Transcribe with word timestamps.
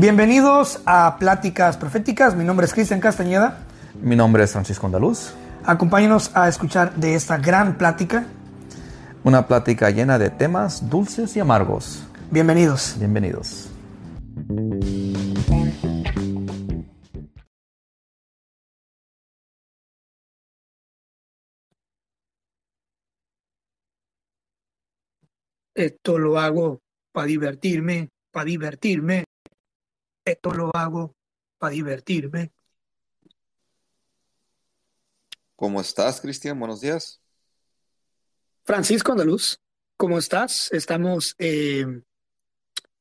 Bienvenidos 0.00 0.80
a 0.86 1.16
Pláticas 1.18 1.76
Proféticas. 1.76 2.36
Mi 2.36 2.44
nombre 2.44 2.66
es 2.66 2.72
Cristian 2.72 3.00
Castañeda. 3.00 3.66
Mi 4.00 4.14
nombre 4.14 4.44
es 4.44 4.52
Francisco 4.52 4.86
Andaluz. 4.86 5.34
Acompáñenos 5.64 6.30
a 6.36 6.48
escuchar 6.48 6.94
de 6.94 7.16
esta 7.16 7.36
gran 7.36 7.76
plática. 7.76 8.24
Una 9.24 9.48
plática 9.48 9.90
llena 9.90 10.16
de 10.16 10.30
temas 10.30 10.88
dulces 10.88 11.36
y 11.36 11.40
amargos. 11.40 12.04
Bienvenidos. 12.30 12.94
Bienvenidos. 12.96 13.70
Esto 25.74 26.18
lo 26.18 26.38
hago 26.38 26.78
para 27.12 27.26
divertirme, 27.26 28.10
para 28.30 28.44
divertirme. 28.44 29.24
Esto 30.28 30.50
lo 30.50 30.70
hago 30.74 31.16
para 31.56 31.72
divertirme. 31.72 32.52
¿Cómo 35.56 35.80
estás, 35.80 36.20
Cristian? 36.20 36.58
Buenos 36.60 36.82
días. 36.82 37.22
Francisco 38.62 39.12
Andaluz, 39.12 39.58
¿cómo 39.96 40.18
estás? 40.18 40.70
Estamos, 40.70 41.34
eh, 41.38 42.02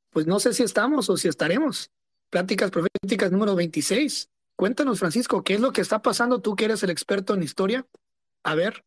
pues 0.09 0.25
no 0.25 0.39
sé 0.39 0.53
si 0.53 0.63
estamos 0.63 1.09
o 1.09 1.17
si 1.17 1.27
estaremos. 1.27 1.91
Pláticas 2.29 2.71
Proféticas 2.71 3.29
número 3.29 3.55
26. 3.55 4.29
Cuéntanos, 4.55 4.97
Francisco, 4.97 5.43
¿qué 5.43 5.55
es 5.55 5.59
lo 5.59 5.73
que 5.73 5.81
está 5.81 6.01
pasando 6.01 6.41
tú 6.41 6.55
que 6.55 6.63
eres 6.63 6.81
el 6.83 6.91
experto 6.91 7.33
en 7.33 7.43
historia? 7.43 7.85
A 8.43 8.55
ver, 8.55 8.85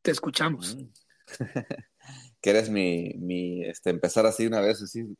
te 0.00 0.12
escuchamos. 0.12 0.76
Mm. 0.76 0.88
¿Quieres 2.40 2.70
mi, 2.70 3.12
mi, 3.18 3.66
este, 3.66 3.90
empezar 3.90 4.24
así 4.24 4.46
una 4.46 4.62
vez, 4.62 4.80
así? 4.80 5.14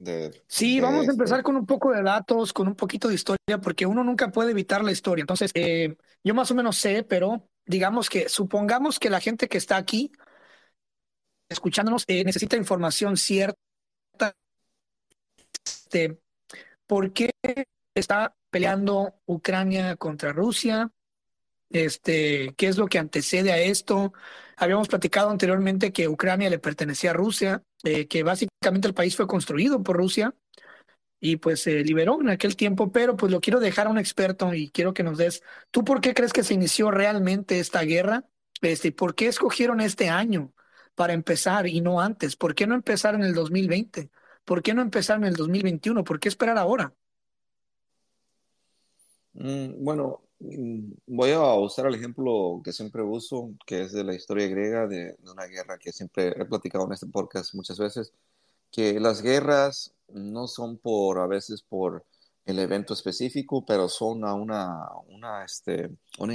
De, 0.00 0.42
Sí, 0.48 0.76
de 0.76 0.80
vamos 0.80 1.00
a 1.00 1.02
este- 1.02 1.12
empezar 1.12 1.42
con 1.42 1.56
un 1.56 1.66
poco 1.66 1.92
de 1.92 2.02
datos, 2.02 2.54
con 2.54 2.66
un 2.66 2.74
poquito 2.74 3.08
de 3.08 3.14
historia, 3.14 3.58
porque 3.62 3.84
uno 3.84 4.02
nunca 4.02 4.30
puede 4.32 4.52
evitar 4.52 4.82
la 4.82 4.92
historia. 4.92 5.22
Entonces, 5.22 5.50
eh, 5.54 5.94
yo 6.24 6.34
más 6.34 6.50
o 6.50 6.54
menos 6.54 6.78
sé, 6.78 7.02
pero 7.02 7.46
digamos 7.66 8.08
que 8.08 8.30
supongamos 8.30 8.98
que 8.98 9.10
la 9.10 9.20
gente 9.20 9.46
que 9.46 9.58
está 9.58 9.76
aquí 9.76 10.10
escuchándonos 11.50 12.04
eh, 12.06 12.24
necesita 12.24 12.56
información 12.56 13.16
cierta 13.18 13.58
de 15.90 16.18
por 16.86 17.12
qué 17.12 17.30
está 17.94 18.34
peleando 18.50 19.14
Ucrania 19.26 19.96
contra 19.96 20.32
Rusia, 20.32 20.90
este, 21.70 22.54
qué 22.56 22.68
es 22.68 22.78
lo 22.78 22.86
que 22.86 22.98
antecede 22.98 23.52
a 23.52 23.58
esto. 23.58 24.12
Habíamos 24.60 24.88
platicado 24.88 25.30
anteriormente 25.30 25.90
que 25.90 26.06
Ucrania 26.06 26.50
le 26.50 26.58
pertenecía 26.58 27.12
a 27.12 27.14
Rusia, 27.14 27.62
eh, 27.82 28.06
que 28.08 28.22
básicamente 28.22 28.86
el 28.86 28.92
país 28.92 29.16
fue 29.16 29.26
construido 29.26 29.82
por 29.82 29.96
Rusia 29.96 30.34
y 31.18 31.36
pues 31.36 31.62
se 31.62 31.82
liberó 31.82 32.20
en 32.20 32.28
aquel 32.28 32.56
tiempo, 32.56 32.92
pero 32.92 33.16
pues 33.16 33.32
lo 33.32 33.40
quiero 33.40 33.58
dejar 33.58 33.86
a 33.86 33.90
un 33.90 33.96
experto 33.96 34.52
y 34.52 34.68
quiero 34.68 34.92
que 34.92 35.02
nos 35.02 35.16
des, 35.16 35.42
¿tú 35.70 35.82
por 35.82 36.02
qué 36.02 36.12
crees 36.12 36.34
que 36.34 36.44
se 36.44 36.52
inició 36.52 36.90
realmente 36.90 37.58
esta 37.58 37.80
guerra? 37.84 38.26
Este, 38.60 38.88
¿y 38.88 38.90
¿por 38.90 39.14
qué 39.14 39.28
escogieron 39.28 39.80
este 39.80 40.10
año 40.10 40.52
para 40.94 41.14
empezar 41.14 41.66
y 41.66 41.80
no 41.80 42.02
antes? 42.02 42.36
¿Por 42.36 42.54
qué 42.54 42.66
no 42.66 42.74
empezar 42.74 43.14
en 43.14 43.22
el 43.22 43.32
2020? 43.32 44.10
¿Por 44.44 44.62
qué 44.62 44.74
no 44.74 44.82
empezar 44.82 45.16
en 45.16 45.24
el 45.24 45.36
2021? 45.36 46.04
¿Por 46.04 46.20
qué 46.20 46.28
esperar 46.28 46.58
ahora? 46.58 46.92
Mm, 49.32 49.82
bueno, 49.82 50.20
voy 50.40 51.30
a 51.32 51.40
usar 51.54 51.86
el 51.86 51.94
ejemplo 51.94 52.60
que 52.64 52.72
siempre 52.72 53.02
uso, 53.02 53.50
que 53.66 53.82
es 53.82 53.92
de 53.92 54.04
la 54.04 54.14
historia 54.14 54.48
griega, 54.48 54.86
de, 54.86 55.14
de 55.18 55.30
una 55.30 55.44
guerra 55.46 55.78
que 55.78 55.92
siempre 55.92 56.28
he 56.28 56.44
platicado 56.46 56.86
en 56.86 56.92
este 56.92 57.06
podcast 57.06 57.54
muchas 57.54 57.78
veces, 57.78 58.12
que 58.70 58.98
las 59.00 59.20
guerras 59.22 59.92
no 60.08 60.46
son 60.48 60.78
por, 60.78 61.18
a 61.18 61.26
veces 61.26 61.62
por 61.62 62.04
el 62.46 62.58
evento 62.58 62.94
específico, 62.94 63.64
pero 63.66 63.88
son 63.88 64.24
a 64.24 64.34
una, 64.34 64.88
una, 65.08 65.44
este, 65.44 65.90
una, 66.18 66.34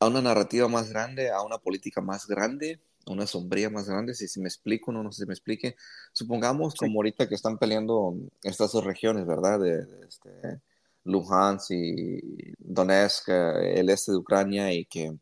a 0.00 0.06
una 0.06 0.22
narrativa 0.22 0.66
más 0.68 0.88
grande, 0.88 1.30
a 1.30 1.42
una 1.42 1.58
política 1.58 2.00
más 2.00 2.26
grande, 2.26 2.80
a 3.06 3.12
una 3.12 3.26
sombría 3.26 3.68
más 3.70 3.88
grande, 3.88 4.14
si, 4.14 4.28
si 4.28 4.40
me 4.40 4.48
explico, 4.48 4.92
no, 4.92 5.02
no 5.02 5.12
sé 5.12 5.22
si 5.22 5.26
me 5.28 5.34
explique. 5.34 5.76
Supongamos 6.12 6.72
Sí. 6.72 6.78
como 6.78 7.00
ahorita 7.00 7.28
que 7.28 7.34
están 7.34 7.58
peleando 7.58 8.16
estas 8.42 8.72
dos 8.72 8.84
regiones, 8.84 9.26
¿verdad? 9.26 9.60
De, 9.60 9.84
de 9.84 10.06
este, 10.06 10.60
Luhansk 11.04 11.70
y 11.70 12.52
Donetsk, 12.58 13.28
eh, 13.30 13.80
el 13.80 13.90
este 13.90 14.12
de 14.12 14.18
Ucrania, 14.18 14.72
y 14.72 14.84
que 14.86 15.12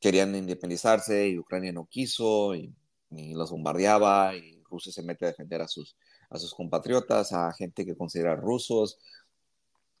querían 0.00 0.34
independizarse 0.34 1.28
y 1.28 1.38
Ucrania 1.38 1.72
no 1.72 1.86
quiso 1.86 2.54
y, 2.54 2.74
los 3.10 3.50
bombardeaba 3.50 4.36
y 4.36 4.62
Rusia 4.70 4.92
se 4.92 5.02
mete 5.02 5.24
a 5.24 5.28
defender 5.28 5.62
a 5.62 5.68
sus, 5.68 5.96
a 6.30 6.38
sus 6.38 6.54
compatriotas, 6.54 7.32
a 7.32 7.52
gente 7.54 7.86
que 7.86 7.96
considera 7.96 8.36
rusos. 8.36 8.98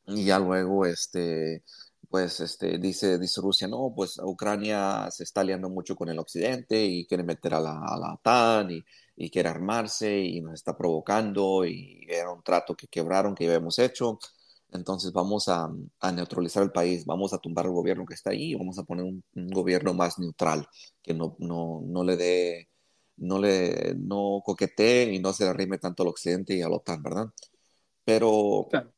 Y 0.06 0.24
ya 0.24 0.38
luego 0.38 0.86
este 0.86 1.62
pues 2.10 2.40
este 2.40 2.78
dice 2.78 3.18
dice 3.18 3.40
Rusia 3.40 3.68
no 3.68 3.92
pues 3.94 4.18
Ucrania 4.22 5.08
se 5.10 5.24
está 5.24 5.42
aliando 5.42 5.68
mucho 5.68 5.94
con 5.96 6.08
el 6.08 6.18
occidente 6.18 6.84
y 6.84 7.06
quiere 7.06 7.22
meter 7.22 7.54
a 7.54 7.60
la, 7.60 7.78
a 7.84 7.98
la 7.98 8.14
OTAN 8.14 8.70
y, 8.70 8.84
y 9.16 9.30
quiere 9.30 9.48
armarse 9.50 10.18
y 10.18 10.40
nos 10.40 10.54
está 10.54 10.76
provocando 10.76 11.66
y 11.66 12.06
era 12.08 12.32
un 12.32 12.42
trato 12.42 12.74
que 12.74 12.86
quebraron 12.88 13.34
que 13.34 13.46
habíamos 13.46 13.78
hecho 13.78 14.18
entonces 14.72 15.12
vamos 15.12 15.48
a, 15.48 15.70
a 16.00 16.12
neutralizar 16.12 16.62
el 16.62 16.72
país 16.72 17.04
vamos 17.06 17.32
a 17.32 17.38
tumbar 17.38 17.66
el 17.66 17.72
gobierno 17.72 18.06
que 18.06 18.14
está 18.14 18.30
ahí 18.30 18.52
y 18.52 18.54
vamos 18.54 18.78
a 18.78 18.84
poner 18.84 19.04
un, 19.04 19.22
un 19.34 19.48
gobierno 19.50 19.94
más 19.94 20.18
neutral 20.18 20.66
que 21.02 21.14
no, 21.14 21.36
no, 21.38 21.82
no 21.86 22.04
le 22.04 22.16
dé 22.16 22.68
no 23.16 23.38
le 23.38 23.94
no 23.96 24.42
coquetee 24.44 25.14
y 25.14 25.18
no 25.20 25.32
se 25.32 25.44
le 25.44 25.50
arrime 25.50 25.78
tanto 25.78 26.02
al 26.02 26.10
occidente 26.10 26.54
y 26.54 26.62
a 26.62 26.68
la 26.68 26.76
OTAN 26.76 27.02
verdad 27.02 27.26
pero 28.04 28.68
Claro. 28.70 28.92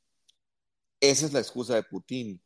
esa 1.00 1.26
es 1.26 1.32
la 1.32 1.40
excusa 1.40 1.74
de 1.74 1.82
Putin. 1.82 2.40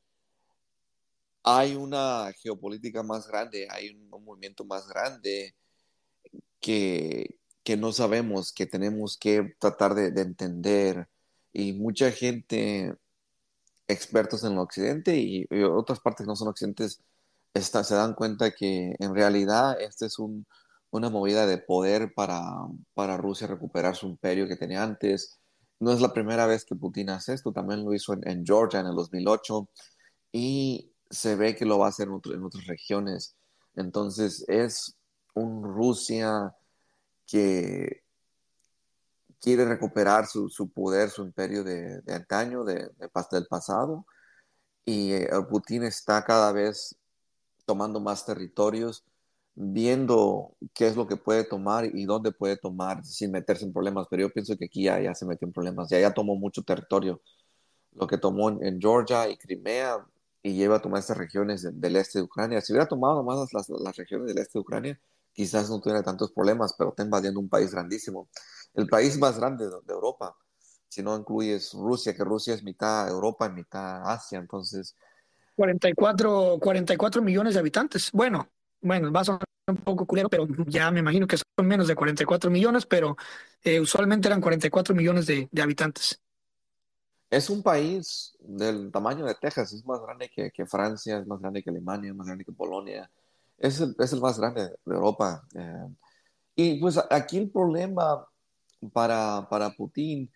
Hay 1.42 1.74
una 1.74 2.32
geopolítica 2.42 3.02
más 3.02 3.28
grande, 3.28 3.66
hay 3.70 3.90
un, 3.90 4.08
un 4.12 4.24
movimiento 4.24 4.64
más 4.64 4.86
grande 4.88 5.54
que, 6.60 7.38
que 7.62 7.76
no 7.76 7.92
sabemos, 7.92 8.52
que 8.52 8.66
tenemos 8.66 9.16
que 9.18 9.54
tratar 9.58 9.94
de, 9.94 10.10
de 10.10 10.22
entender. 10.22 11.08
Y 11.52 11.72
mucha 11.74 12.10
gente, 12.10 12.94
expertos 13.88 14.44
en 14.44 14.58
occidente 14.58 15.16
y, 15.18 15.46
otras 15.64 16.00
partes 16.00 16.24
que 16.24 16.28
no 16.28 16.36
son 16.36 16.48
occidentes, 16.48 17.00
está- 17.54 17.84
se 17.84 17.94
dan 17.94 18.14
cuenta 18.14 18.52
que 18.52 18.94
en 18.98 19.14
realidad 19.14 19.80
esta 19.80 20.06
es 20.06 20.18
un- 20.18 20.46
una 20.90 21.10
movida 21.10 21.46
de 21.46 21.58
poder 21.58 22.14
para, 22.14 22.40
para 22.94 23.16
Rusia 23.16 23.46
recuperar 23.46 23.96
su 23.96 24.06
imperio 24.08 24.48
que 24.48 24.56
tenía 24.56 24.82
antes. 24.82 25.38
No 25.80 25.92
es 25.92 26.00
la 26.00 26.12
primera 26.12 26.46
vez 26.46 26.64
que 26.64 26.76
Putin 26.76 27.10
hace 27.10 27.34
esto, 27.34 27.52
también 27.52 27.84
lo 27.84 27.92
hizo 27.94 28.14
en, 28.14 28.44
Georgia 28.46 28.80
en 28.80 28.86
el 28.86 28.94
2008 28.94 29.68
y 30.32 30.92
se 31.10 31.36
ve 31.36 31.56
que 31.56 31.64
lo 31.66 31.78
va 31.78 31.86
a 31.86 31.88
hacer 31.90 32.08
en 32.08 32.44
otras 32.44 32.66
regiones. 32.66 33.36
Entonces 33.76 34.44
es 34.48 34.96
un 35.34 35.64
Rusia 35.64 36.54
que 37.26 38.03
quiere 39.44 39.66
recuperar 39.66 40.26
su, 40.26 40.48
su 40.48 40.70
poder, 40.70 41.10
su 41.10 41.22
imperio 41.22 41.62
de, 41.64 42.02
antaño, 42.08 42.64
de, 42.64 42.74
de 42.74 43.10
del 43.30 43.46
pasado, 43.46 44.06
y 44.86 45.12
eh, 45.12 45.28
Putin 45.50 45.82
está 45.84 46.24
cada 46.24 46.50
vez 46.52 46.96
tomando 47.66 48.00
más 48.00 48.24
territorios, 48.24 49.04
viendo 49.54 50.56
qué 50.74 50.86
es 50.88 50.96
lo 50.96 51.06
que 51.06 51.16
puede 51.16 51.44
tomar 51.44 51.84
y 51.84 52.06
dónde 52.06 52.32
puede 52.32 52.56
tomar 52.56 53.04
sin 53.04 53.32
meterse 53.32 53.66
en 53.66 53.72
problemas, 53.74 54.06
pero 54.10 54.22
yo 54.22 54.30
pienso 54.32 54.56
que 54.56 54.64
aquí 54.66 54.84
ya, 54.84 55.14
se 55.14 55.26
metió 55.26 55.46
en 55.46 55.52
problemas, 55.52 55.90
ya, 55.90 56.00
ya 56.00 56.14
tomó 56.14 56.36
mucho 56.36 56.62
territorio, 56.62 57.20
lo 57.92 58.06
que 58.06 58.18
tomó 58.18 58.50
en, 58.50 58.80
Georgia 58.80 59.28
y 59.28 59.36
Crimea, 59.36 60.06
y 60.42 60.54
lleva 60.54 60.76
a 60.76 60.82
tomar 60.82 61.00
estas 61.00 61.18
regiones 61.18 61.62
de- 61.62 61.72
del 61.72 61.96
este 61.96 62.18
de 62.18 62.24
Ucrania. 62.24 62.60
Si 62.62 62.72
hubiera 62.72 62.88
tomado 62.88 63.16
nomás 63.16 63.52
las, 63.52 63.68
las 63.68 63.96
regiones 63.96 64.28
del 64.28 64.38
este 64.38 64.58
de 64.58 64.62
Ucrania, 64.62 65.00
quizás 65.34 65.70
no 65.70 65.80
tuviera 65.80 66.02
tantos 66.02 66.32
problemas, 66.32 66.74
pero 66.78 66.90
está 66.90 67.02
invadiendo 67.04 67.40
un 67.40 67.48
país 67.48 67.72
grandísimo, 67.72 68.28
el 68.74 68.88
país 68.88 69.18
más 69.18 69.38
grande 69.38 69.66
de, 69.66 69.76
de 69.84 69.92
Europa, 69.92 70.36
si 70.88 71.02
no 71.02 71.16
incluyes 71.16 71.72
Rusia, 71.74 72.14
que 72.14 72.24
Rusia 72.24 72.54
es 72.54 72.62
mitad 72.62 73.08
Europa 73.08 73.46
y 73.46 73.52
mitad 73.52 74.10
Asia, 74.10 74.38
entonces 74.38 74.96
44, 75.56 76.58
44 76.60 77.22
millones 77.22 77.54
de 77.54 77.60
habitantes. 77.60 78.10
Bueno, 78.12 78.48
bueno, 78.80 79.12
va 79.12 79.20
a 79.20 79.24
sonar 79.24 79.44
un 79.66 79.76
poco 79.76 80.06
culero, 80.06 80.28
pero 80.28 80.46
ya 80.66 80.90
me 80.90 81.00
imagino 81.00 81.26
que 81.26 81.36
son 81.36 81.66
menos 81.66 81.88
de 81.88 81.94
44 81.94 82.50
millones, 82.50 82.86
pero 82.86 83.16
eh, 83.62 83.80
usualmente 83.80 84.28
eran 84.28 84.40
44 84.40 84.94
millones 84.94 85.26
de, 85.26 85.48
de 85.50 85.62
habitantes. 85.62 86.20
Es 87.30 87.50
un 87.50 87.62
país 87.62 88.36
del 88.40 88.92
tamaño 88.92 89.24
de 89.24 89.34
Texas, 89.34 89.72
es 89.72 89.84
más 89.84 90.00
grande 90.02 90.30
que, 90.34 90.50
que 90.50 90.66
Francia, 90.66 91.18
es 91.18 91.26
más 91.26 91.40
grande 91.40 91.62
que 91.62 91.70
Alemania, 91.70 92.10
es 92.10 92.16
más 92.16 92.26
grande 92.26 92.44
que 92.44 92.52
Polonia, 92.52 93.10
es 93.58 93.80
el, 93.80 93.94
es 93.98 94.12
el 94.12 94.20
más 94.20 94.38
grande 94.38 94.62
de 94.84 94.94
Europa. 94.94 95.42
eh. 95.54 95.88
y 96.56 96.80
pues 96.80 96.98
aquí 97.10 97.38
el 97.38 97.50
problema 97.50 98.24
para, 98.90 99.46
para 99.50 99.70
Putin, 99.70 100.30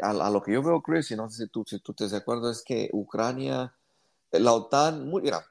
a, 0.00 0.30
lo 0.30 0.42
que 0.42 0.52
yo 0.52 0.62
veo, 0.62 0.82
Chris, 0.82 1.10
y 1.10 1.16
no 1.16 1.28
sé 1.30 1.44
si 1.44 1.50
tú, 1.50 1.64
si 1.66 1.80
tú 1.80 1.92
te 1.94 2.08
de 2.08 2.16
acuerdo, 2.16 2.50
es 2.50 2.62
que 2.64 2.88
Ucrania, 2.92 3.74
la 4.30 4.52
OTAN, 4.54 5.08
muy, 5.08 5.22
mira, 5.22 5.44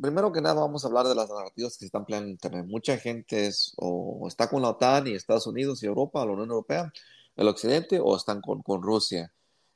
primero 0.00 0.32
que 0.32 0.40
nada 0.40 0.60
vamos 0.60 0.84
a 0.84 0.88
hablar 0.88 1.06
de 1.06 1.14
las 1.14 1.28
narrativas 1.28 1.74
que 1.74 1.80
se 1.80 1.86
están 1.86 2.04
peleando 2.04 2.26
en 2.26 2.32
Internet. 2.32 2.66
Mucha 2.68 2.96
gente 2.98 3.46
es, 3.46 3.72
o 3.76 4.26
está 4.28 4.48
con 4.48 4.62
la 4.62 4.70
OTAN 4.70 5.08
y 5.08 5.14
Estados 5.14 5.46
Unidos 5.46 5.82
y 5.82 5.86
Europa, 5.86 6.24
la 6.24 6.32
Unión 6.32 6.50
Europea, 6.50 6.92
el 7.36 7.48
occidente 7.48 8.00
o 8.00 8.16
están 8.16 8.40
con, 8.40 8.62
con 8.62 8.82
Rusia. 8.82 9.32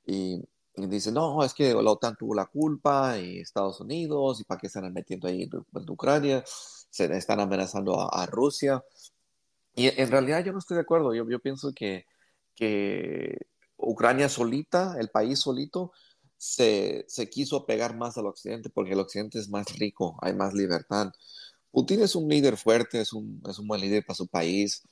Y, 0.06 0.42
y 0.76 0.86
dicen, 0.86 1.14
no, 1.14 1.44
es 1.44 1.52
que 1.54 1.74
la 1.74 1.90
OTAN 1.90 2.16
tuvo 2.16 2.34
la 2.34 2.46
culpa 2.46 3.18
y 3.18 3.38
Estados 3.40 3.80
Unidos, 3.80 4.40
y 4.40 4.44
para 4.44 4.58
qué 4.58 4.68
están 4.68 4.90
metiendo 4.92 5.28
ahí 5.28 5.42
en, 5.42 5.90
Ucrania, 5.90 6.42
se 6.46 7.04
están 7.16 7.40
amenazando 7.40 8.00
a, 8.12 8.26
Rusia. 8.26 8.82
Y 9.74 9.88
en 10.00 10.10
realidad 10.10 10.44
yo 10.44 10.52
no 10.52 10.58
estoy 10.58 10.76
de 10.76 10.82
acuerdo, 10.82 11.14
yo, 11.14 11.28
yo 11.28 11.40
pienso 11.40 11.72
que, 11.74 12.06
que 12.54 13.38
Ucrania 13.76 14.28
solita, 14.28 14.96
el 14.98 15.08
país 15.08 15.40
solito, 15.40 15.92
se, 16.36 17.04
se, 17.08 17.30
quiso 17.30 17.66
pegar 17.66 17.96
más 17.96 18.18
al 18.18 18.26
occidente 18.26 18.68
porque 18.68 18.92
el 18.92 19.00
occidente 19.00 19.38
es 19.38 19.48
más 19.48 19.78
rico, 19.78 20.18
hay 20.20 20.34
más 20.34 20.54
libertad. 20.54 21.12
Putin 21.70 22.02
es 22.02 22.14
un 22.14 22.28
líder 22.28 22.56
fuerte, 22.56 23.00
es 23.00 23.12
un, 23.12 23.42
es 23.48 23.58
un 23.58 23.66
buen 23.68 23.80
líder 23.80 24.04
para 24.04 24.16
su 24.16 24.28
país. 24.28 24.82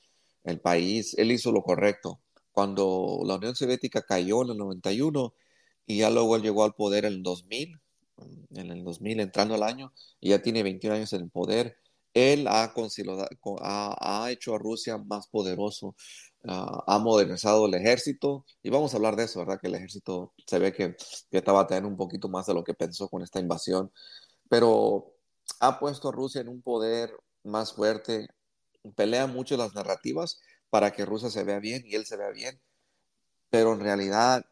El 0.43 0.59
país, 0.59 1.13
él 1.17 1.31
hizo 1.31 1.51
lo 1.51 1.61
correcto. 1.61 2.19
Cuando 2.51 3.21
la 3.25 3.35
Unión 3.35 3.55
Soviética 3.55 4.01
cayó 4.01 4.43
en 4.43 4.51
el 4.51 4.57
91 4.57 5.33
y 5.85 5.99
ya 5.99 6.09
luego 6.09 6.35
él 6.35 6.41
llegó 6.41 6.63
al 6.63 6.73
poder 6.73 7.05
en 7.05 7.13
el 7.13 7.23
2000, 7.23 7.79
en 8.55 8.71
el 8.71 8.83
2000 8.83 9.19
entrando 9.19 9.55
al 9.55 9.63
año, 9.63 9.93
y 10.19 10.29
ya 10.29 10.41
tiene 10.41 10.63
21 10.63 10.95
años 10.95 11.13
en 11.13 11.21
el 11.21 11.29
poder, 11.29 11.77
él 12.13 12.47
ha, 12.47 12.73
ha, 13.61 14.23
ha 14.23 14.31
hecho 14.31 14.55
a 14.55 14.57
Rusia 14.59 14.97
más 14.97 15.27
poderoso, 15.27 15.95
uh, 16.43 16.81
ha 16.87 16.99
modernizado 16.99 17.65
el 17.67 17.73
ejército, 17.73 18.45
y 18.61 18.69
vamos 18.69 18.93
a 18.93 18.97
hablar 18.97 19.15
de 19.15 19.23
eso, 19.25 19.39
¿verdad? 19.39 19.59
Que 19.61 19.67
el 19.67 19.75
ejército 19.75 20.33
se 20.45 20.59
ve 20.59 20.73
que, 20.73 20.95
que 21.29 21.41
teniendo 21.41 21.87
un 21.87 21.97
poquito 21.97 22.27
más 22.29 22.45
de 22.47 22.53
lo 22.53 22.63
que 22.63 22.73
pensó 22.73 23.07
con 23.09 23.21
esta 23.21 23.39
invasión, 23.39 23.91
pero 24.49 25.13
ha 25.59 25.79
puesto 25.79 26.09
a 26.09 26.11
Rusia 26.11 26.41
en 26.41 26.49
un 26.49 26.61
poder 26.61 27.11
más 27.43 27.73
fuerte, 27.73 28.27
pelea 28.95 29.27
mucho 29.27 29.57
las 29.57 29.73
narrativas 29.73 30.39
para 30.69 30.91
que 30.91 31.05
Rusia 31.05 31.29
se 31.29 31.43
vea 31.43 31.59
bien 31.59 31.83
y 31.85 31.95
él 31.95 32.05
se 32.05 32.17
vea 32.17 32.31
bien, 32.31 32.59
pero 33.49 33.73
en 33.73 33.81
realidad 33.81 34.45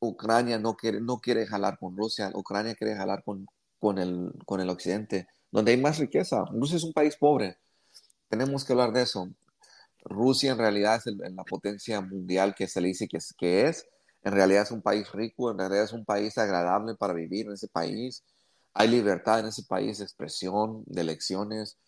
Ucrania 0.00 0.58
no 0.58 0.76
quiere, 0.76 1.00
no 1.00 1.18
quiere 1.18 1.46
jalar 1.46 1.78
con 1.78 1.96
Rusia, 1.96 2.30
Ucrania 2.34 2.74
quiere 2.74 2.96
jalar 2.96 3.24
con, 3.24 3.46
con, 3.78 3.98
el, 3.98 4.32
con 4.46 4.60
el 4.60 4.70
occidente, 4.70 5.28
donde 5.54 5.70
hay 5.70 5.80
más 5.80 5.98
riqueza. 5.98 6.44
Rusia 6.50 6.76
es 6.76 6.82
un 6.82 6.92
país 6.92 7.14
pobre, 7.14 7.56
tenemos 8.28 8.64
que 8.64 8.72
hablar 8.72 8.92
de 8.92 9.02
eso. 9.02 9.28
Rusia 10.02 10.50
en 10.50 10.58
realidad 10.58 11.00
es 11.06 11.14
la 11.14 11.44
potencia 11.44 12.00
mundial 12.00 12.56
que 12.56 12.66
se 12.66 12.80
le 12.80 12.88
dice 12.88 13.06
que 13.06 13.18
es, 13.18 13.32
que 13.38 13.68
es. 13.68 13.86
En 14.24 14.32
realidad 14.32 14.64
es 14.64 14.72
un 14.72 14.82
país 14.82 15.12
rico, 15.12 15.52
en 15.52 15.58
realidad 15.58 15.84
es 15.84 15.92
un 15.92 16.04
país 16.04 16.36
agradable 16.38 16.96
para 16.96 17.14
vivir 17.14 17.46
en 17.46 17.52
ese 17.52 17.68
país. 17.68 18.24
Hay 18.72 18.88
libertad 18.88 19.38
en 19.38 19.46
ese 19.46 19.62
país 19.62 20.00
expresión, 20.00 20.82
de 20.86 21.02
elecciones. 21.02 21.78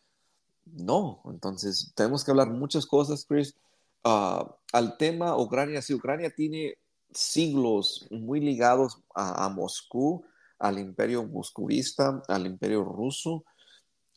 No, 0.65 1.21
entonces 1.25 1.93
tenemos 1.97 2.25
que 2.25 2.31
hablar 2.31 2.51
muchas 2.51 2.87
cosas, 2.87 3.25
Chris. 3.29 3.57
Ah, 4.05 4.49
al 4.73 4.97
tema 4.97 5.37
Ucrania, 5.37 5.83
sí, 5.83 5.93
Ucrania 5.93 6.31
tiene 6.31 6.79
siglos 7.13 8.07
muy 8.13 8.39
ligados 8.39 9.03
a, 9.13 9.49
Moscú, 9.49 10.25
al 10.61 10.79
imperio 10.79 11.25
moscovista, 11.25 12.23
al 12.29 12.47
imperio 12.47 12.85
ruso. 12.85 13.45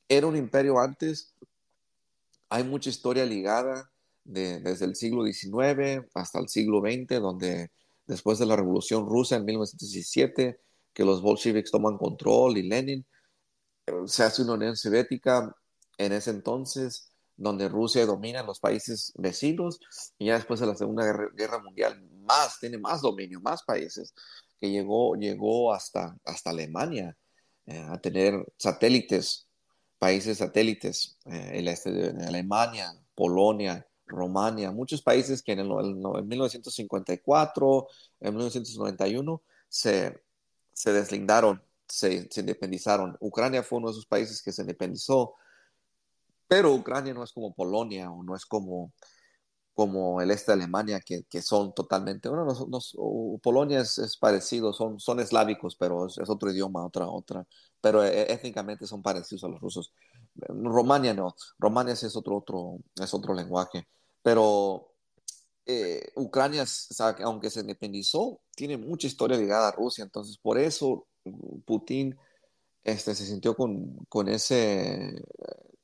Era 0.10 0.28
un 0.28 0.36
imperio 0.36 0.80
antes. 0.80 1.36
Hay 2.50 2.64
mucha 2.64 2.90
historia 2.90 3.26
ligada 3.26 3.92
desde 4.24 4.86
el 4.86 4.96
siglo 4.96 5.24
XIX 5.24 6.06
hasta 6.16 6.40
el 6.40 6.50
siglo 6.50 6.82
XX, 6.82 7.22
donde 7.22 7.72
después 8.08 8.40
de 8.40 8.48
la 8.48 8.56
Revolución 8.56 9.06
Rusa 9.06 9.36
en 9.36 9.46
1917, 9.46 10.60
que 10.94 11.06
los 11.06 11.22
bolcheviques 11.22 11.72
toman 11.72 11.98
control 11.98 12.58
y 12.58 12.64
Lenin, 12.64 13.06
se 14.06 14.24
hace 14.24 14.42
una 14.42 14.54
Unión 14.54 14.76
Soviética 14.76 15.56
en 15.98 16.14
ese 16.14 16.32
entonces, 16.32 17.12
donde 17.38 17.70
Rusia 17.70 18.06
domina 18.06 18.44
los 18.44 18.60
países 18.60 19.14
vecinos, 19.16 19.80
y 20.18 20.28
ya 20.28 20.36
después 20.36 20.60
de 20.60 20.66
la 20.66 20.76
Segunda 20.76 21.06
Guerra, 21.36 21.60
Mundial, 21.60 22.02
más, 22.22 22.60
tiene 22.60 22.78
más 22.78 23.02
dominio, 23.02 23.40
más 23.42 23.64
países, 23.64 24.14
que 24.60 24.70
llegó, 24.70 25.16
llegó 25.16 25.74
hasta, 25.74 26.18
hasta 26.26 26.50
Alemania 26.50 27.16
eh, 27.66 27.86
a 27.90 28.00
tener 28.00 28.46
satélites, 28.58 29.49
países 30.00 30.40
satélites, 30.40 31.18
eh, 31.26 31.52
el 31.56 31.68
este 31.68 31.92
de 31.92 32.26
Alemania, 32.26 32.94
Polonia, 33.14 33.86
Romania, 34.08 34.72
muchos 34.72 35.02
países 35.02 35.44
que 35.44 35.52
en, 35.52 35.60
el, 35.60 35.72
en 35.72 36.28
1954, 36.28 37.88
en 38.22 38.34
1991 38.34 39.42
se, 39.68 40.24
se 40.74 40.94
deslindaron, 40.94 41.62
se 41.88 42.28
independizaron. 42.36 43.18
Ucrania 43.20 43.62
fue 43.62 43.78
uno 43.78 43.90
de 43.90 43.92
esos 43.92 44.08
países 44.08 44.42
que 44.42 44.52
se 44.52 44.62
independizó 44.62 45.36
pero 46.50 46.74
Ucrania 46.74 47.14
no 47.14 47.24
es 47.24 47.32
como 47.32 47.54
Polonia 47.54 48.10
o 48.10 48.24
no 48.24 48.36
es 48.36 48.44
como, 48.44 48.92
como 49.80 50.20
el 50.20 50.30
este 50.30 50.52
de 50.52 50.58
Alemania, 50.58 51.00
que, 51.00 51.24
que 51.24 51.42
son 51.42 51.74
totalmente, 51.74 52.28
bueno, 52.28 52.54
Polonia 53.42 53.80
es, 53.80 54.18
parecido, 54.20 54.74
son, 54.74 55.00
son 55.00 55.22
eslávicos, 55.22 55.78
pero 55.78 56.06
es, 56.06 56.20
otro 56.30 56.52
idioma, 56.52 56.86
otra, 56.86 57.08
otra, 57.08 57.48
pero 57.80 58.04
eh, 58.04 58.30
étnicamente 58.30 58.86
son 58.86 59.02
parecidos 59.02 59.46
a 59.46 59.48
los 59.48 59.62
rusos. 59.62 59.94
Romania 60.36 61.14
no, 61.14 61.34
Romania 61.58 61.94
es 61.94 62.14
otro, 62.14 62.36
otro, 62.36 62.80
es 63.02 63.14
otro 63.14 63.34
lenguaje, 63.34 63.88
pero 64.22 64.92
eh, 65.66 66.12
Ucrania, 66.16 66.66
aunque 67.24 67.50
se 67.50 67.62
independizó, 67.62 68.42
tiene 68.54 68.76
mucha 68.76 69.08
historia 69.08 69.38
ligada 69.38 69.70
a 69.70 69.72
Rusia, 69.72 70.04
entonces 70.04 70.38
por 70.40 70.58
eso 70.58 71.08
Putin 71.66 72.18
este, 72.84 73.16
se 73.16 73.26
sintió 73.26 73.56
con, 73.56 73.96
con 74.10 74.28
ese 74.28 75.24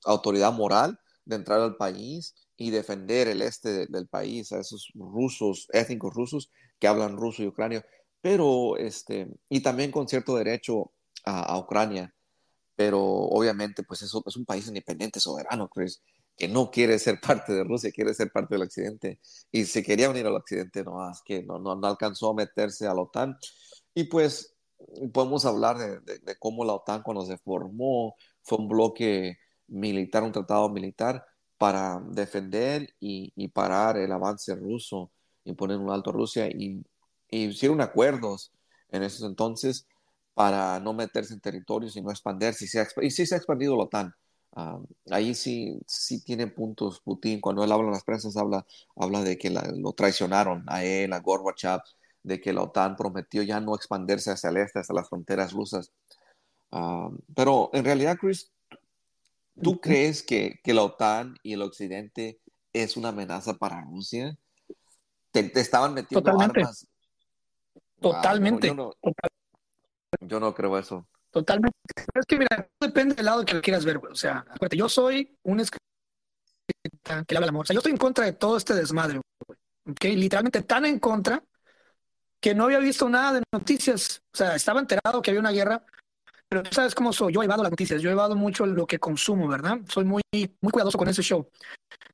autoridad 0.04 0.52
moral 0.52 1.00
de 1.24 1.38
entrar 1.38 1.62
al 1.62 1.78
país 1.78 2.36
y 2.58 2.72
defender 2.72 3.28
el 3.28 3.42
este 3.42 3.88
del 3.88 4.08
país, 4.08 4.52
a 4.52 4.60
esos 4.60 4.92
rusos, 4.96 5.68
étnicos 5.74 6.14
rusos 6.14 6.52
que 6.80 6.88
hablan 6.88 7.18
ruso 7.18 7.44
y 7.44 7.48
ucranio, 7.48 7.84
pero 8.22 8.78
este, 8.78 9.28
y 9.50 9.62
también 9.62 9.92
con 9.92 10.08
cierto 10.08 10.36
derecho 10.36 10.92
a, 11.26 11.58
Ucrania, 11.58 12.14
pero 12.76 13.02
obviamente 13.02 13.84
pues 13.84 14.02
eso 14.04 14.24
es 14.26 14.36
un 14.38 14.46
país 14.46 14.68
independiente, 14.68 15.20
soberano, 15.20 15.70
Chris, 15.70 16.02
que 16.38 16.48
no 16.48 16.72
quiere 16.72 17.00
ser 17.00 17.20
parte 17.22 17.54
de 17.54 17.64
Rusia, 17.64 17.92
quiere 17.92 18.14
ser 18.14 18.32
parte 18.32 18.56
del 18.56 18.64
occidente, 18.64 19.20
y 19.52 19.66
se 19.66 19.84
quería 19.84 20.10
unir 20.10 20.26
al 20.28 20.36
occidente, 20.36 20.84
no, 20.84 21.10
es 21.10 21.22
que 21.26 21.44
no, 21.44 21.60
no, 21.60 21.72
alcanzó 21.88 22.32
a 22.32 22.36
meterse 22.36 22.88
a 22.88 22.94
la 22.94 23.02
OTAN, 23.02 23.38
y 23.94 24.06
pues 24.06 24.56
podemos 25.14 25.46
hablar 25.46 25.78
de, 25.78 26.20
de 26.20 26.36
cómo 26.38 26.66
la 26.66 26.74
OTAN 26.74 27.02
cuando 27.04 27.26
se 27.26 27.38
formó 27.38 28.16
fue 28.44 28.60
un 28.60 28.68
bloque 28.68 29.38
militar, 29.68 30.24
un 30.24 30.32
tratado 30.32 30.70
militar 30.70 31.26
para 31.58 32.02
defender 32.10 32.94
y, 33.00 33.48
parar 33.50 33.98
el 33.98 34.12
avance 34.12 34.56
ruso 34.56 35.12
y 35.44 35.54
poner 35.54 35.78
un 35.78 35.90
alto 35.92 36.10
a 36.10 36.14
Rusia 36.14 36.48
y, 36.48 36.84
hicieron 37.30 37.82
acuerdos 37.82 38.52
en 38.90 39.04
esos 39.04 39.28
entonces 39.28 39.88
para 40.34 40.80
no 40.80 40.94
meterse 40.94 41.34
en 41.34 41.42
territorios 41.42 41.96
y 41.96 42.02
no 42.02 42.12
expandirse. 42.12 42.66
Y, 42.66 43.06
y 43.08 43.12
sí 43.12 43.26
se 43.26 43.36
ha 43.36 43.38
expandido 43.38 43.76
la 43.76 43.84
OTAN. 43.84 44.14
Ah, 44.58 44.80
ahí 45.12 45.36
sí, 45.36 45.82
sí 45.88 46.24
tiene 46.24 46.48
puntos 46.48 47.02
Putin. 47.02 47.42
Cuando 47.42 47.64
él 47.64 47.72
habla 47.72 47.88
en 47.88 47.94
las 47.94 48.04
prensas, 48.04 48.38
habla, 48.38 48.66
habla 48.96 49.22
de 49.22 49.38
que 49.38 49.50
lo 49.50 49.94
traicionaron 49.94 50.64
a 50.68 50.84
él, 50.86 51.12
a 51.14 51.20
Gorbachev, 51.20 51.82
de 52.24 52.40
que 52.40 52.54
la 52.54 52.64
OTAN 52.64 52.96
prometió 52.96 53.44
ya 53.44 53.60
no 53.60 53.76
expandirse 53.76 54.32
hacia 54.32 54.50
el 54.50 54.58
este, 54.58 54.80
hasta 54.80 54.94
las 54.94 55.10
fronteras 55.10 55.52
rusas. 55.54 55.92
Ah, 56.72 57.10
pero 57.36 57.70
en 57.74 57.86
realidad, 57.86 58.18
Chris, 58.20 58.52
¿Tú 59.62 59.80
crees 59.80 60.24
que, 60.24 60.60
que, 60.64 60.74
la 60.74 60.84
OTAN 60.84 61.38
y 61.42 61.54
el 61.54 61.62
Occidente 61.62 62.42
es 62.74 62.98
una 62.98 63.10
amenaza 63.10 63.54
para 63.54 63.82
Rusia? 63.82 64.38
¿Te, 65.32 65.52
estaban 65.60 65.94
metiendo 65.94 66.22
Totalmente. 66.22 66.62
armas? 66.62 66.88
Totalmente. 68.00 68.76
yo, 70.22 70.40
no, 70.40 70.54
creo 70.54 70.78
eso. 70.78 71.08
Totalmente. 71.32 71.78
Es 72.14 72.26
que, 72.26 72.38
mira, 72.38 72.70
depende 72.80 73.16
del 73.16 73.26
lado 73.26 73.46
que 73.46 73.56
lo 73.56 73.62
quieras 73.62 73.86
ver, 73.86 74.00
güey. 74.00 74.12
O 74.12 74.16
sea, 74.16 74.40
acuérdate, 74.40 74.78
yo 74.78 74.90
soy 74.90 75.38
un 75.44 75.60
escritor 75.60 75.82
que 77.26 77.34
le 77.34 77.38
habla 77.38 77.46
el 77.46 77.50
amor. 77.50 77.64
O 77.64 77.68
sea, 77.68 77.74
yo 77.74 77.80
estoy 77.80 77.92
en 77.92 77.98
contra 77.98 78.26
de 78.26 78.34
todo 78.34 78.58
este 78.58 78.74
desmadre, 78.74 79.22
güey. 79.46 79.60
¿Okay? 79.92 80.16
Literalmente 80.16 80.64
tan 80.64 80.86
en 80.86 81.00
contra 81.00 81.44
que 82.40 82.54
no 82.54 82.66
había 82.66 82.80
visto 82.80 83.10
nada 83.10 83.34
de 83.34 83.44
noticias. 83.52 84.22
O 84.34 84.38
sea, 84.38 84.56
estaba 84.56 84.80
enterado 84.80 85.22
que 85.22 85.32
había 85.32 85.40
una 85.40 85.52
guerra, 85.52 85.86
pero 86.56 86.70
tú 86.70 86.74
sabes 86.74 86.96
cómo 86.96 87.12
soy, 87.12 87.34
yo 87.34 87.42
he 87.42 87.46
evado 87.46 87.64
las 87.64 87.72
noticias, 87.74 88.02
yo 88.02 88.10
he 88.10 88.14
evado 88.14 88.34
mucho 88.34 88.66
lo 88.66 88.88
que 88.88 88.98
consumo, 88.98 89.46
¿verdad? 89.46 89.82
Soy 89.90 90.06
muy, 90.06 90.22
muy 90.32 90.72
cuidadoso 90.72 90.98
con 90.98 91.10
ese 91.10 91.22
show. 91.22 91.50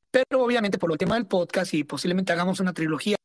Pero 0.09 0.43
obviamente 0.43 0.79
por 0.79 0.91
el 0.91 0.97
tema 0.97 1.13
del 1.13 1.27
podcast 1.27 1.75
y 1.75 1.83
posiblemente 1.83 2.33
hagamos 2.33 2.59
una 2.59 2.73
trilogía. 2.73 3.17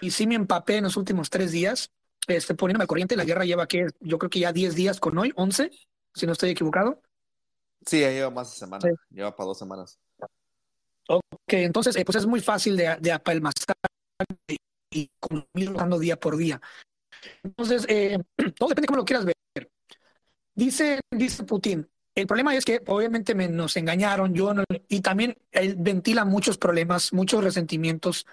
Y 0.00 0.10
sí 0.10 0.26
me 0.26 0.34
empapé 0.34 0.78
en 0.78 0.84
los 0.84 0.96
últimos 0.96 1.30
tres 1.30 1.52
días, 1.52 1.92
este, 2.26 2.56
poniéndome 2.56 2.82
al 2.82 2.88
corriente. 2.88 3.14
La 3.14 3.24
guerra 3.24 3.44
lleva, 3.44 3.68
que 3.68 3.86
yo 4.00 4.18
creo 4.18 4.30
que 4.30 4.40
ya 4.40 4.52
10 4.52 4.74
días 4.74 4.98
con 4.98 5.16
hoy, 5.16 5.32
11, 5.36 5.70
si 6.12 6.26
no 6.26 6.32
estoy 6.32 6.50
equivocado. 6.50 7.00
Sí, 7.86 8.00
ya 8.00 8.10
lleva 8.10 8.30
más 8.30 8.50
de 8.50 8.58
semana, 8.58 8.90
lleva 9.10 9.36
para 9.36 9.46
dos 9.46 9.58
semanas. 9.60 9.96
Ok, 11.08 11.52
entonces 11.52 11.94
eh, 11.94 12.04
pues 12.04 12.16
es 12.16 12.26
muy 12.26 12.40
fácil 12.40 12.76
de, 12.76 12.96
de 13.00 13.12
apalmazar 13.12 13.76
y 14.90 15.08
consumir 15.20 15.72
día 16.00 16.18
por 16.18 16.36
día. 16.36 16.60
Entonces, 17.44 17.86
eh, 17.88 18.18
todo 18.58 18.68
depende 18.68 18.82
de 18.82 18.86
cómo 18.88 18.98
lo 18.98 19.04
quieras 19.04 19.24
ver. 19.24 19.34
Dice, 20.54 21.00
dice 21.10 21.44
Putin, 21.44 21.88
el 22.14 22.26
problema 22.26 22.54
es 22.54 22.64
que 22.64 22.82
obviamente 22.86 23.34
nos 23.34 23.76
engañaron, 23.76 24.34
yo 24.34 24.52
y 24.88 25.00
también 25.00 25.38
él 25.50 25.76
ventila 25.78 26.24
muchos 26.24 26.58
problemas, 26.58 27.12
muchos 27.12 27.42
resentimientos 27.42 28.26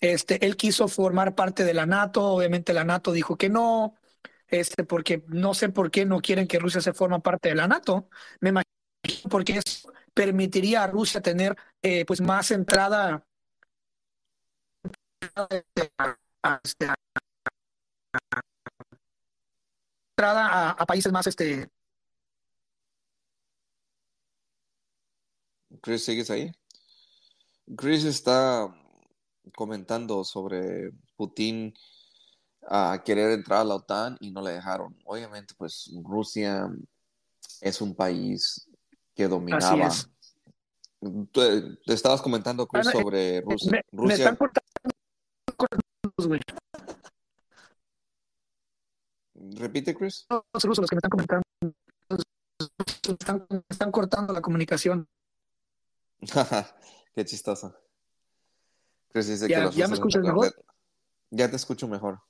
Este, 0.00 0.44
él 0.46 0.56
quiso 0.56 0.88
formar 0.88 1.34
parte 1.36 1.64
de 1.64 1.74
la 1.74 1.86
NATO, 1.86 2.22
obviamente 2.24 2.74
la 2.74 2.84
NATO 2.84 3.12
dijo 3.12 3.36
que 3.36 3.48
no, 3.50 3.96
este, 4.48 4.84
porque 4.84 5.24
no 5.28 5.54
sé 5.54 5.70
por 5.70 5.90
qué 5.90 6.06
no 6.06 6.20
quieren 6.20 6.48
que 6.48 6.58
Rusia 6.60 6.80
se 6.82 6.94
forma 6.94 7.20
parte 7.20 7.50
de 7.50 7.56
la 7.56 7.68
NATO. 7.68 8.08
Me 8.40 8.50
imagino 8.50 8.70
porque 9.30 9.58
eso 9.58 9.92
permitiría 10.14 10.84
a 10.84 10.88
Rusia 10.88 11.20
tener 11.22 11.56
eh, 11.82 12.04
pues 12.06 12.20
más 12.22 12.50
entrada 12.52 13.26
entrada 20.16 20.46
a, 20.48 20.70
a 20.70 20.86
países 20.86 21.12
más 21.12 21.26
este 21.26 21.68
Chris, 25.82 26.06
¿sigues 26.06 26.30
ahí? 26.30 26.50
Chris 27.76 28.04
está 28.04 28.74
comentando 29.54 30.24
sobre 30.24 30.90
Putin 31.16 31.74
a 32.66 33.02
querer 33.04 33.32
entrar 33.32 33.60
a 33.60 33.64
la 33.64 33.74
OTAN 33.74 34.16
y 34.20 34.30
no 34.30 34.40
le 34.40 34.52
dejaron. 34.52 34.96
Obviamente, 35.04 35.54
pues 35.58 35.90
Rusia 36.02 36.66
es 37.60 37.80
un 37.82 37.94
país 37.94 38.68
que 39.14 39.28
dominaba. 39.28 39.88
Así 39.88 40.06
Tú- 41.30 41.76
Te 41.84 41.92
estabas 41.92 42.22
comentando, 42.22 42.66
Chris, 42.66 42.86
eh, 42.86 42.92
sobre 42.92 43.40
Rusia. 43.42 43.70
Me, 43.70 43.76
me 43.92 44.02
Rusia, 44.02 44.16
están 44.16 44.36
cortando, 44.36 44.64
güey. 46.26 46.40
Repite, 49.54 49.94
Chris. 49.94 50.26
Los 50.28 50.64
rusos 50.64 50.78
los 50.82 50.90
que 50.90 50.96
me 50.96 50.98
están 50.98 51.10
comentando. 51.10 51.42
Me 52.10 53.12
están, 53.12 53.46
están 53.68 53.90
cortando 53.92 54.32
la 54.32 54.40
comunicación. 54.40 55.08
Qué 57.14 57.24
chistoso. 57.24 57.74
Chris 59.12 59.28
dice 59.28 59.48
Ya- 59.48 59.58
que 59.58 59.64
los 59.66 59.76
¿ya 59.76 59.88
me 59.88 59.94
escuchas 59.94 60.22
mejor? 60.22 60.54
Ya 61.30 61.50
te 61.50 61.56
escucho 61.56 61.88
mejor. 61.88 62.20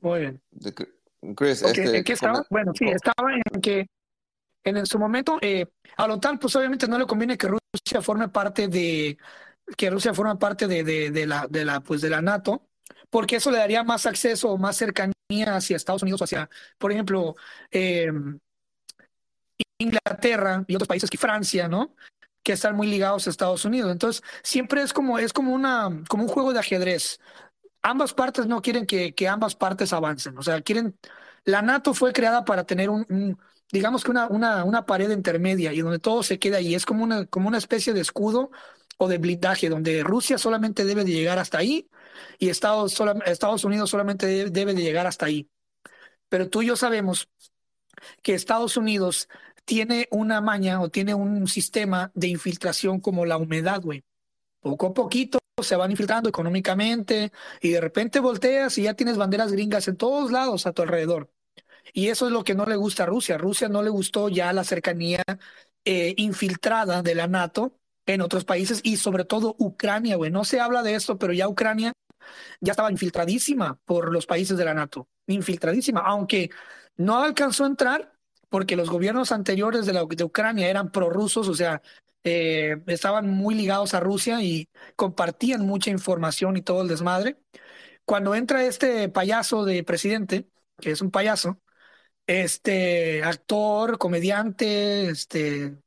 Muy 0.00 0.20
bien. 0.20 0.42
De- 0.50 0.74
Chris, 1.34 1.62
Ok, 1.64 1.70
este, 1.78 1.98
¿En 1.98 2.04
qué 2.04 2.12
estaba? 2.12 2.46
Bueno, 2.50 2.72
sí, 2.78 2.84
estaba 2.86 3.32
en 3.34 3.60
que 3.60 3.88
en, 4.62 4.76
en 4.76 4.86
su 4.86 4.98
momento 4.98 5.38
eh, 5.40 5.66
a 5.96 6.06
la 6.06 6.14
OTAN, 6.14 6.38
pues 6.38 6.54
obviamente 6.54 6.86
no 6.86 6.96
le 6.98 7.06
conviene 7.06 7.36
que 7.36 7.48
Rusia 7.48 8.00
forme 8.02 8.28
parte 8.28 8.68
de 8.68 9.18
que 9.76 9.90
Rusia 9.90 10.14
forme 10.14 10.36
parte 10.36 10.68
de, 10.68 10.84
de, 10.84 11.10
de 11.10 11.26
la 11.26 11.46
de 11.48 11.64
la 11.64 11.80
pues 11.80 12.00
de 12.00 12.10
la 12.10 12.22
NATO, 12.22 12.68
porque 13.10 13.36
eso 13.36 13.50
le 13.50 13.58
daría 13.58 13.82
más 13.84 14.06
acceso 14.06 14.56
más 14.58 14.76
cercanía 14.76 15.14
hacia 15.46 15.76
Estados 15.76 16.02
Unidos 16.02 16.20
o 16.20 16.24
hacia, 16.24 16.48
por 16.78 16.92
ejemplo, 16.92 17.36
eh, 17.70 18.10
Inglaterra 19.78 20.64
y 20.66 20.74
otros 20.74 20.88
países 20.88 21.10
que 21.10 21.18
Francia, 21.18 21.68
¿no? 21.68 21.94
Que 22.42 22.52
están 22.52 22.76
muy 22.76 22.86
ligados 22.88 23.26
a 23.26 23.30
Estados 23.30 23.64
Unidos. 23.64 23.92
Entonces, 23.92 24.22
siempre 24.42 24.82
es 24.82 24.92
como 24.92 25.18
es 25.18 25.32
como 25.32 25.54
una 25.54 26.02
como 26.08 26.24
un 26.24 26.28
juego 26.28 26.52
de 26.52 26.60
ajedrez 26.60 27.20
ambas 27.82 28.14
partes 28.14 28.46
no 28.46 28.62
quieren 28.62 28.86
que, 28.86 29.14
que 29.14 29.28
ambas 29.28 29.54
partes 29.54 29.92
avancen. 29.92 30.36
O 30.38 30.42
sea, 30.42 30.60
quieren. 30.62 30.98
La 31.44 31.62
NATO 31.62 31.94
fue 31.94 32.12
creada 32.12 32.44
para 32.44 32.64
tener 32.64 32.90
un, 32.90 33.38
digamos 33.72 34.04
que 34.04 34.10
una, 34.10 34.26
una, 34.28 34.64
una 34.64 34.86
pared 34.86 35.10
intermedia 35.10 35.72
y 35.72 35.80
donde 35.80 35.98
todo 35.98 36.22
se 36.22 36.38
queda 36.38 36.58
ahí. 36.58 36.74
Es 36.74 36.86
como 36.86 37.04
una, 37.04 37.26
como 37.26 37.48
una 37.48 37.58
especie 37.58 37.92
de 37.92 38.00
escudo 38.00 38.50
o 38.98 39.08
de 39.08 39.18
blindaje, 39.18 39.68
donde 39.68 40.02
Rusia 40.02 40.38
solamente 40.38 40.84
debe 40.84 41.04
de 41.04 41.12
llegar 41.12 41.38
hasta 41.38 41.58
ahí 41.58 41.88
y 42.38 42.48
Estados, 42.48 42.92
sola- 42.92 43.22
Estados 43.26 43.64
Unidos 43.64 43.90
solamente 43.90 44.26
debe, 44.50 44.74
de 44.74 44.82
llegar 44.82 45.06
hasta 45.06 45.26
ahí. 45.26 45.48
Pero 46.28 46.48
tú 46.48 46.62
y 46.62 46.66
yo 46.66 46.76
sabemos 46.76 47.28
que 48.22 48.34
Estados 48.34 48.76
Unidos 48.76 49.28
tiene 49.64 50.08
una 50.10 50.40
maña 50.40 50.80
o 50.80 50.88
tiene 50.88 51.14
un 51.14 51.46
sistema 51.48 52.10
de 52.14 52.28
infiltración 52.28 53.00
como 53.00 53.26
la 53.26 53.36
humedad, 53.36 53.80
güey. 53.82 54.04
Poco 54.60 54.86
a 54.88 54.94
poquito 54.94 55.38
se 55.62 55.76
van 55.76 55.90
infiltrando 55.90 56.28
económicamente 56.28 57.32
y 57.60 57.70
de 57.70 57.80
repente 57.80 58.20
volteas 58.20 58.78
y 58.78 58.84
ya 58.84 58.94
tienes 58.94 59.16
banderas 59.16 59.52
gringas 59.52 59.88
en 59.88 59.96
todos 59.96 60.30
lados 60.30 60.66
a 60.66 60.72
tu 60.72 60.82
alrededor. 60.82 61.30
Y 61.92 62.08
eso 62.08 62.26
es 62.26 62.32
lo 62.32 62.44
que 62.44 62.54
no 62.54 62.66
le 62.66 62.76
gusta 62.76 63.04
a 63.04 63.06
Rusia. 63.06 63.38
Rusia 63.38 63.68
no 63.68 63.82
le 63.82 63.90
gustó 63.90 64.28
ya 64.28 64.52
la 64.52 64.64
cercanía 64.64 65.22
eh, 65.84 66.14
infiltrada 66.16 67.02
de 67.02 67.14
la 67.14 67.26
NATO 67.26 67.72
en 68.06 68.20
otros 68.20 68.44
países 68.44 68.80
y 68.84 68.96
sobre 68.96 69.24
todo 69.24 69.54
Ucrania, 69.58 70.16
güey. 70.16 70.30
No 70.30 70.44
se 70.44 70.60
habla 70.60 70.82
de 70.82 70.94
esto, 70.94 71.18
pero 71.18 71.32
ya 71.32 71.48
Ucrania 71.48 71.92
ya 72.60 72.72
estaba 72.72 72.90
infiltradísima 72.90 73.78
por 73.84 74.12
los 74.12 74.26
países 74.26 74.56
de 74.58 74.64
la 74.64 74.74
NATO. 74.74 75.08
Infiltradísima, 75.26 76.00
aunque 76.00 76.50
no 76.96 77.22
alcanzó 77.22 77.64
a 77.64 77.68
entrar 77.68 78.12
porque 78.48 78.76
los 78.76 78.90
gobiernos 78.90 79.32
anteriores 79.32 79.86
de, 79.86 79.92
la, 79.92 80.04
Ucrania 80.04 80.68
eran 80.68 80.90
prorrusos, 80.90 81.48
o 81.48 81.54
sea, 81.54 81.82
eh, 82.24 82.76
estaban 82.86 83.28
muy 83.28 83.54
ligados 83.54 83.94
a 83.94 84.00
Rusia 84.00 84.42
y 84.42 84.68
compartían 84.96 85.66
mucha 85.66 85.90
información 85.90 86.56
y 86.56 86.62
todo 86.62 86.82
el 86.82 86.88
desmadre. 86.88 87.38
Cuando 88.04 88.34
entra 88.34 88.64
este 88.64 89.08
payaso 89.08 89.64
de 89.64 89.84
presidente, 89.84 90.48
que 90.80 90.92
es 90.92 91.02
un 91.02 91.10
payaso, 91.10 91.60
este 92.26 93.22
actor, 93.24 93.98
comediante, 93.98 95.10
este, 95.10 95.78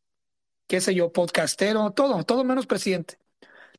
qué 0.68 0.82
sé 0.82 0.96
yo, 0.96 1.12
podcastero, 1.12 1.92
todo, 1.92 2.24
todo 2.24 2.44
menos 2.44 2.68
presidente. 2.68 3.21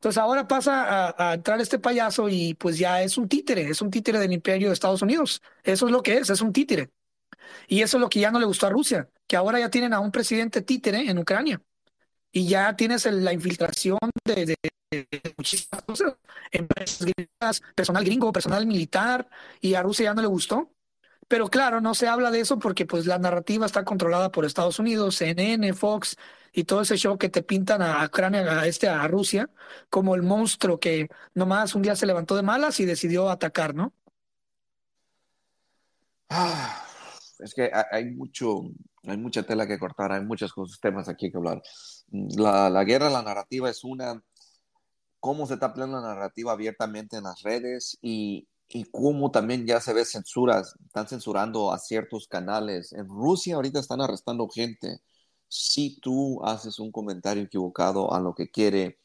Entonces 0.03 0.19
ahora 0.19 0.49
pasa 0.49 1.15
a, 1.17 1.35
entrar 1.35 1.61
este 1.61 1.79
payaso 1.79 2.29
y 2.29 2.55
pues 2.55 2.77
ya 2.77 3.03
es 3.05 3.17
un 3.19 3.29
títere, 3.29 3.69
es 3.69 3.81
un 3.81 3.89
títere 3.89 4.19
del 4.19 4.33
imperio 4.33 4.67
de 4.67 4.75
Estados 4.75 5.01
Unidos. 5.01 5.41
Eso 5.63 5.87
es 5.87 5.93
lo 5.93 6.03
que 6.03 6.17
es, 6.17 6.29
es 6.29 6.41
un 6.41 6.53
títere. 6.53 6.91
Y 7.69 7.83
eso 7.83 7.99
es 7.99 8.01
lo 8.01 8.09
que 8.09 8.19
ya 8.19 8.33
no 8.33 8.41
le 8.41 8.45
gustó 8.47 8.67
a 8.67 8.71
Rusia, 8.71 9.09
que 9.29 9.37
ahora 9.37 9.61
ya 9.61 9.71
tienen 9.71 9.95
a 9.95 10.01
un 10.01 10.11
presidente 10.11 10.61
títere 10.61 11.09
en 11.09 11.19
Ucrania. 11.19 11.63
Y 12.33 12.49
ya 12.49 12.75
tienes 12.75 13.07
la 13.07 13.33
infiltración 13.33 14.01
de 14.25 14.57
muchísimas 15.39 15.83
cosas, 15.85 16.15
empresas 16.51 17.07
gringas, 17.07 17.63
personal 17.77 18.05
gringo, 18.05 18.33
personal 18.33 18.67
militar, 18.67 19.29
y 19.61 19.75
a 19.75 19.83
Rusia 19.85 20.07
ya 20.07 20.15
no 20.15 20.23
le 20.23 20.27
gustó. 20.27 20.73
Pero 21.29 21.49
claro, 21.49 21.81
no 21.81 21.95
se 21.95 22.09
habla 22.09 22.33
de 22.33 22.41
eso 22.41 22.59
porque 22.59 22.87
pues 22.87 23.07
la 23.07 23.21
narrativa 23.21 23.67
está 23.67 23.85
controlada 23.85 24.33
por 24.33 24.47
Estados 24.47 24.81
Unidos, 24.81 25.15
CNN, 25.15 25.73
Fox 25.75 26.17
y 26.53 26.65
todo 26.65 26.83
ese 26.83 26.97
show 26.97 27.17
que 27.17 27.29
te 27.29 27.43
pintan 27.43 27.83
a 27.83 28.05
Ucrania, 28.05 28.61
a 28.61 28.67
este, 28.67 28.89
a 28.89 29.07
Rusia, 29.09 29.49
como 29.89 30.15
el 30.15 30.23
monstruo 30.23 30.79
que 30.79 31.09
nomás 31.35 31.75
un 31.75 31.83
día 31.83 31.97
se 31.97 32.07
levantó 32.07 32.37
de 32.37 32.43
malas 32.43 32.79
y 32.81 32.85
decidió 32.85 33.31
atacar, 33.31 33.75
¿no? 33.75 33.93
Ah, 36.29 36.87
es 37.41 37.55
que 37.55 37.71
hay 37.91 38.07
mucho, 38.11 38.63
hay 39.05 39.17
mucha 39.17 39.43
tela 39.43 39.67
que 39.67 39.79
cortar, 39.79 40.13
hay 40.13 40.25
muchos 40.25 40.53
temas 40.81 41.09
aquí 41.09 41.31
que 41.31 41.37
hablar. 41.37 41.63
La, 42.11 42.71
la 42.71 42.85
guerra, 42.85 43.11
la 43.11 43.23
narrativa 43.23 43.69
es 43.69 43.85
una, 43.85 44.23
cómo 45.21 45.47
se 45.47 45.55
está 45.55 45.73
peleando 45.73 46.01
la 46.01 46.15
narrativa 46.15 46.53
abiertamente 46.53 47.17
en 47.17 47.25
las 47.25 47.43
redes 47.43 47.99
y, 48.03 48.49
y 48.69 48.85
cómo 48.85 49.31
también 49.31 49.67
ya 49.67 49.81
se 49.81 49.93
ve 49.93 50.05
censuras, 50.05 50.75
están 50.87 51.09
censurando 51.09 51.73
a 51.73 51.79
ciertos 51.79 52.27
canales. 52.29 52.93
En 52.93 53.07
Rusia 53.09 53.57
ahorita 53.57 53.81
están 53.81 54.01
arrestando 54.01 54.49
gente. 54.49 55.01
Si 55.55 56.01
tú 56.01 56.43
haces 56.47 56.79
un 56.79 56.91
comentario 56.91 57.43
equivocado 57.43 58.15
a 58.15 58.21
lo 58.21 58.35
que 58.35 58.51
quiere 58.51 58.97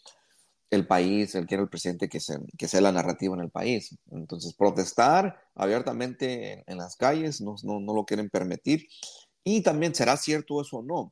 el 0.70 0.88
país, 0.88 1.36
el 1.36 1.46
quiere 1.46 1.64
el 1.64 1.68
presidente 1.70 2.08
que, 2.08 2.22
se, 2.22 2.40
que 2.58 2.70
sea 2.70 2.80
la 2.80 2.94
narrativa 2.94 3.36
en 3.36 3.42
el 3.42 3.50
país. 3.50 3.98
Entonces, 4.12 4.54
protestar 4.54 5.42
abiertamente 5.56 6.64
en, 6.66 6.78
las 6.78 6.96
calles 6.96 7.42
no, 7.42 7.56
no, 7.64 7.82
no 7.82 7.94
lo 7.94 8.06
quieren 8.06 8.30
permitir. 8.30 8.88
Y 9.44 9.60
también, 9.60 9.94
¿será 9.94 10.16
cierto 10.16 10.62
eso 10.62 10.78
o 10.78 10.84
no? 10.84 11.12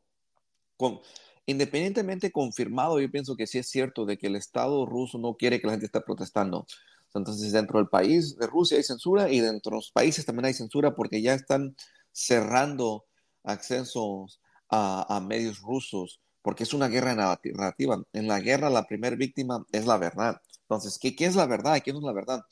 Con, 0.78 1.02
independientemente 1.46 2.32
confirmado, 2.32 3.02
yo 3.02 3.12
pienso 3.12 3.36
que 3.36 3.46
sí 3.46 3.58
es 3.58 3.68
cierto 3.68 4.06
de 4.06 4.18
que 4.18 4.28
el 4.28 4.38
Estado 4.38 4.86
ruso 4.86 5.18
no 5.18 5.36
quiere 5.36 5.60
que 5.60 5.68
la 5.68 5.74
gente 5.74 5.88
esté 5.88 6.00
protestando. 6.00 6.66
Entonces, 7.14 7.52
dentro 7.52 7.80
del 7.80 7.90
país 7.90 8.38
de 8.38 8.48
Rusia 8.48 8.78
hay 8.78 8.84
censura 8.84 9.30
y 9.30 9.42
dentro 9.42 9.72
de 9.72 9.76
los 9.80 9.92
países 9.92 10.26
también 10.26 10.46
hay 10.46 10.54
censura 10.54 10.96
porque 10.96 11.22
ya 11.22 11.34
están 11.34 11.76
cerrando 12.14 13.04
accesos 13.44 14.40
a, 14.70 15.16
a 15.16 15.20
medios 15.20 15.62
rusos 15.62 16.22
porque 16.42 16.64
es 16.64 16.74
una 16.74 16.88
guerra 16.88 17.16
narrativa. 17.16 18.04
En 18.14 18.28
la 18.28 18.40
guerra 18.40 18.70
la 18.70 18.86
primera 18.86 19.16
víctima 19.16 19.66
es 19.72 19.86
la 19.88 19.98
verdad. 19.98 20.42
Entonces, 20.62 21.00
¿qué, 21.00 21.16
qué 21.16 21.26
es 21.26 21.36
la 21.36 21.48
verdad 21.48 21.82
qué 21.84 21.92
no 21.92 22.00
es 22.00 22.06
la 22.06 22.14
verdad? 22.14 22.46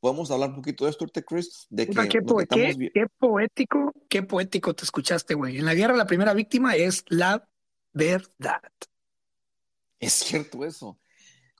Podemos 0.00 0.30
hablar 0.30 0.50
un 0.50 0.56
poquito 0.56 0.84
de 0.84 0.90
esto, 0.90 1.06
Chris, 1.26 1.66
de 1.70 1.86
que 1.88 2.22
po- 2.22 2.36
qué 2.92 3.06
poético, 3.18 3.92
qué 4.08 4.22
poético 4.22 4.74
te 4.74 4.84
escuchaste, 4.84 5.34
güey. 5.34 5.58
En 5.58 5.64
la 5.64 5.74
guerra 5.74 5.96
la 5.96 6.06
primera 6.06 6.34
víctima 6.34 6.76
es 6.76 7.04
la 7.08 7.48
verdad. 7.92 8.62
Es 9.98 10.12
cierto 10.12 10.64
eso. 10.64 10.98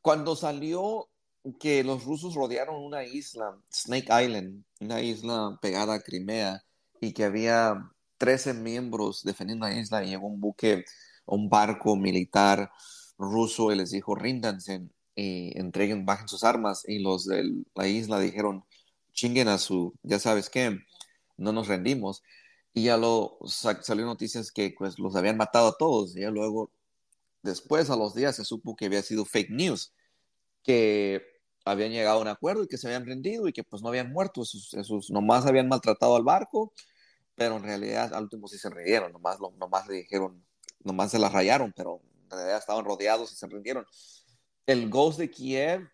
Cuando 0.03 0.37
salió 0.37 1.11
que 1.59 1.83
los 1.83 2.05
rusos 2.05 2.35
rodearon 2.35 2.77
una 2.77 3.03
isla, 3.05 3.59
Snake 3.73 4.25
Island, 4.25 4.65
una 4.81 5.00
isla 5.00 5.59
pegada 5.61 5.95
a 5.95 6.00
Crimea, 6.00 6.62
y 7.00 7.12
que 7.12 7.25
había 7.25 7.91
13 8.18 8.54
miembros 8.54 9.22
defendiendo 9.25 9.66
la 9.66 9.75
isla, 9.78 10.04
y 10.04 10.10
llegó 10.10 10.26
un 10.28 10.40
buque, 10.40 10.84
un 11.26 11.48
barco 11.48 11.96
militar 11.96 12.70
ruso 13.18 13.72
y 13.72 13.76
les 13.76 13.90
dijo, 13.90 14.14
ríndanse 14.14 14.88
y 15.16 15.58
entreguen, 15.58 16.06
bajen 16.06 16.28
sus 16.28 16.44
armas, 16.44 16.82
y 16.87 17.00
los 17.00 17.26
de 17.26 17.44
la 17.75 17.88
isla 17.88 18.20
dijeron, 18.20 18.64
chinguen 19.12 19.48
a 19.48 19.58
su, 19.58 19.94
ya 20.02 20.18
sabes 20.18 20.50
qué, 20.50 20.78
no 21.37 21.52
nos 21.52 21.68
rendimos. 21.68 22.22
Y 22.75 22.84
ya 22.84 22.96
lo 22.96 23.38
sa- 23.46 23.82
salió 23.82 24.04
noticias 24.06 24.52
que 24.52 24.75
pues 24.78 24.98
los 24.98 25.16
habían 25.16 25.37
matado 25.37 25.68
a 25.68 25.76
todos, 25.78 26.16
y 26.16 26.20
ya 26.22 26.30
luego, 26.30 26.70
después 27.42 27.90
a 27.90 27.96
los 27.96 28.14
días 28.14 28.37
se 28.37 28.44
supo 28.44 28.76
que 28.76 28.87
había 28.87 29.02
sido 29.02 29.25
fake 29.25 29.50
news 29.50 29.92
que 30.62 31.22
habían 31.64 31.92
llegado 31.92 32.18
a 32.18 32.22
un 32.22 32.28
acuerdo 32.28 32.64
y 32.64 32.68
que 32.68 32.78
se 32.78 32.87
habían 32.88 33.06
rendido 33.06 33.48
y 33.48 33.52
que 33.52 33.64
pues 33.64 33.82
no 33.82 33.88
habían 33.88 34.12
muerto, 34.12 34.42
esos, 34.42 34.75
esos 34.75 35.10
nomás 35.10 35.46
habían 35.46 35.68
maltratado 35.68 36.16
al 36.16 36.25
barco, 36.25 36.72
pero 37.38 37.57
en 37.57 37.62
realidad 37.62 38.12
al 38.12 38.25
último 38.25 38.49
sí 38.49 38.59
se 38.59 38.68
rindieron, 38.68 39.12
nomás, 39.12 39.38
nomás 39.59 39.87
le 39.87 39.95
dijeron, 39.95 40.45
nomás 40.80 41.12
se 41.12 41.21
la 41.21 41.28
rayaron, 41.28 41.73
pero 41.75 42.02
en 42.25 42.30
realidad 42.30 42.59
estaban 42.59 42.85
rodeados 42.85 43.33
y 43.33 43.37
se 43.37 43.47
rindieron. 43.47 43.87
El 44.66 44.90
Ghost 44.90 45.21
de 45.21 45.30
Kiev, 45.30 45.88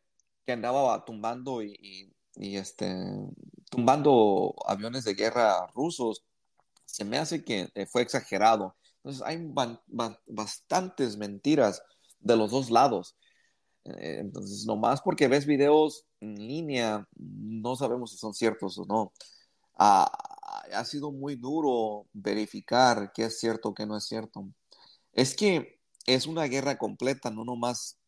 que 0.47 0.53
andaba 0.53 1.05
tumbando 1.05 1.63
y, 1.63 2.11
y, 2.37 2.57
este, 2.57 2.97
tumbando 3.71 4.55
aviones 4.67 5.05
de 5.05 5.15
guerra 5.15 5.67
rusos, 5.75 6.25
se 6.87 7.05
me 7.05 7.19
hace 7.19 7.45
que 7.45 7.69
eh, 7.75 7.87
fue 7.87 8.01
exagerado. 8.01 8.75
Entonces 9.03 9.23
hay 9.23 9.39
bastantes 10.27 11.19
mentiras 11.19 11.83
de 12.21 12.37
los 12.39 12.51
dos 12.51 12.71
lados. 12.71 13.17
Eh, 13.85 14.17
entonces, 14.21 14.65
nomás 14.65 15.03
porque 15.03 15.29
ves 15.29 15.45
videos 15.45 16.07
en 16.21 16.37
línea, 16.37 17.07
no 17.17 17.77
sabemos 17.77 18.13
si 18.13 18.17
son 18.17 18.33
ciertos 18.33 18.79
o 18.79 18.87
no. 18.87 19.13
Ah, 19.79 20.11
ha 20.73 20.85
sido 20.85 21.13
muy 21.13 21.37
duro 21.37 22.07
verificar 22.13 23.13
qué 23.15 23.25
es 23.25 23.39
cierto 23.39 23.75
qué 23.75 23.87
no 23.87 23.97
es 23.97 24.05
cierto. 24.05 24.47
Es 25.13 25.35
que 25.35 25.81
es 26.07 26.27
una 26.27 26.45
guerra 26.45 26.77
completa, 26.77 27.31
no 27.31 27.45
nomás 27.45 27.99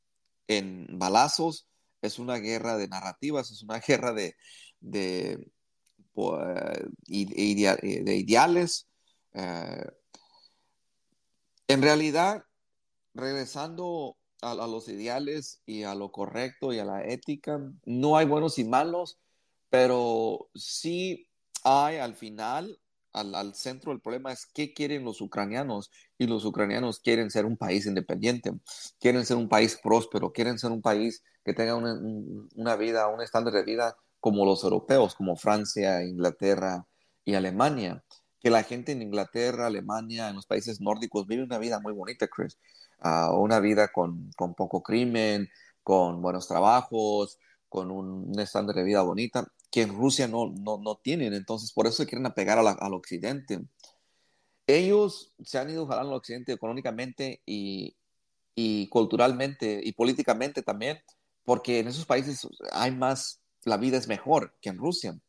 en 0.49 0.87
balazos, 0.99 1.69
es 2.03 2.19
una 2.19 2.37
guerra 2.37 2.77
de 2.77 2.89
narrativas, 2.89 3.51
es 3.51 3.63
una 3.63 3.79
guerra 3.87 4.13
de, 4.13 4.37
de, 4.81 5.51
eh, 6.17 6.85
de 7.07 8.17
ideales. 8.17 8.89
Eh, 9.35 9.87
en 11.69 11.83
realidad, 11.83 12.45
regresando 13.15 14.17
a, 14.43 14.55
los 14.55 14.89
ideales 14.89 15.63
y 15.67 15.83
a 15.83 15.95
lo 15.95 16.13
correcto 16.13 16.73
y 16.73 16.79
a 16.79 16.85
la 16.85 17.05
ética, 17.05 17.61
no 17.85 18.17
hay 18.17 18.27
buenos 18.27 18.59
y 18.59 18.65
malos, 18.65 19.19
pero 19.69 20.49
sí 20.55 21.29
hay 21.67 21.97
al 21.97 22.15
final, 22.15 22.79
al, 23.13 23.55
centro 23.55 23.91
del 23.91 24.01
problema 24.01 24.31
es 24.33 24.47
qué 24.47 24.73
quieren 24.73 25.05
los 25.05 25.21
ucranianos. 25.21 25.91
Y 26.17 26.27
los 26.27 26.45
ucranianos 26.45 27.01
quieren 27.01 27.31
ser 27.31 27.45
un 27.45 27.57
país 27.57 27.87
independiente, 27.87 28.53
quieren 29.01 29.27
ser 29.27 29.37
un 29.37 29.49
país 29.49 29.79
próspero, 29.83 30.33
quieren 30.33 30.59
ser 30.59 30.71
un 30.71 30.81
país 30.81 31.25
que 31.45 31.55
tenga 31.55 31.75
una, 31.75 31.99
una 32.55 32.77
vida, 32.77 33.09
un 33.09 33.21
estándar 33.21 33.53
de 33.53 33.65
vida 33.65 33.97
como 34.21 34.45
los 34.45 34.63
europeos, 34.65 35.15
como 35.15 35.37
Francia, 35.37 36.05
Inglaterra 36.05 36.87
y 37.25 37.35
Alemania. 37.35 38.05
Que 38.41 38.51
la 38.51 38.63
gente 38.63 38.93
en 38.93 39.03
Inglaterra, 39.03 39.67
Alemania, 39.67 40.29
en 40.29 40.37
los 40.37 40.47
países 40.47 40.81
nórdicos 40.81 41.27
vive 41.27 41.43
una 41.43 41.59
vida 41.59 41.81
muy 41.81 41.93
bonita, 41.93 42.29
Chris. 42.29 42.59
Uh, 43.03 43.37
una 43.37 43.61
vida 43.61 43.89
con, 43.89 44.31
con, 44.37 44.55
poco 44.55 44.83
crimen, 44.83 45.49
con 45.83 46.23
buenos 46.23 46.49
trabajos, 46.49 47.39
con 47.69 47.91
un, 47.91 48.39
estándar 48.39 48.77
de 48.77 48.85
vida 48.85 49.03
bonita, 49.03 49.47
que 49.77 49.83
en 49.83 49.95
Rusia 49.95 50.27
no, 50.27 50.47
no, 50.49 50.79
no 50.79 50.97
tienen. 50.97 51.35
Entonces, 51.35 51.71
por 51.71 51.87
eso 51.87 51.99
se 51.99 52.07
quieren 52.07 52.25
apegar 52.25 52.59
al 52.59 52.95
occidente. 52.95 53.61
Ellos 54.67 55.35
se 55.45 55.59
han 55.59 55.69
ido 55.69 55.87
jalando 55.87 56.13
al 56.13 56.17
occidente 56.17 56.53
económicamente 56.53 57.43
y, 57.45 57.95
y 58.55 58.89
culturalmente 58.89 59.79
y 59.85 59.93
políticamente 59.93 60.63
también, 60.63 60.99
porque 61.45 61.81
en 61.81 61.89
esos 61.89 62.07
países 62.07 62.49
hay 62.73 62.91
más, 62.91 63.43
la 63.65 63.77
vida 63.77 63.99
es 63.99 64.09
mejor 64.09 64.57
que 64.63 64.71
en 64.71 64.79
Rusia. 64.79 65.21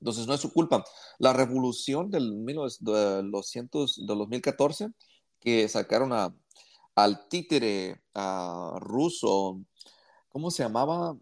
Entonces 0.00 0.26
no 0.26 0.32
es 0.32 0.40
su 0.40 0.50
culpa. 0.50 0.82
La 1.18 1.34
revolución 1.34 2.10
del 2.10 2.42
de 2.46 3.22
los 3.22 3.52
del 3.52 4.18
2014 4.18 4.92
que 5.40 5.68
sacaron 5.68 6.14
a, 6.14 6.34
al 6.94 7.28
títere 7.28 8.00
ruso, 8.80 9.60
¿cómo 10.30 10.50
se 10.50 10.62
llamaba? 10.62 11.18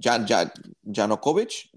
Jan, 0.00 0.26
Jan, 0.26 0.50
Janukovic. 0.82 1.70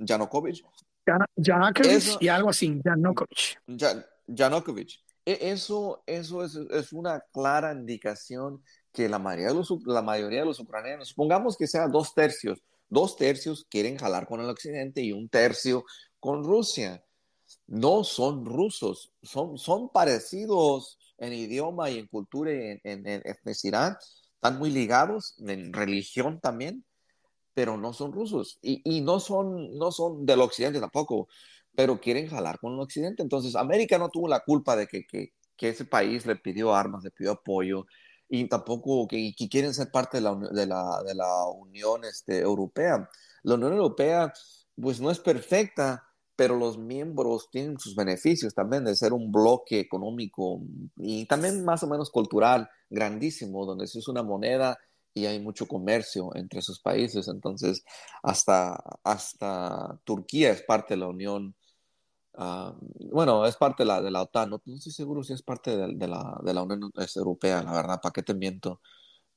y 2.20 2.28
algo 2.28 2.50
así, 2.50 2.82
Janukovic. 2.84 3.62
Janukovic. 4.28 5.00
E, 5.26 5.52
eso, 5.52 6.04
eso 6.06 6.44
es, 6.44 6.56
es, 6.56 6.94
una 6.94 7.22
clara 7.32 7.74
indicación 7.74 8.64
que 8.92 9.08
la 9.08 9.20
mayoría, 9.20 9.50
de 9.50 9.56
los, 9.56 9.74
la 9.86 10.02
mayoría 10.02 10.42
de 10.42 10.46
los 10.46 10.60
ucranianos, 10.60 11.10
supongamos 11.10 11.58
que 11.58 11.68
sea 11.68 11.88
dos 11.88 12.14
tercios, 12.14 12.62
dos 12.90 13.16
tercios 13.16 13.66
quieren 13.70 13.98
jalar 13.98 14.28
con 14.28 14.42
el 14.42 14.50
occidente 14.50 15.02
y 15.02 15.12
un 15.12 15.30
tercio 15.30 15.86
con 16.20 16.44
Rusia. 16.44 17.04
No 17.68 18.04
son 18.04 18.46
rusos, 18.46 19.14
son, 19.22 19.58
son 19.58 19.90
parecidos 19.90 20.98
en 21.18 21.34
idioma 21.34 21.90
y 21.90 22.00
en 22.00 22.08
cultura 22.08 22.52
y 22.52 22.80
en, 22.84 23.08
etnicidad, 23.08 23.98
están 24.36 24.60
muy 24.60 24.70
ligados 24.70 25.36
en 25.40 25.72
religión 25.72 26.40
también, 26.40 26.84
pero 27.54 27.78
no 27.78 27.94
son 27.94 28.12
rusos 28.12 28.60
y, 28.62 28.82
y, 28.84 29.02
no, 29.02 29.20
son, 29.20 29.78
no 29.78 29.92
son 29.92 30.26
del 30.26 30.42
occidente 30.42 30.80
tampoco, 30.80 31.28
pero 31.76 32.00
quieren 32.00 32.28
jalar 32.28 32.60
con 32.60 32.74
el 32.74 32.80
occidente. 32.80 33.24
Entonces, 33.24 33.56
América 33.56 33.98
no 33.98 34.10
tuvo 34.10 34.28
la 34.28 34.42
culpa 34.42 34.76
de 34.76 34.88
que, 34.88 35.06
que, 35.06 35.34
que 35.56 35.70
ese 35.70 35.86
país 35.86 36.26
le 36.26 36.36
pidió 36.36 36.74
armas, 36.74 37.04
le 37.04 37.12
pidió 37.12 37.32
apoyo, 37.32 37.86
y 38.30 38.48
tampoco 38.48 39.08
que, 39.08 39.34
quieren 39.50 39.74
ser 39.74 39.92
parte 39.92 40.18
de 40.18 40.22
la, 40.22 40.36
de 40.36 40.66
la, 40.66 41.04
de 41.06 41.16
la 41.16 41.46
Unión 41.50 42.04
este, 42.04 42.40
Europea. 42.40 43.08
La 43.44 43.56
Unión 43.56 43.74
Europea, 43.74 44.34
pues 44.76 45.00
no 45.00 45.12
es 45.12 45.20
perfecta, 45.20 46.04
pero 46.36 46.58
los 46.58 46.78
miembros 46.78 47.50
tienen 47.52 47.78
sus 47.80 47.96
beneficios 47.96 48.56
también 48.56 48.86
de 48.86 48.96
ser 48.96 49.14
un 49.14 49.32
bloque 49.32 49.80
económico 49.80 50.62
y 50.98 51.28
también 51.28 51.64
más 51.64 51.84
o 51.84 51.88
menos 51.88 52.10
cultural 52.10 52.68
grandísimo, 52.90 53.66
donde 53.68 53.86
se 53.86 54.00
usa 54.00 54.14
una 54.14 54.24
moneda 54.24 54.80
y 55.14 55.26
hay 55.26 55.40
mucho 55.40 55.68
comercio 55.68 56.32
entre 56.36 56.60
esos 56.60 56.80
países. 56.80 57.28
Entonces, 57.28 57.84
hasta, 58.24 58.82
hasta 59.04 60.00
Turquía 60.04 60.52
es 60.52 60.64
parte 60.64 60.96
de 60.96 61.00
la 61.02 61.08
Unión 61.08 61.56
Ah, 62.36 62.76
bueno, 63.12 63.46
es 63.46 63.56
parte 63.58 63.84
de 63.84 63.88
la, 63.88 64.02
de 64.02 64.10
la 64.10 64.24
OTAN, 64.24 64.50
no, 64.50 64.62
estoy 64.66 64.92
seguro 64.92 65.24
si 65.24 65.34
es 65.34 65.44
parte 65.44 65.78
de, 65.78 66.08
la, 66.08 66.40
de 66.44 66.54
la 66.54 66.64
Unión 66.64 66.92
Europea, 67.16 67.62
la 67.62 67.74
verdad, 67.74 68.00
¿para 68.02 68.12
qué 68.14 68.24
te 68.24 68.34
miento? 68.34 68.82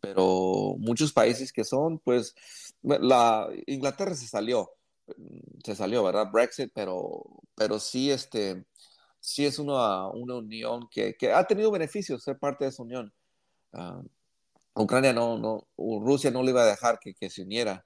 Pero 0.00 0.76
muchos 0.78 1.12
países 1.12 1.52
que 1.52 1.64
son, 1.64 1.98
pues, 2.00 2.34
la 2.82 3.48
Inglaterra 3.66 4.14
se 4.14 4.28
salió, 4.28 4.70
se 5.64 5.76
salió, 5.76 6.04
¿verdad? 6.04 6.30
Brexit, 6.32 6.72
pero, 6.74 7.24
pero 7.54 7.78
sí, 7.80 8.10
este, 8.10 8.66
sí 9.20 9.46
es 9.46 9.58
una, 9.58 10.08
una 10.08 10.36
unión 10.36 10.88
que, 10.90 11.16
que 11.16 11.32
ha 11.32 11.44
tenido 11.46 11.70
beneficios 11.70 12.22
ser 12.22 12.38
parte 12.38 12.64
de 12.64 12.70
esa 12.70 12.82
unión. 12.82 13.12
Ah, 13.72 14.02
Ucrania 14.76 15.12
no, 15.12 15.38
no, 15.38 15.66
Rusia 15.76 16.30
no 16.30 16.42
le 16.42 16.50
iba 16.50 16.62
a 16.62 16.66
dejar 16.66 16.98
que, 16.98 17.14
que 17.14 17.30
se 17.30 17.42
uniera. 17.42 17.84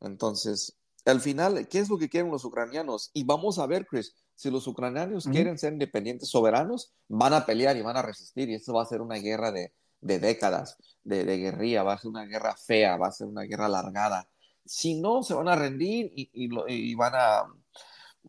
Entonces, 0.00 0.76
al 1.04 1.20
final, 1.20 1.66
¿qué 1.68 1.78
es 1.78 1.88
lo 1.88 1.98
que 1.98 2.08
quieren 2.08 2.30
los 2.30 2.44
ucranianos? 2.44 3.10
Y 3.12 3.24
vamos 3.24 3.58
a 3.58 3.66
ver, 3.66 3.86
Chris, 3.86 4.14
si 4.34 4.50
los 4.50 4.66
ucranianos 4.66 5.26
quieren 5.26 5.58
ser 5.58 5.72
independientes, 5.72 6.28
soberanos, 6.28 6.92
van 7.08 7.34
a 7.34 7.46
pelear 7.46 7.76
y 7.76 7.82
van 7.82 7.96
a 7.96 8.02
resistir. 8.02 8.48
Y 8.48 8.54
esto 8.54 8.72
va 8.72 8.82
a 8.82 8.86
ser 8.86 9.00
una 9.00 9.16
guerra 9.16 9.52
de, 9.52 9.72
décadas, 10.00 10.76
de, 11.04 11.24
guerrilla, 11.36 11.82
va 11.82 11.94
a 11.94 11.98
ser 11.98 12.10
una 12.10 12.24
guerra 12.24 12.56
fea, 12.56 12.96
va 12.96 13.08
a 13.08 13.12
ser 13.12 13.26
una 13.26 13.42
guerra 13.42 13.66
alargada. 13.66 14.28
Si 14.64 15.00
no, 15.00 15.22
se 15.22 15.34
van 15.34 15.48
a 15.48 15.56
rendir 15.56 16.10
y, 16.14 16.94
van 16.94 17.14
a 17.14 17.44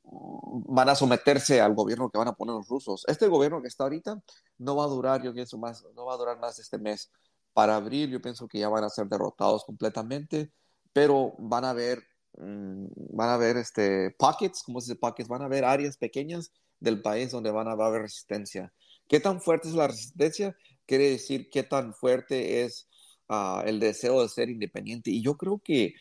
van 0.05 0.89
a 0.89 0.95
someterse 0.95 1.61
al 1.61 1.75
gobierno 1.75 2.09
que 2.09 2.17
van 2.17 2.27
a 2.27 2.33
poner 2.33 2.55
los 2.55 2.67
rusos. 2.67 3.05
Este 3.07 3.27
gobierno 3.27 3.61
que 3.61 3.67
está 3.67 3.83
ahorita 3.83 4.21
no 4.57 4.75
va 4.75 4.85
a 4.85 4.87
durar, 4.87 5.21
yo 5.21 5.33
pienso 5.33 5.57
más, 5.57 5.85
no 5.95 6.05
va 6.05 6.15
a 6.15 6.17
durar 6.17 6.39
más 6.39 6.57
este 6.59 6.77
mes. 6.77 7.11
Para 7.53 7.75
abril 7.75 8.11
yo 8.11 8.21
pienso 8.21 8.47
que 8.47 8.59
ya 8.59 8.69
van 8.69 8.83
a 8.83 8.89
ser 8.89 9.07
derrotados 9.07 9.63
completamente, 9.65 10.51
pero 10.93 11.35
van 11.39 11.65
a 11.65 11.71
haber 11.71 12.03
Mm, 12.37 12.87
van 13.15 13.29
a 13.29 13.33
haber 13.35 13.57
este, 13.57 14.11
pockets, 14.17 14.63
como 14.63 14.81
se 14.81 14.91
dice 14.93 14.99
pockets? 14.99 15.29
Van 15.29 15.41
a 15.41 15.45
haber 15.45 15.65
áreas 15.65 15.97
pequeñas 15.97 16.51
del 16.79 17.01
país 17.01 17.31
donde 17.31 17.51
van 17.51 17.67
a 17.67 17.71
haber 17.73 18.01
resistencia. 18.01 18.73
¿Qué 19.07 19.19
tan 19.19 19.41
fuerte 19.41 19.67
es 19.69 19.75
la 19.75 19.87
resistencia? 19.87 20.55
Quiere 20.85 21.11
decir 21.11 21.49
qué 21.49 21.63
tan 21.63 21.93
fuerte 21.93 22.63
es 22.63 22.89
ah, 23.29 23.63
el 23.65 23.79
deseo 23.79 24.21
de 24.21 24.29
ser 24.29 24.49
independiente. 24.49 25.11
Y 25.11 25.21
yo 25.21 25.37
creo 25.37 25.59
que, 25.63 25.93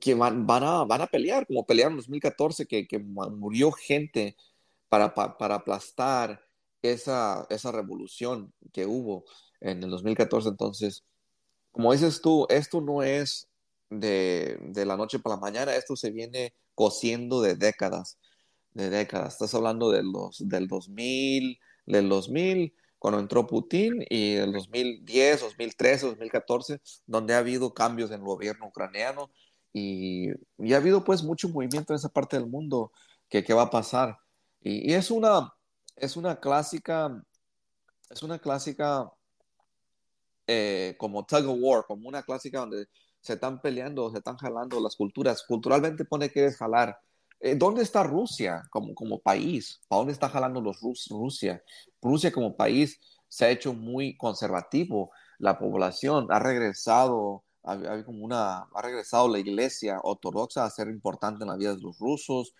que 0.00 0.14
van, 0.14 0.46
van, 0.46 0.64
a, 0.64 0.84
van 0.84 1.02
a 1.02 1.06
pelear, 1.06 1.46
como 1.46 1.66
pelearon 1.66 1.94
en 1.94 1.98
2014, 1.98 2.66
que, 2.66 2.86
que 2.86 2.98
murió 2.98 3.72
gente 3.72 4.36
para, 4.88 5.14
para, 5.14 5.56
aplastar 5.56 6.40
esa, 6.82 7.46
esa 7.50 7.72
revolución 7.72 8.52
que 8.72 8.86
hubo 8.86 9.24
en 9.60 9.82
el 9.82 9.90
2014. 9.90 10.48
Entonces, 10.48 11.04
como 11.72 11.92
dices 11.92 12.20
tú, 12.20 12.46
esto 12.50 12.80
no 12.80 13.02
es 13.02 13.48
de, 13.90 14.58
de, 14.60 14.86
la 14.86 14.96
noche 14.96 15.18
para 15.18 15.36
la 15.36 15.40
mañana, 15.40 15.74
esto 15.74 15.96
se 15.96 16.10
viene 16.10 16.54
cociendo 16.74 17.40
de 17.40 17.56
décadas, 17.56 18.18
de 18.72 18.90
décadas. 18.90 19.34
Estás 19.34 19.54
hablando 19.54 19.90
de 19.90 20.02
los, 20.02 20.46
del 20.48 20.68
2000, 20.68 21.58
del 21.86 22.08
2000, 22.08 22.74
cuando 22.98 23.20
entró 23.20 23.46
Putin, 23.46 24.04
y 24.08 24.34
el 24.34 24.52
2010, 24.52 25.40
2013, 25.42 26.06
2014, 26.06 26.80
donde 27.06 27.34
ha 27.34 27.38
habido 27.38 27.74
cambios 27.74 28.10
en 28.10 28.20
el 28.20 28.26
gobierno 28.26 28.68
ucraniano 28.68 29.30
y, 29.72 30.30
y 30.58 30.72
ha 30.72 30.76
habido 30.78 31.04
pues 31.04 31.22
mucho 31.22 31.48
movimiento 31.48 31.92
en 31.92 31.96
esa 31.96 32.08
parte 32.08 32.38
del 32.38 32.46
mundo 32.46 32.92
que, 33.28 33.44
que 33.44 33.52
va 33.52 33.62
a 33.62 33.70
pasar. 33.70 34.16
Y, 34.60 34.90
y, 34.90 34.94
es 34.94 35.10
una, 35.10 35.52
es 35.96 36.16
una 36.16 36.40
clásica, 36.40 37.22
es 38.08 38.22
una 38.22 38.38
clásica 38.38 39.10
eh, 40.46 40.94
como 40.98 41.24
tug 41.24 41.48
of 41.48 41.58
war, 41.60 41.84
como 41.86 42.08
una 42.08 42.22
clásica 42.22 42.60
donde 42.60 42.86
se 43.20 43.34
están 43.34 43.60
peleando, 43.60 44.10
se 44.10 44.18
están 44.18 44.36
jalando 44.36 44.80
las 44.80 44.96
culturas. 44.96 45.42
Culturalmente 45.46 46.04
pone 46.04 46.30
que 46.30 46.44
es 46.44 46.56
jalar. 46.56 46.98
Eh, 47.40 47.54
¿Dónde 47.56 47.82
está 47.82 48.02
Rusia 48.02 48.62
como, 48.70 48.94
como 48.94 49.20
país? 49.20 49.80
¿A 49.90 49.96
dónde 49.96 50.12
está 50.12 50.28
jalando 50.28 50.60
los 50.60 50.80
Rus 50.80 51.08
Rusia? 51.10 51.62
Rusia 52.02 52.30
como 52.32 52.56
país 52.56 53.00
se 53.28 53.46
ha 53.46 53.50
hecho 53.50 53.72
muy 53.72 54.16
conservativo. 54.16 55.10
La 55.38 55.58
población 55.58 56.26
ha 56.30 56.38
regresado, 56.38 57.44
ha, 57.62 58.02
como 58.04 58.24
una, 58.24 58.60
ha 58.74 58.82
regresado 58.82 59.28
la 59.28 59.38
iglesia 59.38 60.00
ortodoxa 60.02 60.64
a 60.64 60.70
ser 60.70 60.88
importante 60.88 61.44
en 61.44 61.50
la 61.50 61.56
vida 61.56 61.74
de 61.74 61.80
los 61.80 61.98
rusos. 61.98 62.54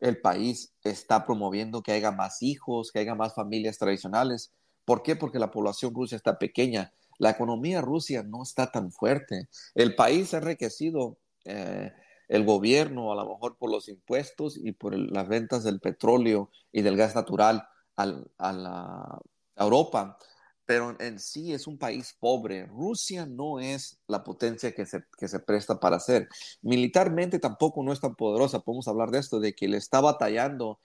El 0.00 0.20
país 0.20 0.72
está 0.84 1.24
promoviendo 1.26 1.82
que 1.82 1.92
haya 1.92 2.10
más 2.10 2.42
hijos, 2.42 2.92
que 2.92 3.00
haya 3.00 3.14
más 3.14 3.34
familias 3.34 3.78
tradicionales. 3.78 4.52
¿Por 4.84 5.02
qué? 5.02 5.16
Porque 5.16 5.38
la 5.38 5.50
población 5.50 5.94
rusa 5.94 6.16
está 6.16 6.38
pequeña. 6.38 6.92
La 7.20 7.30
economía 7.30 7.80
rusa 7.82 8.22
no 8.22 8.42
está 8.42 8.70
tan 8.70 8.90
fuerte. 8.90 9.48
El 9.74 9.94
país 9.94 10.32
ha 10.34 10.38
enriquecido. 10.38 11.18
Eh, 11.44 11.92
el 12.30 12.44
gobierno, 12.44 13.12
a 13.12 13.16
lo 13.16 13.28
mejor 13.28 13.58
por 13.58 13.70
los 13.70 13.88
impuestos 13.88 14.56
y 14.56 14.70
por 14.70 14.96
las 14.96 15.28
ventas 15.28 15.64
del 15.64 15.80
petróleo 15.80 16.48
y 16.70 16.82
del 16.82 16.96
gas 16.96 17.16
natural 17.16 17.66
a, 17.96 18.06
la, 18.06 19.18
Europa, 19.56 20.16
pero 20.64 20.96
en 21.00 21.18
sí 21.18 21.52
es 21.52 21.66
un 21.66 21.76
país 21.76 22.16
pobre. 22.18 22.66
Rusia 22.66 23.26
no 23.26 23.58
es 23.58 23.98
la 24.06 24.22
potencia 24.22 24.72
que 24.72 24.86
se, 24.86 25.04
que 25.18 25.26
se 25.26 25.40
presta 25.40 25.80
para 25.80 25.98
ser. 25.98 26.28
Militarmente 26.62 27.40
tampoco 27.40 27.82
no 27.82 27.92
es 27.92 28.00
tan 28.00 28.14
poderosa. 28.14 28.60
Podemos 28.60 28.86
hablar 28.86 29.10
de 29.10 29.18
esto, 29.18 29.40
de 29.40 29.54
que 29.54 29.66
le 29.66 29.76
está 29.76 30.00
batallando 30.00 30.78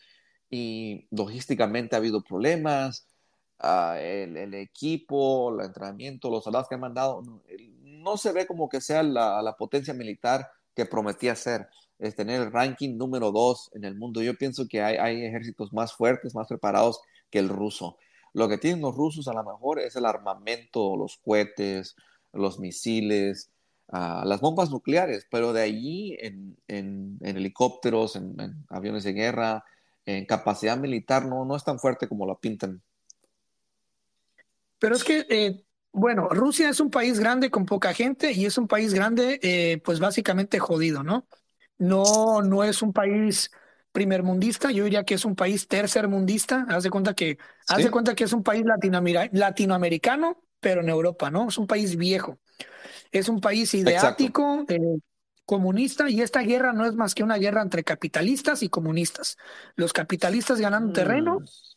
y 0.49 1.07
logísticamente 1.11 1.95
ha 1.95 1.99
habido 1.99 2.23
problemas. 2.23 3.07
Ah, 3.59 3.97
el, 3.99 4.53
equipo, 4.53 5.53
el 5.53 5.65
entrenamiento, 5.65 6.29
los 6.29 6.43
soldados 6.43 6.67
que 6.67 6.75
han 6.75 6.81
mandado, 6.81 7.23
no, 7.81 8.17
se 8.17 8.31
ve 8.33 8.45
como 8.45 8.69
que 8.69 8.81
sea 8.81 9.01
la, 9.01 9.41
la 9.41 9.55
potencia 9.55 9.93
militar 9.93 10.49
que 10.75 10.85
prometía 10.85 11.35
ser, 11.35 11.67
es 11.99 12.15
tener 12.15 12.41
el 12.41 12.51
ranking 12.51 12.97
número 12.97 13.31
dos 13.31 13.71
en 13.73 13.85
el 13.85 13.95
mundo. 13.95 14.21
Yo 14.21 14.35
pienso 14.37 14.67
que 14.67 14.81
hay, 14.81 15.23
ejércitos 15.25 15.73
más 15.73 15.93
fuertes, 15.93 16.35
más 16.35 16.47
preparados 16.47 16.99
que 17.29 17.39
el 17.39 17.49
ruso. 17.49 17.97
Lo 18.33 18.49
que 18.49 18.57
tienen 18.57 18.81
los 18.81 18.95
rusos 18.95 19.27
a 19.27 19.33
lo 19.33 19.43
mejor 19.43 19.79
es 19.79 19.95
el 19.95 20.05
armamento, 20.05 20.97
los 20.97 21.17
cohetes, 21.17 21.95
los 22.33 22.59
misiles, 22.59 23.49
ah, 23.89 24.23
las 24.25 24.41
bombas 24.41 24.69
nucleares, 24.69 25.25
pero 25.31 25.53
de 25.53 25.61
allí 25.61 26.17
en, 26.19 27.17
helicópteros, 27.21 28.17
en, 28.17 28.65
aviones 28.69 29.05
de 29.05 29.13
guerra, 29.13 29.63
en 30.05 30.25
capacidad 30.25 30.77
militar, 30.77 31.25
no, 31.25 31.45
no 31.45 31.55
es 31.55 31.63
tan 31.63 31.79
fuerte 31.79 32.07
como 32.09 32.25
lo 32.25 32.37
pintan. 32.39 32.81
Pero 34.85 34.95
es 34.95 35.03
que 35.03 35.25
eh, 35.29 35.65
bueno, 35.91 36.29
Rusia 36.29 36.69
es 36.69 36.79
un 36.79 36.91
país 36.91 37.19
grande 37.19 37.49
con 37.49 37.65
poca 37.65 37.91
gente 37.91 38.33
y 38.33 38.45
es 38.45 38.59
un 38.59 38.67
país 38.67 38.93
grande, 38.93 39.39
eh, 39.41 39.81
pues 39.83 39.99
básicamente 39.99 40.59
jodido, 40.59 41.01
¿no? 41.01 41.25
No, 41.79 42.43
no 42.43 42.63
es 42.63 42.83
un 42.83 42.93
país 42.93 43.49
primermundista, 43.91 44.69
yo 44.69 44.83
diría 44.83 45.05
que 45.05 45.15
es 45.15 45.25
un 45.25 45.35
país 45.35 45.67
tercermundista. 45.67 46.67
Haz 46.69 46.83
de 46.83 46.91
cuenta 46.91 47.15
que, 47.15 47.39
haz 47.67 47.77
de 47.77 47.89
cuenta 47.89 48.13
que 48.13 48.25
es 48.25 48.33
un 48.33 48.43
país 48.43 48.63
latinoamericano, 49.31 50.43
pero 50.59 50.81
en 50.81 50.89
Europa, 50.89 51.31
¿no? 51.31 51.47
Es 51.47 51.57
un 51.57 51.65
país 51.65 51.95
viejo. 51.95 52.37
Es 53.11 53.27
un 53.27 53.41
país 53.41 53.73
ideático, 53.73 54.65
eh, 54.67 54.99
comunista, 55.45 56.11
y 56.11 56.21
esta 56.21 56.41
guerra 56.41 56.73
no 56.73 56.85
es 56.85 56.93
más 56.93 57.15
que 57.15 57.23
una 57.23 57.37
guerra 57.37 57.63
entre 57.63 57.83
capitalistas 57.83 58.61
y 58.61 58.69
comunistas. 58.69 59.35
Los 59.77 59.93
capitalistas 59.93 60.59
ganando 60.59 60.93
terreno 60.93 61.39
mm. 61.39 61.74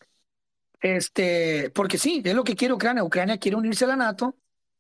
Este, 0.81 1.71
porque 1.75 1.99
sí, 1.99 2.23
es 2.25 2.35
lo 2.35 2.45
que 2.45 2.55
quiere 2.55 2.75
Ucrania. 2.75 3.05
Ucrania 3.05 3.39
quiere 3.39 3.57
unirse 3.57 3.85
a 3.85 3.89
la 3.89 3.97
NATO 3.97 4.37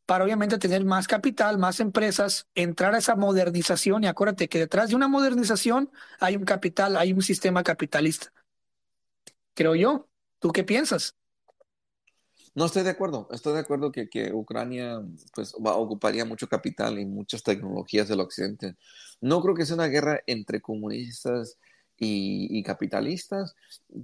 para 0.06 0.24
obviamente 0.24 0.58
tener 0.58 0.84
más 0.84 1.06
capital, 1.06 1.58
más 1.58 1.80
empresas, 1.80 2.46
entrar 2.54 2.94
a 2.94 2.98
esa 2.98 3.14
modernización. 3.14 4.04
Y 4.04 4.06
acuérdate 4.06 4.48
que 4.48 4.58
detrás 4.58 4.90
de 4.90 4.96
una 4.96 5.08
modernización 5.08 5.90
hay 6.20 6.36
un 6.36 6.44
capital, 6.44 6.96
hay 6.96 7.12
un 7.12 7.22
sistema 7.22 7.62
capitalista. 7.62 8.32
Creo 9.54 9.74
yo. 9.74 10.08
¿Tú 10.38 10.50
qué 10.52 10.64
piensas? 10.64 11.16
No 12.54 12.64
estoy 12.64 12.84
de 12.84 12.90
acuerdo. 12.90 13.28
Estoy 13.30 13.54
de 13.54 13.60
acuerdo 13.60 13.92
que, 13.92 14.08
que 14.08 14.32
Ucrania 14.32 15.02
pues, 15.34 15.54
ocuparía 15.54 16.24
mucho 16.24 16.48
capital 16.48 16.98
y 16.98 17.04
muchas 17.04 17.42
tecnologías 17.42 18.08
del 18.08 18.20
occidente. 18.20 18.76
No 19.20 19.42
creo 19.42 19.54
que 19.54 19.66
sea 19.66 19.74
una 19.74 19.88
guerra 19.88 20.20
entre 20.26 20.60
comunistas 20.60 21.58
y, 21.98 22.62
capitalistas, 22.62 23.54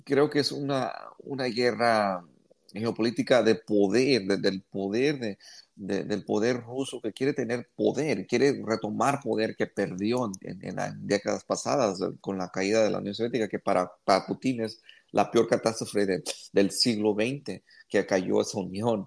creo 0.04 0.28
que 0.30 0.40
es 0.40 0.52
una, 0.52 0.92
una 1.18 1.44
guerra 1.44 2.24
geopolítica 2.72 3.42
de 3.42 3.54
poder, 3.54 4.26
del 4.26 4.62
poder 4.62 5.38
de, 5.76 6.04
del 6.04 6.24
poder 6.24 6.62
ruso 6.62 7.00
que 7.00 7.12
quiere 7.12 7.32
tener 7.32 7.68
poder, 7.74 8.26
quiere 8.26 8.62
retomar 8.64 9.20
poder 9.20 9.56
que 9.56 9.66
perdió 9.66 10.30
en, 10.40 10.76
las 10.76 10.94
décadas 11.06 11.44
pasadas 11.44 11.98
con 12.20 12.38
la 12.38 12.48
caída 12.48 12.82
de 12.82 12.90
la 12.90 12.98
Unión 12.98 13.14
Soviética, 13.14 13.48
que 13.48 13.58
para, 13.58 13.90
para 14.04 14.26
Putin 14.26 14.62
es 14.62 14.80
la 15.10 15.30
peor 15.30 15.48
catástrofe 15.48 16.22
del 16.52 16.70
siglo 16.70 17.14
XX, 17.14 17.62
que 17.88 18.06
cayó 18.06 18.40
esa 18.40 18.58
unión. 18.58 19.06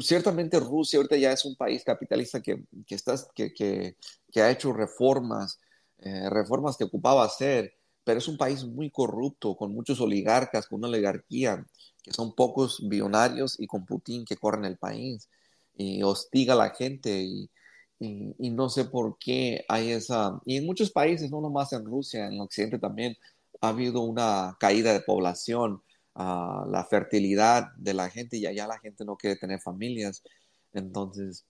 ciertamente 0.00 0.60
Rusia 0.60 0.98
ahorita 0.98 1.16
ya 1.16 1.32
es 1.32 1.44
un 1.44 1.56
país 1.56 1.82
capitalista 1.84 2.40
que, 2.40 2.62
que, 2.86 2.94
está, 2.94 3.14
que, 3.34 3.52
que, 3.52 3.96
que 4.30 4.42
ha 4.42 4.50
hecho 4.50 4.72
reformas 4.72 5.58
eh, 6.00 6.30
reformas 6.30 6.76
que 6.76 6.84
ocupaba 6.84 7.24
hacer, 7.24 7.74
pero 8.04 8.18
es 8.18 8.28
un 8.28 8.38
país 8.38 8.64
muy 8.64 8.90
corrupto, 8.90 9.56
con 9.56 9.72
muchos 9.74 10.00
oligarcas, 10.00 10.66
con 10.66 10.78
una 10.80 10.88
oligarquía, 10.88 11.66
que 12.02 12.12
son 12.12 12.34
pocos 12.34 12.80
billonarios 12.88 13.58
y 13.60 13.66
con 13.66 13.84
Putin 13.84 14.24
que 14.24 14.36
corren 14.36 14.64
el 14.64 14.78
país 14.78 15.28
y 15.74 16.02
hostiga 16.02 16.54
a 16.54 16.56
la 16.56 16.70
gente 16.70 17.22
y, 17.22 17.50
no 18.00 18.70
sé 18.70 18.86
por 18.86 19.18
qué 19.18 19.64
hay 19.68 19.90
esa... 19.92 20.40
Y 20.46 20.56
en 20.56 20.66
muchos 20.66 20.90
países, 20.90 21.30
no 21.30 21.40
nomás 21.42 21.72
en 21.74 21.84
Rusia, 21.84 22.26
en 22.26 22.40
Occidente 22.40 22.78
también, 22.78 23.16
ha 23.60 23.68
habido 23.68 24.00
una 24.00 24.56
caída 24.58 24.92
de 24.94 25.00
población, 25.02 25.82
la 26.14 26.86
fertilidad 26.90 27.72
de 27.76 27.94
la 27.94 28.10
gente 28.10 28.36
y 28.38 28.46
allá 28.46 28.66
la 28.66 28.78
gente 28.78 29.04
no 29.04 29.16
quiere 29.16 29.36
tener 29.36 29.60
familias. 29.60 30.22
Entonces, 30.72 31.46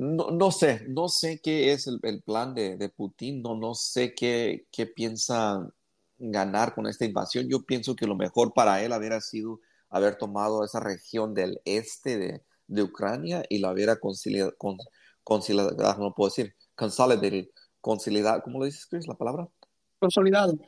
no, 0.00 0.30
no, 0.30 0.50
sé, 0.50 0.86
no 0.88 1.08
sé 1.08 1.42
qué 1.42 1.72
es 1.72 1.86
el, 1.86 2.22
plan 2.22 2.54
de, 2.54 2.88
Putin, 2.88 3.42
no, 3.42 3.54
no 3.54 3.74
sé 3.74 4.14
qué, 4.14 4.66
qué 4.72 4.86
piensa 4.86 5.70
ganar 6.16 6.74
con 6.74 6.86
esta 6.86 7.04
invasión. 7.04 7.46
Yo 7.50 7.66
pienso 7.66 7.94
que 7.94 8.06
lo 8.06 8.16
mejor 8.16 8.54
para 8.54 8.82
él 8.82 8.92
hubiera 8.92 9.20
sido 9.20 9.60
haber 9.90 10.16
tomado 10.16 10.64
esa 10.64 10.80
región 10.80 11.34
del 11.34 11.60
este 11.66 12.16
de, 12.16 12.42
de 12.66 12.82
Ucrania 12.82 13.42
y 13.50 13.58
la 13.58 13.72
hubiera 13.72 13.96
conciliado, 14.00 14.56
con, 14.56 14.78
conciliado, 15.22 15.76
no 15.98 16.14
puedo 16.14 16.30
decir, 16.30 16.54
consolidated, 16.74 17.48
conciliado, 17.82 18.40
¿cómo 18.42 18.58
lo 18.58 18.64
dices, 18.64 18.86
Chris, 18.86 19.06
la 19.06 19.18
palabra? 19.18 19.48
Consolidado. 19.98 20.58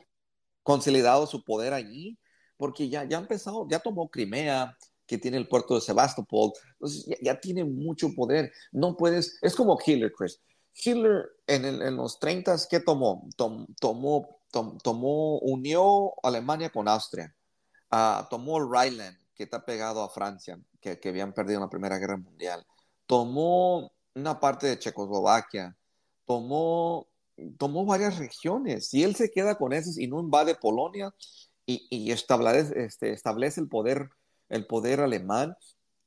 Consolidado 0.61 1.25
su 1.25 1.43
poder 1.43 1.73
allí, 1.73 2.19
porque 2.55 2.87
ya, 2.87 3.03
ya 3.05 3.17
ha 3.17 3.21
empezado, 3.21 3.67
ya 3.67 3.79
tomó 3.79 4.11
Crimea, 4.11 4.77
que 5.13 5.19
tiene 5.19 5.37
el 5.37 5.47
puerto 5.47 5.75
de 5.75 5.81
Sebastopol. 5.81 6.53
Entonces 6.71 7.05
ya, 7.21 7.39
tiene 7.39 7.63
mucho 7.63 8.15
poder. 8.15 8.51
No 8.71 8.97
puedes, 8.97 9.37
es 9.43 9.55
como 9.55 9.77
Hitler, 9.85 10.11
Chris. 10.11 10.41
Hitler 10.73 11.29
en, 11.45 11.65
en 11.65 11.95
los 11.95 12.19
30, 12.19 12.57
¿qué 12.67 12.79
tomó? 12.79 13.29
tomó, 13.35 14.39
tomó, 14.49 15.37
unió 15.37 16.13
Alemania 16.23 16.71
con 16.71 16.87
Austria. 16.87 17.31
Uh, 17.91 18.27
tomó 18.27 18.57
el 18.57 18.67
Rhineland, 18.67 19.15
que 19.35 19.43
está 19.43 19.63
pegado 19.63 20.01
a 20.01 20.09
Francia, 20.09 20.59
que, 20.81 20.99
que 20.99 21.09
habían 21.09 21.31
perdido 21.31 21.59
en 21.59 21.65
la 21.65 21.69
Primera 21.69 21.99
Guerra 21.99 22.17
Mundial. 22.17 22.65
Tomó 23.05 23.91
una 24.15 24.39
parte 24.39 24.65
de 24.65 24.79
Checoslovaquia. 24.79 25.77
Tomó, 26.25 27.05
tomó 27.59 27.85
varias 27.85 28.17
regiones. 28.17 28.89
Si 28.89 29.03
él 29.03 29.15
se 29.15 29.29
queda 29.29 29.59
con 29.59 29.73
esas 29.73 29.99
y 29.99 30.07
no 30.07 30.19
invade 30.19 30.55
Polonia 30.55 31.13
y, 31.67 31.85
y 31.91 32.11
establece, 32.11 32.83
este, 32.83 33.11
establece 33.11 33.61
el 33.61 33.67
poder 33.67 34.09
el 34.53 34.67
poder 34.67 35.01
alemán 35.01 35.57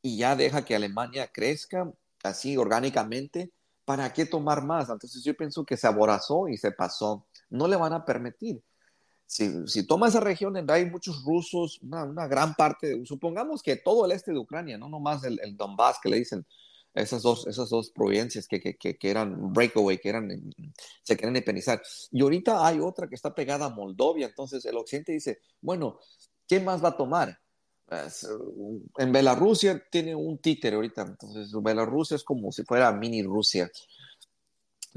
y 0.02 0.18
ya 0.18 0.36
deja 0.36 0.64
que 0.64 0.76
Alemania 0.76 1.30
crezca 1.32 1.92
así 2.22 2.56
orgánicamente, 2.56 3.52
¿para 3.84 4.12
qué 4.12 4.24
tomar 4.24 4.64
más? 4.64 4.88
Entonces 4.88 5.22
yo 5.24 5.36
pienso 5.36 5.64
que 5.64 5.76
se 5.76 5.86
aborazó 5.86 6.48
y 6.48 6.56
se 6.56 6.70
pasó. 6.70 7.26
No 7.50 7.66
le 7.66 7.76
van 7.76 7.92
a 7.92 8.04
permitir. 8.04 8.62
Si, 9.26 9.66
si 9.66 9.84
toma 9.84 10.08
esa 10.08 10.20
región 10.20 10.54
hay 10.70 10.88
muchos 10.88 11.24
rusos, 11.24 11.80
una, 11.82 12.28
gran 12.28 12.54
parte, 12.54 13.04
supongamos 13.04 13.62
que 13.62 13.76
todo 13.76 14.06
el 14.06 14.12
este 14.12 14.32
de 14.32 14.38
Ucrania, 14.38 14.78
no 14.78 14.88
nomás 14.88 15.24
el, 15.24 15.40
el 15.42 15.56
Donbass 15.56 15.98
que 16.00 16.08
le 16.08 16.18
dicen, 16.18 16.46
esas 16.94 17.22
dos, 17.22 17.46
esas 17.46 17.68
dos 17.68 17.90
provincias 17.90 18.46
que, 18.46 18.60
que, 18.60 18.76
que, 18.76 19.10
eran 19.10 19.52
breakaway, 19.52 19.98
que 19.98 20.08
eran, 20.08 20.28
se 21.02 21.16
quieren 21.16 21.34
independizar. 21.34 21.82
Y 22.10 22.22
ahorita 22.22 22.66
hay 22.66 22.78
otra 22.78 23.08
que 23.08 23.16
está 23.16 23.34
pegada 23.34 23.66
a 23.66 23.70
Moldovia, 23.70 24.26
entonces 24.26 24.64
el 24.64 24.76
occidente 24.76 25.12
dice, 25.12 25.40
bueno, 25.60 25.98
¿qué 26.48 26.60
más 26.60 26.82
va 26.82 26.90
a 26.90 26.96
tomar? 26.96 27.38
En 27.88 29.12
Bielorrusia 29.12 29.82
tiene 29.90 30.14
un 30.14 30.38
títere 30.38 30.76
ahorita, 30.76 31.02
entonces 31.02 31.52
Bielorrusia 31.62 32.16
es 32.16 32.24
como 32.24 32.50
si 32.50 32.64
fuera 32.64 32.90
mini 32.92 33.22
Rusia. 33.22 33.70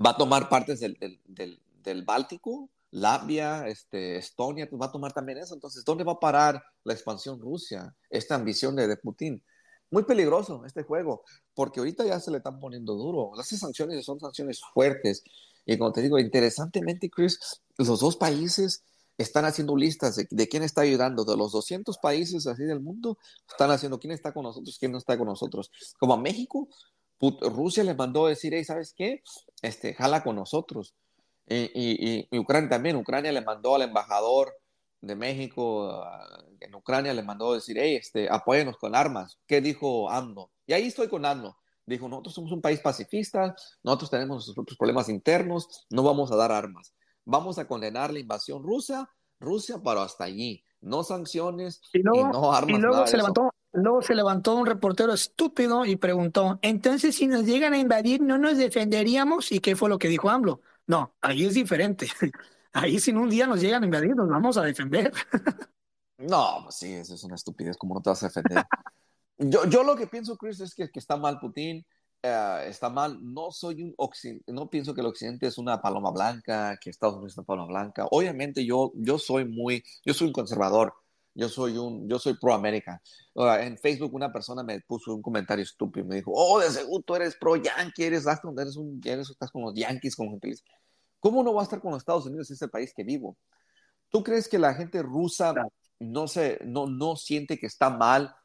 Va 0.03 0.11
a 0.11 0.17
tomar 0.17 0.49
partes 0.49 0.79
del, 0.79 0.97
del, 1.25 1.59
del, 1.83 2.03
Báltico, 2.03 2.69
Latvia, 2.91 3.67
este, 3.67 4.17
Estonia, 4.17 4.67
pues 4.67 4.81
va 4.81 4.87
a 4.87 4.91
tomar 4.91 5.13
también 5.13 5.37
eso. 5.37 5.53
Entonces, 5.53 5.83
¿dónde 5.83 6.03
va 6.03 6.13
a 6.13 6.19
parar 6.19 6.63
la 6.83 6.93
expansión 6.93 7.39
Rusia? 7.39 7.93
Esta 8.09 8.35
ambición 8.35 8.75
de, 8.75 8.87
de 8.87 8.97
Putin. 8.97 9.43
muy 9.91 10.03
peligroso 10.03 10.63
este 10.65 10.83
juego, 10.83 11.23
porque 11.53 11.79
ahorita 11.79 12.05
ya 12.05 12.19
se 12.19 12.31
le 12.31 12.37
están 12.37 12.59
poniendo 12.59 12.95
duro. 12.95 13.31
Las 13.35 13.47
sanciones 13.47 14.03
son 14.05 14.19
sanciones 14.19 14.61
fuertes. 14.73 15.23
Y 15.65 15.77
como 15.77 15.91
te 15.91 16.01
digo, 16.01 16.17
interesantemente, 16.17 17.09
Chris, 17.09 17.61
los 17.77 17.99
dos 17.99 18.15
países 18.15 18.83
están 19.19 19.45
haciendo 19.45 19.75
listas 19.75 20.15
de, 20.15 20.47
quién 20.47 20.63
está 20.63 20.81
ayudando. 20.81 21.25
De 21.25 21.35
los 21.35 21.51
200 21.51 21.97
países 21.97 22.47
así 22.47 22.63
del 22.63 22.79
mundo, 22.79 23.17
están 23.49 23.69
haciendo 23.69 23.99
quién 23.99 24.13
está 24.13 24.31
con 24.33 24.43
nosotros, 24.43 24.77
quién 24.79 24.91
no 24.91 24.97
está 24.97 25.17
con 25.17 25.27
nosotros. 25.27 25.69
Como 25.99 26.13
a 26.13 26.17
México, 26.17 26.69
Rusia 27.19 27.83
les 27.83 27.97
mandó 27.97 28.27
decir, 28.27 28.53
hey, 28.53 28.63
¿sabes 28.63 28.93
qué? 28.95 29.21
Este, 29.61 29.93
jala 29.93 30.23
con 30.23 30.37
nosotros. 30.37 30.95
Y, 31.47 32.27
y, 32.31 32.37
Ucrania 32.37 32.69
también, 32.69 32.95
Ucrania 32.95 33.31
le 33.31 33.41
mandó 33.41 33.75
al 33.75 33.81
embajador 33.81 34.55
de 35.01 35.15
México 35.15 36.03
en 36.59 36.75
Ucrania, 36.75 37.13
le 37.13 37.23
mandó 37.23 37.53
decir, 37.53 37.77
hey, 37.77 37.95
este, 37.95 38.29
apóyenos 38.29 38.77
con 38.77 38.95
armas. 38.95 39.37
¿Qué 39.47 39.59
dijo 39.59 40.09
AMNO? 40.09 40.49
Y 40.65 40.73
ahí 40.73 40.87
estoy 40.87 41.09
con 41.09 41.25
AMNO. 41.25 41.57
Dijo, 41.85 42.07
nosotros 42.07 42.35
somos 42.35 42.51
un 42.51 42.61
país 42.61 42.79
pacifista, 42.79 43.55
nosotros 43.83 44.11
tenemos 44.11 44.45
nuestros 44.55 44.77
problemas 44.77 45.09
internos, 45.09 45.87
no 45.89 46.03
vamos 46.03 46.31
a 46.31 46.35
dar 46.35 46.51
armas. 46.51 46.93
Vamos 47.25 47.59
a 47.59 47.67
condenar 47.67 48.11
la 48.11 48.19
invasión 48.19 48.63
rusa, 48.63 49.09
Rusia, 49.39 49.79
pero 49.83 50.01
hasta 50.01 50.25
allí. 50.25 50.63
No 50.81 51.03
sanciones 51.03 51.81
y, 51.93 52.01
no 52.01 52.51
armas. 52.51 52.77
Y 52.77 52.81
luego 52.81 53.05
se 53.05 53.17
levantó, 53.17 53.51
Luego 53.71 54.01
se 54.01 54.15
levantó 54.15 54.55
un 54.55 54.65
reportero 54.65 55.13
estúpido 55.13 55.85
y 55.85 55.95
preguntó, 55.95 56.57
entonces 56.63 57.15
si 57.15 57.27
nos 57.27 57.45
llegan 57.45 57.73
a 57.73 57.77
invadir, 57.77 58.19
¿no 58.21 58.37
nos 58.39 58.57
defenderíamos? 58.57 59.51
¿Y 59.51 59.59
qué 59.59 59.75
fue 59.75 59.89
lo 59.89 59.99
que 59.99 60.07
dijo 60.07 60.29
AMLO? 60.29 60.61
No, 60.87 61.15
ahí 61.21 61.45
es 61.45 61.53
diferente. 61.53 62.07
Ahí 62.71 62.99
si 62.99 63.11
un 63.11 63.29
día 63.31 63.47
nos 63.47 63.61
llegan 63.61 63.81
a 63.81 63.85
invadir, 63.87 64.15
nos 64.15 64.29
vamos 64.29 64.55
a 64.55 64.61
defender. 64.61 65.11
No, 66.19 66.59
pues 66.63 66.75
sí, 66.75 66.93
eso 66.93 67.15
es 67.15 67.23
una 67.23 67.33
estupidez, 67.33 67.77
¿cómo 67.77 67.95
no 67.95 68.01
te 68.01 68.11
vas 68.11 68.21
a 68.21 68.27
defender? 68.27 68.63
yo, 69.39 69.65
yo 69.65 69.83
lo 69.83 69.95
que 69.95 70.05
pienso, 70.05 70.37
Chris, 70.37 70.59
es 70.59 70.75
que, 70.75 70.87
que 70.87 70.99
está 70.99 71.17
mal 71.17 71.39
Putin, 71.39 71.83
eh, 72.21 72.65
está 72.67 72.89
mal. 72.89 73.17
No 73.21 73.51
soy 73.51 73.83
un 73.83 73.95
no 74.47 74.69
pienso 74.69 74.93
que 74.93 75.01
el 75.01 75.07
occidente 75.07 75.47
es 75.47 75.57
una 75.57 75.81
paloma 75.81 76.11
blanca, 76.11 76.77
que 76.81 76.89
Estados 76.89 77.15
Unidos 77.15 77.33
es 77.33 77.37
una 77.37 77.45
paloma 77.45 77.67
blanca. 77.67 78.07
Obviamente 78.11 78.65
yo, 78.65 78.91
yo 78.95 79.17
soy 79.17 79.45
muy, 79.45 79.83
yo 80.05 80.13
soy 80.13 80.27
un 80.27 80.33
conservador. 80.33 80.93
Yo 81.35 81.47
soy 81.47 81.77
un, 81.77 82.09
yo 82.09 82.19
soy 82.19 82.33
pro 82.35 82.53
América. 82.53 83.01
En 83.35 83.77
Facebook 83.77 84.13
una 84.13 84.31
persona 84.31 84.63
me 84.63 84.81
puso 84.81 85.15
un 85.15 85.21
comentario 85.21 85.63
estúpido, 85.63 86.05
me 86.05 86.15
dijo, 86.15 86.31
oh, 86.33 86.59
de 86.59 86.69
seguro 86.69 87.03
tú 87.03 87.15
eres 87.15 87.35
pro 87.37 87.55
Yankee, 87.55 88.03
eres 88.03 88.25
eres 88.25 88.75
un, 88.75 88.99
eres, 89.05 89.29
estás 89.29 89.51
con 89.51 89.61
los 89.61 89.73
Yankees, 89.73 90.15
con 90.15 90.29
gente 90.31 90.55
¿Cómo 91.19 91.43
no 91.43 91.53
va 91.53 91.61
a 91.61 91.63
estar 91.63 91.79
con 91.81 91.91
los 91.91 92.01
Estados 92.01 92.25
Unidos? 92.25 92.51
Es 92.51 92.61
el 92.61 92.69
país 92.69 92.93
que 92.93 93.03
vivo. 93.03 93.37
¿Tú 94.09 94.23
crees 94.23 94.49
que 94.49 94.59
la 94.59 94.73
gente 94.73 95.01
rusa 95.01 95.53
no, 95.99 96.27
se, 96.27 96.59
no, 96.65 96.87
no 96.87 97.15
siente 97.15 97.57
que 97.57 97.67
está 97.67 97.89
mal 97.89 98.35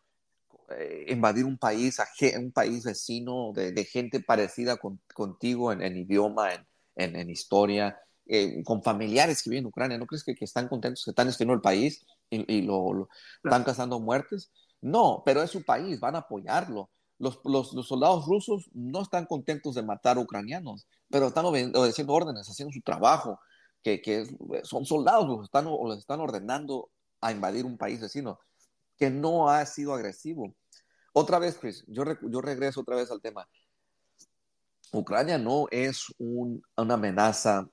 eh, 0.78 1.06
invadir 1.08 1.44
un 1.44 1.58
país, 1.58 1.98
un 2.38 2.52
país 2.52 2.84
vecino 2.84 3.52
de, 3.54 3.84
gente 3.84 4.20
parecida 4.20 4.78
contigo 5.14 5.72
en, 5.72 5.96
idioma, 5.96 6.50
en, 6.96 7.16
en 7.16 7.30
historia, 7.30 7.98
eh, 8.26 8.62
con 8.64 8.82
familiares 8.82 9.42
que 9.42 9.50
viven 9.50 9.64
en 9.64 9.68
Ucrania? 9.68 9.98
¿No 9.98 10.06
crees 10.06 10.24
que, 10.24 10.34
que 10.34 10.46
están 10.46 10.68
contentos, 10.68 11.04
que 11.04 11.10
están 11.10 11.26
defendiendo 11.26 11.54
el 11.54 11.60
país 11.60 12.06
y, 12.30 12.62
lo, 12.62 13.08
están 13.42 13.64
causando 13.64 14.00
muertes? 14.00 14.50
No, 14.80 15.22
pero 15.24 15.42
es 15.42 15.50
su 15.50 15.64
país, 15.64 16.00
van 16.00 16.16
a 16.16 16.20
apoyarlo. 16.20 16.90
Los, 17.18 17.40
los, 17.44 17.72
los, 17.74 17.86
soldados 17.86 18.26
rusos 18.26 18.70
no 18.72 19.02
están 19.02 19.26
contentos 19.26 19.74
de 19.74 19.82
matar 19.82 20.18
ucranianos, 20.18 20.86
pero 21.10 21.28
están 21.28 21.44
obedeciendo 21.44 22.12
órdenes, 22.12 22.48
haciendo 22.48 22.72
su 22.72 22.80
trabajo, 22.80 23.38
que, 23.82 24.00
que 24.00 24.26
son 24.62 24.86
soldados, 24.86 25.28
los 25.28 25.44
están, 25.44 25.66
o 25.68 25.88
les 25.88 25.98
están 25.98 26.20
ordenando 26.20 26.90
a 27.20 27.30
invadir 27.32 27.64
un 27.66 27.76
país 27.76 28.00
vecino, 28.00 28.40
que 28.96 29.10
no 29.10 29.48
ha 29.48 29.64
sido 29.66 29.94
agresivo. 29.94 30.54
Otra 31.14 31.38
vez, 31.38 31.56
Chris, 31.58 31.84
yo, 31.86 32.04
yo 32.22 32.40
regreso 32.42 32.82
otra 32.82 32.96
vez 32.96 33.10
al 33.10 33.22
tema. 33.22 33.48
Ucrania 34.92 35.38
no 35.38 35.66
es 35.70 36.06
un, 36.18 36.62
una 36.76 36.94
amenaza 36.94 37.66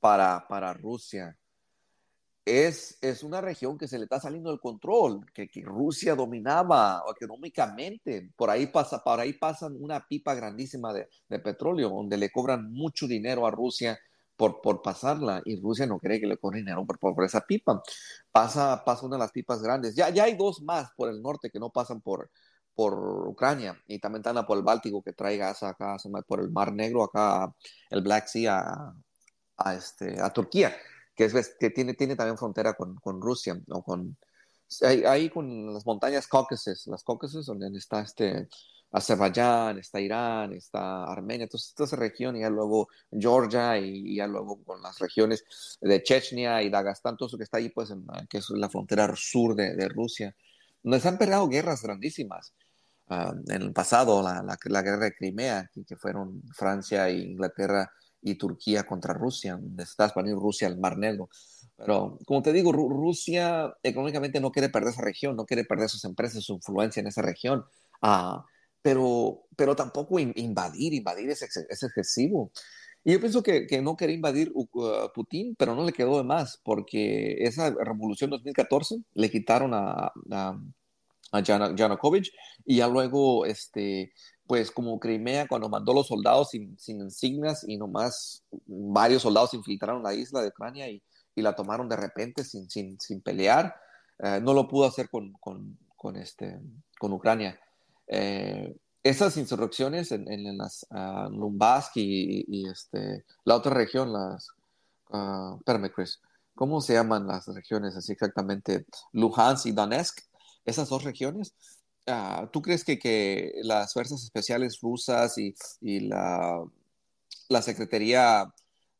para, 0.00 0.46
para 0.46 0.74
Rusia 0.74 1.36
es, 2.44 2.98
es 3.00 3.22
una 3.22 3.40
región 3.40 3.78
que 3.78 3.88
se 3.88 3.98
le 3.98 4.04
está 4.04 4.20
saliendo 4.20 4.50
del 4.50 4.60
control, 4.60 5.24
que, 5.32 5.48
que 5.48 5.62
Rusia 5.62 6.14
dominaba 6.14 7.02
económicamente. 7.16 8.30
Por 8.36 8.50
ahí, 8.50 8.66
pasa, 8.66 9.02
por 9.02 9.18
ahí 9.18 9.32
pasan 9.32 9.76
una 9.80 10.06
pipa 10.06 10.34
grandísima 10.34 10.92
de, 10.92 11.08
de 11.28 11.38
petróleo, 11.38 11.88
donde 11.88 12.18
le 12.18 12.30
cobran 12.30 12.70
mucho 12.70 13.06
dinero 13.06 13.46
a 13.46 13.50
Rusia 13.50 13.98
por, 14.36 14.60
por 14.60 14.82
pasarla, 14.82 15.40
y 15.44 15.60
Rusia 15.60 15.86
no 15.86 15.98
cree 15.98 16.20
que 16.20 16.26
le 16.26 16.36
cobren 16.36 16.64
dinero 16.64 16.84
por, 16.84 16.98
por, 16.98 17.24
esa 17.24 17.40
pipa. 17.40 17.82
Pasa, 18.30 18.82
pasa 18.84 19.06
una 19.06 19.16
de 19.16 19.20
las 19.20 19.32
pipas 19.32 19.62
grandes. 19.62 19.94
Ya, 19.94 20.10
ya 20.10 20.24
hay 20.24 20.36
dos 20.36 20.60
más 20.60 20.90
por 20.96 21.08
el 21.08 21.22
norte 21.22 21.50
que 21.50 21.60
no 21.60 21.70
pasan 21.70 22.00
por, 22.02 22.30
por 22.74 23.28
Ucrania 23.28 23.80
y 23.86 23.98
también 23.98 24.20
están 24.26 24.44
por 24.46 24.58
el 24.58 24.64
Báltico 24.64 25.02
que 25.02 25.12
trae 25.12 25.36
gas 25.36 25.62
acá 25.62 25.96
por 26.26 26.40
el 26.40 26.50
Mar 26.50 26.72
Negro, 26.72 27.04
acá 27.04 27.52
el 27.90 28.02
Black 28.02 28.26
Sea 28.26 28.58
a, 28.58 28.94
a, 29.56 29.74
este, 29.74 30.20
a 30.20 30.30
Turquía 30.30 30.74
que, 31.14 31.24
es, 31.24 31.56
que 31.58 31.70
tiene, 31.70 31.94
tiene 31.94 32.16
también 32.16 32.38
frontera 32.38 32.74
con, 32.74 32.96
con 32.96 33.20
Rusia, 33.20 33.60
o 33.68 33.82
con, 33.82 34.16
ahí, 35.06 35.30
con 35.30 35.72
las 35.72 35.86
montañas 35.86 36.26
Cáucasos, 36.26 36.86
las 36.86 37.04
Cáucasos, 37.04 37.46
donde 37.46 37.76
está 37.78 38.00
este 38.02 38.48
Azerbaiyán, 38.90 39.78
está 39.78 40.00
Irán, 40.00 40.52
está 40.52 41.04
Armenia, 41.04 41.44
entonces 41.44 41.74
toda 41.74 41.86
esa 41.86 41.96
región, 41.96 42.36
y 42.36 42.40
ya 42.40 42.50
luego 42.50 42.88
Georgia, 43.10 43.78
y, 43.78 44.16
ya 44.16 44.26
luego 44.26 44.62
con 44.64 44.82
las 44.82 44.98
regiones 44.98 45.44
de 45.80 46.02
Chechnya 46.02 46.62
y 46.62 46.70
Dagestán, 46.70 47.16
todo 47.16 47.28
eso 47.28 47.38
que 47.38 47.44
está 47.44 47.58
ahí, 47.58 47.70
pues, 47.70 47.90
en, 47.90 48.04
que 48.28 48.38
es 48.38 48.50
la 48.50 48.68
frontera 48.68 49.12
sur 49.16 49.54
de, 49.54 49.74
de 49.74 49.88
Rusia, 49.88 50.34
se 50.84 51.08
han 51.08 51.18
peleado 51.18 51.48
guerras 51.48 51.82
grandísimas. 51.82 52.52
Ah, 53.08 53.34
en 53.48 53.62
el 53.62 53.72
pasado, 53.72 54.22
la, 54.22 54.42
la, 54.42 54.56
la, 54.64 54.82
guerra 54.82 55.04
de 55.04 55.14
Crimea, 55.14 55.70
que 55.86 55.96
fueron 55.96 56.42
Francia 56.54 57.08
e 57.08 57.18
Inglaterra 57.18 57.90
y 58.22 58.36
Turquía 58.36 58.84
contra 58.84 59.12
Rusia, 59.12 59.56
donde 59.56 59.82
está 59.82 60.06
expandiendo 60.06 60.42
Rusia 60.42 60.66
al 60.68 60.78
Mar 60.78 60.96
Negro. 60.96 61.28
Pero, 61.76 62.18
como 62.26 62.42
te 62.42 62.52
digo, 62.52 62.72
Rusia 62.72 63.74
económicamente 63.82 64.40
no 64.40 64.50
quiere 64.52 64.70
perder 64.70 64.90
esa 64.92 65.02
región, 65.02 65.36
no 65.36 65.44
quiere 65.44 65.64
perder 65.64 65.88
sus 65.88 66.04
empresas, 66.04 66.44
su 66.44 66.54
influencia 66.54 67.00
en 67.00 67.08
esa 67.08 67.22
región. 67.22 67.64
Ah, 68.00 68.44
pero, 68.82 69.44
pero 69.56 69.76
tampoco 69.76 70.18
invadir, 70.18 70.94
invadir 70.94 71.30
es, 71.30 71.42
es, 71.42 71.82
excesivo. 71.82 72.52
Y 73.04 73.12
yo 73.12 73.20
pienso 73.20 73.42
que, 73.42 73.66
que 73.66 73.82
no 73.82 73.96
quería 73.96 74.16
invadir 74.16 74.50
uh, 74.54 74.66
Putin, 75.14 75.54
pero 75.58 75.74
no 75.74 75.84
le 75.84 75.92
quedó 75.92 76.16
de 76.18 76.24
más, 76.24 76.60
porque 76.64 77.36
esa 77.40 77.70
revolución 77.70 78.30
2014 78.30 78.96
le 79.14 79.30
quitaron 79.30 79.74
a, 79.74 80.12
a, 80.30 80.60
a 81.34 81.74
Yanukovych 81.74 82.30
y 82.64 82.76
ya 82.76 82.88
luego 82.88 83.44
este, 83.46 84.12
pues 84.46 84.70
como 84.70 84.98
Crimea 84.98 85.46
cuando 85.48 85.68
mandó 85.68 85.92
los 85.92 86.06
soldados 86.06 86.50
sin, 86.50 86.78
sin 86.78 87.00
insignias 87.00 87.64
y 87.66 87.76
nomás 87.76 88.44
varios 88.66 89.22
soldados 89.22 89.54
infiltraron 89.54 90.02
la 90.02 90.14
isla 90.14 90.42
de 90.42 90.48
Ucrania 90.48 90.88
y, 90.88 91.02
y 91.34 91.42
la 91.42 91.54
tomaron 91.54 91.88
de 91.88 91.96
repente 91.96 92.44
sin, 92.44 92.68
sin, 92.70 92.98
sin 93.00 93.20
pelear, 93.20 93.74
eh, 94.18 94.40
no 94.42 94.52
lo 94.52 94.68
pudo 94.68 94.86
hacer 94.86 95.08
con, 95.08 95.32
con, 95.34 95.76
con, 95.96 96.16
este, 96.16 96.60
con 96.98 97.12
Ucrania. 97.12 97.58
Eh, 98.06 98.76
esas 99.02 99.36
insurrecciones 99.36 100.12
en, 100.12 100.30
en, 100.30 100.56
las 100.56 100.86
uh, 100.90 101.28
y, 101.94 102.44
y, 102.48 102.68
este, 102.68 103.24
la 103.44 103.56
otra 103.56 103.74
región, 103.74 104.12
las, 104.12 104.48
uh, 105.10 105.60
Chris, 105.94 106.20
¿cómo 106.54 106.80
se 106.80 106.94
llaman 106.94 107.26
las 107.26 107.46
regiones 107.48 107.96
así 107.96 108.12
exactamente? 108.12 108.86
Luhansk 109.12 109.66
y 109.66 109.72
Donetsk, 109.72 110.20
esas 110.64 110.88
dos 110.88 111.04
regiones, 111.04 111.54
Ah, 112.06 112.48
¿tú 112.52 112.60
crees 112.60 112.84
que, 112.84 112.98
que, 112.98 113.52
las 113.62 113.92
fuerzas 113.94 114.22
especiales 114.22 114.80
rusas 114.82 115.38
y, 115.38 115.54
y 115.80 116.00
la, 116.00 116.62
la, 117.48 117.62
Secretaría 117.62 118.52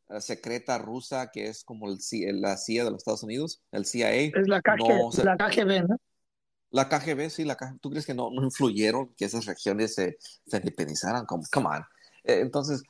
eh, 0.09 0.21
Secreta 0.21 0.79
rusa, 0.79 1.29
que 1.31 1.47
es 1.47 1.63
como 1.63 1.87
el, 1.87 2.41
la 2.41 2.57
CIA 2.57 2.83
de 2.83 2.89
los 2.89 2.99
Estados 2.99 3.21
Unidos, 3.21 3.61
el 3.71 3.85
CIA? 3.85 4.11
Es 4.11 4.47
la, 4.47 4.59
KG, 4.59 5.23
la 5.23 5.37
KGB, 5.37 5.87
¿no? 5.87 5.97
La 6.71 6.89
KGB, 6.89 7.29
sí, 7.29 7.45
la 7.45 7.55
¿tú 7.79 7.91
crees 7.91 8.07
que 8.07 8.15
no, 8.15 8.31
no 8.31 8.43
influyeron 8.43 9.13
que 9.15 9.25
esas 9.25 9.45
regiones 9.45 9.93
se, 9.93 10.17
se 10.47 10.57
independizaran? 10.57 11.27
Como, 11.27 11.43
come 11.51 11.67
on. 11.67 11.85
Eh, 12.23 12.39
entonces, 12.39 12.81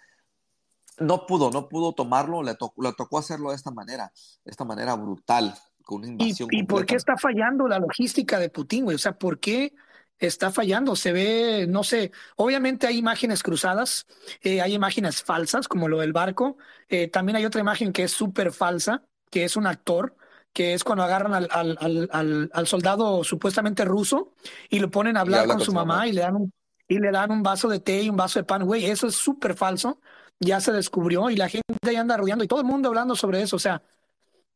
no 0.97 1.25
pudo, 1.25 1.51
no 1.51 1.67
pudo 1.67 1.91
tomarlo, 1.91 2.41
le, 2.41 2.51
le 2.51 2.93
tocó 2.93 3.17
hacerlo 3.17 3.49
de 3.49 3.57
esta 3.57 3.71
manera, 3.71 4.13
de 4.45 4.51
esta 4.51 4.63
manera 4.63 4.95
brutal, 4.95 5.53
con 5.85 5.99
una 5.99 6.07
invasión. 6.09 6.49
¿Y, 6.51 6.59
¿y 6.59 6.63
por 6.63 6.85
qué 6.85 6.95
está 6.95 7.15
fallando 7.15 7.67
la 7.67 7.79
logística 7.79 8.37
de 8.39 8.49
Putin, 8.49 8.83
güey? 8.83 8.95
O 8.95 8.99
sea, 8.99 9.17
¿por 9.17 9.39
qué 9.39 9.73
está 10.19 10.51
fallando. 10.51 10.95
Se 10.95 11.11
ve, 11.11 11.65
no 11.67 11.83
sé, 11.83 12.11
obviamente 12.35 12.87
hay 12.87 12.97
imágenes 12.97 13.43
cruzadas, 13.43 14.05
eh, 14.41 14.61
hay 14.61 14.73
imágenes 14.73 15.23
falsas, 15.23 15.67
como 15.67 15.87
lo 15.87 15.99
del 15.99 16.13
barco. 16.13 16.57
Eh, 16.89 17.07
también 17.07 17.35
hay 17.37 17.45
otra 17.45 17.61
imagen 17.61 17.91
que 17.91 18.03
es 18.03 18.11
súper 18.11 18.51
falsa, 18.51 19.03
que 19.29 19.43
es 19.43 19.55
un 19.55 19.67
actor, 19.67 20.15
que 20.53 20.73
es 20.73 20.83
cuando 20.83 21.03
agarran 21.03 21.33
al, 21.33 21.47
al, 21.51 21.77
al, 22.11 22.49
al, 22.53 22.67
soldado 22.67 23.23
supuestamente 23.23 23.83
ruso 23.83 24.33
y 24.69 24.79
lo 24.79 24.89
ponen 24.89 25.17
a 25.17 25.21
hablar 25.21 25.47
con, 25.47 25.59
su 25.59 25.73
mamá, 25.73 26.07
y 26.07 26.13
le 26.13 26.21
dan 26.21 26.35
un 26.35 26.53
y 26.87 26.99
le 26.99 27.09
dan 27.11 27.31
un 27.31 27.41
vaso 27.41 27.67
de 27.67 27.79
té 27.79 28.03
y 28.03 28.09
un 28.09 28.15
vaso 28.15 28.37
de 28.37 28.43
pan, 28.43 28.63
güey, 28.63 28.85
eso 28.85 29.07
es 29.07 29.15
súper 29.15 29.55
falso, 29.55 29.99
ya 30.39 30.61
se 30.61 30.71
descubrió 30.71 31.31
y 31.31 31.35
la 31.35 31.49
gente 31.49 31.63
ya 31.81 31.99
anda 31.99 32.15
rodeando 32.15 32.43
y 32.43 32.47
todo 32.47 32.59
el 32.59 32.67
mundo 32.67 32.89
hablando 32.89 33.15
sobre 33.15 33.41
eso, 33.41 33.55
o 33.55 33.59
sea, 33.59 33.81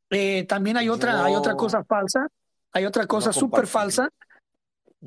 eh, 0.10 0.46
también 0.46 0.78
hay 0.78 0.90
otra, 0.90 1.24
hay 1.24 1.36
otra 1.36 1.56
cosa 1.56 1.84
falsa, 1.84 2.28
hay 2.72 2.86
otra 2.86 3.06
cosa 3.08 3.32
súper 3.34 3.68
falsa, 3.68 4.10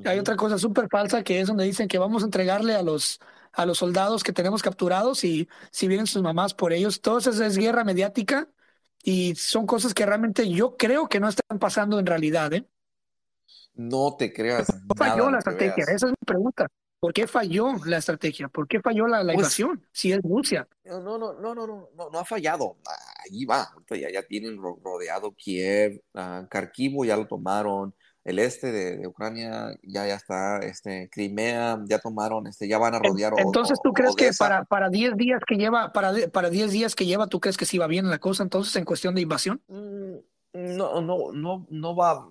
Hay 0.05 0.19
otra 0.19 0.37
cosa 0.37 0.59
súper 0.59 0.88
falsa 0.88 1.23
que 1.23 1.41
es 1.41 1.49
donde 1.49 1.65
dicen 1.65 1.88
que 1.88 1.99
vamos 1.99 2.23
a 2.23 2.27
entregarle 2.27 2.75
a 2.75 2.83
los, 2.83 3.21
a 3.53 3.67
los 3.67 3.79
soldados 3.79 4.23
que 4.23 4.33
tenemos 4.33 4.62
capturados 4.62 5.25
y 5.25 5.49
si 5.71 5.88
vienen 5.88 6.07
sus 6.07 6.23
mamás 6.23 6.55
por 6.55 6.73
ellos. 6.73 7.01
Todo 7.01 7.19
eso 7.19 7.31
es 7.31 7.57
guerra 7.59 7.85
mediática 7.85 8.49
y 9.03 9.35
son 9.35 9.67
cosas 9.67 9.93
que 9.95 10.07
realmente 10.07 10.49
yo 10.49 10.77
creo 10.77 11.09
que 11.09 11.21
no 11.21 11.29
están 11.29 11.59
pasando 11.59 11.99
en 11.99 12.07
realidad. 12.07 12.53
¿eh? 12.53 12.67
No 13.75 14.17
te 14.17 14.33
creas. 14.33 14.67
¿Cómo 14.67 14.95
falló 14.97 15.31
la 15.31 15.38
estrategia? 15.38 15.85
Esa 15.85 16.07
es 16.07 16.12
mi 16.12 16.27
pregunta. 16.27 16.67
¿Por 17.03 17.12
qué 17.12 17.27
falló 17.27 17.73
la 17.85 17.97
estrategia? 17.97 18.47
¿Por 18.47 18.69
qué 18.69 18.81
falló 18.81 19.09
la, 19.09 19.25
la 19.25 19.33
pues 19.33 19.59
invasión? 19.59 19.85
Si 19.91 20.12
es 20.12 20.23
Rusia. 20.23 20.69
No, 20.85 21.01
no, 21.01 21.19
no, 21.19 21.33
no, 21.33 21.53
no, 21.53 21.67
no, 21.67 22.11
no 22.11 22.19
ha 22.21 22.25
fallado. 22.25 22.77
Ahí 23.25 23.45
va. 23.45 23.75
Ya, 23.91 24.09
ya 24.09 24.23
tienen 24.23 24.57
rodeado 24.57 25.35
Kiev, 25.35 26.01
uh, 26.15 26.47
Kharkiv 26.49 27.05
ya 27.05 27.17
lo 27.17 27.27
tomaron, 27.27 27.93
el 28.23 28.38
este 28.38 28.71
de, 28.71 29.05
Ucrania 29.05 29.77
ya, 29.83 30.07
ya 30.07 30.15
está, 30.15 30.59
este, 30.59 31.11
Crimea, 31.11 31.81
ya 31.87 31.99
tomaron, 31.99 32.47
este, 32.47 32.69
ya 32.69 32.79
van 32.79 32.95
a 32.95 33.01
rodear. 33.01 33.33
Entonces, 33.37 33.81
¿tú 33.83 33.93
crees 33.93 34.15
que 34.15 34.31
para, 34.38 34.62
para 34.62 34.88
10 34.88 35.17
días 35.17 35.41
que 35.45 35.57
lleva, 35.57 35.93
para, 35.93 36.12
para 36.29 36.51
10 36.51 36.71
días 36.71 36.95
que 36.95 37.05
lleva, 37.05 37.27
¿tú 37.27 37.41
crees 37.41 37.57
que 37.57 37.67
sí 37.67 37.79
va 37.79 37.88
bien 37.88 38.09
la 38.11 38.21
cosa 38.21 38.45
entonces 38.45 38.77
en 38.77 38.85
cuestión 38.85 39.17
de 39.17 39.23
invasión? 39.23 39.61
Mm, 39.67 40.77
no, 40.77 41.01
no, 41.01 41.33
no, 41.33 41.67
no 41.69 41.97
va 41.97 42.29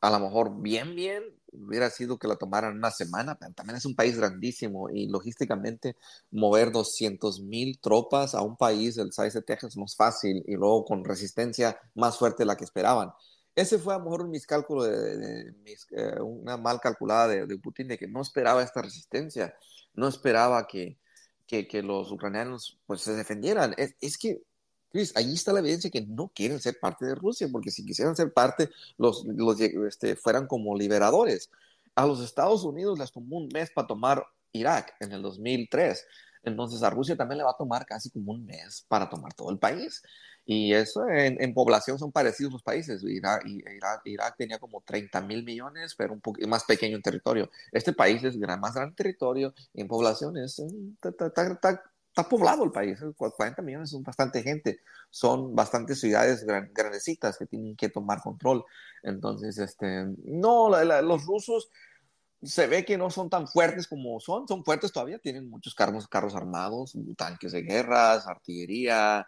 a 0.00 0.10
lo 0.10 0.20
mejor 0.20 0.62
bien, 0.62 0.94
bien, 0.94 1.24
hubiera 1.52 1.90
sido 1.90 2.18
que 2.18 2.28
la 2.28 2.36
tomaran 2.36 2.76
una 2.76 2.90
semana, 2.90 3.36
pero 3.38 3.52
también 3.52 3.76
es 3.76 3.84
un 3.84 3.94
país 3.94 4.16
grandísimo 4.16 4.88
y 4.90 5.08
logísticamente 5.08 5.96
mover 6.30 6.72
200 6.72 7.40
mil 7.40 7.78
tropas 7.80 8.34
a 8.34 8.42
un 8.42 8.56
país 8.56 8.96
del 8.96 9.12
size 9.12 9.38
de 9.38 9.42
Texas 9.42 9.76
no 9.76 9.84
es 9.84 9.96
fácil 9.96 10.42
y 10.46 10.54
luego 10.54 10.84
con 10.84 11.04
resistencia 11.04 11.78
más 11.94 12.18
fuerte 12.18 12.42
de 12.42 12.46
la 12.46 12.56
que 12.56 12.64
esperaban. 12.64 13.10
Ese 13.54 13.78
fue 13.78 13.94
a 13.94 13.98
lo 13.98 14.04
mejor 14.04 14.22
un 14.22 14.30
miscálculo, 14.30 14.84
de, 14.84 15.52
eh, 15.90 16.20
una 16.20 16.56
mal 16.56 16.80
calculada 16.80 17.26
de, 17.26 17.58
Putin, 17.58 17.88
de 17.88 17.98
que 17.98 18.06
no 18.06 18.22
esperaba 18.22 18.62
esta 18.62 18.82
resistencia, 18.82 19.52
no 19.94 20.06
esperaba 20.06 20.66
que, 20.68 20.98
que, 21.44 21.66
que 21.66 21.82
los 21.82 22.12
ucranianos 22.12 22.78
pues, 22.86 23.00
se 23.00 23.14
defendieran. 23.14 23.74
Es, 23.76 23.96
es 24.00 24.16
que, 24.16 24.42
Chris, 24.90 25.12
allí 25.16 25.34
está 25.34 25.52
la 25.52 25.60
evidencia 25.60 25.90
que 25.90 26.02
no 26.02 26.28
quieren 26.34 26.60
ser 26.60 26.78
parte 26.80 27.06
de 27.06 27.14
Rusia, 27.14 27.48
porque 27.50 27.70
si 27.70 27.84
quisieran 27.84 28.16
ser 28.16 28.32
parte, 28.32 28.70
los, 28.96 29.24
los 29.26 29.60
este, 29.60 30.16
fueran 30.16 30.46
como 30.46 30.76
liberadores. 30.76 31.50
A 31.94 32.06
los 32.06 32.20
Estados 32.22 32.64
Unidos 32.64 32.98
les 32.98 33.12
tomó 33.12 33.38
un 33.38 33.48
mes 33.52 33.70
para 33.70 33.86
tomar 33.86 34.24
Irak 34.52 34.94
en 35.00 35.12
el 35.12 35.22
2003. 35.22 36.06
Entonces 36.42 36.82
a 36.82 36.90
Rusia 36.90 37.16
también 37.16 37.38
le 37.38 37.44
va 37.44 37.50
a 37.50 37.56
tomar 37.56 37.84
casi 37.84 38.10
como 38.10 38.32
un 38.32 38.46
mes 38.46 38.84
para 38.88 39.08
tomar 39.08 39.34
todo 39.34 39.50
el 39.50 39.58
país. 39.58 40.02
Y 40.50 40.72
eso 40.72 41.06
en, 41.10 41.52
población 41.52 41.98
son 41.98 42.10
parecidos 42.10 42.52
los 42.54 42.62
países. 42.62 43.02
Irak, 43.04 43.44
Irak, 44.04 44.34
tenía 44.38 44.58
como 44.58 44.80
30 44.80 45.20
mil 45.20 45.44
millones, 45.44 45.94
pero 45.94 46.14
un 46.14 46.22
poco 46.22 46.40
más 46.48 46.64
pequeño 46.64 46.96
en 46.96 47.02
territorio. 47.02 47.50
Este 47.70 47.92
país 47.92 48.24
es 48.24 48.38
gran, 48.38 48.58
más 48.58 48.74
grande 48.74 48.94
territorio 48.96 49.52
y 49.74 49.82
en 49.82 49.88
población 49.88 50.38
es, 50.38 50.62
está, 52.20 52.28
poblado 52.28 52.64
el 52.64 52.72
país. 52.72 52.98
40 53.16 53.62
millones 53.62 53.90
son 53.90 54.02
bastante 54.02 54.42
gente. 54.42 54.80
Son 55.10 55.54
bastantes 55.54 56.00
ciudades 56.00 56.44
grandecitas 56.44 57.38
que 57.38 57.46
tienen 57.46 57.76
que 57.76 57.88
tomar 57.88 58.20
control. 58.20 58.64
Entonces, 59.02 59.58
este, 59.58 60.06
no, 60.24 60.70
los 61.02 61.26
rusos 61.26 61.70
se 62.42 62.66
ve 62.66 62.84
que 62.84 62.98
no 62.98 63.10
son 63.10 63.30
tan 63.30 63.48
fuertes 63.48 63.86
como 63.86 64.20
son. 64.20 64.46
Son 64.48 64.64
fuertes 64.64 64.92
todavía. 64.92 65.18
Tienen 65.18 65.48
muchos 65.48 65.74
carros, 65.74 66.08
carros 66.08 66.34
armados, 66.34 66.96
tanques 67.16 67.52
de 67.52 67.62
guerras, 67.62 68.26
artillería 68.26 69.26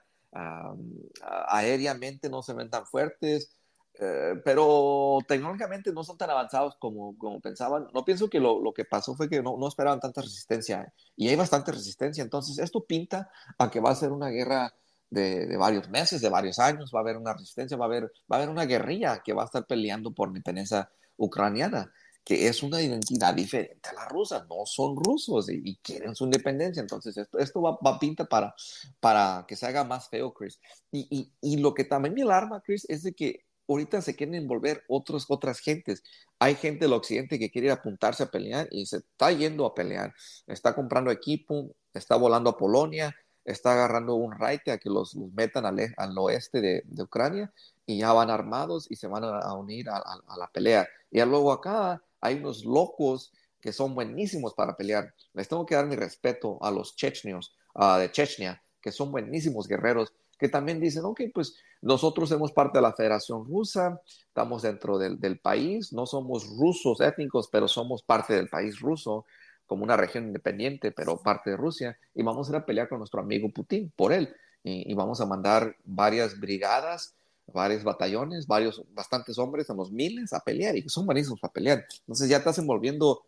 aéreamente 1.23 2.29
no 2.29 2.43
se 2.43 2.55
ven 2.55 2.71
tan 2.71 2.87
fuertes, 2.87 3.57
eh, 4.03 4.41
pero 4.43 5.19
tecnológicamente 5.29 5.93
no 5.93 6.03
son 6.03 6.17
tan 6.17 6.31
avanzados 6.31 6.77
como, 6.79 7.19
como 7.19 7.39
pensaban. 7.41 7.87
No 7.93 8.03
pienso 8.03 8.31
que 8.31 8.41
lo, 8.41 8.63
lo 8.63 8.73
que 8.73 8.87
pasó 8.87 9.15
fue 9.15 9.29
que 9.29 9.43
no, 9.43 9.59
no, 9.59 9.69
esperaban 9.69 10.01
tanta 10.01 10.23
resistencia 10.23 10.91
y 11.17 11.29
hay 11.29 11.37
bastante 11.37 11.71
resistencia. 11.71 12.23
Entonces, 12.23 12.59
esto 12.59 12.87
pinta 12.87 13.31
a 13.59 13.71
que 13.71 13.79
va 13.79 13.91
a 13.91 13.95
ser 13.95 14.13
una 14.13 14.29
guerra 14.29 14.73
de, 15.11 15.47
de, 15.47 15.57
varios 15.59 15.91
meses, 15.91 16.23
de 16.23 16.31
varios 16.31 16.59
años. 16.59 16.91
Va 16.95 17.01
a 17.01 17.03
haber 17.03 17.19
una 17.19 17.35
resistencia, 17.35 17.77
va 17.77 17.85
a 17.85 17.89
haber, 17.89 18.05
va 18.05 18.37
a 18.37 18.37
haber 18.37 18.49
una 18.49 18.65
guerrilla 18.65 19.23
que 19.23 19.35
va 19.35 19.43
a 19.43 19.47
estar 19.47 19.67
peleando 19.67 20.13
por 20.13 20.29
la 20.29 20.39
independencia 20.39 20.91
ucraniana 21.19 21.93
que 22.25 22.49
es 22.49 22.63
una 22.63 22.83
identidad 22.83 23.35
diferente 23.35 23.89
a 23.89 23.95
la 23.95 24.05
rusa, 24.09 24.47
no 24.49 24.67
son 24.67 24.95
rusos 24.95 25.49
y, 25.51 25.77
quieren 25.83 26.15
su 26.15 26.25
independencia. 26.25 26.81
Entonces, 26.81 27.17
esto, 27.17 27.39
esto 27.39 27.63
va, 27.63 27.79
va, 27.85 27.99
pinta 27.99 28.27
para, 28.27 28.55
para 29.01 29.45
que 29.49 29.57
se 29.57 29.67
haga 29.67 29.85
más 29.85 30.09
feo, 30.09 30.33
Chris. 30.33 30.61
Y, 30.93 31.09
y, 31.11 31.33
y, 31.41 31.57
lo 31.57 31.75
que 31.75 31.85
también 31.85 32.15
me 32.15 32.23
alarma, 32.23 32.63
Chris, 32.63 32.87
es 32.89 33.03
de 33.03 33.15
que 33.15 33.47
ahorita 33.73 34.03
se 34.03 34.17
quieren 34.17 34.35
envolver 34.35 34.85
otros, 34.89 35.27
otras 35.29 35.61
gentes. 35.61 36.03
Hay 36.39 36.55
gente 36.55 36.85
del 36.85 36.93
occidente 36.93 37.39
que 37.39 37.51
quiere 37.51 37.71
apuntarse 37.71 38.25
a 38.25 38.31
pelear 38.31 38.69
y 38.71 38.87
se 38.87 38.99
está 38.99 39.33
yendo 39.33 39.67
a 39.67 39.75
pelear. 39.75 40.13
Está 40.47 40.75
comprando 40.75 41.11
equipo, 41.11 41.75
está 41.95 42.17
volando 42.17 42.51
a 42.51 42.57
Polonia, 42.57 43.15
está 43.45 43.73
agarrando 43.73 44.15
un 44.15 44.33
raite 44.33 44.71
a 44.71 44.79
que 44.79 44.91
los, 44.91 45.17
metan 45.17 45.67
al, 45.67 45.79
e, 45.79 45.95
oeste 46.17 46.61
de, 46.61 47.03
Ucrania 47.03 47.53
y 47.87 47.99
ya 47.99 48.13
van 48.13 48.31
armados 48.31 48.91
y 48.91 48.97
se 48.97 49.07
van 49.07 49.25
a, 49.25 49.55
unir 49.55 49.89
a, 49.89 49.97
a, 49.99 50.37
la 50.37 50.49
pelea. 50.49 50.89
Y 51.11 51.21
luego 51.21 51.53
acá 51.53 52.03
hay 52.21 52.37
unos 52.37 52.65
locos 52.65 53.33
que 53.61 53.73
son 53.73 53.95
buenísimos 53.95 54.55
para 54.55 54.77
pelear. 54.77 55.15
Les 55.35 55.49
tengo 55.49 55.67
que 55.67 55.75
dar 55.75 55.87
mi 55.87 55.97
respeto 55.97 56.59
a 56.63 56.71
los 56.71 56.97
chechnios 56.97 57.55
de 57.75 58.11
Chechnya, 58.11 58.63
que 58.81 58.93
son 58.93 59.13
buenísimos 59.13 59.69
guerreros, 59.69 60.13
que 60.41 60.49
también 60.49 60.81
dicen, 60.81 61.05
ok, 61.05 61.21
pues 61.35 61.55
nosotros 61.83 62.31
somos 62.31 62.53
parte 62.53 62.79
de 62.79 62.83
la 62.83 62.95
Federación 62.95 63.45
Rusa, 63.45 64.01
estamos 64.27 64.63
dentro 64.63 64.99
del, 64.99 65.21
del 65.21 65.39
país, 65.39 65.93
no 65.93 66.07
somos 66.07 66.49
rusos 66.59 67.01
étnicos, 67.01 67.49
pero 67.53 67.69
somos 67.69 68.03
parte 68.03 68.35
del 68.35 68.49
país 68.49 68.81
ruso, 68.81 69.27
como 69.67 69.85
una 69.85 69.97
región 69.97 70.27
independiente, 70.27 70.91
pero 70.91 71.23
parte 71.23 71.51
de 71.51 71.57
Rusia, 71.57 71.99
y 72.15 72.23
vamos 72.23 72.49
a 72.49 72.53
ir 72.53 72.57
a 72.57 72.67
pelear 72.67 72.89
con 72.89 72.99
nuestro 72.99 73.21
amigo 73.21 73.51
Putin 73.51 73.93
por 73.95 74.13
él. 74.13 74.35
Y, 74.63 74.91
y, 74.91 74.95
vamos 74.95 75.21
a 75.21 75.27
mandar 75.27 75.77
varias 75.85 76.39
brigadas 76.39 77.15
varios 77.53 77.85
batallones, 77.85 78.47
varios, 78.47 78.83
bastantes 78.93 79.39
hombres, 79.39 79.69
unos 79.71 79.91
miles 79.91 80.33
a 80.33 80.41
pelear 80.41 80.77
y 80.77 80.89
son 80.89 81.07
buenísimos 81.07 81.41
para 81.41 81.53
pelear. 81.53 81.87
Entonces 82.01 82.29
ya 82.29 82.39
estás 82.39 82.59
envolviendo 82.59 83.23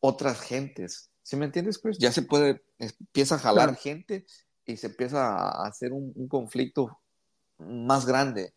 otras 0.00 0.40
gentes. 0.40 1.10
¿Sí 1.22 1.36
me 1.36 1.44
entiendes, 1.44 1.78
Chris? 1.78 1.98
Ya 1.98 2.12
se 2.12 2.22
puede, 2.22 2.62
empieza 2.78 3.36
a 3.36 3.38
jalar 3.38 3.76
gente 3.76 4.26
y 4.66 4.76
se 4.76 4.88
empieza 4.88 5.34
a 5.34 5.66
hacer 5.66 5.92
un, 5.92 6.28
conflicto 6.28 6.98
más 7.58 8.06
grande, 8.06 8.54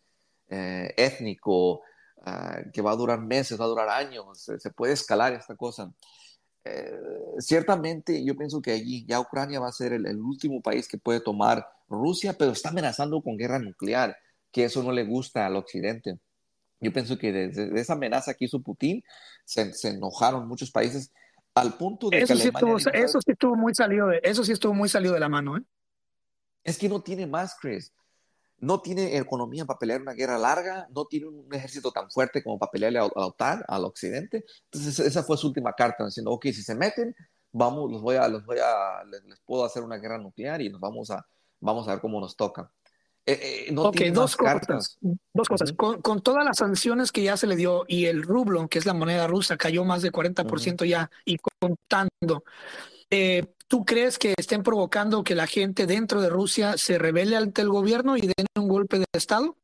eh, 0.48 0.92
étnico, 0.96 1.82
ah, 2.24 2.60
que 2.72 2.82
va 2.82 2.92
a 2.92 2.96
durar 2.96 3.20
meses, 3.20 3.60
va 3.60 3.64
a 3.64 3.68
durar 3.68 3.88
años, 3.88 4.26
se, 4.58 4.70
puede 4.70 4.92
escalar 4.92 5.32
esta 5.32 5.56
cosa. 5.56 5.92
Eh, 6.64 6.98
ciertamente 7.38 8.24
yo 8.24 8.36
pienso 8.36 8.60
que 8.60 8.72
allí 8.72 9.04
ya 9.06 9.20
Ucrania 9.20 9.60
va 9.60 9.68
a 9.68 9.72
ser 9.72 9.92
el, 9.92 10.06
el, 10.06 10.18
último 10.18 10.60
país 10.60 10.88
que 10.88 10.98
puede 10.98 11.20
tomar 11.20 11.66
Rusia, 11.88 12.34
pero 12.36 12.52
está 12.52 12.70
amenazando 12.70 13.22
con 13.22 13.36
guerra 13.36 13.58
nuclear 13.58 14.16
que 14.50 14.64
eso 14.64 14.82
no 14.82 14.90
le 14.90 15.04
gusta 15.04 15.46
al 15.46 15.56
occidente. 15.56 16.18
Yo 16.80 16.92
pienso 16.92 17.18
que 17.18 17.32
desde 17.32 17.80
esa 17.80 17.94
amenaza 17.94 18.34
que 18.34 18.44
hizo 18.44 18.60
Putin, 18.60 19.02
se, 19.44 19.70
enojaron 19.88 20.46
muchos 20.46 20.70
países 20.70 21.12
al 21.54 21.74
punto 21.74 22.10
de 22.10 22.18
eso 22.18 22.34
que 22.34 22.40
sí 22.40 22.48
estuvo, 22.48 22.76
eso 22.76 23.20
sí 23.20 23.32
estuvo 23.32 23.56
muy 23.56 23.74
salido 23.74 24.08
de, 24.08 24.20
eso 24.22 24.44
sí 24.44 24.52
estuvo 24.52 24.74
muy 24.74 24.88
salido 24.88 25.14
de 25.14 25.20
la 25.20 25.28
mano, 25.28 25.56
¿eh? 25.56 25.62
Es 26.66 26.78
que 26.78 26.88
no 26.88 27.02
tiene 27.02 27.26
más, 27.26 27.56
Chris. 27.60 27.92
No 28.58 28.80
tiene 28.80 29.16
economía 29.16 29.64
para 29.64 29.78
pelear 29.78 30.00
una 30.00 30.12
guerra 30.12 30.38
larga, 30.38 30.88
no 30.90 31.04
tiene 31.04 31.26
un 31.26 31.54
ejército 31.54 31.92
tan 31.92 32.10
fuerte 32.10 32.42
como 32.42 32.58
para 32.58 32.70
pelearle 32.70 32.98
a, 32.98 33.02
la 33.02 33.26
OTAN, 33.26 33.62
al 33.68 33.84
occidente. 33.84 34.44
Entonces 34.64 34.98
esa 35.00 35.22
fue 35.22 35.36
su 35.36 35.48
última 35.48 35.72
carta, 35.74 36.04
diciendo, 36.04 36.30
ok, 36.32 36.46
si 36.46 36.62
se 36.62 36.74
meten, 36.74 37.14
vamos, 37.52 37.90
los 37.90 38.00
voy 38.00 38.16
a, 38.16 38.28
los 38.28 38.44
voy 38.44 38.58
a, 38.58 39.04
les, 39.04 39.24
les 39.24 39.40
puedo 39.40 39.64
hacer 39.64 39.82
una 39.82 39.98
guerra 39.98 40.18
nuclear 40.18 40.62
y 40.62 40.70
nos 40.70 40.80
vamos 40.80 41.10
a, 41.10 41.26
vamos 41.60 41.86
a 41.86 41.92
ver 41.92 42.00
cómo 42.00 42.20
nos 42.20 42.36
toca. 42.36 42.70
Eh, 43.28 43.66
eh, 43.68 43.74
ok, 43.76 44.00
dos 44.12 44.36
cosas. 44.36 44.98
Dos 45.34 45.48
cosas. 45.48 45.72
con, 45.72 46.22
todas 46.22 46.44
las 46.44 46.58
sanciones 46.58 47.10
que 47.10 47.24
ya 47.24 47.36
se 47.36 47.48
le 47.48 47.56
dio 47.56 47.84
y 47.88 48.06
el 48.06 48.22
rublo, 48.22 48.68
que 48.68 48.78
es 48.78 48.86
la 48.86 48.94
moneda 48.94 49.26
rusa, 49.26 49.56
cayó 49.56 49.84
más 49.84 50.02
de 50.02 50.12
40% 50.12 50.86
ya 50.86 51.10
y 51.24 51.38
contando. 51.60 52.44
Eh, 53.10 53.44
¿Tú 53.68 53.84
crees 53.84 54.18
que 54.18 54.34
estén 54.38 54.62
provocando 54.62 55.24
que 55.24 55.34
la 55.34 55.46
gente 55.46 55.86
dentro 55.86 56.20
de 56.20 56.28
Rusia 56.28 56.76
se 56.76 56.98
rebele 56.98 57.36
ante 57.36 57.62
el 57.62 57.68
gobierno 57.68 58.16
y 58.16 58.22
den 58.22 58.46
un 58.56 58.68
golpe 58.68 58.98
de 58.98 59.06
Estado? 59.12 59.56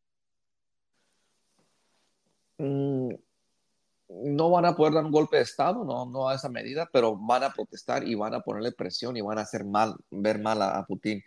Mm, 2.59 3.15
no 4.09 4.51
van 4.51 4.65
a 4.65 4.75
poder 4.75 4.95
dar 4.95 5.05
un 5.05 5.13
golpe 5.13 5.37
de 5.37 5.43
Estado, 5.43 5.85
no, 5.85 6.05
no 6.07 6.29
a 6.29 6.35
esa 6.35 6.49
medida, 6.49 6.89
pero 6.93 7.17
van 7.17 7.45
a 7.45 7.53
protestar 7.53 8.07
y 8.07 8.17
van 8.17 8.35
a 8.35 8.41
ponerle 8.41 8.73
presión 8.73 9.17
y 9.17 9.21
van 9.21 9.39
a 9.39 9.43
hacer 9.43 9.65
mal, 9.65 9.95
ver 10.11 10.41
mal 10.41 10.63
a, 10.63 10.85
Putin. 10.87 11.23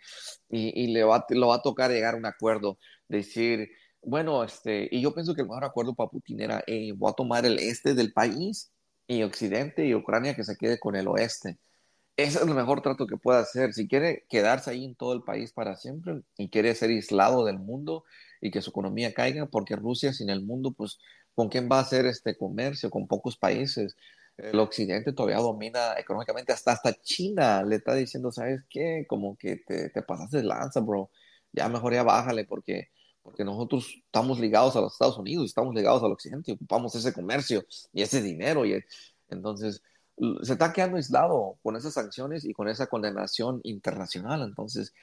Y, 0.50 0.88
le 0.88 1.02
va, 1.02 1.24
lo 1.30 1.48
va 1.48 1.56
a 1.56 1.62
tocar 1.62 1.90
llegar 1.90 2.14
a 2.14 2.18
un 2.18 2.26
acuerdo, 2.26 2.78
decir, 3.08 3.70
bueno, 4.02 4.44
este, 4.44 4.88
y 4.90 5.00
yo 5.00 5.14
pienso 5.14 5.34
que 5.34 5.40
el 5.40 5.48
mejor 5.48 5.64
acuerdo 5.64 5.94
para 5.94 6.10
Putin 6.10 6.40
era, 6.42 6.62
voy 6.96 7.10
a 7.10 7.14
tomar 7.14 7.46
el 7.46 7.58
este 7.58 7.94
del 7.94 8.12
país 8.12 8.70
y 9.06 9.22
Occidente 9.22 9.86
y 9.86 9.94
Ucrania 9.94 10.36
que 10.36 10.44
se 10.44 10.56
quede 10.56 10.78
con 10.78 10.94
el 10.94 11.08
oeste. 11.08 11.58
Ese 12.16 12.38
es 12.38 12.44
el 12.46 12.54
mejor 12.54 12.80
trato 12.80 13.06
que 13.06 13.18
puede 13.18 13.40
hacer. 13.40 13.74
Si 13.74 13.86
quiere 13.88 14.24
quedarse 14.30 14.70
ahí 14.70 14.84
en 14.84 14.94
todo 14.94 15.12
el 15.12 15.22
país 15.22 15.52
para 15.52 15.76
siempre 15.76 16.22
y 16.38 16.48
quiere 16.48 16.74
ser 16.74 16.90
aislado 16.90 17.44
del 17.44 17.58
mundo 17.58 18.04
y 18.40 18.50
que 18.50 18.62
su 18.62 18.70
economía 18.70 19.12
caiga, 19.12 19.46
porque 19.46 19.76
Rusia 19.76 20.12
sin 20.14 20.30
el 20.30 20.42
mundo, 20.42 20.72
pues 20.72 20.98
¿con 21.34 21.48
quién 21.50 21.68
va 21.70 21.78
a 21.78 21.82
hacer 21.82 22.06
este 22.06 22.36
comercio? 22.36 22.88
Con 22.90 23.06
pocos 23.06 23.36
países. 23.36 23.96
El 24.38 24.58
occidente 24.60 25.12
todavía 25.12 25.38
domina 25.38 25.94
económicamente, 25.98 26.52
hasta, 26.52 26.72
hasta 26.72 26.94
China 27.02 27.62
le 27.62 27.76
está 27.76 27.94
diciendo, 27.94 28.30
¿sabes 28.32 28.60
qué? 28.70 29.04
Como 29.08 29.36
que 29.36 29.56
te, 29.56 29.90
te 29.90 30.02
pasaste 30.02 30.42
lanza, 30.42 30.80
bro. 30.80 31.10
Ya 31.52 31.68
mejor 31.68 31.94
ya 31.94 32.02
bájale 32.02 32.44
porque, 32.44 32.90
porque 33.22 33.44
nosotros 33.44 33.88
estamos 34.06 34.38
ligados 34.40 34.76
a 34.76 34.80
los 34.80 34.92
Estados 34.92 35.18
Unidos, 35.18 35.46
estamos 35.46 35.74
ligados 35.74 36.02
al 36.02 36.12
occidente, 36.12 36.52
ocupamos 36.52 36.94
ese 36.94 37.12
comercio 37.14 37.64
y 37.92 38.02
ese 38.02 38.22
dinero. 38.22 38.64
Y 38.66 38.82
entonces 39.28 39.82
se 40.42 40.52
está 40.52 40.72
quedando 40.72 40.96
aislado 40.96 41.58
con 41.62 41.76
esas 41.76 41.94
sanciones 41.94 42.44
y 42.44 42.52
con 42.52 42.68
esa 42.68 42.86
condenación 42.86 43.60
internacional. 43.64 44.42
Entonces, 44.42 44.94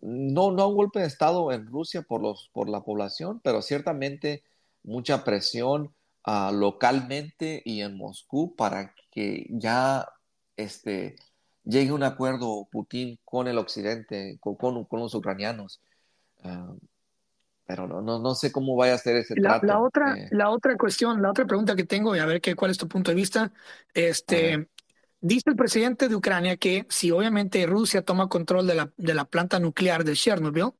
no, 0.00 0.50
no 0.52 0.68
un 0.68 0.76
golpe 0.76 1.00
de 1.00 1.06
Estado 1.06 1.52
en 1.52 1.66
Rusia 1.66 2.02
por, 2.02 2.22
los, 2.22 2.50
por 2.52 2.68
la 2.68 2.82
población, 2.82 3.40
pero 3.42 3.62
ciertamente 3.62 4.42
mucha 4.82 5.24
presión 5.24 5.94
uh, 6.26 6.52
localmente 6.52 7.62
y 7.64 7.80
en 7.82 7.96
Moscú 7.96 8.54
para 8.56 8.94
que 9.10 9.46
ya 9.50 10.08
este, 10.56 11.16
llegue 11.64 11.92
un 11.92 12.02
acuerdo 12.02 12.68
Putin 12.70 13.18
con 13.24 13.48
el 13.48 13.58
occidente, 13.58 14.38
con, 14.40 14.56
con, 14.56 14.84
con 14.84 15.00
los 15.00 15.14
ucranianos. 15.14 15.80
Uh, 16.42 16.76
pero 17.66 17.86
no, 17.86 18.00
no, 18.02 18.18
no, 18.18 18.34
sé 18.34 18.52
cómo 18.52 18.76
vaya 18.76 18.94
a 18.94 18.98
ser 18.98 19.16
ese 19.16 19.36
la, 19.36 19.50
trato. 19.50 19.66
La 19.66 19.80
otra, 19.80 20.14
eh, 20.16 20.28
la 20.30 20.50
otra 20.50 20.76
cuestión, 20.76 21.20
la 21.22 21.30
otra 21.30 21.46
pregunta 21.46 21.74
que 21.76 21.84
tengo, 21.84 22.14
y 22.14 22.18
a 22.18 22.26
ver 22.26 22.40
qué, 22.40 22.54
cuál 22.54 22.70
es 22.70 22.78
tu 22.78 22.88
punto 22.88 23.10
de 23.10 23.14
vista. 23.16 23.52
Este, 23.94 24.68
dice 25.20 25.50
el 25.50 25.56
presidente 25.56 26.08
de 26.08 26.14
Ucrania 26.14 26.56
que 26.56 26.86
si 26.88 27.10
obviamente 27.10 27.66
Rusia 27.66 28.02
toma 28.02 28.28
control 28.28 28.66
de 28.66 28.74
la, 28.74 28.92
de 28.96 29.14
la 29.14 29.24
planta 29.24 29.58
nuclear 29.58 30.04
de 30.04 30.14
Chernobyl, 30.14 30.72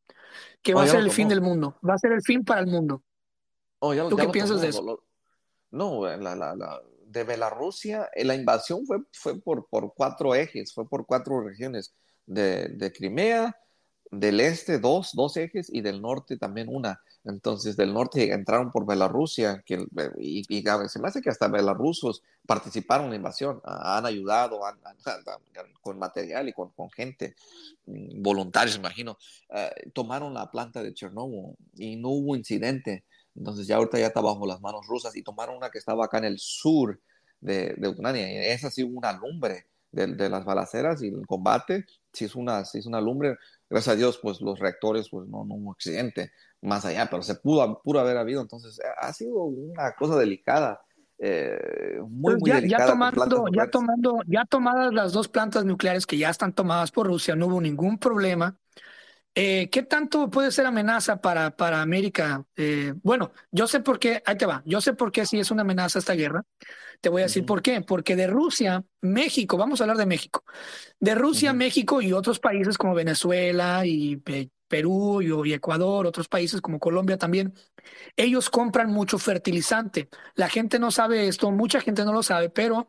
que 0.63 0.75
va 0.75 0.81
Oh, 0.81 0.85
a 0.85 0.87
ya 0.87 0.93
ser 0.93 1.01
el 1.01 1.11
fin 1.11 1.29
del 1.29 1.41
mundo, 1.41 1.79
va 1.89 1.95
a 1.95 1.99
ser 1.99 2.13
el 2.13 2.23
fin 2.23 2.45
para 2.45 2.61
el 2.61 2.67
mundo. 2.67 3.03
Oh, 3.81 3.95
ya 3.95 4.09
¿Tú 4.09 4.17
ya 4.17 4.23
qué 4.23 4.29
piensas 4.29 4.61
de 4.61 4.69
eso? 4.69 4.83
lo- 4.83 5.05
No, 5.71 6.05
la, 6.07 6.37
la, 6.37 6.55
la- 6.57 6.83
de 7.07 7.25
Bielorrusia, 7.25 8.09
eh, 8.15 8.25
la 8.25 8.35
invasión 8.35 8.87
fue, 8.87 8.99
fue 9.13 9.41
por, 9.41 9.69
por 9.69 9.95
cuatro 9.95 10.35
ejes, 10.35 10.73
fue 10.75 10.89
por 10.89 11.07
cuatro 11.07 11.41
regiones, 11.43 11.95
de, 12.27 12.69
de 12.71 12.93
Crimea, 12.93 13.57
del 14.11 14.41
este 14.41 14.79
dos, 14.79 15.13
dos 15.15 15.37
ejes 15.37 15.69
y 15.73 15.81
del 15.81 16.01
norte 16.01 16.37
también 16.37 16.69
una. 16.71 17.01
Entonces, 17.25 17.77
del 17.77 17.93
norte 17.95 18.33
entraron 18.33 18.71
por 18.71 18.87
Bielorrusia, 18.87 19.63
que, 19.65 19.87
y, 20.19 20.45
y 20.49 20.65
se 20.89 20.99
me 20.99 21.09
hace 21.09 21.23
que 21.23 21.31
hasta 21.31 21.49
bielorrusos 21.49 22.23
participaron 22.47 23.07
en 23.07 23.11
la 23.13 23.17
invasión, 23.17 23.61
han 23.65 24.05
ayudado 24.05 24.61
con 25.81 25.99
material 25.99 26.49
y 26.49 26.53
con, 26.53 26.71
con 26.71 26.91
gente, 26.91 27.35
mm, 27.87 28.23
voluntarios, 28.23 28.77
imagino. 28.77 29.17
Eh, 29.55 29.91
tomaron 29.95 30.35
la 30.35 30.51
planta 30.51 30.83
de 30.83 30.93
Chernobyl 30.93 31.57
y 31.77 31.97
no 31.97 32.11
hubo 32.11 32.37
incidente. 32.37 33.05
Entonces 33.35 33.67
ya 33.67 33.77
ahorita 33.77 33.99
ya 33.99 34.09
está 34.09 34.21
bajo 34.21 34.47
las 34.47 34.61
manos 34.61 34.87
rusas 34.87 35.17
y 35.17 35.23
tomaron 35.23 35.57
una 35.57 35.71
que 35.71 35.79
estaba 35.79 36.05
acá 36.05 36.19
en 36.19 36.25
el 36.25 36.39
sur 36.39 37.01
de, 37.41 37.75
de 37.77 37.89
Ucrania. 37.89 38.33
Y 38.33 38.53
esa 38.53 38.71
sí 38.71 38.83
una 38.83 39.13
lumbre 39.13 39.67
de, 39.93 40.09
de 40.09 40.29
las 40.29 40.45
balaceras 40.45 41.03
y 41.03 41.09
el 41.09 41.27
combate. 41.27 41.87
Sí 42.13 42.27
es 42.27 42.35
una, 42.37 42.65
sí 42.65 42.79
es 42.79 42.87
una 42.87 43.01
lumbre. 43.01 43.37
Gracias 43.69 43.95
a 43.95 43.97
Dios, 43.97 44.19
pues 44.23 44.41
los 44.41 44.59
reactores, 44.59 45.09
pues 45.11 45.27
no, 45.29 45.45
no 45.45 45.55
hubo 45.55 45.73
accidente 45.73 46.33
más 46.61 46.85
allá, 46.85 47.09
pero 47.11 47.23
se 47.23 47.35
pudo, 47.37 47.81
pudo 47.83 48.01
haber 48.01 48.17
habido. 48.17 48.41
Entonces 48.41 48.79
ha 49.01 49.13
sido 49.13 49.45
una 49.45 49.93
cosa 49.93 50.17
delicada. 50.17 50.81
eh, 51.19 51.99
muy, 52.09 52.35
Entonces, 52.35 52.63
muy 52.63 52.71
ya, 52.71 52.79
ya 52.79 52.87
tomando, 52.87 53.45
ya 53.53 53.71
tomando, 53.71 54.19
ya 54.27 54.45
tomadas 54.45 54.93
las 54.93 55.13
dos 55.13 55.29
plantas 55.29 55.65
nucleares 55.65 56.07
que 56.07 56.19
ya 56.19 56.31
están 56.31 56.53
tomadas 56.53 56.91
por 56.91 57.07
Rusia, 57.07 57.37
no 57.37 57.47
hubo 57.47 57.61
ningún 57.61 57.99
problema. 57.99 58.57
Eh, 59.37 59.69
¿qué 59.71 59.83
tanto 59.83 60.31
puede 60.31 60.53
ser 60.53 60.65
amenaza 60.67 61.21
para, 61.21 61.57
para 61.57 61.83
América? 61.83 62.45
Eh, 62.57 62.95
bueno, 63.03 63.33
yo 63.51 63.67
sé 63.67 63.81
por 63.81 63.99
qué, 63.99 64.23
ahí 64.27 64.37
te 64.37 64.47
va, 64.47 64.63
yo 64.65 64.81
sé 64.81 64.95
por 64.95 65.11
qué 65.11 65.27
sí 65.27 65.41
es 65.41 65.51
una 65.51 65.63
amenaza 65.63 65.99
esta 65.99 66.15
guerra. 66.15 66.45
Te 67.01 67.09
voy 67.09 67.23
a 67.23 67.25
decir 67.25 67.45
por 67.45 67.61
qué. 67.61 67.81
Porque 67.83 68.17
de 68.17 68.27
Rusia, 68.29 68.85
México, 69.01 69.57
vamos 69.57 69.81
a 69.81 69.85
hablar 69.85 69.97
de 69.97 70.07
México, 70.07 70.45
de 71.01 71.15
Rusia. 71.15 71.53
México 71.53 72.01
y 72.01 72.13
otros 72.13 72.39
países 72.41 72.79
como 72.79 72.95
Venezuela 72.95 73.85
y 73.85 74.23
eh, 74.27 74.49
Perú 74.69 75.21
y, 75.21 75.51
y 75.51 75.53
Ecuador, 75.53 76.07
otros 76.07 76.29
países 76.29 76.61
como 76.61 76.79
Colombia 76.79 77.19
también, 77.19 77.55
ellos 78.17 78.51
compran 78.51 78.91
mucho 78.91 79.19
fertilizante. 79.19 80.09
La 80.35 80.49
gente 80.49 80.79
no 80.79 80.91
sabe 80.91 81.29
esto, 81.29 81.51
mucha 81.51 81.81
gente 81.81 82.05
no 82.05 82.13
lo 82.13 82.23
sabe, 82.23 82.51
pero 82.51 82.89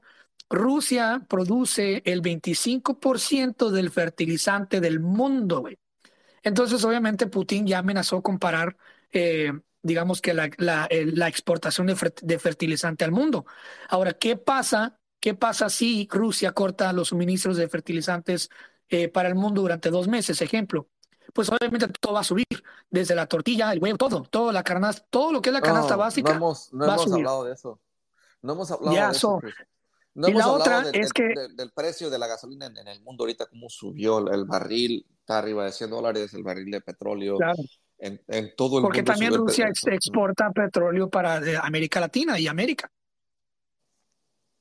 Rusia 0.49 1.25
produce 1.27 2.01
el 2.05 2.21
25% 2.21 3.71
del 3.71 3.89
fertilizante 3.91 4.79
del 4.79 4.99
mundo, 4.99 5.61
güey. 5.61 5.77
Entonces, 6.45 6.83
obviamente, 6.85 7.27
Putin 7.27 7.67
ya 7.67 7.79
amenazó 7.79 8.21
con 8.21 8.39
parar, 8.39 8.77
eh, 9.11 9.51
digamos 9.81 10.21
que 10.21 10.33
la, 10.33 10.49
la, 10.57 10.85
el- 10.85 11.15
la 11.19 11.27
exportación 11.27 11.87
de, 11.87 11.95
fer- 11.95 12.21
de 12.21 12.39
fertilizante 12.39 13.03
al 13.03 13.11
mundo. 13.11 13.45
Ahora, 13.89 14.13
¿qué 14.13 14.37
pasa? 14.37 14.97
¿Qué 15.19 15.33
pasa 15.33 15.69
si 15.69 16.07
Rusia 16.11 16.53
corta 16.53 16.93
los 16.93 17.09
suministros 17.09 17.57
de 17.57 17.67
fertilizantes 17.67 18.49
eh, 18.89 19.09
para 19.09 19.27
el 19.29 19.35
mundo 19.35 19.61
durante 19.61 19.89
dos 19.89 20.07
meses? 20.07 20.41
Ejemplo. 20.41 20.87
Pues 21.33 21.49
obviamente 21.49 21.87
todo 21.99 22.13
va 22.13 22.19
a 22.21 22.23
subir, 22.23 22.45
desde 22.89 23.15
la 23.15 23.25
tortilla, 23.25 23.73
el 23.73 23.79
huevo, 23.79 23.97
todo, 23.97 24.21
todo 24.23 24.51
la 24.51 24.63
canasta, 24.63 25.05
todo 25.09 25.33
lo 25.33 25.41
que 25.41 25.49
es 25.49 25.53
la 25.53 25.61
canasta 25.61 25.95
básica 25.95 26.33
no 26.33 26.37
hemos, 26.37 26.71
no 26.73 26.85
va 26.85 26.93
a 26.93 26.93
hemos 26.93 27.09
subir. 27.09 27.25
hablado 27.25 27.43
de 27.45 27.53
eso. 27.53 27.81
No 28.43 28.53
hemos 28.53 28.71
hablado 28.71 28.95
Ya, 28.95 29.09
de 29.11 29.17
eso, 29.17 29.27
so. 29.41 29.41
No 30.15 30.27
y 30.27 30.31
hemos 30.31 30.39
la 30.45 30.51
hablado 30.51 30.87
otra 30.89 30.99
es 30.99 31.13
que 31.13 31.23
del- 31.23 31.55
del 31.55 31.71
precio 31.71 32.09
de 32.09 32.17
la 32.17 32.27
gasolina 32.27 32.65
en, 32.65 32.77
en 32.77 32.87
el 32.87 33.01
mundo 33.01 33.23
ahorita, 33.23 33.45
cómo 33.47 33.69
subió 33.69 34.19
el, 34.19 34.33
el 34.33 34.45
barril, 34.45 35.05
está 35.19 35.39
arriba 35.39 35.65
de 35.65 35.71
100 35.71 35.89
dólares 35.89 36.33
el 36.33 36.43
barril 36.43 36.71
de 36.71 36.81
petróleo. 36.81 37.37
Claro. 37.37 37.61
En, 37.97 38.21
en 38.27 38.53
todo 38.57 38.77
el 38.79 38.83
Porque 38.83 38.99
mundo 38.99 39.11
también 39.13 39.31
el 39.33 39.39
Rusia 39.39 39.67
exporta 39.87 40.49
petróleo 40.51 41.09
para 41.09 41.41
América 41.63 41.99
Latina 41.99 42.37
y 42.39 42.47
América. 42.47 42.91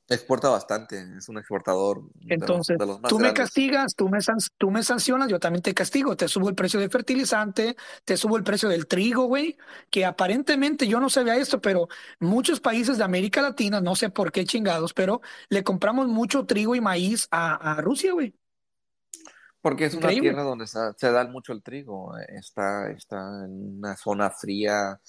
Exporta 0.06 0.50
bastante, 0.50 1.02
es 1.16 1.30
un 1.30 1.38
exportador 1.38 2.02
de 2.12 2.36
los, 2.36 2.40
Entonces, 2.42 2.78
de 2.78 2.86
los 2.86 3.00
más 3.00 3.08
tú 3.08 3.18
me 3.18 3.32
castigas, 3.32 3.94
tú 3.94 4.08
me, 4.10 4.18
tú 4.58 4.70
me 4.70 4.82
sancionas, 4.82 5.28
yo 5.28 5.40
también 5.40 5.62
te 5.62 5.72
castigo. 5.72 6.14
Te 6.14 6.28
subo 6.28 6.50
el 6.50 6.54
precio 6.54 6.78
del 6.78 6.90
fertilizante, 6.90 7.74
te 8.04 8.18
subo 8.18 8.36
el 8.36 8.44
precio 8.44 8.68
del 8.68 8.86
trigo, 8.86 9.24
güey, 9.24 9.56
que 9.90 10.04
aparentemente 10.04 10.86
yo 10.86 11.00
no 11.00 11.08
sabía 11.08 11.36
esto, 11.36 11.60
pero 11.60 11.88
muchos 12.20 12.60
países 12.60 12.98
de 12.98 13.04
América 13.04 13.40
Latina, 13.40 13.80
no 13.80 13.96
sé 13.96 14.10
por 14.10 14.30
qué 14.30 14.44
chingados, 14.44 14.92
pero 14.92 15.22
le 15.48 15.64
compramos 15.64 16.06
mucho 16.08 16.44
trigo 16.44 16.74
y 16.74 16.82
maíz 16.82 17.26
a, 17.30 17.72
a 17.72 17.80
Rusia, 17.80 18.12
güey. 18.12 18.34
Porque 19.62 19.86
es 19.86 19.94
una 19.94 20.12
Increíble. 20.12 20.30
tierra 20.30 20.42
donde 20.42 20.66
se, 20.66 20.78
se 20.98 21.10
da 21.10 21.24
mucho 21.26 21.52
el 21.54 21.62
trigo, 21.62 22.14
eh, 22.18 22.26
está, 22.38 22.90
está 22.90 23.16
en 23.46 23.78
una 23.78 23.96
zona 23.96 24.28
fría 24.30 25.00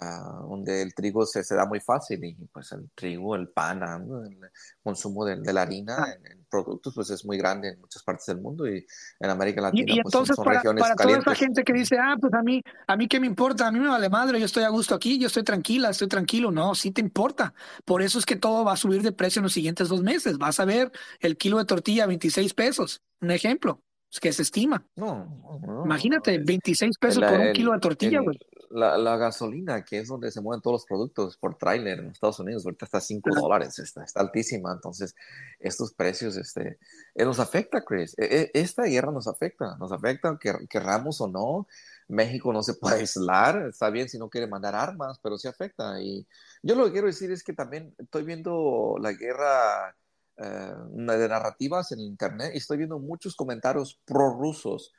ah, 0.00 0.40
donde 0.48 0.82
el 0.82 0.94
trigo 0.94 1.24
se, 1.26 1.42
se 1.44 1.54
da 1.54 1.66
muy 1.66 1.80
fácil 1.80 2.22
y 2.24 2.34
pues 2.52 2.72
el 2.72 2.90
trigo, 2.94 3.34
el 3.36 3.48
pan, 3.48 3.82
ah, 3.82 3.98
¿no? 3.98 4.24
el 4.24 4.38
consumo 4.82 5.24
de, 5.24 5.36
de 5.40 5.52
la 5.52 5.62
harina 5.62 5.96
Ah. 5.98 6.12
en, 6.12 6.26
en 6.32 6.44
productos 6.50 6.94
pues 6.94 7.10
es 7.10 7.24
muy 7.26 7.36
grande 7.36 7.68
en 7.68 7.80
muchas 7.80 8.02
partes 8.02 8.24
del 8.26 8.40
mundo 8.40 8.66
y 8.66 8.86
en 9.20 9.30
América 9.30 9.60
Latina 9.60 9.82
y 9.82 10.00
pues 10.00 10.14
entonces 10.14 10.34
son 10.36 10.44
para, 10.46 10.58
regiones 10.60 10.82
para 10.82 10.94
toda 10.96 11.18
esa 11.18 11.34
gente 11.34 11.62
que 11.62 11.72
dice, 11.74 11.96
ah, 12.00 12.16
pues 12.18 12.32
a 12.32 12.42
mí, 12.42 12.62
a 12.86 12.96
mí 12.96 13.06
qué 13.06 13.20
me 13.20 13.26
importa, 13.26 13.66
a 13.66 13.70
mí 13.72 13.78
me 13.78 13.88
vale 13.88 14.08
madre, 14.08 14.38
yo 14.40 14.46
estoy 14.46 14.64
a 14.64 14.70
gusto 14.70 14.94
aquí, 14.94 15.18
yo 15.18 15.26
estoy 15.26 15.42
tranquila, 15.42 15.90
estoy 15.90 16.08
tranquilo. 16.08 16.50
No, 16.50 16.74
sí 16.74 16.90
te 16.90 17.00
importa. 17.02 17.52
Por 17.84 18.00
eso 18.00 18.18
es 18.18 18.24
que 18.24 18.36
todo 18.36 18.64
va 18.64 18.72
a 18.72 18.76
subir 18.76 19.02
de 19.02 19.12
precio 19.12 19.40
en 19.40 19.44
los 19.44 19.52
siguientes 19.52 19.88
dos 19.88 20.02
meses. 20.02 20.38
Vas 20.38 20.58
a 20.60 20.64
ver 20.64 20.90
el 21.20 21.36
kilo 21.36 21.58
de 21.58 21.64
tortilla 21.66 22.04
a 22.04 22.06
26 22.06 22.54
pesos, 22.54 23.02
un 23.20 23.30
ejemplo, 23.30 23.82
es 24.10 24.18
que 24.20 24.32
se 24.32 24.40
estima. 24.42 24.86
No, 24.96 25.26
no, 25.26 25.60
no, 25.66 25.84
Imagínate, 25.84 26.36
es- 26.36 26.44
26 26.46 26.96
pesos 26.98 27.22
por 27.22 27.34
un 27.40 27.46
el- 27.48 27.52
kilo 27.52 27.72
de 27.72 27.78
tortilla, 27.80 28.20
güey. 28.20 28.38
La, 28.70 28.96
la 28.98 29.16
gasolina, 29.16 29.84
que 29.84 29.98
es 29.98 30.08
donde 30.08 30.30
se 30.30 30.40
mueven 30.40 30.60
todos 30.62 30.74
los 30.74 30.86
productos 30.86 31.36
por 31.36 31.56
tráiler 31.56 31.98
en 32.00 32.10
Estados 32.10 32.38
Unidos, 32.40 32.64
ahorita 32.64 32.84
está 32.84 32.98
a 32.98 33.00
5 33.00 33.30
Claro. 33.30 33.42
dólares, 33.42 33.78
está, 33.78 34.04
está 34.04 34.20
altísima. 34.20 34.72
Entonces, 34.72 35.14
estos 35.58 35.92
precios 35.94 36.36
este, 36.36 36.78
eh, 37.14 37.24
nos 37.24 37.40
afecta, 37.40 37.84
Chris. 37.84 38.14
E- 38.18 38.50
e- 38.54 38.60
Esta 38.60 38.84
guerra 38.84 39.10
nos 39.12 39.26
afecta, 39.28 39.76
nos 39.78 39.92
afecta, 39.92 40.38
que 40.40 40.66
querramos 40.68 41.20
o 41.20 41.28
no. 41.28 41.66
México 42.08 42.52
no 42.52 42.62
se 42.62 42.74
puede 42.74 42.96
aislar, 43.00 43.66
está 43.68 43.90
bien 43.90 44.08
si 44.08 44.18
no 44.18 44.28
quiere 44.30 44.46
mandar 44.46 44.74
armas, 44.74 45.18
pero 45.22 45.38
sí 45.38 45.48
afecta. 45.48 46.00
Y 46.00 46.26
yo 46.62 46.74
lo 46.74 46.86
que 46.86 46.92
quiero 46.92 47.06
decir 47.06 47.30
es 47.32 47.42
que 47.42 47.52
también 47.52 47.94
estoy 47.98 48.24
viendo 48.24 48.96
la 49.00 49.12
guerra 49.12 49.94
eh, 50.36 50.72
de 50.90 51.28
narrativas 51.28 51.92
en 51.92 52.00
internet 52.00 52.52
y 52.54 52.58
estoy 52.58 52.78
viendo 52.78 52.98
muchos 52.98 53.34
comentarios 53.36 54.00
prorrusos. 54.04 54.92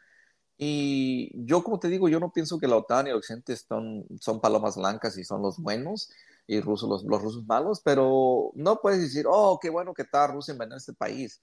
Y 0.62 1.32
yo, 1.46 1.64
como 1.64 1.80
te 1.80 1.88
digo, 1.90 2.10
yo 2.10 2.20
no 2.20 2.32
pienso 2.34 2.60
que 2.60 2.68
la 2.68 2.76
OTAN 2.78 3.08
y 3.08 3.12
el 3.12 3.16
Occidente 3.18 3.56
son, 3.58 4.06
son 4.20 4.42
palomas 4.42 4.76
blancas 4.78 5.18
y 5.18 5.24
son 5.24 5.42
los 5.42 5.58
buenos 5.60 6.12
y 6.48 6.60
rusos, 6.62 6.90
los, 6.90 7.04
los 7.06 7.22
rusos 7.22 7.46
malos, 7.48 7.82
pero 7.84 8.52
no 8.56 8.82
puedes 8.82 9.02
decir, 9.02 9.26
oh, 9.30 9.60
qué 9.62 9.70
bueno 9.70 9.94
que 9.94 10.02
está 10.04 10.28
Rusia 10.28 10.52
envenenando 10.54 10.78
este 10.80 10.94
país. 10.94 11.42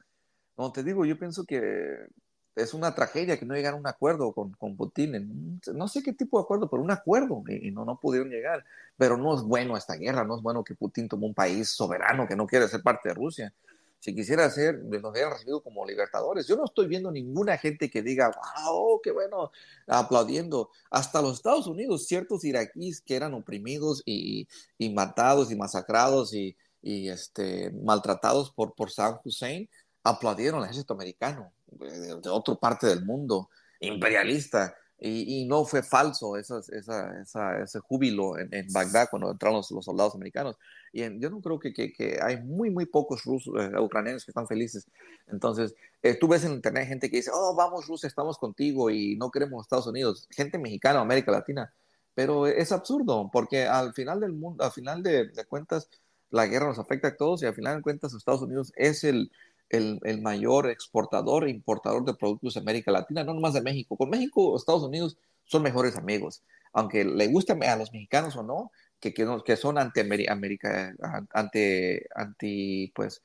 No, 0.58 0.72
te 0.72 0.82
digo, 0.84 1.04
yo 1.04 1.18
pienso 1.18 1.44
que 1.44 2.06
es 2.54 2.74
una 2.74 2.94
tragedia 2.94 3.38
que 3.38 3.44
no 3.46 3.54
llegaron 3.54 3.78
a 3.78 3.80
un 3.82 3.86
acuerdo 3.88 4.32
con, 4.32 4.52
con 4.52 4.76
Putin. 4.76 5.14
en- 5.14 5.60
no 5.74 5.88
sé 5.88 6.02
qué 6.02 6.12
tipo 6.14 6.38
de 6.38 6.44
acuerdo, 6.44 6.68
pero 6.70 6.82
un 6.82 6.90
acuerdo 6.90 7.42
y, 7.48 7.68
y 7.68 7.70
no, 7.70 7.84
no 7.84 7.98
pudieron 8.00 8.30
llegar. 8.30 8.64
Pero 8.96 9.16
no 9.18 9.34
es 9.34 9.42
bueno 9.42 9.76
esta 9.76 9.94
guerra, 9.96 10.24
no 10.24 10.36
es 10.36 10.42
bueno 10.42 10.64
que 10.64 10.74
Putin 10.74 11.08
tomó 11.08 11.26
un 11.26 11.34
país 11.34 11.68
soberano 11.70 12.26
que 12.26 12.36
no 12.36 12.46
quiere 12.46 12.68
ser 12.68 12.82
parte 12.82 13.10
de 13.10 13.14
Rusia. 13.14 13.52
Si 13.98 14.14
quisiera 14.14 14.48
ser, 14.50 14.84
nos 14.84 15.10
hubieran 15.10 15.32
recibido 15.32 15.62
como 15.62 15.84
libertadores. 15.84 16.46
Yo 16.46 16.56
no 16.56 16.64
estoy 16.64 16.86
viendo 16.86 17.10
ninguna 17.10 17.58
gente 17.58 17.90
que 17.90 18.02
diga, 18.02 18.30
wow, 18.64 19.00
qué 19.02 19.10
bueno, 19.10 19.50
aplaudiendo. 19.86 20.70
Hasta 20.90 21.22
los 21.22 21.34
Estados 21.34 21.66
Unidos, 21.66 22.06
ciertos 22.06 22.44
iraquíes 22.44 23.00
que 23.00 23.16
eran 23.16 23.34
oprimidos 23.34 24.02
y, 24.04 24.46
y 24.78 24.90
matados 24.90 25.50
y 25.50 25.56
masacrados 25.56 26.34
y, 26.34 26.56
y 26.82 27.08
este, 27.08 27.70
maltratados 27.72 28.52
por, 28.52 28.74
por 28.74 28.90
Saddam 28.90 29.18
Hussein, 29.24 29.68
aplaudieron 30.04 30.60
al 30.60 30.66
ejército 30.66 30.94
americano 30.94 31.52
de, 31.66 32.20
de 32.20 32.28
otra 32.28 32.54
parte 32.54 32.86
del 32.86 33.04
mundo, 33.04 33.50
imperialista. 33.80 34.76
Y, 34.98 35.42
y, 35.42 35.44
no 35.44 35.64
fue 35.66 35.82
falso 35.82 36.38
esa, 36.38 36.58
esa, 36.72 37.20
esa, 37.20 37.62
ese 37.62 37.80
júbilo 37.80 38.38
en, 38.38 38.48
en, 38.54 38.72
Bagdad 38.72 39.08
cuando 39.10 39.30
entraron 39.30 39.58
los, 39.58 39.70
los 39.70 39.84
soldados 39.84 40.14
americanos. 40.14 40.56
Y 40.90 41.02
en, 41.02 41.20
yo 41.20 41.28
no 41.28 41.42
creo 41.42 41.58
que, 41.58 41.74
que, 41.74 41.92
que, 41.92 42.18
hay 42.22 42.42
muy, 42.42 42.70
muy 42.70 42.86
pocos 42.86 43.22
rusos, 43.24 43.54
eh, 43.60 43.78
ucranianos 43.78 44.24
que 44.24 44.30
están 44.30 44.46
felices. 44.46 44.86
Entonces, 45.26 45.74
eh, 46.02 46.16
tú 46.18 46.28
ves 46.28 46.44
en 46.44 46.52
internet 46.52 46.88
gente 46.88 47.10
que 47.10 47.18
dice, 47.18 47.30
oh, 47.34 47.54
vamos 47.54 47.86
Rusia, 47.86 48.06
estamos 48.06 48.38
contigo 48.38 48.88
y 48.88 49.16
no 49.16 49.30
queremos 49.30 49.66
Estados 49.66 49.86
Unidos. 49.86 50.26
Gente 50.30 50.58
mexicana, 50.58 51.00
América 51.00 51.30
Latina. 51.30 51.72
Pero 52.14 52.46
es 52.46 52.72
absurdo, 52.72 53.28
porque 53.30 53.66
al 53.66 53.92
final 53.92 54.20
del 54.20 54.32
mundo, 54.32 54.64
al 54.64 54.72
final 54.72 55.02
de, 55.02 55.26
de 55.28 55.44
cuentas, 55.44 55.90
la 56.30 56.46
guerra 56.46 56.66
nos 56.66 56.78
afecta 56.78 57.08
a 57.08 57.16
todos 57.16 57.42
y 57.42 57.46
al 57.46 57.54
final 57.54 57.76
de 57.76 57.82
cuentas 57.82 58.14
Estados 58.14 58.42
Unidos 58.42 58.72
es 58.76 59.04
el, 59.04 59.30
el, 59.68 60.20
mayor 60.22 60.70
exportador 60.70 61.46
e 61.46 61.50
importador 61.50 62.04
de 62.04 62.14
productos 62.14 62.54
de 62.54 62.60
América 62.60 62.90
Latina, 62.90 63.24
no 63.24 63.34
nomás 63.34 63.54
de 63.54 63.62
México. 63.62 63.96
Con 63.96 64.10
México, 64.10 64.56
Estados 64.56 64.82
Unidos 64.82 65.18
son 65.44 65.62
mejores 65.62 65.96
amigos, 65.96 66.42
aunque 66.72 67.04
le 67.04 67.26
guste 67.28 67.52
a 67.52 67.76
los 67.76 67.92
mexicanos 67.92 68.36
o 68.36 68.42
no, 68.42 68.70
que, 69.00 69.12
que, 69.12 69.26
que 69.44 69.56
son 69.56 69.78
anti 69.78 70.00
América, 70.28 70.94
anti, 71.32 71.98
anti, 72.14 72.92
pues, 72.94 73.22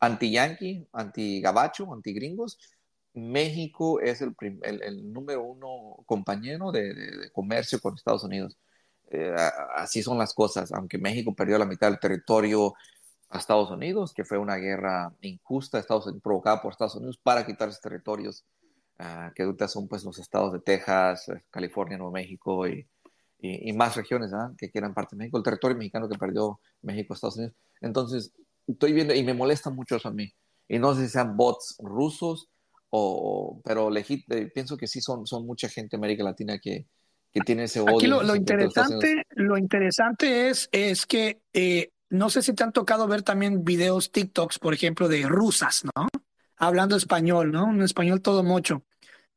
anti 0.00 0.30
yankee, 0.30 0.86
anti 0.92 1.40
gabacho, 1.40 1.92
anti 1.92 2.12
gringos. 2.12 2.58
México 3.14 4.00
es 4.00 4.20
el, 4.22 4.34
el, 4.62 5.12
número 5.12 5.42
uno 5.42 6.04
compañero 6.06 6.70
de, 6.70 7.30
comercio 7.32 7.80
con 7.80 7.94
Estados 7.94 8.24
Unidos. 8.24 8.56
Eh, 9.10 9.34
así 9.76 10.02
son 10.02 10.18
las 10.18 10.34
cosas, 10.34 10.70
aunque 10.72 10.98
México 10.98 11.34
perdió 11.34 11.58
la 11.58 11.64
mitad 11.64 11.88
del 11.88 11.98
territorio, 11.98 12.74
a 13.30 13.38
Estados 13.38 13.70
Unidos, 13.70 14.14
que 14.14 14.24
fue 14.24 14.38
una 14.38 14.56
guerra 14.56 15.12
injusta 15.20 15.78
Estados 15.78 16.06
Unidos, 16.06 16.22
provocada 16.22 16.62
por 16.62 16.72
Estados 16.72 16.96
Unidos 16.96 17.18
para 17.22 17.44
quitar 17.44 17.68
esos 17.68 17.80
territorios 17.80 18.44
uh, 19.00 19.32
que 19.34 19.42
ahorita 19.42 19.68
son 19.68 19.86
pues 19.86 20.04
los 20.04 20.18
estados 20.18 20.52
de 20.52 20.60
Texas, 20.60 21.28
eh, 21.28 21.44
California, 21.50 21.98
Nuevo 21.98 22.12
México 22.12 22.66
y, 22.66 22.86
y, 23.38 23.70
y 23.70 23.72
más 23.74 23.96
regiones 23.96 24.32
¿eh? 24.32 24.54
que 24.56 24.70
quieran 24.70 24.94
parte 24.94 25.14
de 25.14 25.18
México, 25.18 25.36
el 25.38 25.44
territorio 25.44 25.76
mexicano 25.76 26.08
que 26.08 26.18
perdió 26.18 26.60
México, 26.82 27.12
Estados 27.12 27.36
Unidos. 27.36 27.54
Entonces, 27.80 28.32
estoy 28.66 28.92
viendo 28.92 29.14
y 29.14 29.22
me 29.22 29.34
molesta 29.34 29.70
mucho 29.70 29.96
eso 29.96 30.08
a 30.08 30.12
mí. 30.12 30.32
Y 30.66 30.78
no 30.78 30.94
sé 30.94 31.02
si 31.02 31.08
sean 31.08 31.36
bots 31.36 31.76
rusos, 31.80 32.48
o, 32.90 33.60
pero 33.64 33.90
legit, 33.90 34.30
eh, 34.32 34.50
pienso 34.54 34.76
que 34.76 34.86
sí 34.86 35.00
son, 35.00 35.26
son 35.26 35.46
mucha 35.46 35.68
gente 35.68 35.96
en 35.96 36.00
América 36.00 36.24
Latina 36.24 36.58
que, 36.58 36.86
que 37.32 37.40
tiene 37.40 37.64
ese 37.64 37.80
odio. 37.80 37.96
Aquí 37.96 38.06
lo, 38.06 38.22
lo 38.22 38.34
interesante, 38.34 39.22
lo 39.30 39.58
interesante 39.58 40.48
es, 40.48 40.68
es 40.72 41.06
que 41.06 41.40
eh, 41.52 41.90
no 42.10 42.30
sé 42.30 42.42
si 42.42 42.54
te 42.54 42.64
han 42.64 42.72
tocado 42.72 43.06
ver 43.06 43.22
también 43.22 43.64
videos 43.64 44.12
TikToks, 44.12 44.58
por 44.58 44.74
ejemplo, 44.74 45.08
de 45.08 45.26
rusas, 45.28 45.84
¿no? 45.84 46.08
Hablando 46.56 46.96
español, 46.96 47.52
¿no? 47.52 47.66
Un 47.66 47.82
español 47.82 48.22
todo 48.22 48.42
mocho. 48.42 48.84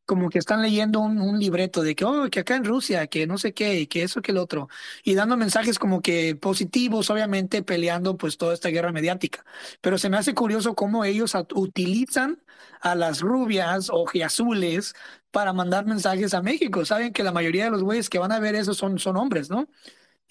Como 0.05 0.29
que 0.29 0.39
están 0.39 0.61
leyendo 0.61 0.99
un, 0.99 1.21
un, 1.21 1.39
libreto 1.39 1.83
de 1.83 1.95
que, 1.95 2.05
oh, 2.05 2.29
que 2.29 2.41
acá 2.41 2.55
en 2.55 2.65
Rusia, 2.65 3.07
que 3.07 3.27
no 3.27 3.37
sé 3.37 3.53
qué, 3.53 3.81
y 3.81 3.87
que 3.87 4.03
eso, 4.03 4.21
que 4.21 4.31
el 4.31 4.37
otro. 4.37 4.67
Y 5.03 5.15
dando 5.15 5.37
mensajes 5.37 5.79
como 5.79 6.01
que 6.01 6.35
positivos, 6.35 7.09
obviamente, 7.09 7.63
peleando 7.63 8.17
pues 8.17 8.37
toda 8.37 8.53
esta 8.53 8.69
guerra 8.69 8.91
mediática. 8.91 9.45
Pero 9.81 9.97
se 9.97 10.09
me 10.09 10.17
hace 10.17 10.33
curioso 10.33 10.75
cómo 10.75 11.05
ellos 11.05 11.35
utilizan 11.55 12.41
a 12.81 12.95
las 12.95 13.21
rubias 13.21 13.89
o 13.91 14.05
azules 14.25 14.95
para 15.31 15.53
mandar 15.53 15.85
mensajes 15.85 16.33
a 16.33 16.41
México. 16.41 16.85
Saben 16.85 17.13
que 17.13 17.23
la 17.23 17.31
mayoría 17.31 17.65
de 17.65 17.71
los 17.71 17.83
güeyes 17.83 18.09
que 18.09 18.19
van 18.19 18.31
a 18.31 18.39
ver 18.39 18.55
eso 18.55 18.73
son, 18.73 18.99
son 18.99 19.17
hombres, 19.17 19.49
¿no? 19.49 19.69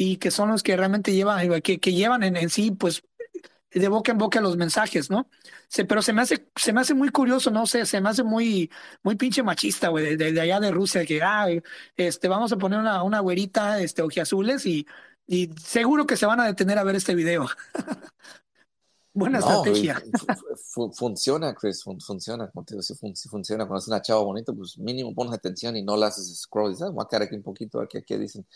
Y 0.02 0.16
que 0.16 0.30
son 0.30 0.48
los 0.48 0.62
que 0.62 0.78
realmente 0.78 1.12
llevan, 1.12 1.60
que, 1.60 1.78
que 1.78 1.92
llevan 1.92 2.22
en, 2.22 2.34
en, 2.34 2.48
sí, 2.48 2.70
pues, 2.70 3.02
de 3.70 3.86
boca 3.88 4.12
en 4.12 4.16
boca 4.16 4.40
los 4.40 4.56
mensajes, 4.56 5.10
¿no? 5.10 5.28
Se, 5.68 5.84
pero 5.84 6.00
se 6.00 6.14
me 6.14 6.22
hace, 6.22 6.48
se 6.56 6.72
me 6.72 6.80
hace 6.80 6.94
muy 6.94 7.10
curioso, 7.10 7.50
no 7.50 7.66
sé, 7.66 7.84
se 7.84 8.00
me 8.00 8.08
hace 8.08 8.22
muy, 8.22 8.70
muy 9.02 9.16
pinche 9.16 9.42
machista, 9.42 9.88
güey, 9.88 10.16
de, 10.16 10.32
de, 10.32 10.40
allá 10.40 10.58
de 10.58 10.70
Rusia, 10.70 11.04
que, 11.04 11.20
ah, 11.22 11.48
este, 11.98 12.28
vamos 12.28 12.50
a 12.50 12.56
poner 12.56 12.78
una, 12.78 13.02
una 13.02 13.20
güerita, 13.20 13.78
este, 13.82 14.00
ojiazules 14.00 14.64
y, 14.64 14.86
y 15.26 15.50
seguro 15.62 16.06
que 16.06 16.16
se 16.16 16.24
van 16.24 16.40
a 16.40 16.46
detener 16.46 16.78
a 16.78 16.84
ver 16.84 16.96
este 16.96 17.14
video. 17.14 17.46
Buena 19.12 19.40
no, 19.40 19.48
estrategia. 19.48 20.02
funciona, 20.94 21.54
Chris, 21.54 21.82
funciona. 21.82 22.48
Como 22.50 22.64
te 22.64 22.74
digo, 22.74 22.82
si 22.82 22.94
funciona. 23.28 23.66
Cuando 23.66 23.80
es 23.80 23.88
una 23.88 24.00
chava 24.00 24.22
bonita, 24.22 24.52
pues 24.54 24.78
mínimo 24.78 25.14
pones 25.14 25.34
atención 25.34 25.76
y 25.76 25.82
no 25.82 25.96
la 25.96 26.06
haces 26.06 26.40
scroll. 26.40 26.70
Dices, 26.70 26.86
ah, 26.86 26.90
voy 26.90 27.04
a 27.04 27.08
quedar 27.08 27.22
aquí 27.24 27.34
un 27.34 27.42
poquito, 27.42 27.80
aquí, 27.80 27.98
aquí 27.98 28.16
dicen. 28.16 28.46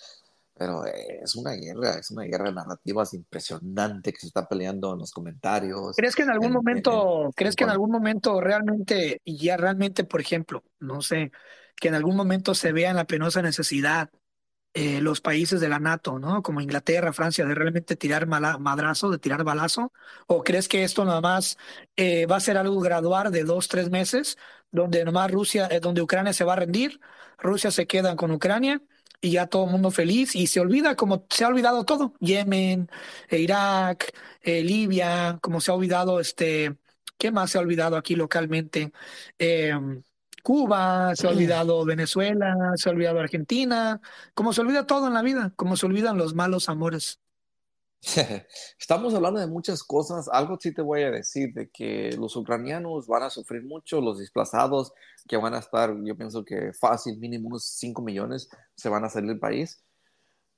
Pero 0.57 0.85
es 0.85 1.35
una 1.35 1.53
guerra, 1.53 1.99
es 1.99 2.11
una 2.11 2.23
guerra 2.23 2.45
de 2.47 2.55
narrativas 2.55 3.13
impresionante 3.15 4.13
que 4.13 4.21
se 4.21 4.29
está 4.29 4.47
peleando 4.47 4.93
en 4.93 5.01
los 5.01 5.11
comentarios. 5.11 5.97
¿Crees 5.97 6.15
que 6.15 6.23
en 6.23 6.31
algún 6.31 6.49
en, 6.49 6.53
momento, 6.53 7.21
en, 7.21 7.27
en, 7.27 7.33
crees 7.33 7.57
que 7.57 7.65
en 7.65 7.71
algún 7.71 7.91
momento 7.91 8.41
realmente, 8.41 9.21
y 9.25 9.39
ya 9.39 9.57
realmente, 9.57 10.05
por 10.05 10.21
ejemplo, 10.21 10.63
no 10.79 11.03
sé, 11.03 11.33
que 11.77 11.89
en 11.89 11.95
algún 11.95 12.15
momento 12.15 12.55
se 12.55 12.73
vea 12.73 12.95
la 12.95 13.05
penosa 13.05 13.43
necesidad 13.43 14.11
eh, 14.77 15.01
los 15.01 15.21
países 15.21 15.61
de 15.61 15.69
la 15.69 15.79
NATO, 15.79 16.19
¿no? 16.19 16.43
Como 16.43 16.61
Inglaterra, 16.61 17.13
Francia, 17.13 17.45
de 17.45 17.55
realmente 17.55 17.95
tirar 17.95 18.27
mala, 18.27 18.59
madrazo, 18.59 19.09
de 19.09 19.19
tirar 19.21 19.45
balazo? 19.45 19.93
¿O 20.27 20.43
crees 20.43 20.67
que 20.67 20.83
esto 20.83 21.05
nada 21.05 21.21
más 21.21 21.57
eh, 21.95 22.27
va 22.27 22.37
a 22.37 22.41
ser 22.41 22.57
algo 22.59 22.81
gradual 22.81 23.31
de 23.31 23.45
dos, 23.45 23.69
tres 23.69 23.89
meses, 23.91 24.37
donde 24.73 25.05
nomás 25.05 25.31
Rusia, 25.31 25.69
eh, 25.71 25.79
donde 25.79 26.03
Ucrania 26.03 26.33
se 26.33 26.43
va 26.43 26.55
a 26.55 26.57
rendir, 26.57 27.01
Rusia 27.39 27.71
se 27.71 27.87
queda 27.87 28.17
con 28.17 28.33
Ucrania? 28.33 28.83
Y 29.25 29.31
ya 29.33 29.47
todo 29.47 29.64
el 29.64 29.70
mundo 29.72 29.91
feliz 29.91 30.37
y 30.37 30.47
se 30.47 30.61
olvida 30.61 30.97
como 30.97 31.27
se 31.31 31.45
ha 31.45 31.49
olvidado 31.49 31.85
todo, 31.85 32.14
Yemen, 32.20 32.91
eh, 33.31 33.39
Irak, 33.39 34.12
eh, 34.43 34.62
Libia, 34.62 35.39
como 35.41 35.61
se 35.62 35.70
ha 35.70 35.75
olvidado 35.75 36.20
este, 36.20 36.77
¿qué 37.16 37.31
más 37.33 37.51
se 37.51 37.59
ha 37.59 37.62
olvidado 37.62 37.97
aquí 37.97 38.16
localmente? 38.16 38.93
Eh, 39.39 39.72
Cuba, 40.43 41.16
se 41.16 41.27
ha 41.27 41.31
olvidado 41.31 41.85
Venezuela, 41.87 42.55
se 42.77 42.91
ha 42.91 42.93
olvidado 42.93 43.20
Argentina, 43.20 44.01
como 44.35 44.53
se 44.53 44.61
olvida 44.61 44.87
todo 44.87 45.07
en 45.09 45.14
la 45.14 45.22
vida, 45.22 45.55
como 45.57 45.77
se 45.77 45.87
olvidan 45.87 46.18
los 46.18 46.35
malos 46.35 46.68
amores. 46.68 47.20
Estamos 48.79 49.15
hablando 49.15 49.41
de 49.41 49.47
muchas 49.47 49.83
cosas. 49.83 50.29
Algo 50.29 50.59
sí 50.61 50.73
te 50.73 50.83
voy 50.83 51.03
a 51.03 51.11
decir, 51.11 51.53
de 51.55 51.71
que 51.71 52.11
los 52.19 52.37
ucranianos 52.37 53.07
van 53.07 53.23
a 53.23 53.31
sufrir 53.31 53.65
mucho, 53.65 54.01
los 54.01 54.19
desplazados 54.19 54.93
que 55.29 55.37
van 55.37 55.55
a 55.55 55.59
estar, 55.59 55.95
yo 56.05 56.17
pienso 56.17 56.45
que 56.45 56.73
fácil, 56.75 57.19
mínimo 57.19 57.49
unos 57.49 57.65
5 57.65 58.03
millones 58.03 58.49
se 58.75 58.89
van 58.89 59.05
a 59.05 59.09
salir 59.09 59.31
del 59.31 59.39
país. 59.39 59.83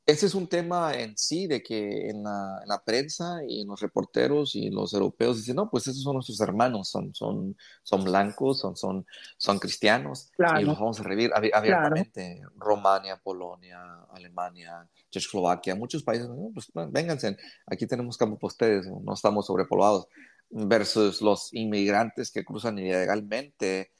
Ese 0.06 0.26
es 0.26 0.36
un 0.36 0.46
tema 0.46 0.94
en 0.94 1.18
sí 1.18 1.48
de 1.48 1.64
que 1.64 2.08
en 2.08 2.22
la, 2.22 2.60
en 2.62 2.68
la, 2.68 2.80
prensa 2.84 3.40
y 3.44 3.62
en 3.62 3.66
los 3.66 3.80
reporteros 3.80 4.54
y 4.54 4.70
los 4.70 4.94
europeos 4.94 5.38
dicen, 5.38 5.56
no, 5.56 5.68
pues 5.68 5.88
esos 5.88 6.04
son 6.04 6.14
nuestros 6.14 6.40
hermanos, 6.40 6.88
son, 6.88 7.12
son, 7.12 7.56
son 7.82 8.04
blancos, 8.04 8.60
son, 8.60 8.76
son, 8.76 9.04
son 9.36 9.58
cristianos 9.58 10.30
claro. 10.36 10.60
y 10.60 10.64
los 10.64 10.78
vamos 10.78 11.00
a 11.00 11.02
revivir 11.02 11.32
abiertamente. 11.34 12.36
Claro. 12.38 12.52
Romania, 12.56 13.20
Polonia, 13.20 13.80
Alemania, 14.12 14.88
Checoslovaquia, 15.10 15.74
muchos 15.74 16.04
países, 16.04 16.28
no, 16.28 16.52
pues 16.54 16.70
vénganse, 16.72 17.36
aquí 17.66 17.88
tenemos 17.88 18.16
campo 18.16 18.38
para 18.38 18.46
ustedes, 18.46 18.86
no 18.86 19.12
estamos 19.12 19.46
sobrepoblados, 19.46 20.06
versus 20.50 21.20
los 21.20 21.52
inmigrantes 21.52 22.30
que 22.30 22.44
cruzan 22.44 22.78
ilegalmente 22.78 23.90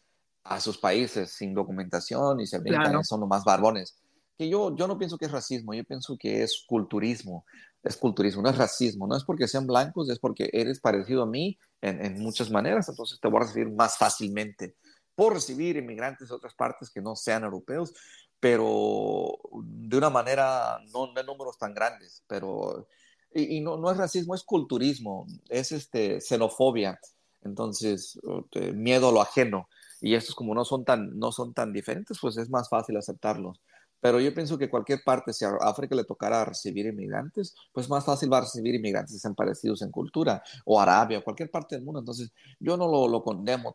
a 0.45 0.61
sus 0.61 0.79
países 0.79 1.33
sin 1.33 1.53
documentación 1.53 2.39
y 2.39 2.47
se 2.47 2.63
claro. 2.63 3.03
son 3.03 3.19
los 3.19 3.29
más 3.29 3.43
barbones 3.43 3.97
que 4.37 4.49
yo, 4.49 4.75
yo 4.77 4.87
no 4.87 4.99
pienso 4.99 5.19
que 5.19 5.27
es 5.27 5.33
racismo, 5.33 5.75
yo 5.75 5.85
pienso 5.85 6.17
que 6.19 6.43
es 6.43 6.65
culturismo, 6.67 7.45
es 7.83 7.97
culturismo, 7.97 8.43
no 8.43 8.51
es 8.51 8.59
racismo, 8.59 9.07
no 9.07 9.17
es 9.17 9.25
porque 9.25 9.49
sean 9.49 9.67
blancos, 9.67 10.09
es 10.11 10.19
porque 10.19 10.51
eres 10.53 10.81
parecido 10.81 11.23
a 11.23 11.27
mí 11.27 11.59
en, 11.81 12.05
en 12.05 12.21
muchas 12.21 12.51
maneras, 12.51 12.89
entonces 12.89 13.19
te 13.21 13.29
voy 13.29 13.43
a 13.43 13.47
recibir 13.47 13.71
más 13.71 13.97
fácilmente. 13.97 14.77
Por 15.15 15.35
recibir 15.35 15.77
inmigrantes 15.77 16.29
de 16.29 16.35
otras 16.35 16.55
partes 16.55 16.91
que 16.91 17.01
no 17.01 17.17
sean 17.17 17.45
europeos, 17.45 17.95
pero 18.39 19.39
de 19.63 19.97
una 19.97 20.11
manera, 20.11 20.79
no 20.93 21.13
de 21.13 21.25
números 21.25 21.59
tan 21.59 21.73
grandes, 21.75 22.23
pero, 22.27 22.87
y, 23.33 23.57
y 23.57 23.61
no, 23.61 23.77
no, 23.79 23.91
es 23.91 23.97
racismo, 23.97 24.35
es 24.35 24.45
culturismo, 24.45 25.27
es 25.49 25.73
este, 25.73 26.21
xenofobia, 26.21 27.01
entonces, 27.43 28.19
miedo 28.75 29.09
a 29.09 29.13
lo 29.13 29.23
ajeno, 29.23 29.69
y 30.01 30.15
estos 30.15 30.35
como 30.35 30.55
no 30.55 30.65
son 30.65 30.85
tan, 30.85 31.19
no 31.19 31.33
son 31.33 31.55
tan 31.55 31.73
diferentes, 31.73 32.19
pues 32.21 32.37
es 32.37 32.51
más 32.51 32.69
fácil 32.69 32.97
aceptarlos. 32.97 33.61
Pero 34.01 34.21
yo 34.21 34.33
pienso 34.35 34.59
que 34.59 34.69
cualquier 34.69 35.03
parte, 35.05 35.33
si 35.33 35.45
a 35.45 35.51
África 35.61 35.95
le 35.95 36.05
tocara 36.05 36.45
recibir 36.45 36.87
inmigrantes, 36.87 37.55
pues 37.73 37.89
más 37.89 38.05
fácil 38.05 38.33
va 38.33 38.39
a 38.39 38.41
recibir 38.43 38.75
inmigrantes 38.75 39.15
que 39.15 39.19
sean 39.19 39.35
parecidos 39.35 39.83
en 39.83 39.91
cultura, 39.91 40.43
o 40.65 40.81
Arabia, 40.81 41.19
o 41.19 41.25
cualquier 41.25 41.51
parte 41.51 41.77
del 41.77 41.85
mundo. 41.85 42.01
Entonces, 42.01 42.33
yo 42.61 42.77
no 42.77 42.89
lo, 42.89 43.09
lo 43.09 43.25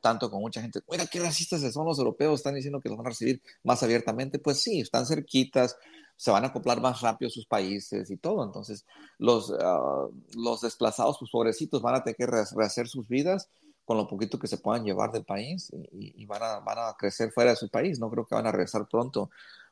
tanto 0.02 0.30
con 0.30 0.42
mucha 0.42 0.62
gente. 0.62 0.82
Mira, 0.90 1.06
qué 1.08 1.20
racistas 1.20 1.62
son 1.74 1.86
los 1.86 1.98
europeos, 1.98 2.40
están 2.40 2.56
diciendo 2.56 2.80
que 2.80 2.90
los 2.90 2.98
van 2.98 3.08
a 3.08 3.10
recibir 3.10 3.42
más 3.64 3.82
abiertamente. 3.84 4.40
Pues 4.40 4.60
sí, 4.62 4.82
están 4.82 5.06
cerquitas, 5.06 5.78
se 6.16 6.32
van 6.32 6.44
a 6.44 6.48
acoplar 6.48 6.82
más 6.82 7.02
rápido 7.02 7.30
sus 7.32 7.48
países 7.48 8.10
y 8.12 8.18
todo. 8.18 8.44
Entonces, 8.44 8.86
los, 9.18 9.52
ah, 9.60 10.08
los 10.36 10.62
desplazados, 10.62 11.18
pues 11.20 11.32
pobrecitos, 11.32 11.82
van 11.82 11.96
a 11.96 12.04
tener 12.04 12.16
que 12.16 12.28
rehacer 12.28 12.88
sus 12.88 13.08
vidas 13.08 13.50
con 13.86 13.98
lo 13.98 14.08
poquito 14.08 14.40
que 14.40 14.48
se 14.48 14.58
puedan 14.58 14.86
llevar 14.86 15.12
del 15.12 15.26
país 15.26 15.72
y, 15.92 16.26
van, 16.26 16.44
a, 16.44 16.60
van 16.60 16.78
a 16.78 16.96
crecer 16.98 17.32
fuera 17.32 17.52
de 17.52 17.58
su 17.58 17.70
país. 17.70 18.00
No 18.00 18.10
creo 18.10 18.26
que 18.26 18.36
van 18.36 18.48
a 18.48 18.52
regresar 18.52 18.88
pronto 18.88 19.32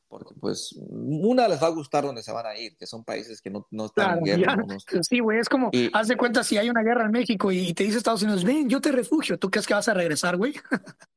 porque 0.10 0.34
pues 0.40 0.76
una 0.76 1.48
les 1.48 1.62
va 1.62 1.68
a 1.68 1.72
gustar 1.72 2.04
donde 2.04 2.24
se 2.24 2.32
van 2.32 2.46
a 2.46 2.58
ir, 2.58 2.76
que 2.76 2.88
son 2.88 3.04
países 3.04 3.42
que 3.42 3.52
no, 3.52 3.68
no 3.70 3.86
están 3.86 4.18
en 4.18 4.24
guerra. 4.24 4.58
Sí, 5.02 5.20
güey, 5.20 5.40
es 5.40 5.48
como, 5.48 5.70
haz 5.94 6.08
de 6.08 6.18
cuenta 6.18 6.44
si 6.44 6.58
hay 6.58 6.70
una 6.70 6.82
guerra 6.82 7.06
en 7.06 7.12
México 7.12 7.52
y, 7.52 7.74
te 7.74 7.84
dice 7.84 8.00
Estados 8.00 8.24
Unidos, 8.24 8.44
ven, 8.44 8.68
yo 8.68 8.82
te 8.82 8.92
refugio, 8.92 9.38
¿tú 9.38 9.50
crees 9.52 9.68
que 9.68 9.76
vas 9.76 9.88
a 9.88 9.94
regresar, 9.94 10.36
güey? 10.36 10.54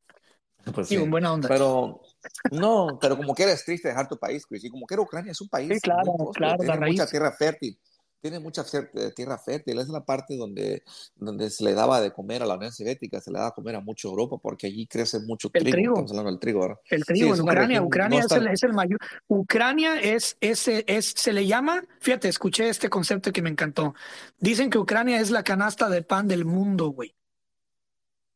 Pues 0.73 0.87
sí, 0.87 0.97
buena 0.97 1.33
onda. 1.33 1.49
Pero, 1.49 2.03
no, 2.53 2.97
pero 3.01 3.17
como 3.17 3.35
que 3.35 3.43
eres 3.43 3.65
triste 3.65 3.89
dejar 3.89 4.07
tu 4.07 4.17
país, 4.17 4.47
güey, 4.49 4.65
y 4.65 4.71
como 4.71 4.87
que 4.87 4.95
era 4.95 5.03
Ucrania 5.03 5.33
es 5.33 5.41
un 5.41 5.49
país 5.49 5.81
claro, 5.83 6.13
claro, 6.33 6.57
tiene 6.59 6.87
mucha 6.87 7.05
tierra 7.05 7.33
fértil 7.33 7.77
tiene 8.23 8.39
mucha 8.39 8.65
eh, 8.73 9.11
tierra 9.15 9.37
fértil, 9.37 9.81
es 9.81 9.89
la 9.89 10.05
parte 10.05 10.37
donde, 10.37 10.85
donde 11.17 11.51
se 11.51 11.65
le 11.65 11.75
daba 11.75 12.01
de 12.01 12.13
comer 12.13 12.43
a 12.43 12.47
la 12.47 12.55
Unión 12.55 12.73
Soviética, 12.73 13.21
se 13.21 13.33
le 13.33 13.39
daba 13.39 13.51
de 13.51 13.55
comer 13.55 13.75
a 13.75 13.81
mucho 13.81 14.09
Europa, 14.09 14.37
porque 14.41 14.69
allí 14.69 14.87
crece 14.87 15.19
mucho 15.19 15.51
el 15.53 15.65
trigo. 15.65 15.95
Estamos 15.95 16.13
hablando 16.13 16.31
del 16.31 16.39
trigo 16.39 16.81
El 16.89 17.05
trigo 17.05 17.35
en 17.35 17.41
Ucrania, 17.41 17.83
Ucrania 17.83 18.21
es, 18.21 18.31
el, 18.31 18.47
es, 18.47 18.63
el, 18.63 18.73
mayor. 18.73 18.99
Ucrania 19.27 20.01
es, 20.01 20.37
ese 20.41 20.85
es, 20.87 21.07
se 21.07 21.33
le 21.33 21.49
llama, 21.49 21.83
fíjate, 21.99 22.29
escuché 22.29 22.69
este 22.69 22.89
concepto 22.89 23.33
que 23.33 23.43
me 23.43 23.51
encantó. 23.51 23.95
Dicen 24.39 24.71
que 24.71 24.79
Ucrania 24.79 25.21
es 25.21 25.33
la 25.33 25.43
canasta 25.43 25.91
de 25.91 26.03
pan 26.03 26.29
del 26.29 26.45
mundo, 26.45 26.91
güey. 26.91 27.17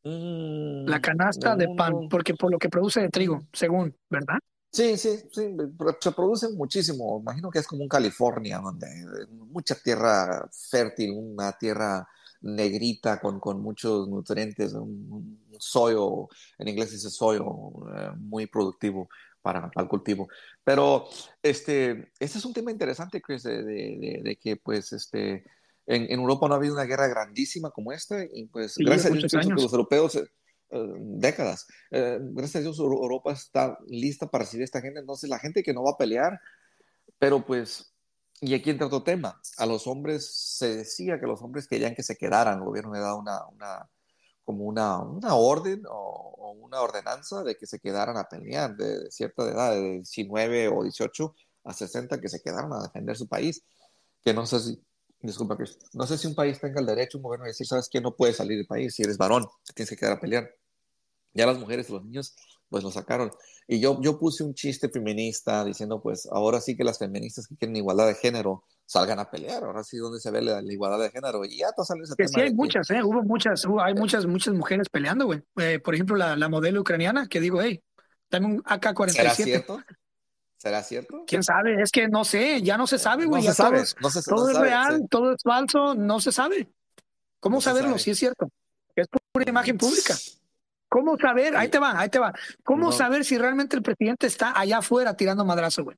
la 0.03 0.97
mm, 0.97 1.01
canasta 1.01 1.55
de 1.55 1.69
pan, 1.69 2.09
porque 2.09 2.33
por 2.33 2.51
lo 2.51 2.59
que 2.59 2.67
produce 2.67 2.99
de 2.99 3.09
trigo, 3.09 3.47
según, 3.53 3.95
¿verdad? 4.09 4.39
Sí, 4.71 4.97
sí, 4.97 5.17
sí, 5.31 5.55
se 5.99 6.11
produce 6.11 6.49
muchísimo. 6.49 7.19
Imagino 7.19 7.49
que 7.49 7.59
es 7.59 7.67
como 7.67 7.83
un 7.83 7.89
California, 7.89 8.59
donde 8.59 8.87
mucha 9.29 9.75
tierra 9.75 10.47
fértil, 10.51 11.11
una 11.11 11.51
tierra 11.57 12.07
negrita 12.41 13.19
con, 13.19 13.39
con 13.39 13.61
muchos 13.61 14.07
nutrientes, 14.07 14.73
un, 14.73 15.07
un 15.09 16.27
en 16.59 16.67
inglés 16.67 16.91
dice 16.91 17.09
soyo, 17.09 17.45
eh, 17.95 18.11
muy 18.17 18.45
productivo 18.45 19.09
para, 19.41 19.71
el 19.75 19.87
cultivo. 19.87 20.27
Pero 20.63 21.07
este, 21.41 22.11
este 22.19 22.37
es 22.37 22.45
un 22.45 22.53
tema 22.53 22.71
interesante, 22.71 23.21
Chris, 23.21 23.43
de, 23.43 23.63
de, 23.63 24.37
que 24.39 24.57
pues 24.57 24.93
este, 24.93 25.45
en, 25.85 26.03
en, 26.11 26.19
Europa 26.19 26.47
no 26.47 26.53
ha 26.53 26.57
habido 26.57 26.73
una 26.73 26.83
guerra 26.83 27.07
grandísima 27.07 27.71
como 27.71 27.91
esta 27.91 28.23
y 28.23 28.45
pues 28.47 28.75
gracias 28.77 29.11
a 29.11 29.15
Dios 29.15 29.31
que 29.31 29.49
los 29.49 29.71
europeos 29.71 30.15
eh, 30.15 30.19
eh, 30.19 30.29
décadas. 30.69 31.67
Eh, 31.91 32.19
gracias 32.21 32.57
a 32.57 32.63
Dios 32.63 32.79
Europa 32.79 33.31
está 33.31 33.77
lista 33.87 34.27
para 34.27 34.43
recibir 34.43 34.63
a 34.63 34.65
esta 34.65 34.81
gente, 34.81 34.99
entonces 34.99 35.29
la 35.29 35.39
gente 35.39 35.63
que 35.63 35.73
no 35.73 35.83
va 35.83 35.91
a 35.91 35.97
pelear, 35.97 36.39
pero 37.19 37.45
pues, 37.45 37.93
y 38.41 38.53
aquí 38.53 38.69
entra 38.69 38.87
otro 38.87 39.03
tema, 39.03 39.41
a 39.57 39.65
los 39.65 39.87
hombres 39.87 40.29
se 40.57 40.75
decía 40.77 41.19
que 41.19 41.27
los 41.27 41.41
hombres 41.41 41.67
querían 41.67 41.95
que 41.95 42.03
se 42.03 42.17
quedaran, 42.17 42.59
el 42.59 42.65
gobierno 42.65 42.93
le 42.93 42.99
da 42.99 43.15
una, 43.15 43.45
una 43.47 43.89
como 44.47 44.63
una, 44.63 44.99
una 44.99 45.35
orden 45.35 45.83
o, 45.89 46.55
una 46.61 46.81
ordenanza 46.81 47.43
de 47.43 47.55
que 47.57 47.67
se 47.67 47.79
quedaran 47.79 48.17
a 48.17 48.29
pelear 48.29 48.75
de, 48.77 49.11
cierta 49.11 49.43
edad, 49.43 49.71
de 49.73 49.95
19 49.99 50.69
o 50.69 50.83
18 50.83 51.35
a 51.65 51.73
60, 51.73 52.21
que 52.21 52.29
se 52.29 52.41
quedaran 52.41 52.71
a 52.73 52.83
defender 52.83 53.17
su 53.17 53.27
país, 53.27 53.63
que 54.23 54.33
no 54.33 54.45
sé 54.45 54.59
si, 54.61 54.81
disculpa, 55.21 55.57
no 55.93 56.07
sé 56.07 56.17
si 56.17 56.27
un 56.27 56.35
país 56.35 56.59
tenga 56.59 56.79
el 56.79 56.85
derecho, 56.85 57.17
un 57.17 57.23
gobierno, 57.23 57.45
de 57.45 57.51
decir, 57.51 57.67
sabes 57.67 57.89
que 57.89 58.01
no 58.01 58.15
puedes 58.15 58.37
salir 58.37 58.57
del 58.57 58.67
país, 58.67 58.93
si 58.95 59.03
eres 59.03 59.17
varón, 59.17 59.45
te 59.65 59.73
tienes 59.73 59.89
que 59.89 59.97
quedar 59.97 60.13
a 60.13 60.19
pelear. 60.19 60.49
Ya 61.33 61.45
las 61.45 61.59
mujeres 61.59 61.89
y 61.89 61.93
los 61.93 62.03
niños, 62.03 62.35
pues 62.69 62.83
lo 62.83 62.91
sacaron. 62.91 63.31
Y 63.67 63.79
yo, 63.79 63.99
yo 64.01 64.17
puse 64.17 64.43
un 64.43 64.53
chiste 64.53 64.89
feminista 64.89 65.63
diciendo, 65.63 66.01
pues 66.01 66.27
ahora 66.31 66.61
sí 66.61 66.75
que 66.75 66.83
las 66.83 66.97
feministas 66.97 67.47
que 67.47 67.55
quieren 67.55 67.75
igualdad 67.75 68.07
de 68.07 68.15
género 68.15 68.63
salgan 68.85 69.19
a 69.19 69.29
pelear. 69.29 69.63
Ahora 69.63 69.83
sí, 69.83 69.97
donde 69.97 70.19
se 70.19 70.31
ve 70.31 70.41
la, 70.41 70.61
igualdad 70.63 70.99
de 70.99 71.11
género. 71.11 71.43
Y 71.45 71.57
ya 71.59 71.71
todo 71.73 71.85
sale 71.85 72.03
ese 72.03 72.15
que 72.17 72.27
Sí, 72.27 72.39
hay 72.39 72.53
muchas, 72.53 72.89
¿eh? 72.89 73.03
Hubo 73.03 73.21
muchas, 73.23 73.63
hay 73.81 73.93
muchas, 73.93 74.25
muchas 74.25 74.53
mujeres 74.53 74.87
peleando, 74.89 75.25
güey. 75.25 75.43
Eh, 75.57 75.79
por 75.79 75.93
ejemplo, 75.93 76.15
la, 76.15 76.35
la 76.35 76.49
modelo 76.49 76.81
ucraniana 76.81 77.27
que 77.27 77.41
digo, 77.41 77.61
hey, 77.61 77.83
dame 78.31 78.47
un 78.47 78.63
AK-47. 78.63 79.09
¿Será 79.11 79.35
cierto? 79.35 79.79
¿Será 80.57 80.81
cierto? 80.81 81.23
¿Quién 81.27 81.43
sabe? 81.43 81.81
Es 81.81 81.91
que 81.91 82.07
no 82.07 82.25
sé, 82.25 82.61
ya 82.63 82.77
no 82.77 82.87
se 82.87 82.97
sabe, 82.97 83.25
güey. 83.25 83.43
No, 83.43 83.49
se 83.49 83.55
sabe, 83.55 83.83
todo, 84.25 84.49
es 84.49 84.57
real, 84.57 85.07
todo 85.09 85.33
es 85.33 85.41
falso, 85.43 85.93
no 85.93 86.19
se 86.19 86.31
sabe. 86.31 86.67
¿Cómo 87.39 87.61
saberlo 87.61 87.99
si 87.99 88.11
es 88.11 88.17
cierto? 88.17 88.49
Es 88.95 89.07
pura 89.31 89.47
imagen 89.47 89.77
pública. 89.77 90.15
¿Cómo 90.89 91.15
saber? 91.17 91.55
Ahí 91.55 91.69
te 91.69 91.77
va, 91.77 91.99
ahí 91.99 92.09
te 92.09 92.17
va. 92.17 92.33
¿Cómo 92.63 92.91
saber 92.91 93.23
si 93.23 93.37
realmente 93.37 93.75
el 93.75 93.83
presidente 93.83 94.25
está 94.25 94.59
allá 94.59 94.79
afuera 94.79 95.15
tirando 95.15 95.45
madrazo, 95.45 95.83
güey? 95.83 95.97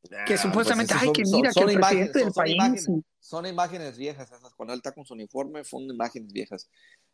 que 0.00 0.24
pues 0.26 0.40
supuestamente, 0.40 0.94
ay, 0.96 1.12
que 1.12 1.22
mira, 1.24 1.50
que 1.52 1.60
el 1.60 1.74
presidente 1.74 2.18
del 2.20 2.32
país. 2.32 2.54
Imágenes, 2.54 2.88
son 3.20 3.46
imágenes 3.46 3.98
viejas 3.98 4.30
esas. 4.30 4.54
Cuando 4.54 4.72
él 4.72 4.78
está 4.78 4.92
con 4.92 5.04
su 5.04 5.12
uniforme, 5.12 5.64
son 5.64 5.82
imágenes 5.82 6.32
viejas. 6.32 6.70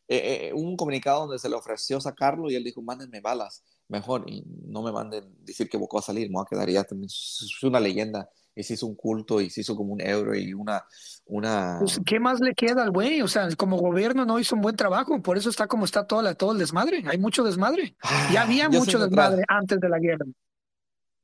Eh, 0.06 0.48
eh, 0.48 0.52
un 0.52 0.76
comunicado 0.76 1.20
donde 1.20 1.38
se 1.38 1.48
le 1.48 1.56
ofreció 1.56 2.00
sacarlo 2.00 2.50
y 2.50 2.54
él 2.54 2.62
dijo, 2.62 2.82
mándenme 2.82 3.20
balas 3.20 3.64
mejor 3.88 4.24
y 4.26 4.44
no 4.66 4.82
me 4.82 4.92
manden 4.92 5.24
decir 5.44 5.68
que 5.68 5.76
Bocó 5.76 5.98
a 5.98 6.02
salir, 6.02 6.28
me 6.28 6.34
voy 6.34 6.44
a 6.46 6.50
quedar 6.50 6.68
ya 6.68 6.84
también. 6.84 7.06
Es 7.06 7.62
una 7.62 7.80
leyenda 7.80 8.28
y 8.54 8.62
se 8.62 8.74
hizo 8.74 8.86
un 8.86 8.94
culto 8.94 9.40
y 9.40 9.50
se 9.50 9.62
hizo 9.62 9.74
como 9.76 9.92
un 9.92 10.00
euro 10.00 10.34
y 10.34 10.54
una... 10.54 10.84
una... 11.26 11.78
Pues, 11.80 12.00
¿Qué 12.06 12.20
más 12.20 12.40
le 12.40 12.54
queda 12.54 12.82
al 12.84 12.90
güey? 12.90 13.20
O 13.22 13.28
sea, 13.28 13.48
como 13.56 13.78
gobierno 13.78 14.24
no 14.24 14.38
hizo 14.38 14.54
un 14.54 14.62
buen 14.62 14.76
trabajo, 14.76 15.20
por 15.22 15.36
eso 15.36 15.50
está 15.50 15.66
como 15.66 15.84
está 15.84 16.06
todo, 16.06 16.22
la, 16.22 16.34
todo 16.34 16.52
el 16.52 16.58
desmadre. 16.58 17.02
Hay 17.06 17.18
mucho 17.18 17.42
desmadre. 17.42 17.96
ya 18.32 18.40
ah, 18.40 18.44
había 18.44 18.68
mucho 18.68 18.98
desmadre 18.98 19.42
antes 19.48 19.80
de 19.80 19.88
la 19.88 19.98
guerra. 19.98 20.26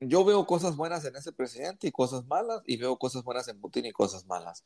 Yo 0.00 0.24
veo 0.24 0.46
cosas 0.46 0.76
buenas 0.76 1.04
en 1.04 1.14
ese 1.14 1.30
presidente 1.30 1.86
y 1.86 1.92
cosas 1.92 2.24
malas, 2.26 2.62
y 2.64 2.78
veo 2.78 2.96
cosas 2.96 3.22
buenas 3.22 3.48
en 3.48 3.60
Putin 3.60 3.84
y 3.84 3.92
cosas 3.92 4.26
malas. 4.26 4.64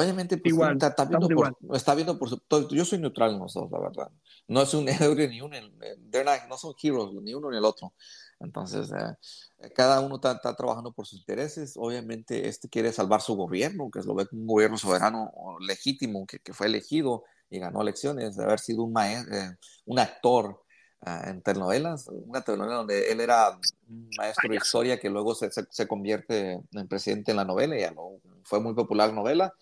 Obviamente, 0.00 0.38
pues, 0.38 0.54
igual, 0.54 0.78
está, 0.80 1.04
viendo 1.04 1.28
por, 1.28 1.56
está, 1.74 1.94
viendo 1.94 2.18
por, 2.18 2.30
su, 2.30 2.40
yo 2.70 2.84
soy 2.86 2.98
neutral 2.98 3.32
en 3.32 3.40
los 3.40 3.52
dos, 3.52 3.70
la 3.70 3.78
verdad. 3.78 4.10
No 4.48 4.62
es 4.62 4.72
un 4.72 4.88
héroe 4.88 5.28
ni 5.28 5.42
un, 5.42 5.50
no 5.50 6.56
son 6.56 6.74
heroes, 6.82 7.12
ni 7.22 7.34
uno 7.34 7.50
ni 7.50 7.58
el 7.58 7.64
otro. 7.64 7.92
Entonces, 8.38 8.90
eh, 8.92 9.70
cada 9.74 10.00
uno 10.00 10.14
está, 10.14 10.32
está, 10.32 10.56
trabajando 10.56 10.92
por 10.92 11.06
sus 11.06 11.18
intereses. 11.18 11.74
Obviamente, 11.76 12.48
este 12.48 12.70
quiere 12.70 12.92
salvar 12.92 13.20
su 13.20 13.34
gobierno, 13.36 13.90
que 13.90 13.98
es 13.98 14.06
lo 14.06 14.14
ve 14.14 14.26
como 14.26 14.40
un 14.40 14.48
gobierno 14.48 14.78
soberano 14.78 15.30
legítimo, 15.60 16.26
que, 16.26 16.38
que, 16.38 16.54
fue 16.54 16.66
elegido 16.66 17.24
y 17.50 17.58
ganó 17.58 17.82
elecciones, 17.82 18.36
de 18.36 18.44
haber 18.44 18.60
sido 18.60 18.84
un, 18.84 18.92
maestro, 18.92 19.36
eh, 19.36 19.56
un 19.84 19.98
actor 19.98 20.62
uh, 21.06 21.28
en 21.28 21.42
telenovelas, 21.42 22.08
una 22.08 22.40
telenovela 22.40 22.76
donde 22.76 23.10
él 23.12 23.20
era 23.20 23.58
un 23.88 24.08
maestro 24.16 24.48
de 24.48 24.56
historia 24.56 24.98
que 24.98 25.10
luego 25.10 25.34
se, 25.34 25.50
se, 25.50 25.66
se, 25.70 25.88
convierte 25.88 26.60
en 26.72 26.88
presidente 26.88 27.30
en 27.30 27.38
la 27.38 27.44
novela, 27.44 27.78
y 27.78 27.94
no, 27.94 28.20
fue 28.44 28.60
muy 28.60 28.74
popular 28.74 29.08
la 29.08 29.14
novela 29.14 29.54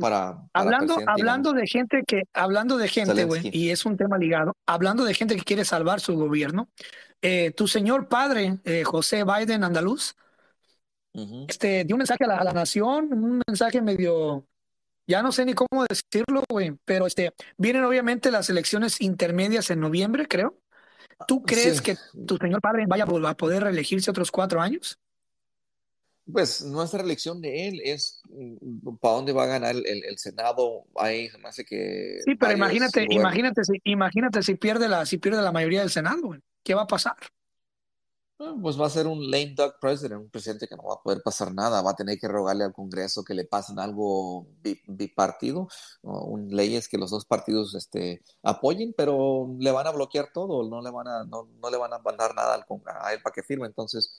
para, 0.00 0.38
hablando, 0.52 0.96
hablando 1.06 1.52
de 1.52 1.66
gente 1.66 2.04
que, 2.06 2.22
hablando 2.32 2.78
de 2.78 2.88
gente, 2.88 3.24
güey, 3.24 3.50
y 3.52 3.70
es 3.70 3.84
un 3.84 3.96
tema 3.96 4.16
ligado, 4.18 4.56
hablando 4.66 5.04
de 5.04 5.14
gente 5.14 5.36
que 5.36 5.42
quiere 5.42 5.64
salvar 5.64 6.00
su 6.00 6.16
gobierno, 6.16 6.68
eh, 7.20 7.52
tu 7.52 7.68
señor 7.68 8.08
padre, 8.08 8.58
eh, 8.64 8.84
José 8.84 9.24
Biden 9.24 9.64
Andaluz, 9.64 10.14
este, 11.48 11.84
dio 11.84 11.96
un 11.96 11.98
mensaje 11.98 12.24
a 12.24 12.28
la, 12.28 12.36
a 12.38 12.44
la, 12.44 12.52
nación, 12.52 13.12
un 13.12 13.42
mensaje 13.46 13.82
medio, 13.82 14.46
ya 15.06 15.22
no 15.22 15.32
sé 15.32 15.44
ni 15.44 15.54
cómo 15.54 15.84
decirlo, 15.88 16.44
güey, 16.48 16.76
pero 16.84 17.06
este, 17.06 17.32
vienen 17.56 17.84
obviamente 17.84 18.30
las 18.30 18.48
elecciones 18.50 19.00
intermedias 19.00 19.70
en 19.70 19.80
noviembre, 19.80 20.26
creo. 20.26 20.58
¿Tú 21.26 21.42
crees 21.42 21.80
que 21.80 21.96
tu 22.26 22.36
señor 22.36 22.60
padre 22.60 22.84
vaya 22.86 23.04
a 23.04 23.36
poder 23.36 23.64
reelegirse 23.64 24.10
otros 24.10 24.30
cuatro 24.30 24.60
años? 24.60 24.98
Pues 26.30 26.62
nuestra 26.62 27.02
elección 27.02 27.40
de 27.40 27.68
él 27.68 27.80
es 27.84 28.22
mm, 28.30 28.96
para 29.00 29.14
dónde 29.14 29.32
va 29.32 29.44
a 29.44 29.46
ganar 29.46 29.74
el, 29.74 30.04
el, 30.04 30.18
Senado. 30.18 30.84
Ahí 30.96 31.28
se 31.28 31.38
me 31.38 31.48
hace 31.48 31.64
que. 31.64 32.20
Sí, 32.24 32.36
pero 32.36 32.52
imagínate, 32.52 33.06
imagínate 33.10 33.64
si, 33.64 33.80
imagínate 33.84 34.42
si 34.42 34.54
pierde 34.54 34.88
la, 34.88 35.04
si 35.04 35.18
pierde 35.18 35.42
la 35.42 35.50
mayoría 35.50 35.80
del 35.80 35.90
Senado, 35.90 36.36
¿qué 36.62 36.74
va 36.74 36.82
a 36.82 36.86
pasar? 36.86 37.16
Ah, 38.44 38.54
pues 38.60 38.80
va 38.80 38.86
a 38.86 38.90
ser 38.90 39.06
un 39.06 39.30
lame 39.30 39.54
duck 39.54 39.78
president, 39.80 40.20
un 40.20 40.28
presidente 40.28 40.66
que 40.66 40.74
no 40.74 40.82
va 40.82 40.94
a 40.94 41.02
poder 41.02 41.22
pasar 41.22 41.54
nada, 41.54 41.80
va 41.80 41.92
a 41.92 41.96
tener 41.96 42.18
que 42.18 42.26
rogarle 42.26 42.64
al 42.64 42.72
Congreso 42.72 43.22
que 43.22 43.34
le 43.34 43.44
pasen 43.44 43.78
algo 43.78 44.48
bipartido, 44.88 45.68
un, 46.02 46.48
leyes 46.48 46.88
que 46.88 46.98
los 46.98 47.10
dos 47.10 47.24
partidos 47.24 47.74
este, 47.76 48.20
apoyen, 48.42 48.94
pero 48.96 49.54
le 49.60 49.70
van 49.70 49.86
a 49.86 49.92
bloquear 49.92 50.30
todo, 50.32 50.68
no 50.68 50.82
le 50.82 50.90
van 50.90 51.06
a, 51.06 51.24
no, 51.24 51.48
no 51.62 51.70
le 51.70 51.76
van 51.76 51.92
a 51.92 52.00
mandar 52.00 52.34
nada 52.34 52.54
al, 52.54 52.64
a 52.86 53.12
él 53.12 53.22
para 53.22 53.32
que 53.32 53.44
firme. 53.44 53.66
Entonces, 53.68 54.18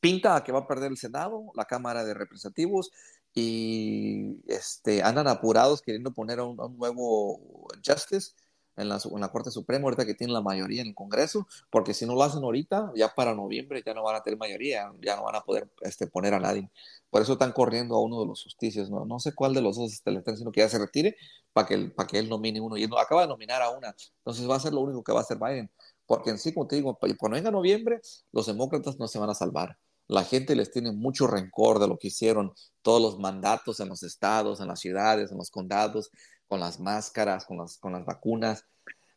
pinta 0.00 0.34
a 0.36 0.42
que 0.42 0.50
va 0.52 0.60
a 0.60 0.66
perder 0.66 0.90
el 0.90 0.98
Senado, 0.98 1.52
la 1.54 1.66
Cámara 1.66 2.04
de 2.04 2.14
Representativos, 2.14 2.90
y 3.34 4.42
este, 4.46 5.02
andan 5.02 5.28
apurados 5.28 5.82
queriendo 5.82 6.12
poner 6.12 6.40
a 6.40 6.44
un, 6.44 6.56
nuevo 6.76 7.68
justice 7.86 8.32
en 8.76 8.88
la, 8.88 8.98
en 9.04 9.20
la, 9.20 9.28
Corte 9.28 9.50
Suprema, 9.50 9.84
ahorita 9.84 10.06
que 10.06 10.14
tiene 10.14 10.32
la 10.32 10.40
mayoría 10.40 10.82
en 10.82 10.88
el 10.88 10.94
Congreso, 10.94 11.46
porque 11.70 11.94
si 11.94 12.06
no 12.06 12.14
lo 12.14 12.22
hacen 12.22 12.42
ahorita, 12.42 12.92
ya 12.94 13.14
para 13.14 13.34
noviembre 13.34 13.82
ya 13.84 13.94
no 13.94 14.02
van 14.02 14.16
a 14.16 14.22
tener 14.22 14.38
mayoría, 14.38 14.92
ya 15.00 15.16
no 15.16 15.24
van 15.24 15.36
a 15.36 15.40
poder 15.42 15.70
este, 15.82 16.06
poner 16.06 16.34
a 16.34 16.40
nadie. 16.40 16.70
Por 17.10 17.22
eso 17.22 17.34
están 17.34 17.52
corriendo 17.52 17.94
a 17.94 18.02
uno 18.02 18.20
de 18.20 18.26
los 18.26 18.42
justicios, 18.42 18.90
no, 18.90 19.04
no 19.04 19.18
sé 19.18 19.34
cuál 19.34 19.54
de 19.54 19.62
los 19.62 19.76
dos 19.76 19.92
este, 19.92 20.10
le 20.10 20.18
están 20.18 20.34
diciendo 20.34 20.52
que 20.52 20.60
ya 20.60 20.68
se 20.68 20.78
retire 20.78 21.16
para 21.52 21.66
que, 21.66 21.78
para 21.90 22.06
que 22.06 22.18
él 22.18 22.28
nomine 22.28 22.60
uno, 22.60 22.76
y 22.76 22.86
no, 22.86 22.98
acaba 22.98 23.22
de 23.22 23.28
nominar 23.28 23.62
a 23.62 23.70
una, 23.70 23.94
entonces 24.18 24.48
va 24.48 24.56
a 24.56 24.60
ser 24.60 24.72
lo 24.72 24.80
único 24.80 25.02
que 25.02 25.12
va 25.12 25.20
a 25.20 25.22
hacer 25.22 25.38
Biden 25.38 25.70
porque 26.12 26.28
en 26.28 26.38
sí, 26.38 26.52
como 26.52 26.66
te 26.66 26.76
digo, 26.76 26.98
cuando 27.18 27.36
venga 27.36 27.50
noviembre, 27.50 28.00
los 28.32 28.46
demócratas 28.46 28.98
no 28.98 29.08
se 29.08 29.18
van 29.18 29.30
a 29.30 29.34
salvar. 29.34 29.78
La 30.08 30.24
gente 30.24 30.54
les 30.54 30.70
tiene 30.70 30.92
mucho 30.92 31.26
rencor 31.26 31.78
de 31.78 31.88
lo 31.88 31.98
que 31.98 32.08
hicieron, 32.08 32.52
todos 32.82 33.00
los 33.00 33.18
mandatos 33.18 33.80
en 33.80 33.88
los 33.88 34.02
estados, 34.02 34.60
en 34.60 34.68
las 34.68 34.80
ciudades, 34.80 35.30
en 35.30 35.38
los 35.38 35.50
condados, 35.50 36.10
con 36.52 36.60
las 36.60 36.80
máscaras, 36.80 37.46
con 37.46 37.56
las, 37.56 37.78
con 37.78 37.92
las 37.92 38.04
vacunas. 38.04 38.66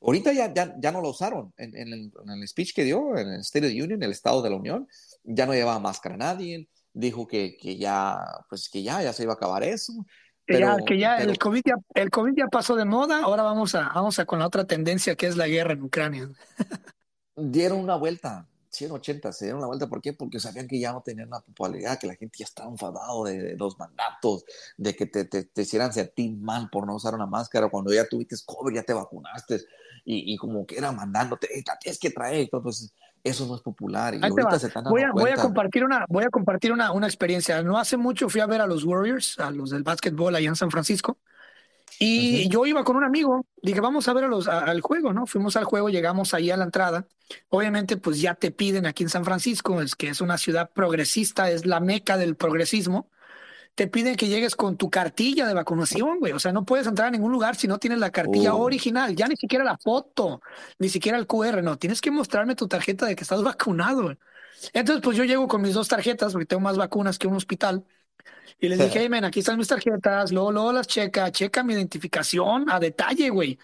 Ahorita 0.01 0.31
ya, 0.31 0.53
ya, 0.53 0.91
no 0.93 1.01
lo 1.01 1.09
usaron. 1.09 1.53
En, 1.57 1.75
el, 1.75 2.47
speech 2.47 2.73
que 2.73 2.86
dio, 2.86 3.17
en 3.17 3.27
el 3.27 3.41
State 3.41 3.65
of 3.65 3.73
the 3.73 3.83
Union, 3.83 4.01
el 4.01 4.11
Estado 4.11 4.41
de 4.41 4.49
la 4.51 4.55
Unión, 4.55 4.88
ya 5.25 5.45
no 5.45 5.51
llevaba 5.51 5.77
máscara 5.81 6.15
nadie. 6.15 6.69
Dijo 6.93 7.27
que, 7.27 7.57
que 7.57 7.75
ya, 7.75 8.21
pues 8.47 8.69
que 8.69 8.83
ya, 8.83 9.03
ya 9.03 9.11
se 9.11 9.23
iba 9.23 9.33
a 9.33 9.36
acabar 9.36 9.63
eso. 9.63 9.91
Pero, 10.45 10.77
que 10.88 10.97
ya, 10.97 11.17
el, 11.17 11.38
COVID 11.38 11.61
ya 11.65 11.75
el 11.93 12.09
COVID 12.09 12.38
ya 12.38 12.47
pasó 12.47 12.77
de 12.77 12.86
moda, 12.86 13.21
ahora 13.21 13.43
vamos 13.43 13.75
a, 13.75 13.91
vamos 13.93 14.17
a 14.19 14.25
con 14.25 14.39
la 14.39 14.47
otra 14.47 14.63
tendencia 14.63 15.17
que 15.17 15.27
es 15.27 15.36
la 15.36 15.49
guerra 15.49 15.73
en 15.73 15.81
Ucrania. 15.81 16.29
dieron 17.36 17.79
una 17.79 17.97
vuelta, 17.97 18.47
180, 18.76 19.32
se 19.32 19.45
dieron 19.45 19.59
una 19.59 19.67
vuelta. 19.67 19.88
¿Por 19.88 20.01
qué? 20.01 20.13
Porque 20.13 20.39
sabían 20.39 20.67
que 20.67 20.80
ya 20.80 20.91
no 20.91 21.01
tenían 21.01 21.30
la 21.30 21.39
popularidad, 21.39 21.99
que 21.99 22.07
la 22.07 22.15
gente 22.15 22.38
ya 22.39 22.45
estaba 22.45 22.69
enfadado 22.69 23.23
de, 23.23 23.55
los 23.57 23.78
mandatos, 23.80 24.45
de 24.78 24.95
que 24.95 25.05
te, 25.05 25.26
te, 25.26 25.43
te, 25.43 25.61
hicieran 25.61 25.93
sentir 25.93 26.36
mal 26.36 26.69
por 26.69 26.86
no 26.86 26.95
usar 26.95 27.15
una 27.15 27.26
máscara. 27.26 27.69
Cuando 27.69 27.93
ya 27.93 28.07
tuviste 28.07 28.36
COVID, 28.45 28.76
ya 28.76 28.84
te 28.84 28.93
vacunaste 28.93 29.61
y, 30.05 30.38
como 30.38 30.65
que 30.65 30.78
era 30.78 30.91
mandándote, 30.91 31.49
la 31.65 31.78
tienes 31.80 31.99
que 31.99 32.11
traer. 32.11 32.41
Entonces, 32.51 32.93
eso 33.23 33.47
no 33.47 33.55
es 33.55 33.61
popular. 33.61 34.13
Y 34.13 34.23
ahorita 34.23 34.59
se 34.59 34.67
están 34.67 34.84
voy, 34.84 35.01
a, 35.01 35.11
voy 35.11 35.32
a 35.32 35.36
compartir, 35.36 35.84
una, 35.84 36.05
voy 36.07 36.23
a 36.23 36.30
compartir 36.30 36.71
una, 36.71 36.91
una 36.91 37.07
experiencia. 37.07 37.63
No 37.63 37.78
hace 37.78 37.97
mucho 37.97 38.30
fui 38.30 38.41
a 38.41 38.45
ver 38.45 38.61
a 38.61 38.67
los 38.67 38.84
Warriors, 38.84 39.39
a 39.39 39.49
los 39.49 39.71
del 39.71 39.84
básquetbol 39.84 40.36
allá 40.36 40.49
en 40.49 40.55
San 40.55 40.69
Francisco. 40.69 41.17
Y 42.00 42.50
yo 42.50 42.66
iba 42.66 42.84
con 42.84 42.98
un 42.98 43.04
amigo, 43.04 43.46
dije, 43.62 43.80
vamos 43.80 44.08
a 44.08 44.14
ver 44.14 44.26
a 44.26 44.28
los, 44.28 44.48
al 44.48 44.82
juego, 44.82 45.14
¿no? 45.14 45.26
Fuimos 45.26 45.56
al 45.56 45.64
juego, 45.64 45.89
llegamos 45.89 46.34
ahí 46.34 46.52
a 46.52 46.58
la 46.58 46.66
entrada. 46.66 47.08
Obviamente, 47.50 47.98
pues 47.98 48.20
ya 48.20 48.36
te 48.36 48.52
piden 48.52 48.86
aquí 48.86 49.04
en 49.04 49.10
San 49.10 49.24
Francisco, 49.24 49.82
es 49.82 49.96
que 49.96 50.10
es 50.10 50.22
una 50.22 50.38
ciudad 50.38 50.72
progresista, 50.74 51.50
es 51.50 51.66
la 51.66 51.80
meca 51.80 52.18
del 52.18 52.36
progresismo 52.36 53.10
te 53.76 53.88
piden 53.88 54.16
que 54.16 54.28
llegues 54.28 54.56
con 54.56 54.78
tu 54.78 54.89
cartilla 54.89 55.46
de 55.46 55.54
vacunación, 55.54 56.20
güey. 56.20 56.32
O 56.32 56.39
sea, 56.39 56.54
no 56.54 56.64
puedes 56.66 56.88
entrar 56.88 57.10
a 57.10 57.12
ningún 57.12 57.32
lugar 57.32 57.58
si 57.58 57.68
no 57.68 57.78
tienes 57.78 58.00
la 58.00 58.10
cartilla 58.10 58.56
oh. 58.56 58.64
original, 58.64 59.16
ya 59.16 59.28
ni 59.28 59.36
siquiera 59.36 59.66
la 59.66 59.78
foto, 59.78 60.41
ni 60.80 60.88
siquiera 60.88 61.18
el 61.18 61.28
QR, 61.28 61.62
no. 61.62 61.78
Tienes 61.78 62.00
que 62.00 62.10
mostrarme 62.10 62.56
tu 62.56 62.68
tarjeta 62.68 63.06
de 63.06 63.16
que 63.16 63.24
estás 63.24 63.43
vacunado. 63.43 64.16
Entonces, 64.74 65.04
pues 65.04 65.18
yo 65.18 65.26
llego 65.26 65.48
con 65.48 65.62
mis 65.62 65.74
dos 65.74 65.89
tarjetas, 65.89 66.32
porque 66.32 66.46
tengo 66.46 66.62
más 66.62 66.78
vacunas 66.78 67.20
que 67.20 67.28
un 67.28 67.36
hospital. 67.36 67.86
Y 68.59 68.69
les 68.69 68.80
dije, 68.80 68.99
hey, 69.01 69.09
men, 69.09 69.26
aquí 69.26 69.39
están 69.39 69.57
mis 69.57 69.67
tarjetas, 69.67 70.32
luego, 70.32 70.51
luego 70.51 70.71
las 70.73 70.88
checa, 70.88 71.32
checa 71.32 71.63
mi 71.63 71.73
identificación 71.73 72.69
a 72.69 72.80
detalle, 72.80 73.30
güey. 73.30 73.59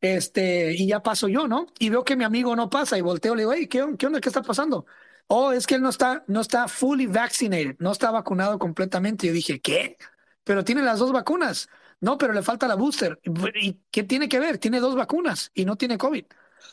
Este, 0.00 0.74
y 0.74 0.86
ya 0.86 1.02
paso 1.02 1.28
yo, 1.28 1.48
¿no? 1.48 1.66
Y 1.78 1.88
veo 1.88 2.04
que 2.04 2.16
mi 2.16 2.24
amigo 2.24 2.54
no 2.56 2.68
pasa 2.68 2.98
y 2.98 3.00
volteo, 3.00 3.34
le 3.34 3.42
digo, 3.42 3.52
hey, 3.54 3.66
¿qué, 3.68 3.84
qué 3.98 4.06
onda? 4.06 4.20
¿Qué 4.20 4.28
está 4.28 4.42
pasando? 4.42 4.86
oh, 5.28 5.52
es 5.52 5.66
que 5.66 5.74
él 5.76 5.82
no 5.82 5.88
está, 5.88 6.24
no 6.26 6.40
está 6.40 6.68
fully 6.68 7.06
vaccinated, 7.06 7.76
no 7.78 7.92
está 7.92 8.10
vacunado 8.10 8.58
completamente. 8.58 9.26
Yo 9.26 9.32
dije, 9.32 9.60
¿qué? 9.60 9.96
Pero 10.44 10.64
tiene 10.64 10.82
las 10.82 10.98
dos 10.98 11.12
vacunas. 11.12 11.68
No, 12.00 12.18
pero 12.18 12.32
le 12.32 12.42
falta 12.42 12.68
la 12.68 12.74
booster. 12.74 13.18
¿Y 13.54 13.80
qué 13.90 14.02
tiene 14.04 14.28
que 14.28 14.38
ver? 14.40 14.58
Tiene 14.58 14.80
dos 14.80 14.94
vacunas 14.94 15.50
y 15.54 15.64
no 15.64 15.76
tiene 15.76 15.98
COVID. 15.98 16.26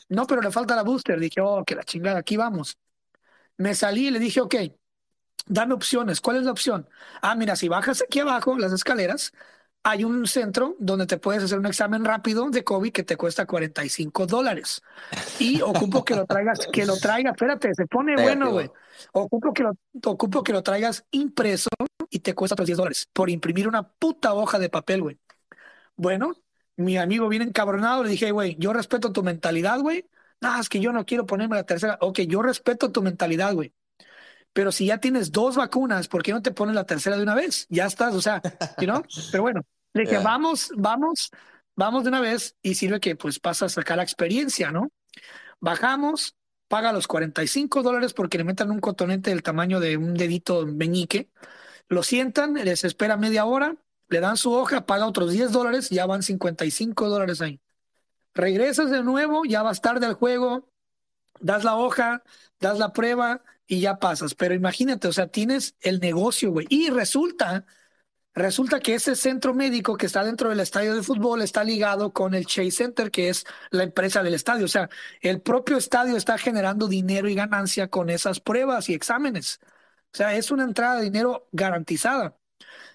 No, 0.08 0.26
pero 0.26 0.42
le 0.42 0.50
falta 0.50 0.76
la 0.76 0.82
booster. 0.82 1.18
Dije, 1.20 1.40
oh, 1.40 1.64
que 1.64 1.74
la 1.74 1.84
chingada, 1.84 2.18
aquí 2.20 2.36
vamos. 2.36 2.76
Me 3.56 3.74
salí 3.74 4.08
y 4.08 4.10
le 4.10 4.18
dije, 4.18 4.40
ok, 4.40 4.54
dame 5.46 5.74
opciones. 5.74 6.20
¿Cuál 6.20 6.38
es 6.38 6.44
la 6.44 6.52
opción? 6.52 6.88
Ah, 7.20 7.34
mira, 7.34 7.56
si 7.56 7.68
bajas 7.68 8.02
aquí 8.02 8.20
abajo 8.20 8.58
las 8.58 8.72
escaleras, 8.72 9.32
hay 9.84 10.04
un 10.04 10.26
centro 10.26 10.76
donde 10.78 11.06
te 11.06 11.18
puedes 11.18 11.42
hacer 11.42 11.58
un 11.58 11.66
examen 11.66 12.04
rápido 12.04 12.50
de 12.50 12.62
COVID 12.62 12.92
que 12.92 13.02
te 13.02 13.16
cuesta 13.16 13.46
45 13.46 14.26
dólares. 14.26 14.82
Y 15.38 15.60
ocupo 15.60 16.04
que 16.04 16.14
lo 16.14 16.24
traigas, 16.26 16.68
que 16.72 16.86
lo 16.86 16.96
traigas, 16.96 17.34
espérate, 17.34 17.74
se 17.74 17.86
pone 17.86 18.14
bueno, 18.14 18.52
güey. 18.52 18.70
Ocupo 19.12 19.52
que, 19.52 19.64
lo, 19.64 19.72
ocupo 20.04 20.44
que 20.44 20.52
lo 20.52 20.62
traigas 20.62 21.04
impreso 21.10 21.70
y 22.10 22.20
te 22.20 22.34
cuesta 22.34 22.54
otros 22.54 22.66
10 22.66 22.78
dólares 22.78 23.08
por 23.12 23.28
imprimir 23.28 23.66
una 23.66 23.82
puta 23.82 24.34
hoja 24.34 24.58
de 24.58 24.68
papel, 24.68 25.02
güey. 25.02 25.18
Bueno, 25.96 26.36
mi 26.76 26.96
amigo 26.96 27.28
viene 27.28 27.46
encabronado, 27.46 28.04
le 28.04 28.10
dije, 28.10 28.30
güey, 28.30 28.56
yo 28.58 28.72
respeto 28.72 29.12
tu 29.12 29.22
mentalidad, 29.22 29.80
güey. 29.80 30.08
No, 30.40 30.60
es 30.60 30.68
que 30.68 30.80
yo 30.80 30.92
no 30.92 31.04
quiero 31.04 31.26
ponerme 31.26 31.56
la 31.56 31.64
tercera. 31.64 31.98
Ok, 32.00 32.20
yo 32.20 32.42
respeto 32.42 32.92
tu 32.92 33.02
mentalidad, 33.02 33.54
güey. 33.54 33.72
Pero 34.52 34.70
si 34.72 34.86
ya 34.86 34.98
tienes 34.98 35.32
dos 35.32 35.56
vacunas, 35.56 36.08
¿por 36.08 36.22
qué 36.22 36.32
no 36.32 36.42
te 36.42 36.52
pones 36.52 36.74
la 36.74 36.84
tercera 36.84 37.16
de 37.16 37.22
una 37.22 37.34
vez? 37.34 37.66
Ya 37.70 37.86
estás, 37.86 38.14
o 38.14 38.20
sea, 38.20 38.42
¿no? 38.86 39.02
Pero 39.30 39.42
bueno, 39.42 39.62
le 39.94 40.02
dije, 40.02 40.18
vamos, 40.18 40.70
vamos, 40.76 41.30
vamos 41.74 42.04
de 42.04 42.10
una 42.10 42.20
vez 42.20 42.56
y 42.62 42.74
sirve 42.74 43.00
que 43.00 43.16
pues 43.16 43.38
pasa 43.38 43.66
a 43.66 43.68
sacar 43.68 43.96
la 43.96 44.02
experiencia, 44.02 44.70
¿no? 44.70 44.90
Bajamos, 45.60 46.36
paga 46.68 46.92
los 46.92 47.06
45 47.06 47.82
dólares 47.82 48.12
porque 48.12 48.38
le 48.38 48.44
metan 48.44 48.70
un 48.70 48.80
cotonete 48.80 49.30
del 49.30 49.42
tamaño 49.42 49.80
de 49.80 49.96
un 49.96 50.14
dedito 50.14 50.66
meñique, 50.66 51.30
lo 51.88 52.02
sientan, 52.02 52.54
les 52.54 52.84
espera 52.84 53.16
media 53.16 53.44
hora, 53.44 53.76
le 54.08 54.20
dan 54.20 54.36
su 54.36 54.52
hoja, 54.52 54.86
paga 54.86 55.06
otros 55.06 55.32
10 55.32 55.52
dólares, 55.52 55.90
ya 55.90 56.06
van 56.06 56.22
55 56.22 57.08
dólares 57.08 57.40
ahí. 57.40 57.60
Regresas 58.34 58.90
de 58.90 59.02
nuevo, 59.02 59.44
ya 59.44 59.62
vas 59.62 59.80
tarde 59.80 60.06
al 60.06 60.14
juego, 60.14 60.68
das 61.40 61.64
la 61.64 61.76
hoja, 61.76 62.22
das 62.60 62.78
la 62.78 62.92
prueba, 62.92 63.42
y 63.72 63.80
ya 63.80 63.98
pasas. 63.98 64.34
Pero 64.34 64.54
imagínate, 64.54 65.08
o 65.08 65.12
sea, 65.12 65.28
tienes 65.28 65.76
el 65.80 65.98
negocio, 66.00 66.50
güey. 66.50 66.66
Y 66.68 66.90
resulta, 66.90 67.64
resulta 68.34 68.80
que 68.80 68.94
ese 68.94 69.16
centro 69.16 69.54
médico 69.54 69.96
que 69.96 70.06
está 70.06 70.24
dentro 70.24 70.50
del 70.50 70.60
estadio 70.60 70.94
de 70.94 71.02
fútbol 71.02 71.42
está 71.42 71.64
ligado 71.64 72.12
con 72.12 72.34
el 72.34 72.46
Chase 72.46 72.70
Center, 72.72 73.10
que 73.10 73.30
es 73.30 73.46
la 73.70 73.84
empresa 73.84 74.22
del 74.22 74.34
estadio. 74.34 74.66
O 74.66 74.68
sea, 74.68 74.90
el 75.22 75.40
propio 75.42 75.78
estadio 75.78 76.18
está 76.18 76.38
generando 76.38 76.88
dinero 76.88 77.30
y 77.30 77.34
ganancia 77.34 77.88
con 77.88 78.10
esas 78.10 78.40
pruebas 78.40 78.90
y 78.90 78.94
exámenes. 78.94 79.60
O 80.12 80.16
sea, 80.18 80.36
es 80.36 80.50
una 80.50 80.64
entrada 80.64 80.96
de 80.96 81.04
dinero 81.04 81.48
garantizada. 81.52 82.38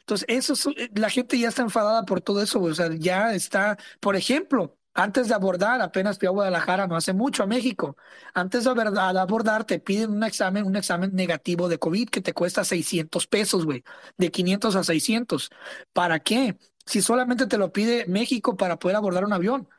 Entonces, 0.01 0.27
eso 0.29 0.71
la 0.95 1.09
gente 1.09 1.39
ya 1.39 1.49
está 1.49 1.63
enfadada 1.63 2.05
por 2.05 2.21
todo 2.21 2.41
eso, 2.43 2.59
güey. 2.59 2.71
O 2.73 2.75
sea, 2.75 2.89
ya 2.95 3.33
está, 3.33 3.77
por 3.99 4.15
ejemplo, 4.15 4.76
antes 4.97 5.27
de 5.27 5.35
abordar, 5.35 5.79
apenas 5.81 6.17
fui 6.17 6.27
a 6.27 6.31
Guadalajara 6.31 6.87
no 6.87 6.95
hace 6.95 7.13
mucho, 7.13 7.43
a 7.43 7.45
México. 7.45 7.95
Antes 8.33 8.63
de 8.63 8.71
abordar, 8.71 9.63
te 9.65 9.79
piden 9.79 10.11
un 10.11 10.23
examen, 10.23 10.65
un 10.65 10.75
examen 10.75 11.13
negativo 11.13 11.69
de 11.69 11.77
COVID 11.77 12.09
que 12.09 12.19
te 12.21 12.33
cuesta 12.33 12.63
600 12.63 13.27
pesos, 13.27 13.63
güey. 13.65 13.83
De 14.17 14.31
500 14.31 14.75
a 14.75 14.83
600. 14.83 15.51
¿Para 15.93 16.19
qué? 16.19 16.57
Si 16.87 17.03
solamente 17.03 17.45
te 17.45 17.59
lo 17.59 17.71
pide 17.71 18.05
México 18.07 18.57
para 18.57 18.79
poder 18.79 18.97
abordar 18.97 19.23
un 19.23 19.33
avión. 19.33 19.69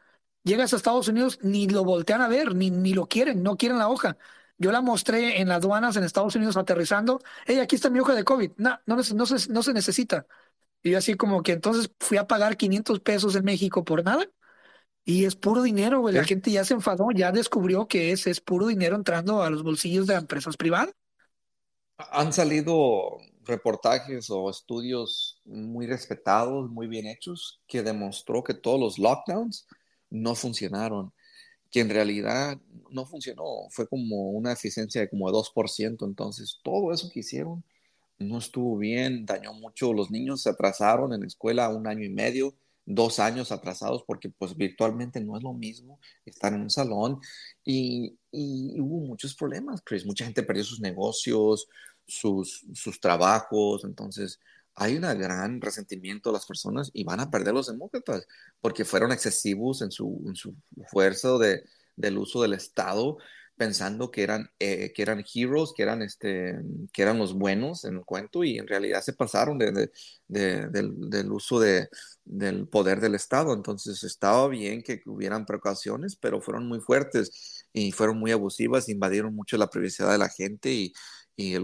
Llegas 0.44 0.72
a 0.72 0.76
Estados 0.76 1.08
Unidos, 1.08 1.38
ni 1.42 1.68
lo 1.68 1.84
voltean 1.84 2.22
a 2.22 2.28
ver, 2.28 2.54
ni, 2.54 2.70
ni 2.70 2.94
lo 2.94 3.06
quieren, 3.08 3.42
no 3.42 3.56
quieren 3.56 3.78
la 3.78 3.88
hoja. 3.88 4.16
Yo 4.56 4.72
la 4.72 4.80
mostré 4.82 5.40
en 5.40 5.48
las 5.48 5.58
aduanas 5.58 5.96
en 5.96 6.04
Estados 6.04 6.36
Unidos 6.36 6.56
aterrizando. 6.56 7.20
Hey, 7.46 7.58
aquí 7.58 7.76
está 7.76 7.90
mi 7.90 8.00
hoja 8.00 8.14
de 8.14 8.24
COVID. 8.24 8.52
No, 8.56 8.80
no, 8.86 8.96
no, 8.96 9.26
se, 9.26 9.48
no 9.52 9.62
se 9.62 9.72
necesita. 9.72 10.26
Y 10.82 10.94
así 10.94 11.14
como 11.16 11.42
que 11.42 11.52
entonces 11.52 11.90
fui 12.00 12.18
a 12.18 12.26
pagar 12.26 12.56
500 12.56 13.00
pesos 13.00 13.36
en 13.36 13.44
México 13.44 13.84
por 13.84 14.04
nada. 14.04 14.24
Y 15.08 15.24
es 15.24 15.36
puro 15.36 15.62
dinero, 15.62 16.00
güey. 16.00 16.14
La 16.14 16.22
gente 16.22 16.50
ya 16.50 16.66
se 16.66 16.74
enfadó, 16.74 17.10
ya 17.12 17.32
descubrió 17.32 17.88
que 17.88 18.12
es, 18.12 18.26
es 18.26 18.42
puro 18.42 18.66
dinero 18.66 18.94
entrando 18.94 19.42
a 19.42 19.48
los 19.48 19.62
bolsillos 19.62 20.06
de 20.06 20.14
empresas 20.14 20.58
privadas. 20.58 20.94
Han 21.96 22.30
salido 22.30 23.16
reportajes 23.42 24.28
o 24.28 24.50
estudios 24.50 25.40
muy 25.46 25.86
respetados, 25.86 26.68
muy 26.70 26.88
bien 26.88 27.06
hechos, 27.06 27.62
que 27.66 27.82
demostró 27.82 28.44
que 28.44 28.52
todos 28.52 28.78
los 28.78 28.98
lockdowns 28.98 29.66
no 30.10 30.34
funcionaron, 30.34 31.14
que 31.70 31.80
en 31.80 31.88
realidad 31.88 32.58
no 32.90 33.06
funcionó, 33.06 33.44
fue 33.70 33.88
como 33.88 34.32
una 34.32 34.52
eficiencia 34.52 35.00
de 35.00 35.08
como 35.08 35.30
2%, 35.30 36.06
entonces 36.06 36.60
todo 36.62 36.92
eso 36.92 37.08
que 37.10 37.20
hicieron 37.20 37.64
no 38.18 38.36
estuvo 38.36 38.76
bien, 38.76 39.24
dañó 39.24 39.54
mucho, 39.54 39.94
los 39.94 40.10
niños 40.10 40.42
se 40.42 40.50
atrasaron 40.50 41.14
en 41.14 41.22
la 41.22 41.26
escuela 41.26 41.70
un 41.70 41.86
año 41.86 42.04
y 42.04 42.10
medio, 42.10 42.54
dos 42.88 43.18
años 43.18 43.52
atrasados 43.52 44.02
porque 44.06 44.30
pues 44.30 44.56
virtualmente 44.56 45.20
no 45.20 45.36
es 45.36 45.42
lo 45.42 45.52
mismo 45.52 46.00
estar 46.24 46.54
en 46.54 46.62
un 46.62 46.70
salón 46.70 47.20
y, 47.64 48.18
hubo 48.32 49.00
muchos 49.00 49.34
problemas, 49.34 49.82
Chris. 49.84 50.06
Mucha 50.06 50.24
gente 50.24 50.42
perdió 50.42 50.64
sus 50.64 50.80
negocios, 50.80 51.66
sus, 52.06 52.64
sus 52.74 53.00
trabajos, 53.00 53.84
entonces 53.84 54.40
hay 54.74 54.96
un 54.96 55.02
gran 55.02 55.60
resentimiento 55.60 56.30
de 56.30 56.34
las 56.34 56.46
personas 56.46 56.90
y 56.94 57.04
van 57.04 57.20
a 57.20 57.30
perder 57.30 57.52
los 57.54 57.66
demócratas 57.66 58.26
porque 58.60 58.84
fueron 58.84 59.12
excesivos 59.12 59.82
en 59.82 59.90
su, 59.90 60.22
en 60.26 60.36
su 60.36 60.54
fuerza 60.90 61.36
de, 61.38 61.64
del 61.96 62.16
uso 62.18 62.40
del 62.40 62.54
Estado 62.54 63.18
pensando 63.58 64.10
que 64.10 64.22
eran, 64.22 64.50
eh, 64.58 64.92
que 64.94 65.02
eran 65.02 65.24
heroes, 65.34 65.72
que 65.76 65.82
eran, 65.82 66.00
este, 66.00 66.58
que 66.92 67.02
eran 67.02 67.18
los 67.18 67.34
buenos 67.34 67.84
en 67.84 67.96
el 67.96 68.04
cuento 68.04 68.44
y 68.44 68.56
en 68.56 68.68
realidad 68.68 69.02
se 69.02 69.12
pasaron 69.12 69.58
de, 69.58 69.90
del, 70.28 71.32
uso 71.32 71.60
de, 71.60 71.88
del 72.24 72.68
poder 72.68 73.00
del 73.00 73.16
Estado. 73.16 73.52
Entonces 73.52 74.04
estaba 74.04 74.48
bien 74.48 74.82
que 74.82 75.02
hubieran 75.06 75.44
precauciones, 75.44 76.16
pero 76.16 76.40
fueron 76.40 76.68
muy 76.68 76.80
fuertes 76.80 77.66
y 77.72 77.92
fueron 77.92 78.18
muy 78.18 78.30
abusivas, 78.30 78.88
invadieron 78.88 79.34
mucho 79.34 79.58
la 79.58 79.68
privacidad 79.68 80.12
de 80.12 80.18
la 80.18 80.28
gente 80.28 80.72
y, 80.72 80.92
y, 81.36 81.56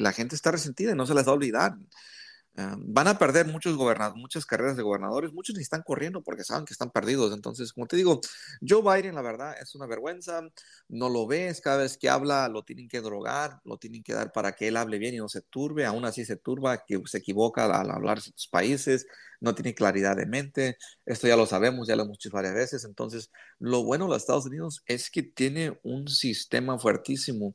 la 0.00 0.12
gente 0.12 0.34
está 0.34 0.50
resentida 0.50 0.92
y 0.92 0.96
no 0.96 1.06
se 1.06 1.14
les 1.14 1.26
va 1.26 1.30
a 1.30 1.34
olvidar. 1.34 1.76
Ah, 2.54 2.76
van 2.78 3.08
a 3.08 3.18
perder 3.18 3.46
muchos 3.46 3.78
muchas 4.14 4.44
carreras 4.44 4.76
de 4.76 4.82
gobernadores, 4.82 5.32
muchos 5.32 5.56
ni 5.56 5.62
están 5.62 5.82
corriendo 5.82 6.22
porque 6.22 6.44
saben 6.44 6.66
que 6.66 6.74
están 6.74 6.90
perdidos. 6.90 7.32
Entonces, 7.32 7.72
como 7.72 7.86
te 7.86 7.96
digo, 7.96 8.20
Joe 8.66 8.82
Biden, 8.82 9.14
la 9.14 9.22
verdad, 9.22 9.54
es 9.58 9.74
una 9.74 9.86
vergüenza. 9.86 10.42
No 10.88 11.08
lo 11.08 11.26
ves, 11.26 11.62
cada 11.62 11.78
vez 11.78 11.96
que 11.96 12.10
habla 12.10 12.48
lo 12.48 12.62
tienen 12.62 12.88
que 12.88 13.00
drogar, 13.00 13.60
lo 13.64 13.78
tienen 13.78 14.02
que 14.02 14.12
dar 14.12 14.32
para 14.32 14.52
que 14.52 14.68
él 14.68 14.76
hable 14.76 14.98
bien 14.98 15.14
y 15.14 15.18
no 15.18 15.30
se 15.30 15.40
turbe. 15.40 15.86
Aún 15.86 16.04
así 16.04 16.26
se 16.26 16.36
turba, 16.36 16.84
que 16.84 17.00
se 17.06 17.18
equivoca 17.18 17.64
al 17.64 17.90
hablar 17.90 18.18
de 18.18 18.24
sus 18.24 18.48
países, 18.48 19.06
no 19.40 19.54
tiene 19.54 19.74
claridad 19.74 20.16
de 20.16 20.26
mente. 20.26 20.76
Esto 21.06 21.28
ya 21.28 21.36
lo 21.36 21.46
sabemos, 21.46 21.88
ya 21.88 21.96
lo 21.96 22.02
hemos 22.02 22.18
dicho 22.18 22.30
varias 22.30 22.54
veces. 22.54 22.84
Entonces, 22.84 23.30
lo 23.60 23.82
bueno 23.82 24.04
de 24.04 24.10
los 24.10 24.22
Estados 24.22 24.44
Unidos 24.44 24.82
es 24.86 25.10
que 25.10 25.22
tiene 25.22 25.80
un 25.82 26.06
sistema 26.08 26.78
fuertísimo 26.78 27.54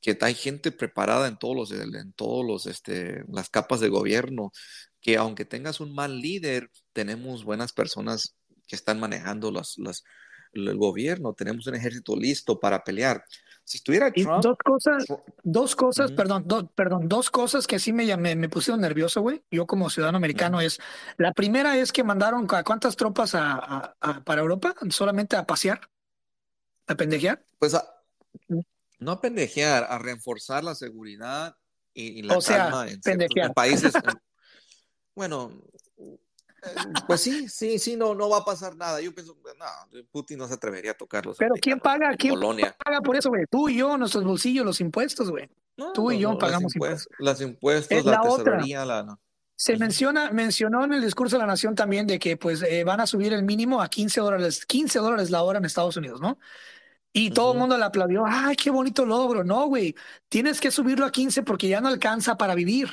que 0.00 0.16
hay 0.20 0.34
gente 0.34 0.72
preparada 0.72 1.28
en 1.28 1.38
todos 1.38 1.56
los, 1.56 1.72
en 1.72 2.12
todos 2.12 2.46
los, 2.46 2.66
este, 2.66 3.24
las 3.28 3.50
capas 3.50 3.80
de 3.80 3.88
gobierno, 3.88 4.52
que 5.00 5.16
aunque 5.16 5.44
tengas 5.44 5.80
un 5.80 5.94
mal 5.94 6.20
líder, 6.20 6.70
tenemos 6.92 7.44
buenas 7.44 7.72
personas 7.72 8.36
que 8.66 8.76
están 8.76 9.00
manejando 9.00 9.50
las, 9.50 9.78
las, 9.78 10.04
el 10.52 10.76
gobierno, 10.76 11.34
tenemos 11.34 11.66
un 11.66 11.74
ejército 11.74 12.16
listo 12.16 12.58
para 12.58 12.84
pelear. 12.84 13.24
Si 13.64 13.76
estuviera 13.76 14.10
Trump, 14.10 14.42
dos 14.42 14.56
cosas, 14.64 15.04
dos 15.42 15.76
cosas, 15.76 16.12
perdón, 16.12 16.46
perdón, 16.74 17.06
dos 17.06 17.30
cosas 17.30 17.66
que 17.66 17.78
sí 17.78 17.92
me, 17.92 18.16
me, 18.16 18.34
me 18.34 18.48
pusieron 18.48 18.80
nervioso, 18.80 19.20
güey. 19.20 19.42
Yo 19.50 19.66
como 19.66 19.90
ciudadano 19.90 20.16
americano 20.16 20.62
es, 20.62 20.78
la 21.18 21.34
primera 21.34 21.76
es 21.76 21.92
que 21.92 22.02
mandaron 22.02 22.46
a 22.50 22.64
cuántas 22.64 22.96
tropas 22.96 23.34
a, 23.34 23.94
a, 24.00 24.24
para 24.24 24.40
Europa, 24.40 24.74
solamente 24.88 25.36
a 25.36 25.46
pasear, 25.46 25.82
a 26.86 26.94
pendejear. 26.94 27.44
Pues 27.58 27.74
a, 27.74 27.84
no 28.98 29.12
a 29.12 29.20
pendejear, 29.20 29.86
a 29.88 29.98
reforzar 29.98 30.64
la 30.64 30.74
seguridad 30.74 31.56
y, 31.94 32.22
la 32.22 32.38
calma 32.38 32.86
en, 32.88 33.52
países. 33.54 33.92
bueno, 35.14 35.52
eh, 35.98 36.18
pues 37.06 37.20
sí, 37.20 37.48
sí, 37.48 37.78
sí, 37.78 37.96
no, 37.96 38.14
no 38.14 38.28
va 38.28 38.38
a 38.38 38.44
pasar 38.44 38.76
nada. 38.76 39.00
Yo 39.00 39.14
pienso, 39.14 39.36
no, 39.58 40.04
Putin 40.10 40.38
no 40.38 40.48
se 40.48 40.54
atrevería 40.54 40.92
a 40.92 40.94
tocarlos. 40.94 41.36
Pero 41.38 41.54
¿quién 41.60 41.80
paga? 41.80 42.14
¿Quién 42.16 42.38
paga 42.38 43.00
por 43.00 43.16
eso, 43.16 43.28
güey? 43.30 43.44
Tú 43.50 43.68
y 43.68 43.78
yo, 43.78 43.96
nuestros 43.96 44.24
bolsillos, 44.24 44.64
los 44.64 44.80
impuestos, 44.80 45.30
güey. 45.30 45.48
Tú 45.94 46.10
y 46.10 46.18
yo 46.18 46.36
pagamos 46.38 46.74
impuestos. 46.74 47.08
Las 47.18 47.40
impuestos, 47.40 48.04
la, 48.04 48.20
tesorería, 48.20 48.84
la... 48.84 49.18
Se 49.54 49.76
menciona, 49.76 50.30
mencionó 50.30 50.84
en 50.84 50.92
el 50.92 51.02
discurso 51.02 51.36
de 51.36 51.40
la 51.40 51.46
nación 51.46 51.74
también 51.74 52.06
de 52.06 52.18
que 52.18 52.36
pues 52.36 52.62
eh, 52.62 52.84
van 52.84 53.00
a 53.00 53.06
subir 53.06 53.32
el 53.32 53.42
mínimo 53.42 53.80
a 53.82 53.88
15 53.88 54.20
dólares, 54.20 54.66
15 54.66 54.98
dólares 55.00 55.30
la 55.30 55.42
hora 55.42 55.58
en 55.58 55.64
Estados 55.64 55.96
Unidos, 55.96 56.20
¿no? 56.20 56.38
Y 57.12 57.30
todo 57.30 57.52
el 57.52 57.58
mundo 57.58 57.76
le 57.76 57.84
aplaudió. 57.84 58.24
¡Ay, 58.26 58.54
qué 58.56 58.70
bonito 58.70 59.04
logro! 59.04 59.42
No, 59.42 59.66
güey. 59.66 59.94
Tienes 60.28 60.60
que 60.60 60.70
subirlo 60.70 61.06
a 61.06 61.12
15 61.12 61.42
porque 61.42 61.68
ya 61.68 61.80
no 61.80 61.88
alcanza 61.88 62.36
para 62.36 62.54
vivir. 62.54 62.88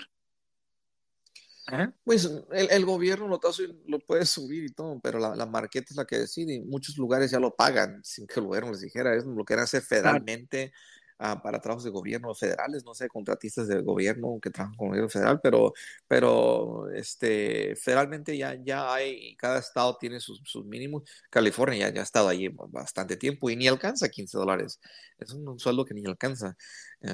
¿Eh? 1.71 1.89
Pues 2.03 2.29
el, 2.51 2.85
gobierno 2.85 3.27
lo, 3.27 3.39
lo, 3.87 3.99
puede 3.99 4.25
subir 4.25 4.65
y 4.65 4.69
todo, 4.69 4.99
pero 4.99 5.17
la, 5.17 5.35
la, 5.35 5.47
marqueta 5.47 5.87
es 5.89 5.95
la 5.95 6.05
que 6.05 6.19
decide. 6.19 6.61
Muchos 6.63 6.95
lugares 6.97 7.31
ya 7.31 7.39
lo 7.39 7.55
pagan 7.55 8.01
sin 8.03 8.27
que 8.27 8.39
el 8.39 8.45
gobierno 8.45 8.71
les 8.71 8.81
dijera. 8.81 9.15
Es 9.15 9.25
lo 9.25 9.43
que 9.43 9.55
hacer 9.55 9.81
federalmente. 9.81 10.71
Ah, 11.17 11.41
para 11.41 11.61
trabajos 11.61 11.85
de 11.85 11.91
gobierno 11.91 12.35
federales, 12.35 12.83
no 12.83 12.93
sé, 12.93 13.07
contratistas 13.07 13.69
del 13.69 13.83
gobierno 13.83 14.37
que 14.41 14.49
trabajan 14.49 14.75
con 14.75 14.87
el 14.87 14.89
gobierno 14.91 15.09
federal, 15.09 15.39
pero, 15.41 15.73
pero 16.09 16.89
este, 16.91 17.73
federalmente 17.77 18.37
ya, 18.37 18.55
ya 18.61 18.93
hay, 18.93 19.33
cada 19.37 19.59
estado 19.59 19.95
tiene 19.97 20.19
sus, 20.19 20.41
sus 20.43 20.65
mínimos. 20.65 21.03
California 21.29 21.87
ya, 21.87 21.93
ya, 21.93 22.01
ha 22.01 22.03
estado 22.03 22.27
allí 22.27 22.49
bastante 22.67 23.15
tiempo 23.15 23.49
y 23.49 23.55
ni 23.55 23.65
alcanza 23.65 24.09
15 24.09 24.37
dólares. 24.37 24.81
Es 25.17 25.31
un, 25.31 25.57
sueldo 25.57 25.85
que 25.85 25.93
ni 25.93 26.05
alcanza. 26.05 26.57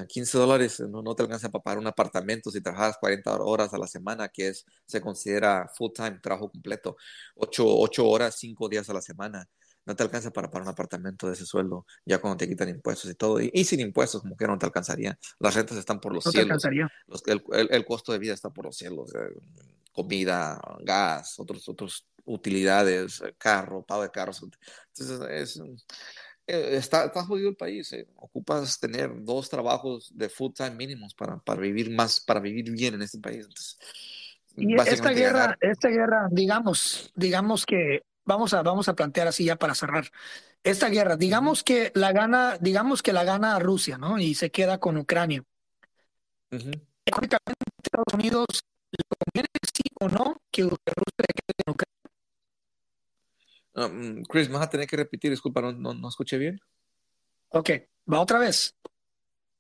15 0.07 0.37
eh, 0.37 0.41
dólares 0.41 0.79
no, 0.79 1.03
no, 1.03 1.13
te 1.13 1.21
alcanza 1.21 1.49
para 1.49 1.63
pagar 1.63 1.77
un 1.79 1.87
apartamento 1.87 2.49
si 2.49 2.59
trabajas 2.61 2.97
40 2.99 3.37
horas 3.43 3.71
a 3.73 3.77
la 3.77 3.87
semana, 3.87 4.29
que 4.29 4.47
es, 4.47 4.65
se 4.85 4.99
considera 4.99 5.69
full 5.77 5.91
time, 5.93 6.19
trabajo 6.21 6.49
completo. 6.49 6.97
8, 7.35 7.63
8 7.67 8.07
horas, 8.07 8.35
5 8.39 8.67
días 8.67 8.89
a 8.89 8.93
la 8.93 9.01
semana 9.01 9.47
no 9.85 9.95
te 9.95 10.03
alcanza 10.03 10.31
para 10.31 10.49
pagar 10.49 10.63
un 10.63 10.73
apartamento 10.73 11.27
de 11.27 11.33
ese 11.33 11.45
sueldo, 11.45 11.85
ya 12.05 12.19
cuando 12.19 12.37
te 12.37 12.47
quitan 12.47 12.69
impuestos 12.69 13.09
y 13.09 13.15
todo. 13.15 13.39
Y, 13.39 13.63
sin 13.63 13.79
impuestos, 13.79 14.21
como 14.21 14.37
que 14.37 14.47
no 14.47 14.57
te 14.57 14.65
alcanzaría. 14.65 15.17
Las 15.39 15.55
rentas 15.55 15.77
están 15.77 15.99
por 15.99 16.13
los 16.13 16.23
cielos. 16.23 16.63
Los, 17.07 17.23
el, 17.27 17.43
el, 17.69 17.85
costo 17.85 18.11
de 18.11 18.19
vida 18.19 18.33
está 18.33 18.49
por 18.49 18.65
los 18.65 18.77
cielos. 18.77 19.13
Eh, 19.15 19.39
comida, 19.91 20.59
gas, 20.83 21.39
otros, 21.39 21.67
otros 21.67 22.07
utilidades, 22.25 23.21
eh, 23.21 23.33
carro, 23.37 23.83
pago 23.83 24.03
de 24.03 24.11
carros. 24.11 24.41
Entonces, 24.43 25.29
es, 25.29 25.61
eh, 26.47 26.77
está, 26.77 27.05
está 27.05 27.23
jodido 27.23 27.49
el 27.49 27.55
país. 27.55 27.93
Ocupas 28.15 28.79
tener 28.79 29.11
dos 29.23 29.49
trabajos 29.49 30.11
de 30.15 30.29
full 30.29 30.53
time 30.53 30.71
mínimos 30.71 31.13
para, 31.15 31.37
para 31.39 31.61
vivir 31.61 31.89
más, 31.89 32.19
para 32.19 32.39
vivir 32.39 32.71
bien 32.71 32.93
en 32.93 33.01
este 33.01 33.19
país. 33.19 33.45
Entonces, 33.45 33.77
y 34.57 34.75
esta 34.75 35.11
guerra, 35.11 35.57
esta 35.61 35.87
guerra, 35.87 36.27
digamos, 36.29 37.11
digamos 37.15 37.65
que 37.65 38.03
vamos 38.31 38.53
a, 38.53 38.61
vamos 38.61 38.87
a 38.87 38.95
plantear 38.95 39.27
así 39.27 39.45
ya 39.45 39.57
para 39.57 39.75
cerrar. 39.75 40.09
Esta 40.63 40.89
guerra, 40.89 41.17
digamos 41.17 41.63
que 41.63 41.91
la 41.95 42.11
gana, 42.13 42.57
digamos 42.59 43.03
que 43.03 43.13
la 43.13 43.23
gana 43.23 43.59
Rusia, 43.59 43.97
¿no? 43.97 44.19
Y 44.19 44.35
se 44.35 44.51
queda 44.51 44.79
con 44.79 44.97
Ucrania. 44.97 45.43
Económicamente, 46.49 47.65
Estados 47.83 48.13
Unidos 48.13 48.45
le 48.91 49.03
conviene 49.09 49.47
sí 49.73 49.83
o 49.99 50.07
no 50.07 50.37
que 50.49 50.63
Rusia 50.63 50.79
se 50.85 51.33
quede 51.33 51.63
con 51.65 51.73
Ucrania. 51.73 51.91
Ah, 53.73 53.87
mm, 53.87 54.23
Chris, 54.23 54.49
vas 54.49 54.61
a 54.61 54.69
tener 54.69 54.87
que 54.87 54.97
repetir, 54.97 55.31
disculpa, 55.31 55.61
no, 55.61 55.93
no, 55.93 56.09
escuché 56.09 56.37
bien. 56.37 56.59
Ok, 57.49 57.69
va 58.11 58.21
otra 58.21 58.39
vez. 58.39 58.75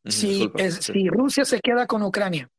si, 0.05 0.49
si 0.79 1.09
Rusia 1.09 1.45
se 1.45 1.59
queda 1.59 1.87
con 1.87 2.03
Ucrania, 2.03 2.49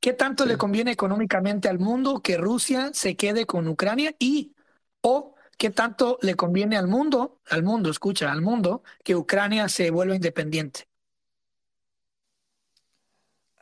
¿qué 0.00 0.12
tanto 0.12 0.46
le 0.46 0.56
conviene 0.56 0.92
económicamente 0.92 1.68
al 1.68 1.78
mundo 1.78 2.20
que 2.20 2.36
Rusia 2.36 2.90
se 2.92 3.16
quede 3.16 3.46
con 3.46 3.66
Ucrania? 3.68 4.14
Y 4.18 4.52
o 5.02 5.34
qué 5.58 5.70
tanto 5.70 6.18
le 6.22 6.34
conviene 6.34 6.76
al 6.76 6.88
mundo, 6.88 7.40
al 7.50 7.62
mundo, 7.62 7.90
escucha, 7.90 8.32
al 8.32 8.42
mundo, 8.42 8.82
que 9.04 9.14
Ucrania 9.14 9.68
se 9.68 9.90
vuelva 9.90 10.16
independiente. 10.16 10.88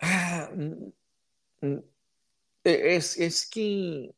Ah, 0.01 0.51
mm, 0.55 0.93
mm, 1.66 1.78
e, 2.64 2.97
es, 2.97 3.18
es 3.18 3.47
que 3.47 4.14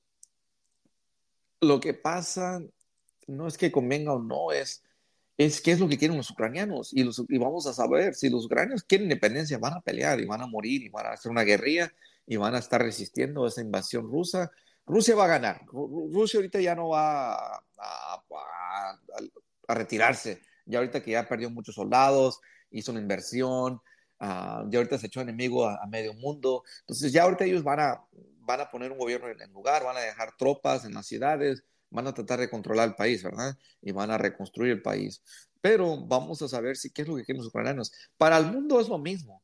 lo 1.60 1.80
que 1.80 1.94
pasa 1.94 2.60
no 3.26 3.46
es 3.46 3.56
que 3.58 3.72
convenga 3.72 4.12
o 4.12 4.22
no, 4.22 4.52
es, 4.52 4.82
es 5.38 5.60
qué 5.60 5.72
es 5.72 5.80
lo 5.80 5.88
que 5.88 5.98
quieren 5.98 6.16
los 6.16 6.30
ucranianos. 6.30 6.92
Y, 6.92 7.04
los, 7.04 7.24
y 7.28 7.38
vamos 7.38 7.66
a 7.66 7.72
saber, 7.72 8.14
si 8.14 8.30
los 8.30 8.44
ucranianos 8.46 8.84
quieren 8.84 9.06
independencia, 9.06 9.58
van 9.58 9.74
a 9.74 9.80
pelear 9.80 10.20
y 10.20 10.26
van 10.26 10.42
a 10.42 10.46
morir 10.46 10.82
y 10.82 10.88
van 10.88 11.06
a 11.06 11.10
hacer 11.12 11.30
una 11.30 11.42
guerrilla 11.42 11.92
y 12.26 12.36
van 12.36 12.54
a 12.54 12.58
estar 12.58 12.82
resistiendo 12.82 13.44
a 13.44 13.48
esa 13.48 13.60
invasión 13.60 14.10
rusa 14.10 14.50
Rusia 14.86 15.14
va 15.14 15.24
a 15.24 15.28
ganar. 15.28 15.62
Rusia 15.70 16.38
ahorita 16.38 16.60
ya 16.60 16.74
no 16.74 16.88
va 16.90 17.56
a, 17.78 18.98
retirarse. 19.68 20.42
Ya 20.66 20.78
ahorita 20.78 21.02
que 21.02 21.12
ya 21.12 21.26
perdió 21.28 21.50
muchos 21.50 21.74
soldados, 21.74 22.40
hizo 22.70 22.92
una 22.92 23.00
inversión, 23.00 23.80
uh, 24.20 24.68
ya 24.68 24.78
ahorita 24.78 24.98
se 24.98 25.06
echó 25.06 25.20
enemigo 25.20 25.66
a, 25.66 25.86
medio 25.86 26.14
mundo. 26.14 26.62
Entonces 26.80 27.12
ya 27.12 27.22
ahorita 27.24 27.44
ellos 27.44 27.62
van 27.62 27.80
a, 27.80 28.04
van 28.40 28.60
a 28.60 28.70
poner 28.70 28.92
un 28.92 28.98
gobierno 28.98 29.28
en 29.28 29.40
el 29.40 29.50
lugar, 29.50 29.84
van 29.84 29.96
a 29.96 30.00
dejar 30.00 30.36
tropas 30.36 30.84
en 30.84 30.94
las 30.94 31.06
ciudades, 31.06 31.64
van 31.90 32.06
a 32.06 32.14
tratar 32.14 32.40
de 32.40 32.50
controlar 32.50 32.88
el 32.88 32.94
país, 32.94 33.22
¿verdad? 33.22 33.56
Y 33.80 33.92
van 33.92 34.10
a 34.10 34.18
reconstruir 34.18 34.72
el 34.72 34.82
país. 34.82 35.22
Pero 35.60 36.04
vamos 36.06 36.42
a 36.42 36.48
saber 36.48 36.76
si 36.76 36.90
qué 36.90 37.02
es 37.02 37.08
lo 37.08 37.16
que 37.16 37.24
quieren 37.24 37.38
los 37.38 37.48
ucranianos. 37.48 37.92
Para 38.16 38.36
el 38.38 38.46
mundo 38.46 38.80
es 38.80 38.88
lo 38.88 38.98
mismo. 38.98 39.41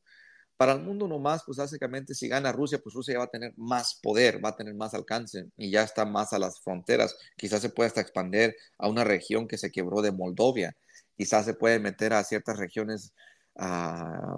Para 0.59 0.73
el 0.73 0.81
mundo 0.81 1.07
nomás, 1.07 1.43
pues 1.45 1.57
básicamente 1.57 2.13
si 2.13 2.27
gana 2.27 2.51
Rusia, 2.51 2.79
pues 2.83 2.93
Rusia 2.93 3.13
ya 3.13 3.19
va 3.19 3.25
a 3.25 3.29
tener 3.29 3.53
más 3.55 3.97
poder, 4.03 4.43
va 4.43 4.49
a 4.49 4.57
tener 4.57 4.73
más 4.75 4.93
alcance 4.93 5.45
y 5.55 5.71
ya 5.71 5.83
está 5.83 6.03
más 6.03 6.33
a 6.33 6.39
las 6.39 6.59
fronteras. 6.59 7.15
Quizás 7.37 7.61
se 7.61 7.69
pueda 7.69 7.87
hasta 7.87 8.01
expandir 8.01 8.53
a 8.77 8.89
una 8.89 9.05
región 9.05 9.47
que 9.47 9.57
se 9.57 9.71
quebró 9.71 10.01
de 10.01 10.11
Moldovia. 10.11 10.75
Quizás 11.15 11.45
se 11.45 11.53
puede 11.53 11.79
meter 11.79 12.11
a 12.11 12.25
ciertas 12.25 12.57
regiones 12.57 13.13
ah, 13.55 14.37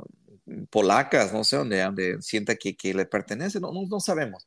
polacas, 0.70 1.34
no 1.34 1.44
sé, 1.44 1.58
donde, 1.58 1.82
donde 1.82 2.22
sienta 2.22 2.56
que, 2.56 2.78
que 2.78 2.94
le 2.94 3.08
pertenece, 3.08 3.60
no, 3.60 3.72
no, 3.74 4.00
sabemos. 4.00 4.46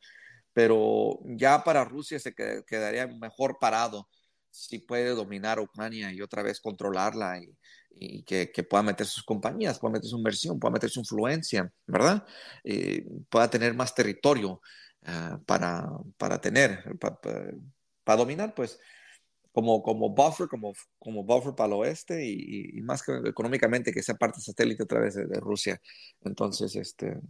Pero 0.52 1.18
ya 1.24 1.64
para 1.64 1.84
Rusia 1.84 2.20
se 2.20 2.34
quedaría 2.34 3.08
mejor 3.08 3.58
parado 3.60 4.08
si 4.52 4.78
puede 4.78 5.08
dominar 5.10 5.58
Ucrania 5.58 6.12
y 6.12 6.22
otra 6.22 6.44
vez 6.44 6.60
controlarla 6.60 7.40
y 7.98 8.22
que, 8.24 8.50
que, 8.50 8.62
pueda 8.62 8.82
meter 8.82 9.06
sus 9.06 9.24
compañías, 9.24 9.78
pueda 9.78 9.92
meter 9.92 10.08
su 10.08 10.16
inversión, 10.16 10.58
pueda 10.58 10.72
meter 10.72 10.90
su 10.90 11.00
influencia, 11.00 11.72
¿verdad? 11.86 12.24
Eh, 12.64 13.06
pueda 13.28 13.48
tener 13.48 13.74
más 13.74 13.94
territorio 13.94 14.60
uh, 15.02 15.42
para, 15.44 15.88
para, 16.16 16.40
tener, 16.40 16.84
para, 16.98 18.16
dominar, 18.16 18.54
pues, 18.54 18.78
como, 19.52 19.82
como 19.82 20.10
buffer, 20.10 20.48
como, 20.48 20.72
como 20.98 21.24
buffer 21.24 21.54
para 21.54 21.68
el 21.68 21.72
oeste 21.74 22.26
y, 22.26 22.78
y, 22.78 22.82
más 22.82 23.02
que 23.02 23.12
económicamente 23.24 23.92
que 23.92 24.02
sea 24.02 24.16
parte 24.16 24.40
satélite 24.40 24.82
a 24.82 24.86
través 24.86 25.14
de, 25.14 25.26
de, 25.26 25.40
Rusia. 25.40 25.80
Entonces, 26.22 26.74
este, 26.76 27.20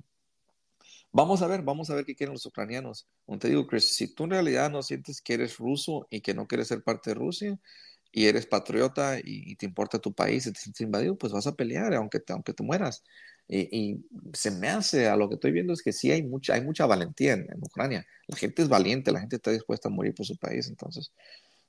vamos 1.12 1.42
a 1.42 1.46
ver, 1.46 1.62
vamos 1.62 1.90
a 1.90 1.94
ver 1.94 2.04
qué 2.04 2.14
quieren 2.14 2.32
los 2.34 2.46
ucranianos. 2.46 3.06
Como 3.26 3.38
te 3.38 3.48
digo, 3.48 3.66
Chris, 3.66 3.94
si 3.94 4.14
tú 4.14 4.24
en 4.24 4.30
realidad 4.30 4.70
no 4.70 4.82
sientes 4.82 5.20
que 5.20 5.34
eres 5.34 5.58
ruso 5.58 6.06
y 6.10 6.20
que 6.20 6.34
no 6.34 6.46
quieres 6.46 6.68
ser 6.68 6.82
parte 6.82 7.10
de 7.10 7.14
Rusia, 7.14 7.58
y 8.16 8.26
eres 8.26 8.46
patriota 8.46 9.18
y, 9.22 9.56
te 9.56 9.66
importa 9.66 9.98
tu 9.98 10.14
país 10.14 10.46
y 10.46 10.52
te 10.52 10.60
sientes 10.60 10.80
invadido, 10.82 11.18
pues 11.18 11.32
vas 11.32 11.48
a 11.48 11.56
pelear 11.56 11.92
aunque 11.94 12.20
te, 12.20 12.32
aunque 12.32 12.52
te 12.54 12.62
mueras. 12.62 13.02
Y, 13.48 14.06
se 14.32 14.52
me 14.52 14.68
hace, 14.68 15.08
a 15.08 15.16
lo 15.16 15.28
que 15.28 15.34
estoy 15.34 15.50
viendo 15.50 15.72
es 15.72 15.82
que 15.82 15.92
sí 15.92 16.12
hay 16.12 16.22
mucha, 16.22 16.54
hay 16.54 16.62
mucha 16.62 16.86
valentía 16.86 17.32
en, 17.32 17.48
Ucrania. 17.60 18.06
La 18.28 18.36
gente 18.36 18.62
es 18.62 18.68
valiente, 18.68 19.10
la 19.10 19.18
gente 19.18 19.36
está 19.36 19.50
dispuesta 19.50 19.88
a 19.88 19.92
morir 19.92 20.14
por 20.14 20.24
su 20.24 20.36
país. 20.36 20.68
Entonces, 20.68 21.12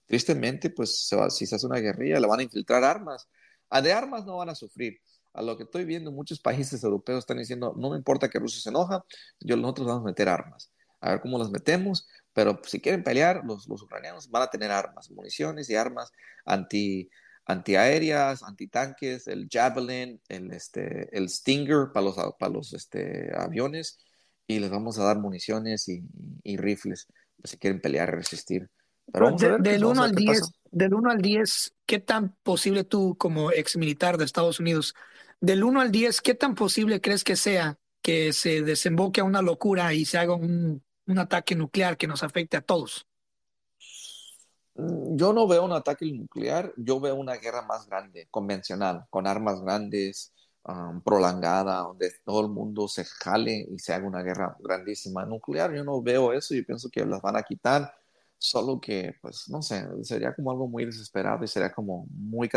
tristemente, 0.05 0.69
pues 0.69 1.09
si 1.29 1.47
se 1.47 1.55
hace 1.55 1.65
una 1.65 1.79
guerrilla, 1.79 2.19
le 2.19 2.27
van 2.27 2.39
a 2.41 2.43
infiltrar 2.43 2.83
armas. 2.83 3.27
A 3.71 3.81
de 3.81 3.91
armas 3.91 4.23
no 4.25 4.37
van 4.37 4.49
a 4.49 4.55
sufrir. 4.55 4.99
A 5.33 5.41
lo 5.41 5.57
que 5.57 5.63
estoy 5.63 5.83
viendo, 5.83 6.11
muchos 6.11 6.39
países 6.39 6.83
europeos 6.83 7.19
están 7.19 7.39
diciendo, 7.39 7.73
no 7.75 7.89
me 7.89 7.97
importa 7.97 8.29
que 8.29 8.37
Rusia 8.37 8.61
se 8.61 8.69
enoja, 8.69 9.03
yo, 9.39 9.57
nosotros 9.57 9.87
vamos 9.87 10.03
a 10.03 10.05
meter 10.05 10.29
armas. 10.29 10.71
A 11.01 11.09
ver 11.09 11.21
cómo 11.21 11.39
las 11.39 11.49
metemos, 11.49 12.07
pero 12.35 12.59
si 12.65 12.81
quieren 12.81 13.01
pelear, 13.01 13.43
los, 13.45 13.65
los 13.69 13.81
ucranianos 13.81 14.29
van 14.29 14.43
a 14.43 14.49
tener 14.49 14.69
armas, 14.69 15.09
municiones 15.09 15.69
y 15.69 15.75
armas 15.75 16.11
anti, 16.43 17.09
antiaéreas, 17.45 18.43
antitanques, 18.43 19.27
el 19.27 19.47
Javelin, 19.49 20.21
el, 20.27 20.51
este, 20.51 21.07
el 21.17 21.29
Stinger 21.29 21.91
para 21.93 22.07
los, 22.07 22.17
para 22.37 22.51
los 22.51 22.73
este, 22.73 23.31
aviones 23.33 23.99
y 24.47 24.59
les 24.59 24.69
vamos 24.69 24.99
a 24.99 25.05
dar 25.05 25.17
municiones 25.17 25.87
y, 25.87 26.03
y 26.43 26.57
rifles 26.57 27.07
pues, 27.37 27.51
si 27.51 27.57
quieren 27.57 27.79
pelear 27.79 28.09
y 28.09 28.17
resistir. 28.17 28.69
Pero 29.13 29.31
del 29.31 29.85
1 29.85 30.03
al 30.03 30.11
10, 30.13 30.41
del 30.71 30.93
1 30.93 31.11
al 31.11 31.21
10, 31.21 31.73
¿qué 31.85 31.99
tan 31.99 32.35
posible 32.43 32.83
tú 32.83 33.15
como 33.17 33.53
ex 33.53 33.77
militar 33.77 34.17
de 34.17 34.25
Estados 34.25 34.59
Unidos, 34.59 34.93
del 35.39 35.63
1 35.63 35.79
al 35.79 35.91
10, 35.91 36.19
qué 36.19 36.35
tan 36.35 36.53
posible 36.53 36.99
crees 36.99 37.23
que 37.23 37.37
sea 37.37 37.79
que 38.01 38.33
se 38.33 38.61
desemboque 38.61 39.21
a 39.21 39.23
una 39.23 39.41
locura 39.41 39.93
y 39.93 40.03
se 40.03 40.17
haga 40.17 40.35
un, 40.35 40.84
un 41.07 41.19
ataque 41.19 41.55
nuclear 41.55 41.97
que 41.97 42.07
nos 42.07 42.23
afecte 42.23 42.57
a 42.57 42.61
todos? 42.61 43.07
Mm, 44.75 45.15
yo 45.17 45.33
no 45.33 45.47
veo 45.47 45.63
un 45.63 45.71
ataque 45.73 46.05
nuclear, 46.11 46.73
yo 46.77 46.99
veo 46.99 47.15
una 47.15 47.35
guerra 47.35 47.61
más 47.61 47.87
grande, 47.87 48.27
convencional, 48.29 49.05
con 49.09 49.27
armas 49.27 49.61
grandes, 49.61 50.33
um, 50.63 51.01
prolongada, 51.01 51.77
donde 51.79 52.11
todo 52.25 52.41
el 52.41 52.49
mundo 52.49 52.87
se 52.87 53.05
jale 53.05 53.67
y 53.71 53.79
se 53.79 53.93
haga 53.93 54.07
una 54.07 54.21
guerra 54.23 54.55
grandísima. 54.59 55.25
Nuclear, 55.25 55.73
yo 55.73 55.83
no 55.83 56.01
veo 56.01 56.33
eso, 56.33 56.53
yo 56.55 56.65
pienso 56.65 56.89
que 56.89 57.05
las 57.05 57.21
van 57.21 57.37
a 57.37 57.43
quitar, 57.43 57.93
solo 58.37 58.79
que, 58.81 59.15
pues, 59.21 59.47
no 59.49 59.61
sé, 59.61 59.87
sería 60.03 60.35
como 60.35 60.51
algo 60.51 60.67
muy 60.67 60.85
desesperado 60.85 61.43
y 61.43 61.47
sería 61.47 61.71
como 61.73 62.05
muy 62.09 62.49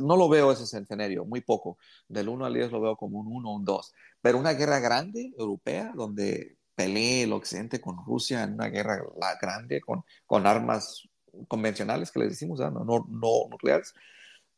No 0.00 0.16
lo 0.16 0.28
veo 0.28 0.52
ese 0.52 0.64
escenario, 0.64 1.24
muy 1.24 1.40
poco. 1.42 1.78
Del 2.08 2.28
1 2.28 2.44
al 2.46 2.54
10 2.54 2.72
lo 2.72 2.80
veo 2.80 2.96
como 2.96 3.20
un 3.20 3.26
1 3.28 3.50
o 3.50 3.56
un 3.56 3.64
2. 3.64 3.92
Pero 4.20 4.38
una 4.38 4.52
guerra 4.54 4.80
grande, 4.80 5.32
europea, 5.36 5.92
donde 5.94 6.56
pelee 6.74 7.24
el 7.24 7.32
occidente 7.32 7.80
con 7.80 7.96
Rusia 8.04 8.42
en 8.42 8.54
una 8.54 8.68
guerra 8.68 9.02
grande, 9.40 9.80
con, 9.80 10.04
con 10.26 10.46
armas 10.46 11.08
convencionales 11.48 12.10
que 12.10 12.20
les 12.20 12.30
decimos, 12.30 12.60
no, 12.60 12.70
no, 12.70 13.06
no, 13.08 13.48
nucleares, 13.50 13.94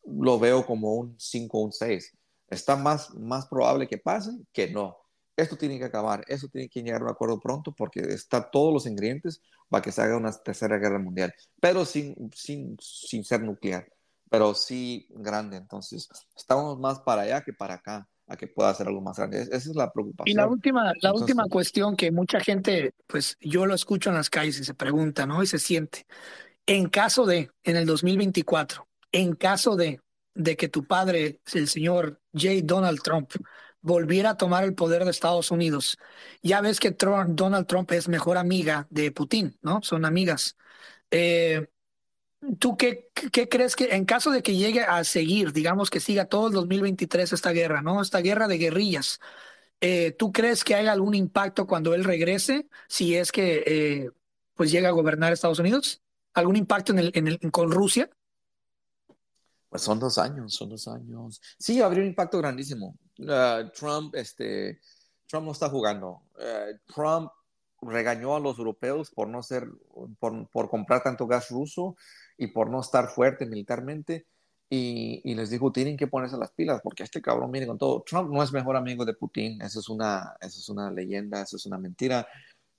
lo 0.04 0.38
veo 0.38 0.66
como 0.66 0.94
un 0.94 1.14
5 1.18 1.58
o 1.58 1.64
un 1.64 1.72
6. 1.72 2.16
Está 2.48 2.76
más, 2.76 3.14
más 3.14 3.46
probable 3.46 3.88
que 3.88 3.98
pase 3.98 4.30
que 4.52 4.70
no. 4.70 4.96
Esto 5.36 5.56
tiene 5.56 5.78
que 5.78 5.84
acabar, 5.84 6.24
esto 6.28 6.48
tiene 6.48 6.68
que 6.68 6.82
llegar 6.82 7.00
a 7.00 7.04
un 7.04 7.10
acuerdo 7.10 7.40
pronto 7.40 7.72
porque 7.72 8.00
está 8.00 8.50
todos 8.50 8.72
los 8.72 8.86
ingredientes 8.86 9.40
para 9.68 9.82
que 9.82 9.90
se 9.90 10.02
haga 10.02 10.16
una 10.16 10.30
tercera 10.30 10.78
guerra 10.78 11.00
mundial, 11.00 11.34
pero 11.60 11.84
sin, 11.84 12.30
sin, 12.32 12.76
sin 12.80 13.24
ser 13.24 13.42
nuclear, 13.42 13.88
pero 14.30 14.54
sí 14.54 15.08
grande. 15.10 15.56
Entonces, 15.56 16.08
estamos 16.36 16.78
más 16.78 17.00
para 17.00 17.22
allá 17.22 17.42
que 17.42 17.52
para 17.52 17.74
acá 17.74 18.08
a 18.26 18.36
que 18.36 18.46
pueda 18.46 18.70
hacer 18.70 18.86
algo 18.86 19.00
más 19.00 19.18
grande. 19.18 19.42
Esa 19.42 19.56
es 19.56 19.74
la 19.74 19.92
preocupación. 19.92 20.32
Y 20.32 20.34
la 20.34 20.46
última, 20.46 20.92
la 21.00 21.12
última 21.12 21.44
cuestión 21.44 21.96
que 21.96 22.10
mucha 22.10 22.40
gente, 22.40 22.94
pues 23.06 23.36
yo 23.40 23.66
lo 23.66 23.74
escucho 23.74 24.10
en 24.10 24.16
las 24.16 24.30
calles 24.30 24.58
y 24.58 24.64
se 24.64 24.74
pregunta, 24.74 25.26
¿no? 25.26 25.42
Y 25.42 25.46
se 25.46 25.58
siente. 25.58 26.06
En 26.66 26.88
caso 26.88 27.26
de, 27.26 27.50
en 27.62 27.76
el 27.76 27.86
2024, 27.86 28.86
en 29.12 29.34
caso 29.34 29.76
de, 29.76 30.00
de 30.34 30.56
que 30.56 30.68
tu 30.68 30.86
padre, 30.86 31.40
el 31.52 31.68
señor 31.68 32.20
J. 32.32 32.60
Donald 32.64 33.02
Trump, 33.02 33.30
volviera 33.84 34.30
a 34.30 34.36
tomar 34.38 34.64
el 34.64 34.74
poder 34.74 35.04
de 35.04 35.10
Estados 35.10 35.50
Unidos, 35.50 35.98
ya 36.42 36.62
ves 36.62 36.80
que 36.80 36.92
Donald 36.92 37.66
Trump 37.66 37.92
es 37.92 38.08
mejor 38.08 38.38
amiga 38.38 38.86
de 38.88 39.12
Putin, 39.12 39.58
¿no? 39.60 39.82
Son 39.82 40.06
amigas. 40.06 40.56
Eh, 41.10 41.68
¿Tú 42.58 42.76
qué, 42.76 43.10
qué, 43.32 43.48
crees 43.48 43.76
que 43.76 43.94
en 43.94 44.04
caso 44.04 44.30
de 44.30 44.42
que 44.42 44.56
llegue 44.56 44.82
a 44.82 45.02
seguir, 45.04 45.52
digamos 45.52 45.90
que 45.90 46.00
siga 46.00 46.26
todo 46.26 46.48
el 46.48 46.52
2023 46.52 47.32
esta 47.32 47.50
guerra, 47.50 47.82
¿no? 47.82 48.02
Esta 48.02 48.20
guerra 48.20 48.48
de 48.48 48.58
guerrillas, 48.58 49.20
eh, 49.80 50.12
¿tú 50.12 50.32
crees 50.32 50.64
que 50.64 50.74
hay 50.74 50.86
algún 50.86 51.14
impacto 51.14 51.66
cuando 51.66 51.94
él 51.94 52.04
regrese, 52.04 52.68
si 52.88 53.16
es 53.16 53.32
que 53.32 53.64
eh, 53.66 54.10
pues 54.54 54.70
llega 54.70 54.88
a 54.88 54.92
gobernar 54.92 55.32
Estados 55.32 55.58
Unidos? 55.58 56.02
algún 56.34 56.56
impacto 56.56 56.92
en 56.92 56.98
el, 56.98 57.10
en 57.14 57.28
el, 57.28 57.38
con 57.50 57.70
Rusia? 57.70 58.10
Pues 59.68 59.82
son 59.82 59.98
dos 59.98 60.18
años, 60.18 60.54
son 60.54 60.68
dos 60.68 60.86
años. 60.86 61.40
Sí, 61.58 61.80
habría 61.80 62.02
un 62.02 62.08
impacto 62.08 62.38
grandísimo. 62.38 62.96
Uh, 63.18 63.70
Trump, 63.72 64.14
este, 64.14 64.80
Trump 65.26 65.46
no 65.46 65.52
está 65.52 65.68
jugando. 65.68 66.22
Uh, 66.36 66.92
Trump 66.92 67.30
regañó 67.86 68.36
a 68.36 68.40
los 68.40 68.58
europeos 68.58 69.10
por 69.10 69.28
no 69.28 69.42
ser, 69.42 69.68
por, 70.18 70.48
por, 70.50 70.68
comprar 70.68 71.02
tanto 71.02 71.26
gas 71.26 71.50
ruso 71.50 71.96
y 72.36 72.48
por 72.48 72.70
no 72.70 72.80
estar 72.80 73.08
fuerte 73.08 73.46
militarmente. 73.46 74.26
Y, 74.70 75.20
y, 75.24 75.34
les 75.34 75.50
dijo, 75.50 75.70
tienen 75.70 75.96
que 75.96 76.06
ponerse 76.06 76.36
las 76.36 76.50
pilas 76.52 76.80
porque 76.82 77.02
este 77.02 77.22
cabrón 77.22 77.52
viene 77.52 77.66
con 77.66 77.78
todo. 77.78 78.02
Trump 78.02 78.30
no 78.32 78.42
es 78.42 78.52
mejor 78.52 78.76
amigo 78.76 79.04
de 79.04 79.14
Putin, 79.14 79.60
eso 79.62 79.80
es 79.80 79.88
una, 79.88 80.34
eso 80.40 80.58
es 80.58 80.68
una 80.68 80.90
leyenda, 80.90 81.42
eso 81.42 81.56
es 81.56 81.66
una 81.66 81.78
mentira. 81.78 82.26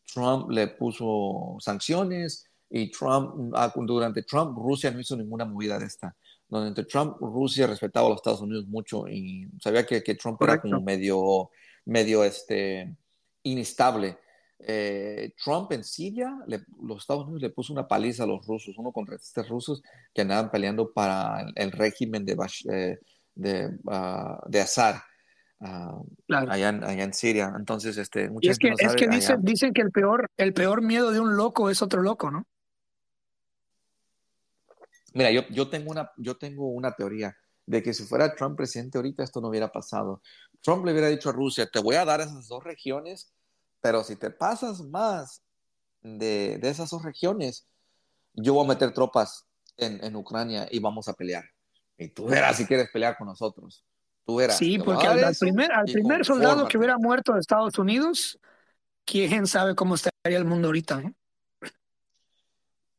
Trump 0.06 0.50
le 0.50 0.68
puso 0.68 1.58
sanciones, 1.60 2.50
y 2.70 2.92
Trump, 2.92 3.54
ah, 3.56 3.72
durante 3.76 4.24
Trump, 4.24 4.58
Rusia 4.58 4.92
no 4.92 5.00
hizo 5.00 5.16
ninguna 5.16 5.46
movida 5.46 5.78
de 5.80 5.86
esta. 5.86 6.16
Durante 6.48 6.84
Trump, 6.84 7.18
Rusia 7.20 7.68
respetaba 7.68 8.08
a 8.08 8.10
los 8.10 8.18
Estados 8.18 8.42
Unidos 8.42 8.68
mucho 8.68 9.08
y 9.08 9.48
sabía 9.62 9.86
que, 9.86 10.04
que 10.04 10.16
Trump 10.16 10.42
era 10.42 10.60
como 10.60 10.82
medio, 10.82 11.52
medio 11.86 12.24
este, 12.24 12.96
inestable. 13.44 14.18
Eh, 14.60 15.34
Trump 15.44 15.72
en 15.74 15.84
Siria, 15.84 16.38
los 16.82 17.00
Estados 17.00 17.24
Unidos 17.24 17.42
le 17.42 17.50
puso 17.50 17.74
una 17.74 17.88
paliza 17.88 18.24
a 18.24 18.28
los 18.28 18.46
rusos, 18.48 18.78
uno 18.78 18.92
contra 18.92 19.16
estos 19.16 19.48
rusos 19.50 19.84
que 20.14 20.22
andaban 20.22 20.50
peleando 20.50 20.92
para 20.94 21.46
el, 21.56 21.72
régimen 21.72 22.26
de, 22.26 22.38
eh, 22.72 23.00
de, 23.36 23.68
uh, 23.84 24.50
de 24.50 24.62
Assad. 24.62 24.96
Uh, 25.60 26.06
allá, 26.30 26.70
en, 26.70 26.84
allá, 26.84 27.04
en, 27.04 27.14
Siria. 27.14 27.54
Entonces, 27.58 27.98
este, 27.98 28.30
y 28.42 28.50
es 28.50 28.58
que, 28.58 28.74
es 28.78 28.96
que 28.96 29.08
dicen, 29.08 29.42
dicen, 29.42 29.74
que 29.74 29.82
el 29.82 29.92
peor, 29.92 30.30
el 30.38 30.54
peor 30.54 30.82
miedo 30.82 31.12
de 31.12 31.20
un 31.20 31.36
loco 31.36 31.70
es 31.70 31.82
otro 31.82 32.02
loco, 32.02 32.30
¿no? 32.30 32.46
Mira, 35.14 35.32
yo, 35.32 35.48
yo, 35.50 35.70
tengo 35.70 35.92
una, 35.92 36.12
yo 36.18 36.36
tengo 36.38 36.68
una 36.68 36.92
teoría 36.92 37.36
de 37.66 37.82
que 37.82 37.94
si 37.94 38.04
fuera 38.04 38.36
Trump 38.36 38.58
presidente 38.58 38.98
ahorita 38.98 39.24
esto 39.24 39.42
no 39.42 39.48
hubiera 39.48 39.72
pasado. 39.72 40.22
Trump 40.62 40.86
le 40.86 40.92
hubiera 40.92 41.08
dicho 41.08 41.30
a 41.30 41.34
Rusia, 41.34 41.68
te 41.72 41.80
voy 41.80 41.96
a 41.96 42.06
dar 42.06 42.22
esas 42.22 42.48
dos 42.48 42.64
regiones, 42.64 43.34
pero 43.86 44.04
si 44.04 44.16
te 44.16 44.32
pasas 44.32 44.82
más 44.82 45.44
de, 46.02 46.58
de 46.58 46.70
esas 46.70 46.90
dos 46.90 47.04
regiones, 47.04 47.68
yo 48.34 48.56
voy 48.56 48.66
a 48.66 48.70
meter 48.70 48.92
tropas 48.92 49.46
en, 49.78 50.04
en, 50.04 50.16
Ucrania 50.16 50.68
y 50.72 50.80
vamos 50.80 51.08
a 51.08 51.14
pelear. 51.14 51.44
Y 51.96 52.08
tú 52.08 52.26
verás 52.26 52.58
si 52.58 52.66
quieres 52.66 52.90
pelear 52.92 53.16
con 53.16 53.28
nosotros. 53.28 53.86
Tú 54.26 54.38
verás. 54.38 54.58
Sí, 54.58 54.80
porque 54.80 55.06
al, 55.06 55.36
primer, 55.36 55.72
al 55.72 55.86
primer 55.86 56.26
soldado 56.26 56.68
que 56.68 56.80
hubiera 56.80 56.98
muerto 56.98 57.34
de 57.34 57.42
Estados 57.42 57.78
Unidos, 57.78 58.40
quién 59.06 59.46
sabe 59.46 59.76
cómo 59.76 59.94
estaría 59.94 60.40
el 60.40 60.46
mundo 60.46 60.70
ahorita. 60.70 61.02
¿eh? 61.02 61.14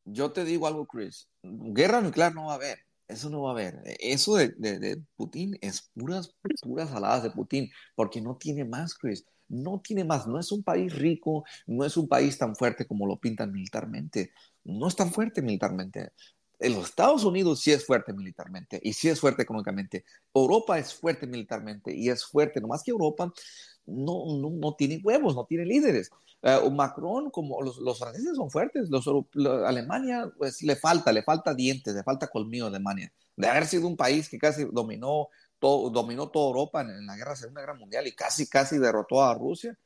yo 0.04 0.30
te 0.30 0.44
digo 0.44 0.68
algo, 0.68 0.86
Chris, 0.86 1.28
guerra 1.42 2.00
nuclear 2.00 2.32
no 2.32 2.44
va 2.46 2.52
a 2.52 2.54
haber, 2.54 2.78
eso 3.08 3.28
no 3.28 3.42
va 3.42 3.48
a 3.50 3.54
haber. 3.54 3.82
Eso 3.98 4.36
de, 4.36 4.50
de, 4.50 5.02
Putin 5.16 5.58
es 5.60 5.90
puras, 5.96 6.32
puras 6.62 6.92
aladas 6.92 7.24
de 7.24 7.30
Putin, 7.32 7.72
porque 7.96 8.20
no 8.20 8.36
tiene 8.36 8.64
más, 8.64 8.94
Chris, 8.94 9.24
no 9.48 9.80
tiene 9.80 10.04
más, 10.04 10.26
no 10.26 10.38
es 10.38 10.52
un 10.52 10.62
país 10.62 10.94
rico, 10.94 11.44
no 11.66 11.84
es 11.84 11.96
un 11.96 12.08
país 12.08 12.38
tan 12.38 12.56
fuerte 12.56 12.86
como 12.86 13.06
lo 13.06 13.18
pintan 13.18 13.52
militarmente, 13.52 14.32
no 14.64 14.88
es 14.88 14.96
tan 14.96 15.12
fuerte 15.12 15.42
militarmente. 15.42 16.12
En 16.58 16.74
los 16.74 16.86
Estados 16.86 17.24
Unidos 17.24 17.60
sí 17.60 17.72
es 17.72 17.84
fuerte 17.84 18.12
militarmente 18.12 18.80
y 18.82 18.94
sí 18.94 19.08
es 19.08 19.20
fuerte 19.20 19.42
económicamente. 19.42 20.04
Europa 20.32 20.78
es 20.78 20.94
fuerte 20.94 21.26
militarmente 21.26 21.94
y 21.94 22.08
es 22.08 22.24
fuerte, 22.24 22.60
no 22.60 22.68
más 22.68 22.82
que 22.82 22.90
Europa 22.90 23.30
no, 23.86 24.24
no, 24.38 24.50
no 24.50 24.74
tiene 24.74 25.00
huevos, 25.02 25.34
no 25.34 25.44
tiene 25.44 25.64
líderes. 25.64 26.10
Uh, 26.42 26.70
Macron, 26.70 27.30
como 27.30 27.60
los, 27.62 27.78
los, 27.78 27.98
franceses 27.98 28.36
son 28.36 28.50
fuertes, 28.50 28.88
los, 28.90 29.06
Alemania 29.64 30.30
pues 30.36 30.62
le 30.62 30.76
falta, 30.76 31.10
le 31.12 31.22
falta 31.22 31.54
dientes, 31.54 31.94
le 31.94 32.02
falta 32.02 32.28
colmillo 32.28 32.66
a 32.66 32.68
Alemania. 32.68 33.12
De 33.36 33.48
haber 33.48 33.66
sido 33.66 33.86
un 33.86 33.96
país 33.96 34.28
que 34.28 34.38
casi 34.38 34.64
dominó 34.64 35.28
todo, 35.58 35.90
dominó 35.90 36.28
toda 36.28 36.48
Europa 36.48 36.80
en, 36.80 37.06
la 37.06 37.16
guerra, 37.16 37.36
Segunda 37.36 37.60
Guerra 37.60 37.74
Mundial 37.74 38.06
y 38.06 38.12
casi, 38.12 38.48
casi 38.48 38.78
derrotó 38.78 39.22
a 39.22 39.34
Rusia, 39.34 39.76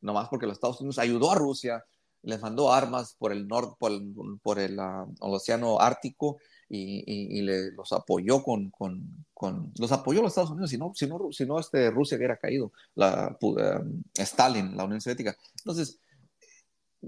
nomás 0.00 0.28
porque 0.28 0.46
los 0.46 0.56
Estados 0.56 0.80
Unidos 0.80 0.98
ayudó 0.98 1.30
a 1.30 1.34
Rusia, 1.34 1.84
les 2.22 2.40
mandó 2.40 2.72
armas 2.72 3.14
por 3.18 3.32
el 3.32 3.46
norte, 3.46 3.76
por 3.78 3.92
el, 3.92 4.14
por 4.42 4.58
el, 4.58 4.78
uh, 4.78 5.14
océano 5.20 5.80
Ártico 5.80 6.38
y, 6.68 7.38
y, 7.38 7.42
le, 7.42 7.72
los 7.72 7.92
apoyó 7.92 8.42
con, 8.42 8.70
con, 8.70 9.24
con, 9.32 9.72
los 9.78 9.90
apoyó 9.92 10.20
los 10.20 10.32
Estados 10.32 10.50
Unidos, 10.50 10.70
si 10.70 10.78
no, 10.78 10.92
si 10.94 11.06
no, 11.06 11.32
si 11.32 11.46
no 11.46 11.58
este, 11.58 11.90
Rusia 11.90 12.18
hubiera 12.18 12.36
caído, 12.36 12.72
la, 12.94 13.36
um, 13.40 14.02
Stalin, 14.14 14.76
la 14.76 14.84
Unión 14.84 15.00
Soviética. 15.00 15.36
Entonces, 15.58 15.98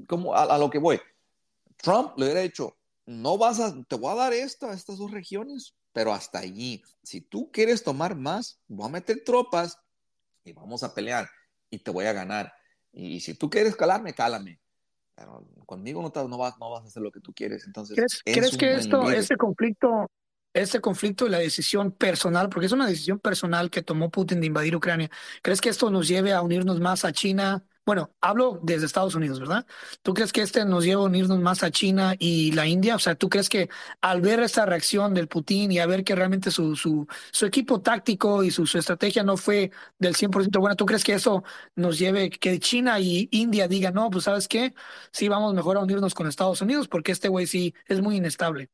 como 0.06 0.34
a, 0.34 0.56
lo 0.58 0.70
que 0.70 0.78
voy, 0.78 1.00
Trump 1.76 2.12
le 2.16 2.24
hubiera 2.24 2.40
dicho, 2.40 2.76
no 3.06 3.36
vas 3.36 3.60
a, 3.60 3.74
te 3.84 3.96
voy 3.96 4.12
a 4.12 4.16
dar 4.16 4.32
esta, 4.32 4.72
estas 4.72 4.98
dos 4.98 5.10
regiones, 5.10 5.74
pero 5.92 6.12
hasta 6.12 6.38
allí. 6.38 6.82
Si 7.02 7.20
tú 7.20 7.50
quieres 7.52 7.82
tomar 7.82 8.16
más, 8.16 8.60
voy 8.68 8.86
a 8.86 8.92
meter 8.92 9.22
tropas 9.24 9.78
y 10.44 10.52
vamos 10.52 10.82
a 10.82 10.94
pelear 10.94 11.28
y 11.70 11.78
te 11.78 11.90
voy 11.90 12.06
a 12.06 12.12
ganar. 12.12 12.52
Y, 12.92 13.20
si 13.20 13.34
tú 13.34 13.48
quieres 13.48 13.76
calarme, 13.76 14.14
cálame. 14.14 14.60
Pero 15.14 15.46
conmigo 15.66 16.02
no, 16.02 16.28
no, 16.28 16.38
vas, 16.38 16.58
no 16.58 16.70
vas 16.70 16.84
a 16.84 16.86
hacer 16.86 17.02
lo 17.02 17.12
que 17.12 17.20
tú 17.20 17.32
quieres. 17.32 17.64
Entonces, 17.66 17.96
¿crees, 17.96 18.22
¿crees 18.24 18.56
que 18.56 18.74
esto, 18.74 19.10
este 19.10 19.36
conflicto 19.36 20.06
este 20.52 20.80
conflicto 20.80 21.26
y 21.26 21.30
la 21.30 21.38
decisión 21.38 21.92
personal, 21.92 22.48
porque 22.48 22.66
es 22.66 22.72
una 22.72 22.86
decisión 22.86 23.18
personal 23.18 23.70
que 23.70 23.82
tomó 23.82 24.10
Putin 24.10 24.40
de 24.40 24.48
invadir 24.48 24.74
Ucrania, 24.74 25.10
¿crees 25.42 25.60
que 25.60 25.68
esto 25.68 25.90
nos 25.90 26.08
lleve 26.08 26.32
a 26.32 26.42
unirnos 26.42 26.80
más 26.80 27.04
a 27.04 27.12
China? 27.12 27.64
Bueno, 27.86 28.14
hablo 28.20 28.60
desde 28.62 28.86
Estados 28.86 29.14
Unidos, 29.14 29.40
¿verdad? 29.40 29.66
¿Tú 30.02 30.14
crees 30.14 30.32
que 30.32 30.42
este 30.42 30.64
nos 30.64 30.84
lleva 30.84 31.02
a 31.02 31.06
unirnos 31.06 31.40
más 31.40 31.62
a 31.64 31.70
China 31.70 32.14
y 32.18 32.52
la 32.52 32.66
India? 32.66 32.94
O 32.94 32.98
sea, 32.98 33.14
¿tú 33.16 33.28
crees 33.28 33.48
que 33.48 33.68
al 34.00 34.20
ver 34.20 34.38
esta 34.40 34.64
reacción 34.66 35.12
del 35.14 35.26
Putin 35.28 35.72
y 35.72 35.78
a 35.80 35.86
ver 35.86 36.04
que 36.04 36.14
realmente 36.14 36.50
su, 36.52 36.76
su, 36.76 37.06
su 37.32 37.46
equipo 37.46 37.80
táctico 37.80 38.44
y 38.44 38.50
su, 38.50 38.62
estrategia 38.78 39.24
no 39.24 39.36
fue 39.36 39.72
del 39.98 40.14
100% 40.14 40.60
buena, 40.60 40.76
¿tú 40.76 40.86
crees 40.86 41.02
que 41.02 41.14
eso 41.14 41.42
nos 41.74 41.98
lleve, 41.98 42.30
que 42.30 42.60
China 42.60 43.00
y 43.00 43.28
India 43.32 43.66
digan, 43.66 43.94
no, 43.94 44.08
pues 44.10 44.24
sabes 44.24 44.46
qué, 44.46 44.74
sí, 45.12 45.28
vamos 45.28 45.54
mejor 45.54 45.76
a 45.76 45.80
unirnos 45.80 46.14
con 46.14 46.28
Estados 46.28 46.60
Unidos 46.62 46.86
porque 46.86 47.12
este 47.12 47.28
güey 47.28 47.46
sí 47.46 47.74
es 47.86 48.00
muy 48.00 48.16
inestable? 48.16 48.70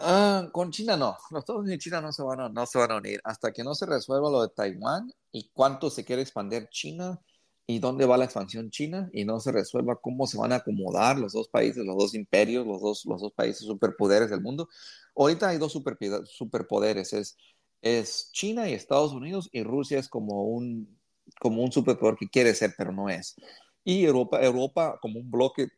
Ah, 0.00 0.48
con 0.52 0.70
China 0.70 0.96
no, 0.96 1.16
los 1.30 1.40
Estados 1.40 1.62
Unidos 1.62 1.76
y 1.76 1.78
China 1.80 2.00
no 2.00 2.12
se, 2.12 2.22
van 2.22 2.40
a, 2.40 2.48
no 2.48 2.66
se 2.66 2.78
van 2.78 2.92
a 2.92 2.96
unir 2.96 3.20
hasta 3.24 3.52
que 3.52 3.64
no 3.64 3.74
se 3.74 3.84
resuelva 3.84 4.30
lo 4.30 4.42
de 4.42 4.48
Taiwán 4.54 5.12
y 5.32 5.50
cuánto 5.52 5.90
se 5.90 6.04
quiere 6.04 6.22
expandir 6.22 6.68
China 6.70 7.20
y 7.66 7.80
dónde 7.80 8.06
va 8.06 8.16
la 8.16 8.24
expansión 8.24 8.70
China 8.70 9.10
y 9.12 9.24
no 9.24 9.40
se 9.40 9.50
resuelva 9.52 10.00
cómo 10.00 10.26
se 10.26 10.38
van 10.38 10.52
a 10.52 10.56
acomodar 10.56 11.18
los 11.18 11.32
dos 11.32 11.48
países, 11.48 11.84
los 11.84 11.96
dos 11.98 12.14
imperios, 12.14 12.66
los 12.66 12.80
dos, 12.80 13.04
los 13.06 13.20
dos 13.20 13.32
países 13.32 13.66
superpoderes 13.66 14.30
del 14.30 14.40
mundo. 14.40 14.68
Ahorita 15.16 15.48
hay 15.48 15.58
dos 15.58 15.72
superpoderes, 15.72 17.12
es, 17.12 17.36
es 17.82 18.30
China 18.32 18.68
y 18.68 18.74
Estados 18.74 19.12
Unidos 19.12 19.48
y 19.52 19.64
Rusia 19.64 19.98
es 19.98 20.08
como 20.08 20.44
un, 20.44 20.98
como 21.40 21.62
un 21.62 21.72
superpoder 21.72 22.14
que 22.16 22.28
quiere 22.28 22.54
ser, 22.54 22.74
pero 22.78 22.92
no 22.92 23.08
es. 23.10 23.34
Y 23.84 24.04
Europa, 24.04 24.40
Europa 24.42 24.98
como 25.02 25.18
un 25.20 25.30
bloque 25.30 25.68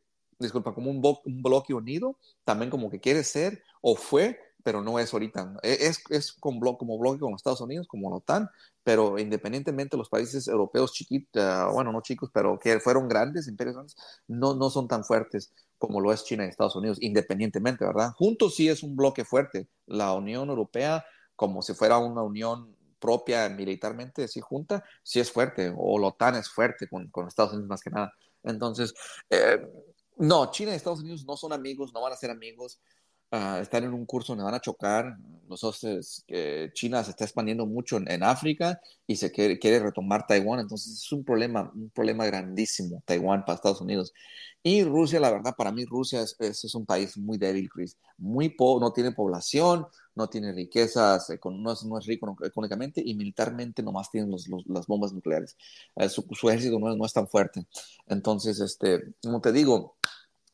disculpa, 0.40 0.74
como 0.74 0.90
un, 0.90 1.02
un, 1.24 1.42
bloque 1.42 1.74
unido, 1.74 2.16
también 2.44 2.70
como 2.70 2.90
que 2.90 3.00
quiere 3.00 3.24
ser 3.24 3.62
o 3.80 3.96
fue, 3.96 4.38
pero 4.62 4.82
no 4.82 4.98
es 4.98 5.12
ahorita. 5.12 5.54
E, 5.62 5.86
es, 5.86 6.02
es 6.10 6.32
con 6.32 6.58
blo 6.60 6.76
como 6.76 6.98
bloque 6.98 7.20
con 7.20 7.32
los 7.32 7.40
Estados 7.40 7.60
Unidos, 7.60 7.86
como 7.86 8.10
la 8.10 8.16
OTAN, 8.16 8.48
pero 8.82 9.18
independientemente 9.18 9.96
los 9.96 10.08
países 10.08 10.48
europeos 10.48 10.92
chiquitos, 10.92 11.42
uh, 11.42 11.72
bueno, 11.72 11.92
no 11.92 12.00
chicos, 12.00 12.30
pero 12.32 12.58
que 12.58 12.80
fueron 12.80 13.08
grandes, 13.08 13.48
imperios 13.48 13.76
grandes, 13.76 13.96
no, 14.26 14.54
no 14.54 14.70
son 14.70 14.88
tan 14.88 15.04
fuertes 15.04 15.52
como 15.78 16.00
lo 16.00 16.12
es 16.12 16.24
China 16.24 16.44
y 16.44 16.48
Estados 16.48 16.76
Unidos, 16.76 16.98
independientemente, 17.00 17.84
¿verdad? 17.86 18.12
Juntos 18.16 18.54
sí 18.54 18.68
es 18.68 18.82
un 18.82 18.96
bloque 18.96 19.24
fuerte. 19.24 19.66
La 19.86 20.12
Unión 20.12 20.50
Europea, 20.50 21.04
como 21.36 21.62
si 21.62 21.72
fuera 21.72 21.96
una 21.98 22.22
unión 22.22 22.76
propia 22.98 23.48
militarmente, 23.48 24.28
sí 24.28 24.40
junta, 24.40 24.84
sí 25.02 25.20
es 25.20 25.32
fuerte, 25.32 25.72
o 25.74 25.98
la 25.98 26.08
OTAN 26.08 26.36
es 26.36 26.50
fuerte 26.50 26.86
con, 26.86 27.08
con 27.08 27.26
Estados 27.26 27.52
Unidos 27.52 27.68
más 27.68 27.80
que 27.80 27.90
nada. 27.90 28.12
Entonces, 28.42 28.94
eh, 29.30 29.60
no, 30.20 30.50
China 30.50 30.72
y 30.72 30.74
Estados 30.74 31.00
Unidos 31.00 31.24
no 31.26 31.36
son 31.36 31.52
amigos, 31.52 31.92
no 31.92 32.00
van 32.02 32.12
a 32.12 32.16
ser 32.16 32.30
amigos. 32.30 32.80
Uh, 33.32 33.60
están 33.60 33.84
en 33.84 33.94
un 33.94 34.04
curso 34.06 34.32
donde 34.32 34.44
van 34.44 34.54
a 34.54 34.60
chocar. 34.60 35.16
Nosotros, 35.48 36.24
eh, 36.28 36.70
China 36.74 37.02
se 37.04 37.10
está 37.10 37.24
expandiendo 37.24 37.64
mucho 37.64 37.96
en, 37.96 38.22
África 38.22 38.80
y 39.06 39.16
se 39.16 39.30
quiere, 39.30 39.78
retomar 39.78 40.26
Taiwán. 40.26 40.60
Entonces 40.60 40.94
es 40.94 41.12
un 41.12 41.24
problema, 41.24 41.70
un 41.74 41.90
problema 41.90 42.26
grandísimo, 42.26 43.02
Taiwán 43.06 43.44
para 43.44 43.56
Estados 43.56 43.80
Unidos. 43.80 44.12
Y 44.62 44.82
Rusia, 44.82 45.20
la 45.20 45.30
verdad, 45.30 45.54
para 45.56 45.72
mí 45.72 45.84
Rusia 45.84 46.22
es, 46.22 46.74
un 46.74 46.84
país 46.84 47.16
muy 47.16 47.38
débil, 47.38 47.70
Chris. 47.70 47.96
Muy 48.18 48.54
no 48.58 48.92
tiene 48.92 49.12
población, 49.12 49.86
no 50.14 50.28
tiene 50.28 50.52
riquezas, 50.52 51.28
no 51.44 51.72
es, 51.72 51.84
no 51.84 51.98
es 51.98 52.06
rico 52.06 52.36
económicamente 52.42 53.02
y 53.04 53.14
militarmente 53.14 53.82
nomás 53.82 54.10
tienen 54.10 54.30
los, 54.30 54.48
las 54.66 54.86
bombas 54.86 55.12
nucleares. 55.12 55.56
Eh, 55.96 56.08
su, 56.08 56.24
ejército 56.48 56.78
no, 56.78 56.94
no, 56.94 57.06
es 57.06 57.12
tan 57.12 57.28
fuerte. 57.28 57.64
Entonces, 58.06 58.60
este, 58.60 59.14
como 59.22 59.40
te 59.40 59.52
digo, 59.52 59.96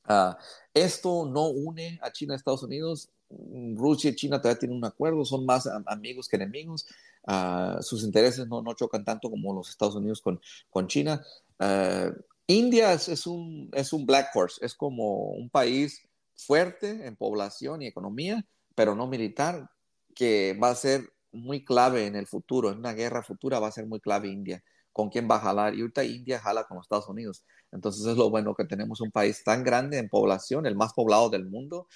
uh, 0.08 0.34
esto 0.74 1.26
no 1.26 1.48
une 1.48 1.98
a 2.02 2.12
China 2.12 2.34
y 2.34 2.36
Estados 2.36 2.62
Unidos. 2.62 3.10
Rusia 3.28 4.10
y 4.10 4.14
China 4.14 4.40
todavía 4.40 4.60
tienen 4.60 4.76
un 4.76 4.84
acuerdo, 4.84 5.24
son 5.24 5.44
más 5.44 5.68
amigos 5.86 6.28
que 6.28 6.36
enemigos. 6.36 6.86
Uh, 7.26 7.82
sus 7.82 8.04
intereses 8.04 8.46
no, 8.46 8.62
no, 8.62 8.74
chocan 8.74 9.04
tanto 9.04 9.28
como 9.28 9.52
los 9.52 9.68
Estados 9.70 9.96
Unidos 9.96 10.20
con, 10.20 10.40
con 10.70 10.86
China. 10.86 11.24
Uh, 11.58 12.12
India 12.46 12.92
es, 12.92 13.26
un, 13.26 13.70
es 13.72 13.92
un 13.92 14.06
black 14.06 14.30
horse, 14.34 14.64
es 14.64 14.74
como 14.74 15.30
un 15.30 15.50
país 15.50 16.02
fuerte 16.36 17.06
en 17.06 17.16
población 17.16 17.82
y 17.82 17.86
economía, 17.86 18.44
pero 18.76 18.94
no 18.94 19.08
militar, 19.08 19.68
que 20.14 20.56
va 20.62 20.70
a 20.70 20.76
ser 20.76 21.10
muy 21.32 21.64
clave 21.64 22.06
en 22.06 22.14
el 22.14 22.26
futuro, 22.26 22.70
en 22.70 22.78
una 22.78 22.92
guerra 22.92 23.22
futura 23.22 23.58
va 23.58 23.68
a 23.68 23.72
ser 23.72 23.86
muy 23.86 24.00
clave 24.00 24.28
India, 24.28 24.62
con 24.92 25.08
quién 25.10 25.28
va 25.28 25.36
a 25.36 25.40
jalar. 25.40 25.74
Y 25.74 25.80
ahorita 25.80 26.04
India 26.04 26.38
jala 26.38 26.64
con 26.64 26.76
los 26.76 26.84
Estados 26.84 27.08
Unidos. 27.08 27.44
Entonces 27.72 28.06
es 28.06 28.16
lo 28.16 28.30
bueno 28.30 28.54
que 28.54 28.64
tenemos 28.64 29.00
un 29.00 29.10
país 29.10 29.42
tan 29.42 29.64
grande 29.64 29.98
en 29.98 30.08
población, 30.08 30.66
el 30.66 30.76
más 30.76 30.92
poblado 30.92 31.30
del 31.30 31.46
mundo, 31.46 31.88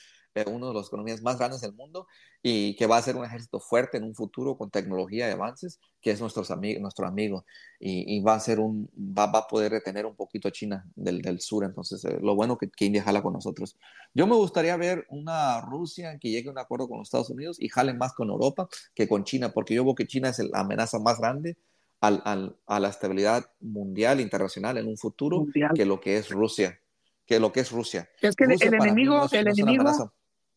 uno 0.47 0.69
de 0.69 0.75
las 0.75 0.87
economías 0.87 1.23
más 1.23 1.39
grandes 1.39 1.61
del 1.61 1.73
mundo 1.73 2.07
y 2.43 2.77
que 2.77 2.87
va 2.87 2.97
a 2.97 3.03
ser 3.03 3.17
un 3.17 3.25
ejército 3.25 3.61
fuerte 3.61 3.99
en 3.99 4.05
un 4.05 4.15
futuro 4.15 4.57
con 4.57 4.71
tecnología 4.71 5.29
y 5.29 5.33
avances, 5.33 5.81
que 6.01 6.11
es 6.11 6.21
nuestros 6.21 6.51
amigos, 6.51 6.81
nuestro 6.81 7.07
amigo 7.07 7.45
y, 7.79 8.21
va 8.23 8.35
a 8.35 8.41
ser 8.41 8.61
un, 8.61 8.89
va, 8.97 9.27
va, 9.27 9.41
a 9.41 9.47
poder 9.47 9.73
retener 9.73 10.07
un 10.07 10.15
poquito 10.15 10.49
a 10.49 10.53
China 10.53 10.85
del, 10.95 11.21
del 11.23 11.41
sur. 11.41 11.65
Entonces, 11.65 12.05
eh, 12.05 12.19
lo 12.21 12.35
bueno 12.35 12.59
que, 12.59 12.71
que, 12.71 12.85
India 12.85 13.03
jala 13.03 13.23
con 13.23 13.33
nosotros. 13.33 13.77
Yo 14.15 14.27
me 14.27 14.37
gustaría 14.37 14.77
ver 14.77 15.07
una 15.09 15.61
Rusia 15.63 16.19
que 16.19 16.31
llegue 16.31 16.49
a 16.49 16.53
un 16.53 16.59
acuerdo 16.59 16.89
con 16.89 16.99
los 16.99 17.09
Estados 17.09 17.31
Unidos 17.31 17.57
y 17.61 17.69
jale 17.69 17.95
más 17.95 18.13
con 18.13 18.29
Europa 18.29 18.69
que 18.95 19.09
con 19.09 19.25
China, 19.25 19.53
porque 19.53 19.75
yo 19.75 19.85
veo 19.85 19.95
que 19.95 20.07
China 20.07 20.29
es 20.29 20.39
la 20.39 20.61
amenaza 20.61 20.99
más 20.99 21.19
grande 21.19 21.57
al, 22.01 22.23
al, 22.25 22.57
a 22.67 22.81
la 22.81 22.89
estabilidad 22.89 23.51
mundial, 23.61 24.21
internacional 24.21 24.79
en 24.79 24.87
un 24.87 24.97
futuro 24.97 25.41
mundial. 25.41 25.73
que 25.75 25.85
lo 25.85 26.01
que 26.01 26.17
es 26.17 26.31
Rusia. 26.31 26.81
Que 27.27 27.39
lo 27.39 27.53
que 27.53 27.61
es 27.61 27.71
Rusia. 27.71 28.09
Es 28.21 28.35
que 28.35 28.45
Rusia 28.45 28.69
el, 28.69 28.75
enemigo, 28.75 29.19
no 29.19 29.27
es, 29.27 29.33
el 29.33 29.45
no 29.45 29.53
enemigo, 29.53 30.13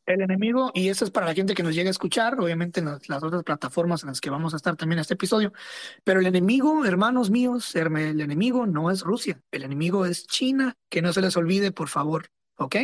el 0.06 0.22
enemigo, 0.22 0.72
y 0.74 0.90
eso 0.90 1.06
es 1.06 1.12
para 1.12 1.26
la 1.26 1.34
gente 1.34 1.54
que 1.54 1.64
nos 1.64 1.74
llega 1.74 1.90
a 1.90 1.92
escuchar, 1.92 2.40
obviamente 2.40 2.80
en 2.80 2.88
las, 2.88 3.08
las, 3.08 3.24
otras 3.24 3.44
plataformas 3.44 4.04
en 4.04 4.10
las 4.10 4.20
que 4.20 4.30
vamos 4.30 4.54
a 4.54 4.58
estar 4.58 4.76
también 4.76 5.00
este 5.00 5.14
episodio, 5.14 5.54
pero 6.04 6.20
el 6.20 6.28
enemigo, 6.28 6.86
hermanos 6.86 7.30
míos, 7.30 7.76
el 7.76 8.20
enemigo 8.20 8.66
no 8.66 8.92
es 8.92 9.02
Rusia, 9.02 9.42
el 9.52 9.64
enemigo 9.64 10.06
es 10.06 10.28
China, 10.28 10.76
que 10.90 11.02
no 11.02 11.14
se 11.14 11.22
les 11.22 11.38
olvide, 11.38 11.72
por 11.72 11.88
favor, 11.88 12.30
¿ok? 12.58 12.76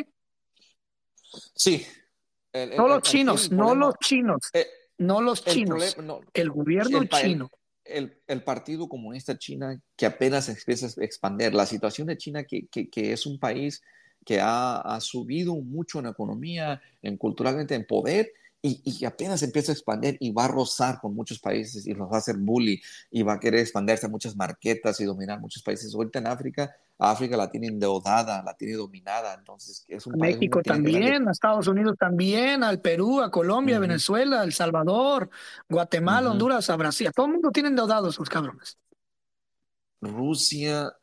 Sí. 1.55 1.85
El, 2.53 2.71
el, 2.71 2.77
no 2.77 2.87
los 2.87 3.03
chinos, 3.03 3.51
no 3.51 3.75
los 3.75 3.95
chinos, 3.99 4.49
eh, 4.53 4.67
no 4.97 5.21
los 5.21 5.43
chinos, 5.43 5.97
no, 5.97 6.21
el 6.33 6.49
gobierno 6.49 7.03
chino. 7.05 7.49
El, 7.83 8.43
Partido 8.43 8.87
Comunista 8.87 9.35
China 9.35 9.79
que 9.95 10.05
apenas 10.05 10.47
empieza 10.47 10.85
a 10.85 11.03
expandir, 11.03 11.55
la 11.55 11.65
situación 11.65 12.05
de 12.07 12.17
China 12.17 12.43
que, 12.43 12.67
que, 12.67 12.87
que 12.87 13.13
es 13.13 13.25
un 13.25 13.39
país 13.39 13.81
que 14.25 14.39
ha, 14.39 14.77
ha, 14.77 14.99
subido 15.01 15.55
mucho 15.55 15.99
en 15.99 16.07
economía, 16.07 16.81
en 17.01 17.17
culturalmente, 17.17 17.75
en 17.75 17.85
poder, 17.85 18.31
y, 18.61 18.81
y, 18.83 19.05
apenas 19.05 19.41
empieza 19.41 19.71
a 19.71 19.75
expandir 19.75 20.17
y 20.19 20.31
va 20.31 20.43
a 20.43 20.49
rozar 20.49 20.99
con 20.99 21.15
muchos 21.15 21.39
países 21.39 21.87
y 21.87 21.93
los 21.93 22.11
va 22.11 22.15
a 22.15 22.19
hacer 22.19 22.35
bully 22.35 22.81
y 23.09 23.23
va 23.23 23.33
a 23.33 23.39
querer 23.39 23.61
expandirse 23.61 24.05
a 24.05 24.09
muchas 24.09 24.35
marquetas 24.35 24.99
y 24.99 25.05
dominar 25.05 25.39
muchos 25.39 25.63
países. 25.63 25.95
Ahorita 25.95 26.19
en 26.19 26.27
África, 26.27 26.75
África 26.97 27.37
la 27.37 27.49
tiene 27.49 27.67
endeudada, 27.67 28.43
la 28.43 28.53
tiene 28.55 28.73
dominada, 28.73 29.33
entonces 29.33 29.85
es 29.87 30.05
un 30.05 30.17
México 30.17 30.61
también, 30.61 31.29
a 31.29 31.31
Estados 31.31 31.67
Unidos 31.69 31.95
también, 31.97 32.61
al 32.61 32.81
Perú, 32.81 33.21
a 33.21 33.31
Colombia, 33.31 33.75
uh 33.75 33.77
-huh. 33.77 33.87
Venezuela, 33.87 34.43
El 34.43 34.51
Salvador, 34.51 35.29
Guatemala, 35.69 36.27
uh 36.27 36.31
-huh. 36.31 36.33
Honduras, 36.33 36.69
a 36.69 36.75
Brasil, 36.75 37.09
todo 37.15 37.27
el 37.27 37.31
mundo 37.33 37.51
tiene 37.51 37.69
endeudados 37.69 38.19
los 38.19 38.29
cabrones. 38.29 38.77
Rusia 40.01 40.93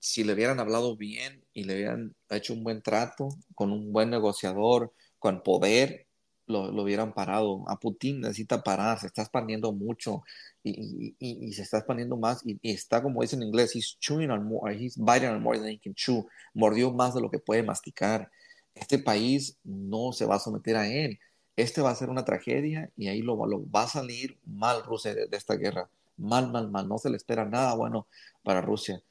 si 0.00 0.24
le 0.24 0.32
hubieran 0.32 0.58
hablado 0.58 0.96
bien 0.96 1.39
y 1.52 1.64
le 1.64 1.74
hubieran 1.74 2.14
hecho 2.28 2.54
un 2.54 2.64
buen 2.64 2.82
trato 2.82 3.28
con 3.54 3.72
un 3.72 3.92
buen 3.92 4.10
negociador, 4.10 4.92
con 5.18 5.42
poder, 5.42 6.06
lo, 6.46 6.70
lo 6.72 6.82
hubieran 6.82 7.14
parado. 7.14 7.64
A 7.68 7.78
Putin 7.78 8.20
necesita 8.20 8.62
parar, 8.62 8.98
se 9.00 9.06
está 9.06 9.22
expandiendo 9.22 9.72
mucho 9.72 10.22
y, 10.62 11.14
y, 11.18 11.46
y 11.48 11.52
se 11.52 11.62
está 11.62 11.78
expandiendo 11.78 12.16
más 12.16 12.44
y, 12.44 12.58
y, 12.62 12.72
está, 12.72 13.02
como 13.02 13.22
dice 13.22 13.36
en 13.36 13.42
inglés, 13.44 13.74
he's 13.74 13.96
chewing 13.98 14.30
on 14.30 14.44
more, 14.44 14.74
he's 14.74 14.96
biting 14.98 15.30
on 15.30 15.42
more 15.42 15.58
than 15.58 15.68
he 15.68 15.78
can 15.78 15.94
chew. 15.94 16.26
Mordió 16.54 16.92
más 16.92 17.14
de 17.14 17.20
lo 17.20 17.30
que 17.30 17.38
puede 17.38 17.62
masticar. 17.62 18.30
Este 18.74 18.98
país 18.98 19.58
no 19.64 20.12
se 20.12 20.26
va 20.26 20.36
a 20.36 20.38
someter 20.40 20.76
a 20.76 20.88
él. 20.88 21.18
Este 21.56 21.80
va 21.82 21.90
a 21.90 21.94
ser 21.94 22.10
una 22.10 22.24
tragedia 22.24 22.90
y 22.96 23.08
ahí 23.08 23.22
lo, 23.22 23.46
lo 23.46 23.70
va 23.70 23.84
a 23.84 23.88
salir 23.88 24.38
mal 24.44 24.82
Rusia 24.84 25.14
de, 25.14 25.26
de 25.26 25.36
esta 25.36 25.56
guerra. 25.56 25.90
Mal, 26.16 26.50
mal, 26.50 26.70
mal. 26.70 26.88
No 26.88 26.98
se 26.98 27.10
le 27.10 27.16
espera 27.16 27.44
nada 27.44 27.74
bueno 27.74 28.06
para 28.42 28.60
Rusia 28.60 29.02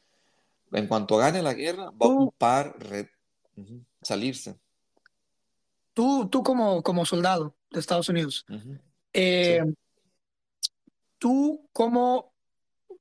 en 0.72 0.88
cuanto 0.88 1.18
gane 1.18 1.42
la 1.42 1.54
guerra, 1.54 1.86
va 1.86 2.06
a 2.06 2.10
ocupar 2.10 2.76
uh 2.78 3.62
-huh, 3.62 3.86
salirse. 4.02 4.60
Tú, 5.94 6.28
tú 6.30 6.44
como, 6.44 6.82
como 6.84 7.06
soldado 7.06 7.56
de 7.72 7.80
Estados 7.80 8.10
Unidos, 8.10 8.46
uh 8.50 8.54
-huh. 8.54 8.82
eh, 9.14 9.62
sí. 9.66 9.74
¿tú 11.18 11.68
cómo, 11.74 12.34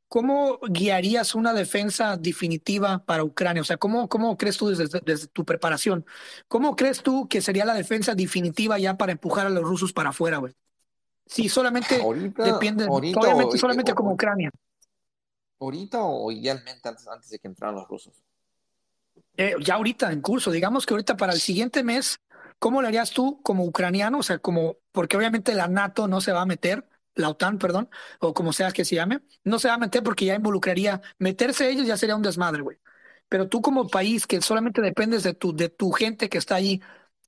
cómo 0.09 0.59
guiarías 0.69 1.35
una 1.35 1.53
defensa 1.53 2.16
definitiva 2.16 3.05
para 3.05 3.24
Ucrania? 3.24 3.62
O 3.62 3.65
sea, 3.65 3.77
¿cómo, 3.77 4.09
cómo 4.09 4.36
crees 4.36 4.57
tú 4.57 4.69
desde, 4.69 5.01
desde 5.05 5.28
tu 5.28 5.45
preparación? 5.45 6.05
¿Cómo 6.49 6.77
crees 6.77 7.03
tú 7.03 7.28
que 7.28 7.40
sería 7.40 7.65
la 7.65 7.74
defensa 7.74 8.15
definitiva 8.15 8.78
ya 8.78 8.97
para 8.97 9.12
empujar 9.12 9.47
a 9.47 9.51
los 9.51 9.65
rusos 9.65 9.93
para 9.93 10.11
afuera, 10.11 10.39
güey? 10.39 10.55
Sí, 11.27 11.49
solamente 11.49 12.01
Ahorita, 12.01 12.43
depende, 12.43 12.85
ahorita, 12.85 13.20
solamente 13.57 13.95
como 13.95 14.12
Ucrania. 14.12 14.51
Ahorita 15.60 16.02
o 16.02 16.30
idealmente 16.32 16.89
antes, 16.89 17.06
antes 17.09 17.30
de 17.30 17.39
que 17.39 17.48
entraran 17.48 17.76
los 17.76 17.89
rusos. 17.89 18.22
Eh, 19.36 19.55
ya 19.60 19.74
ahorita 19.74 20.12
en 20.12 20.20
curso, 20.20 20.51
digamos 20.51 20.85
que 20.86 20.94
ahorita 20.94 21.16
para 21.16 21.32
el 21.32 21.40
siguiente 21.40 21.85
mes, 21.85 22.20
¿cómo 22.59 22.82
lo 22.82 22.89
harías 22.89 23.10
tú 23.12 23.40
como 23.43 23.64
ucraniano? 23.64 24.18
O 24.18 24.22
sea, 24.22 24.39
como, 24.39 24.78
porque 24.93 25.16
obviamente 25.16 25.55
la 25.55 25.68
NATO 25.68 26.09
no 26.09 26.20
se 26.20 26.32
va 26.32 26.43
a 26.43 26.47
meter, 26.47 26.89
la 27.14 27.30
OTAN, 27.30 27.59
perdón, 27.59 27.89
o 28.20 28.35
como 28.35 28.52
sea 28.52 28.72
que 28.72 28.85
se 28.85 28.97
llame, 28.97 29.20
no 29.44 29.59
se 29.59 29.68
va 29.68 29.74
a 29.74 29.78
meter 29.78 30.02
porque 30.02 30.24
ya 30.24 30.35
involucraría, 30.35 31.02
meterse 31.18 31.70
ellos 31.70 31.86
ya 31.86 31.97
sería 31.97 32.16
un 32.16 32.22
desmadre, 32.22 32.62
güey. 32.62 32.78
Pero 33.28 33.48
tú 33.48 33.60
como 33.62 33.89
país 33.89 34.26
que 34.26 34.40
solamente 34.40 34.80
dependes 34.80 35.22
de 35.22 35.35
tu, 35.35 35.55
de 35.55 35.68
tu 35.68 35.93
gente 35.93 36.28
que 36.28 36.39
está 36.39 36.56
allí, 36.56 36.80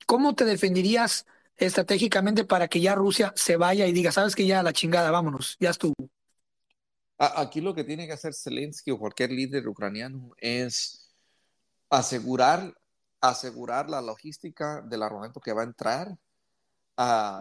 ¿cómo 0.05 0.35
te 0.35 0.45
defenderías 0.45 1.25
estratégicamente 1.57 2.43
para 2.45 2.67
que 2.67 2.81
ya 2.81 2.95
Rusia 2.95 3.33
se 3.35 3.57
vaya 3.57 3.87
y 3.87 3.93
diga, 3.93 4.11
sabes 4.11 4.35
que 4.35 4.47
ya 4.47 4.63
la 4.63 4.73
chingada, 4.73 5.11
vámonos, 5.11 5.57
ya 5.59 5.69
estuvo? 5.71 6.10
Aquí 7.23 7.61
lo 7.61 7.75
que 7.75 7.83
tiene 7.83 8.07
que 8.07 8.13
hacer 8.13 8.33
Zelensky 8.33 8.89
o 8.89 8.97
cualquier 8.97 9.29
líder 9.31 9.67
ucraniano 9.67 10.31
es 10.37 11.13
asegurar, 11.87 12.75
asegurar 13.21 13.91
la 13.91 14.01
logística 14.01 14.81
del 14.81 15.03
armamento 15.03 15.39
que 15.39 15.53
va 15.53 15.61
a 15.61 15.65
entrar, 15.65 16.07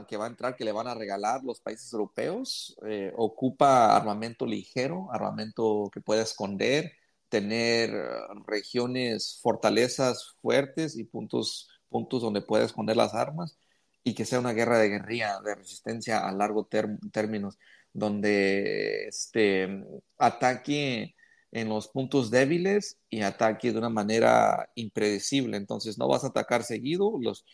que 0.07 0.17
va 0.19 0.27
a 0.27 0.29
entrar, 0.29 0.55
que 0.55 0.67
le 0.67 0.73
van 0.73 0.87
a 0.87 0.95
regalar 0.95 1.43
los 1.45 1.63
países 1.63 1.91
europeos. 1.95 2.77
Eh, 2.87 3.11
ocupa 3.17 3.97
armamento 3.97 4.45
ligero, 4.45 5.09
armamento 5.13 5.91
que 5.91 6.03
pueda 6.03 6.23
esconder, 6.23 6.93
tener 7.31 7.89
eh, 7.95 8.11
regiones, 8.47 9.41
fortalezas 9.43 10.35
fuertes 10.43 10.95
y 10.99 11.05
puntos, 11.05 11.71
puntos 11.89 12.21
donde 12.21 12.43
pueda 12.43 12.67
esconder 12.67 12.99
las 12.99 13.15
armas 13.15 13.59
y 14.05 14.15
que 14.15 14.27
sea 14.27 14.41
una 14.41 14.53
guerra 14.53 14.79
de 14.79 14.89
guerrilla, 14.91 15.41
de 15.41 15.55
resistencia 15.55 16.27
a 16.27 16.33
largo 16.33 16.69
términos, 17.13 17.59
donde 17.93 19.07
este, 19.09 19.85
ataque 20.19 21.15
en 21.53 21.69
los 21.69 21.89
puntos 21.89 22.31
débiles 22.31 22.99
y 23.09 23.23
ataque 23.23 23.73
de 23.73 23.79
una 23.79 23.89
manera 23.91 24.71
impredecible. 24.77 25.57
Entonces 25.57 25.99
no 25.99 26.09
vas 26.09 26.25
a 26.25 26.29
atacar 26.29 26.63
seguido, 26.65 27.19
los, 27.21 27.45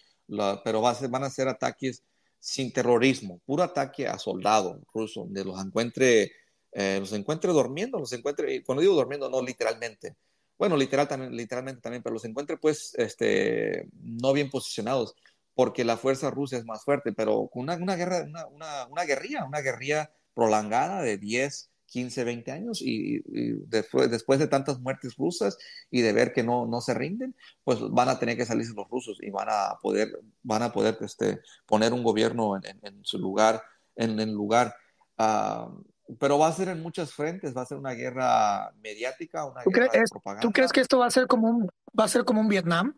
pero 0.65 0.83
va 0.83 0.91
a 0.91 0.95
ser- 0.95 1.09
van 1.11 1.25
a 1.25 1.31
ser 1.31 1.49
ataques 1.49 2.03
sin 2.39 2.73
terrorismo, 2.73 3.41
puro 3.47 3.63
ataque 3.63 4.07
a 4.07 4.19
soldado 4.19 4.81
ruso, 4.95 5.21
donde 5.23 5.45
los 5.45 5.61
encuentre, 5.65 6.31
eh, 6.73 6.99
los 7.01 7.13
encuentre 7.13 7.51
durmiendo, 7.53 7.99
los 7.99 8.13
encuentre, 8.13 8.63
cuando 8.65 8.83
digo 8.83 8.95
durmiendo, 8.95 9.29
no 9.31 9.43
literalmente. 9.43 10.17
Bueno, 10.59 10.77
literal 10.77 11.09
también, 11.09 11.35
literalmente 11.37 11.81
también, 11.83 12.03
pero 12.03 12.15
los 12.15 12.25
encuentre 12.25 12.57
pues 12.57 12.95
este, 12.97 13.89
no 14.03 14.33
bien 14.33 14.49
posicionados, 14.51 15.15
porque 15.55 15.85
la 15.85 15.97
fuerza 15.97 16.31
rusa 16.31 16.57
es 16.57 16.65
más 16.65 16.85
fuerte, 16.85 17.13
pero 17.13 17.49
con 17.49 17.63
una, 17.63 17.77
una 17.77 17.97
guerra, 17.97 18.25
una, 18.53 18.87
una 18.87 19.05
guerrilla, 19.05 19.45
una 19.45 19.61
guerrilla 19.61 20.11
prolongada 20.37 21.01
de 21.01 21.17
10, 21.17 21.71
15, 21.87 22.25
20 22.25 22.53
años 22.53 22.83
y, 22.83 23.23
y 23.27 23.53
después, 23.67 24.11
después 24.11 24.39
de 24.39 24.49
tantas 24.49 24.79
muertes 24.81 25.17
rusas 25.17 25.57
y 25.91 26.03
de 26.03 26.13
ver 26.13 26.35
que 26.35 26.43
no, 26.43 26.67
no 26.67 26.83
se 26.83 26.93
rinden, 26.93 27.35
pues 27.65 27.79
van 27.91 28.11
a 28.11 28.19
tener 28.19 28.37
que 28.37 28.45
salirse 28.45 28.75
los 28.75 28.89
rusos 28.91 29.19
y 29.23 29.31
van 29.31 29.49
a 29.49 29.79
poder, 29.81 30.21
van 30.43 30.63
a 30.63 30.73
poder 30.73 30.99
este, 31.01 31.41
poner 31.65 31.95
un 31.95 32.03
gobierno 32.03 32.55
en, 32.57 32.67
en, 32.67 32.81
en 32.83 33.05
su 33.05 33.19
lugar, 33.19 33.63
en 33.95 34.21
el 34.21 34.31
lugar. 34.31 34.77
Uh, 35.19 35.83
pero 36.21 36.39
va 36.39 36.49
a 36.49 36.53
ser 36.53 36.69
en 36.69 36.83
muchas 36.83 37.15
frentes, 37.15 37.57
va 37.57 37.63
a 37.63 37.67
ser 37.67 37.79
una 37.79 37.93
guerra 37.93 38.71
mediática, 38.83 39.47
una 39.47 39.63
¿Tú, 39.63 39.71
guerra 39.71 39.89
crees, 39.89 40.05
de 40.05 40.13
propaganda. 40.13 40.43
¿Tú 40.43 40.53
crees 40.53 40.73
que 40.73 40.81
esto 40.83 40.99
va 40.99 41.07
a 41.07 41.11
ser 41.11 41.27
como 41.27 41.49
un, 41.49 41.69
va 41.99 42.05
a 42.05 42.09
ser 42.09 42.25
como 42.25 42.43
un 42.43 42.49
Vietnam? 42.49 42.95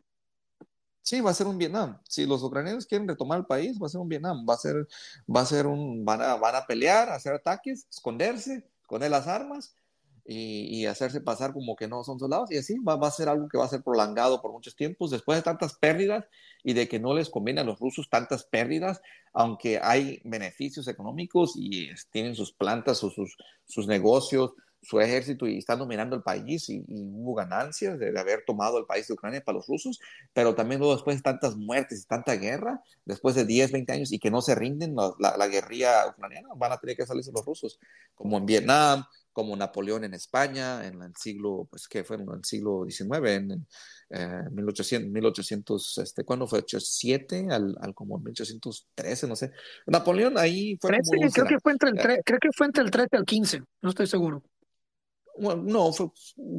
Sí, 1.09 1.23
va 1.23 1.31
a 1.31 1.35
ser 1.35 1.47
un 1.47 1.57
Vietnam. 1.57 1.99
Si 2.07 2.27
los 2.27 2.43
ucranianos 2.43 2.85
quieren 2.85 3.09
retomar 3.09 3.39
el 3.39 3.47
país, 3.47 3.79
va 3.83 3.87
a 3.87 3.89
ser 3.89 3.99
un 3.99 4.11
Vietnam. 4.11 4.45
Va 4.47 4.53
a 4.53 4.59
ser, 4.59 4.87
va 5.35 5.41
a 5.41 5.47
ser 5.47 5.67
un, 5.67 6.05
van 6.05 6.21
a, 6.21 6.35
van 6.37 6.55
a 6.55 6.67
pelear, 6.67 7.09
hacer 7.09 7.33
ataques, 7.33 7.87
esconderse, 7.91 8.69
esconder 8.83 9.11
las 9.11 9.27
armas 9.27 9.75
y, 10.27 10.81
y, 10.81 10.85
hacerse 10.85 11.23
pasar 11.23 11.55
como 11.55 11.77
que 11.77 11.89
no 11.89 12.05
son 12.05 12.19
soldados. 12.19 12.51
Y 12.51 12.59
así 12.59 12.79
va, 12.81 12.97
va, 12.97 13.09
a 13.09 13.11
ser 13.11 13.31
algo 13.31 13.49
que 13.49 13.57
va 13.57 13.65
a 13.65 13.69
ser 13.69 13.83
prolongado 13.83 14.43
por 14.43 14.53
muchos 14.53 14.77
tiempos. 14.77 15.11
Después 15.11 15.39
de 15.39 15.43
tantas 15.43 15.79
pérdidas 15.79 16.27
y 16.63 16.75
de 16.75 16.87
que 16.89 17.01
no 17.01 17.15
les 17.15 17.31
conviene 17.31 17.63
a 17.63 17.65
los 17.65 17.81
rusos 17.81 18.11
tantas 18.11 18.45
pérdidas, 18.45 19.01
aunque 19.33 19.81
hay 19.83 20.21
beneficios 20.25 20.89
económicos 20.89 21.55
y 21.57 21.89
tienen 22.11 22.35
sus 22.35 22.53
plantas, 22.53 22.99
sus, 22.99 23.15
sus, 23.15 23.35
sus 23.65 23.87
negocios, 23.87 24.53
su 24.83 25.01
ejército 25.01 25.47
y 25.47 25.59
están 25.59 25.79
dominando 25.79 26.17
el 26.17 26.23
país 26.23 26.69
y, 26.69 26.85
y 26.87 27.03
hubo 27.03 27.35
ganancias 27.35 27.99
de, 27.99 28.13
de, 28.13 28.21
haber 28.21 28.45
tomado 28.47 28.79
el 28.79 28.87
país 28.87 29.07
de 29.09 29.15
Ucrania 29.15 29.43
para 29.45 29.57
los 29.57 29.67
rusos, 29.67 29.99
pero 30.33 30.55
también 30.55 30.79
luego 30.79 30.95
después 30.95 31.17
de 31.17 31.23
tantas 31.23 31.57
muertes 31.57 32.03
y 32.03 32.07
tanta 32.07 32.35
guerra, 32.35 32.81
después 33.05 33.35
de 33.35 33.45
10, 33.45 33.73
20 33.73 33.93
años 33.93 34.13
y 34.13 34.19
que 34.19 34.31
no 34.31 34.41
se 34.41 34.55
rinden 34.55 34.95
la, 34.95 35.13
la, 35.19 35.37
la 35.37 35.49
guerrilla 35.49 36.07
ucraniana, 36.09 36.49
van 36.57 36.73
a 36.73 36.79
tener 36.79 36.97
que 36.97 37.07
salirse 37.07 37.33
los 37.33 37.45
rusos, 37.45 37.79
como 38.15 38.39
en 38.39 38.47
Vietnam, 38.47 39.05
como 39.39 39.55
Napoleón 39.55 40.03
en 40.03 40.15
España, 40.15 40.85
en 40.85 41.01
el 41.01 41.15
siglo, 41.15 41.69
pues 41.71 41.87
que 41.87 42.03
fue 42.03 42.17
en 42.17 42.23
el 42.29 42.45
siglo 42.45 42.85
XIX, 42.89 43.31
en 43.31 43.67
eh, 44.11 44.43
1800, 44.51 45.13
1800, 45.13 45.99
este, 45.99 46.25
¿cuándo 46.25 46.49
fue? 46.49 46.65
7 46.67 47.47
al, 47.51 47.77
al 47.81 47.95
como 47.95 48.19
1813, 48.19 49.29
no 49.29 49.37
sé. 49.37 49.53
Napoleón 49.87 50.39
ahí 50.39 50.77
fue 50.81 50.91
13, 50.91 51.11
como 51.17 51.31
creo 51.31 51.47
que 51.47 51.61
fue 51.61 51.71
entre 51.71 51.91
el 51.91 51.97
3, 51.99 52.21
creo 52.25 52.39
que 52.41 52.49
fue 52.53 52.67
entre 52.67 52.83
el 52.83 52.91
13 52.91 53.17
al 53.17 53.25
15, 53.25 53.63
no 53.83 53.91
estoy 53.91 54.09
seguro. 54.09 54.43
No, 55.39 55.91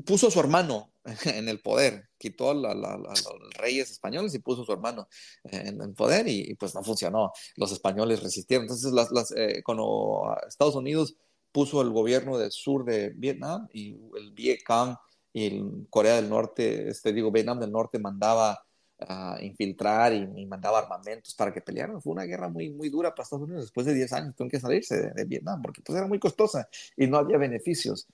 puso 0.05 0.27
a 0.27 0.31
su 0.31 0.39
hermano 0.39 0.93
en 1.25 1.49
el 1.49 1.59
poder, 1.59 2.09
quitó 2.17 2.51
a, 2.51 2.53
los 2.53 3.53
reyes 3.57 3.91
españoles 3.91 4.33
y 4.33 4.39
puso 4.39 4.61
a 4.61 4.65
su 4.65 4.71
hermano 4.73 5.07
en 5.43 5.81
el 5.81 5.93
poder 5.93 6.27
y, 6.27 6.55
pues 6.55 6.75
no 6.75 6.83
funcionó. 6.83 7.31
Los 7.55 7.71
españoles 7.71 8.21
resistieron. 8.21 8.65
Entonces, 8.65 8.91
las, 8.91 9.31
eh, 9.35 9.61
cuando 9.63 10.35
Estados 10.47 10.75
Unidos 10.75 11.15
puso 11.51 11.81
el 11.81 11.89
gobierno 11.89 12.37
del 12.37 12.51
sur 12.51 12.85
de 12.85 13.09
Vietnam 13.09 13.67
y 13.73 13.95
el 14.17 14.31
Vietcong 14.33 14.95
y 15.33 15.47
el 15.47 15.87
Corea 15.89 16.15
del 16.15 16.29
Norte, 16.29 16.89
este 16.89 17.13
digo, 17.13 17.31
Vietnam 17.31 17.59
del 17.59 17.71
Norte 17.71 17.99
mandaba 17.99 18.63
a 18.99 19.37
infiltrar 19.41 20.13
y, 20.13 20.27
y, 20.41 20.45
mandaba 20.45 20.79
armamentos 20.79 21.33
para 21.33 21.53
que 21.53 21.61
pelearan. 21.61 22.01
Fue 22.01 22.11
una 22.11 22.23
guerra 22.23 22.49
muy, 22.49 22.69
muy 22.69 22.89
dura 22.89 23.11
para 23.11 23.23
Estados 23.23 23.45
Unidos. 23.45 23.65
Después 23.65 23.85
de 23.85 23.93
10 23.93 24.13
años 24.13 24.35
tuvieron 24.35 24.51
que 24.51 24.59
salirse 24.59 25.01
de, 25.01 25.11
de 25.11 25.25
Vietnam 25.25 25.61
porque 25.61 25.81
pues 25.81 25.97
era 25.97 26.07
muy 26.07 26.19
costosa 26.19 26.67
y 26.97 27.07
no 27.07 27.17
había 27.17 27.37
beneficios. 27.37 28.07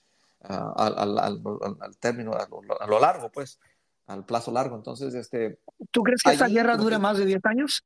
Uh, 0.47 0.53
al, 0.75 0.99
al, 0.99 1.19
al, 1.19 1.41
al, 1.79 1.97
término, 1.97 2.33
a 2.33 2.47
lo, 2.47 2.81
a 2.81 2.85
lo, 2.85 2.99
largo, 2.99 3.31
pues, 3.31 3.59
al 4.05 4.25
plazo 4.25 4.51
largo. 4.51 4.75
Entonces, 4.75 5.13
este. 5.15 5.59
¿Tú 5.91 6.03
crees 6.03 6.21
que 6.21 6.33
esta 6.33 6.47
guerra 6.47 6.77
dure 6.77 6.99
más 6.99 7.17
de 7.17 7.25
10 7.25 7.45
años? 7.45 7.83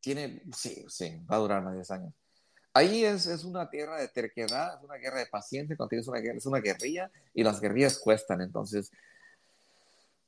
Tiene, 0.00 0.42
sí, 0.52 0.84
sí, 0.88 1.20
va 1.30 1.36
a 1.36 1.38
durar 1.38 1.62
más 1.62 1.72
de 1.72 1.78
10 1.78 1.90
años. 1.92 2.14
Ahí 2.74 3.04
es, 3.04 3.26
es 3.26 3.44
una 3.44 3.70
tierra 3.70 3.98
de 3.98 4.08
terquedad, 4.08 4.76
es 4.76 4.84
una 4.84 4.96
guerra 4.96 5.20
de 5.20 5.26
paciencia, 5.26 5.76
cuando 5.76 5.90
tienes 5.90 6.08
una 6.08 6.18
guerra, 6.18 6.36
es 6.36 6.46
una 6.46 6.60
guerrilla 6.60 7.10
y 7.32 7.42
las 7.42 7.60
guerrillas 7.60 7.98
cuestan. 7.98 8.40
Entonces, 8.40 8.90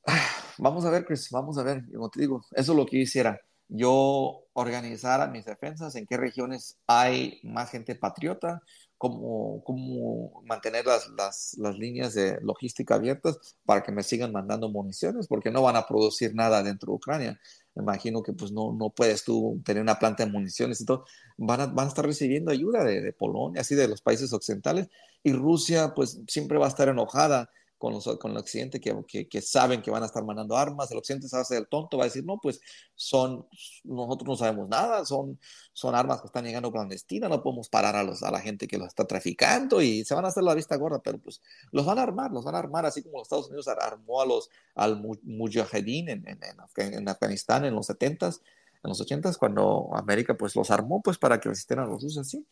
vamos 0.57 0.85
a 0.85 0.89
ver, 0.89 1.05
Chris, 1.05 1.29
vamos 1.31 1.57
a 1.57 1.63
ver, 1.63 1.83
como 1.93 2.09
te 2.09 2.21
digo, 2.21 2.43
eso 2.51 2.71
es 2.71 2.77
lo 2.77 2.85
que 2.85 2.97
yo 2.97 3.03
hiciera. 3.03 3.39
Yo 3.67 4.45
organizara 4.53 5.27
mis 5.27 5.45
defensas, 5.45 5.95
en 5.95 6.07
qué 6.07 6.17
regiones 6.17 6.79
hay 6.87 7.39
más 7.43 7.69
gente 7.69 7.93
patriota, 7.93 8.63
cómo, 8.99 10.43
mantener 10.45 10.85
las, 10.85 11.09
las, 11.17 11.55
las, 11.57 11.77
líneas 11.77 12.13
de 12.13 12.37
logística 12.41 12.95
abiertas 12.95 13.39
para 13.65 13.81
que 13.81 13.91
me 13.91 14.03
sigan 14.03 14.33
mandando 14.33 14.69
municiones, 14.69 15.27
porque 15.27 15.49
no 15.49 15.61
van 15.61 15.77
a 15.77 15.87
producir 15.87 16.35
nada 16.35 16.61
dentro 16.61 16.91
de 16.91 16.97
Ucrania. 16.97 17.39
Me 17.75 17.83
imagino 17.83 18.21
que 18.21 18.33
pues 18.33 18.51
no, 18.51 18.73
no 18.73 18.89
puedes 18.89 19.23
tú 19.23 19.61
tener 19.63 19.81
una 19.81 19.97
planta 19.97 20.25
de 20.25 20.31
municiones 20.31 20.81
y 20.81 20.85
todo. 20.85 21.05
Van 21.37 21.61
a, 21.61 21.65
van 21.67 21.85
a 21.85 21.89
estar 21.89 22.05
recibiendo 22.05 22.51
ayuda 22.51 22.83
de 22.83 23.13
Polonia, 23.13 23.61
así 23.61 23.73
de 23.73 23.87
los 23.87 24.01
países 24.01 24.33
occidentales, 24.33 24.89
y 25.23 25.31
Rusia 25.33 25.93
pues 25.95 26.19
siempre 26.27 26.57
va 26.57 26.65
a 26.65 26.69
estar 26.69 26.89
enojada 26.89 27.49
con, 27.79 27.93
los, 27.93 28.05
con 28.17 28.31
el 28.31 28.37
occidente 28.37 28.81
que, 28.81 28.93
que, 29.27 29.41
saben 29.41 29.81
que 29.81 29.89
van 29.89 30.03
a 30.03 30.07
estar 30.07 30.23
mandando 30.23 30.57
armas, 30.57 30.91
el 30.91 30.97
occidente 30.97 31.29
se 31.29 31.37
hace 31.37 31.57
el 31.57 31.67
tonto, 31.67 31.97
va 31.97 32.03
a 32.03 32.07
decir, 32.07 32.25
no, 32.25 32.37
pues 32.37 32.59
son, 32.93 33.47
nosotros 33.85 34.27
no 34.27 34.35
sabemos 34.35 34.67
nada, 34.67 35.05
son, 35.05 35.39
son 35.71 35.95
armas 35.95 36.19
que 36.19 36.27
están 36.27 36.43
llegando 36.43 36.73
clandestinas, 36.73 37.29
no 37.29 37.41
podemos 37.41 37.69
parar 37.69 37.95
a, 37.95 38.03
los, 38.03 38.21
a 38.21 38.31
la 38.31 38.41
gente 38.41 38.67
que 38.67 38.77
los 38.77 38.89
está 38.89 39.05
traficando 39.05 39.81
y 39.81 40.03
se 40.03 40.13
van 40.13 40.25
a 40.25 40.27
hacer 40.27 40.43
la 40.43 40.53
vista 40.53 40.75
gorda, 40.75 40.99
pero 41.01 41.19
pues 41.19 41.41
los 41.71 41.85
van 41.85 41.99
a 41.99 42.03
armar, 42.03 42.31
los 42.31 42.43
van 42.43 42.55
a 42.55 42.59
armar, 42.59 42.85
así 42.85 43.01
como 43.01 43.19
los 43.19 43.27
Estados 43.27 43.47
Unidos 43.47 43.69
armó 43.69 44.21
a 44.21 44.25
los, 44.25 44.49
al 44.75 45.01
mujahedin 45.23 46.09
en, 46.09 46.27
en, 46.27 46.39
en, 46.75 47.09
Afganistán 47.09 47.63
en 47.63 47.75
los 47.75 47.89
70s, 47.89 48.41
en 48.83 48.89
los 48.89 49.01
80s, 49.01 49.37
cuando 49.37 49.89
América 49.95 50.35
pues 50.35 50.53
los 50.53 50.69
armó 50.69 51.01
pues 51.01 51.17
para 51.17 51.39
que 51.39 51.47
resistieran 51.47 51.85
a 51.85 51.89
los 51.89 52.03
rusos, 52.03 52.27
así. 52.27 52.45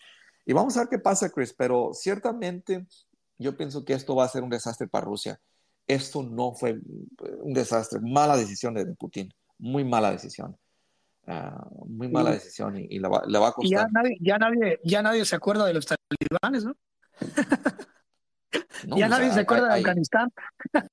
Y 0.45 0.53
vamos 0.53 0.77
a 0.77 0.79
ver 0.79 0.89
qué 0.89 0.99
pasa, 0.99 1.29
Chris, 1.29 1.53
pero 1.53 1.91
ciertamente 1.93 2.87
yo 3.37 3.55
pienso 3.55 3.85
que 3.85 3.93
esto 3.93 4.15
va 4.15 4.25
a 4.25 4.29
ser 4.29 4.43
un 4.43 4.49
desastre 4.49 4.87
para 4.87 5.05
Rusia. 5.05 5.39
Esto 5.87 6.23
no 6.23 6.53
fue 6.53 6.79
un 7.41 7.53
desastre, 7.53 7.99
mala 8.01 8.35
decisión 8.35 8.73
de 8.73 8.85
Putin, 8.87 9.33
muy 9.57 9.83
mala 9.83 10.11
decisión. 10.11 10.57
Uh, 11.25 11.85
muy 11.85 12.07
mala 12.07 12.31
decisión 12.31 12.77
y, 12.77 12.87
y 12.89 12.99
le, 12.99 13.09
va, 13.09 13.21
le, 13.27 13.37
va, 13.37 13.49
a 13.49 13.51
costar. 13.51 13.85
Ya 13.85 13.87
nadie, 13.91 14.17
ya, 14.21 14.37
nadie, 14.37 14.79
ya 14.83 15.01
nadie 15.01 15.25
se 15.25 15.35
acuerda 15.35 15.65
de 15.65 15.73
los 15.73 15.85
talibanes, 15.85 16.63
¿no? 16.63 16.73
no 18.87 18.97
ya 18.97 19.09
nadie 19.09 19.33
se 19.33 19.41
acuerda 19.41 19.73
hay, 19.73 19.83
de 19.83 19.89
Afganistán. 19.89 20.31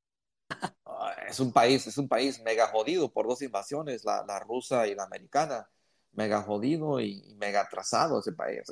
es 1.29 1.39
un 1.39 1.53
país, 1.53 1.87
es 1.87 1.99
un 1.99 2.09
país 2.09 2.43
mega 2.43 2.67
jodido 2.67 3.13
por 3.13 3.29
dos 3.29 3.43
invasiones, 3.43 4.05
la, 4.05 4.25
la 4.27 4.41
rusa 4.41 4.89
y 4.89 4.97
la 4.97 5.05
americana. 5.05 5.69
mega 6.13 6.43
jodido 6.43 7.01
y 7.01 7.35
mega 7.37 7.61
atrasado 7.61 8.19
ese 8.19 8.33
país. 8.33 8.63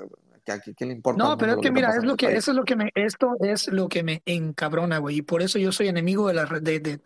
¿Qué, 0.44 0.74
qué 0.74 0.86
le 0.86 0.92
importa? 0.92 1.22
No, 1.22 1.36
pero 1.36 1.52
es 1.52 1.58
que, 1.58 1.70
mira, 1.70 1.94
es 1.96 2.04
lo 2.04 2.16
que, 2.16 2.34
eso 2.34 2.50
es 2.50 2.56
lo 2.56 2.64
que 2.64 2.76
me, 2.76 2.90
esto 2.94 3.36
es 3.40 3.68
lo 3.68 3.88
que 3.88 4.02
me 4.02 4.22
encabrona, 4.26 4.98
güey. 4.98 5.18
Y 5.18 5.22
por 5.22 5.42
eso 5.42 5.58
yo 5.58 5.72
soy 5.72 5.88
enemigo 5.88 6.28
de, 6.28 6.34
la, 6.34 6.46
de, 6.46 6.80
de, 6.80 7.00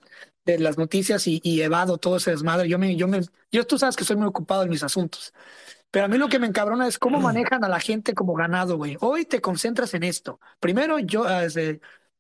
de 0.44 0.58
las 0.58 0.78
noticias 0.78 1.26
y, 1.26 1.40
y, 1.42 1.60
evado 1.60 1.98
todo 1.98 2.16
ese 2.16 2.30
desmadre. 2.30 2.68
Yo 2.68 2.78
me, 2.78 2.96
yo 2.96 3.08
me, 3.08 3.20
yo 3.50 3.66
tú 3.66 3.78
sabes 3.78 3.96
que 3.96 4.04
soy 4.04 4.16
muy 4.16 4.26
ocupado 4.26 4.62
en 4.62 4.70
mis 4.70 4.82
asuntos. 4.82 5.34
Pero 5.90 6.06
a 6.06 6.08
mí 6.08 6.18
lo 6.18 6.28
que 6.28 6.38
me 6.38 6.46
encabrona 6.46 6.86
es 6.86 6.98
cómo 6.98 7.20
manejan 7.20 7.64
a 7.64 7.68
la 7.68 7.80
gente 7.80 8.14
como 8.14 8.34
ganado, 8.34 8.76
güey. 8.76 8.96
Hoy 9.00 9.24
te 9.24 9.40
concentras 9.40 9.94
en 9.94 10.02
esto. 10.02 10.40
Primero, 10.60 10.98
yo, 10.98 11.22
uh, 11.22 11.48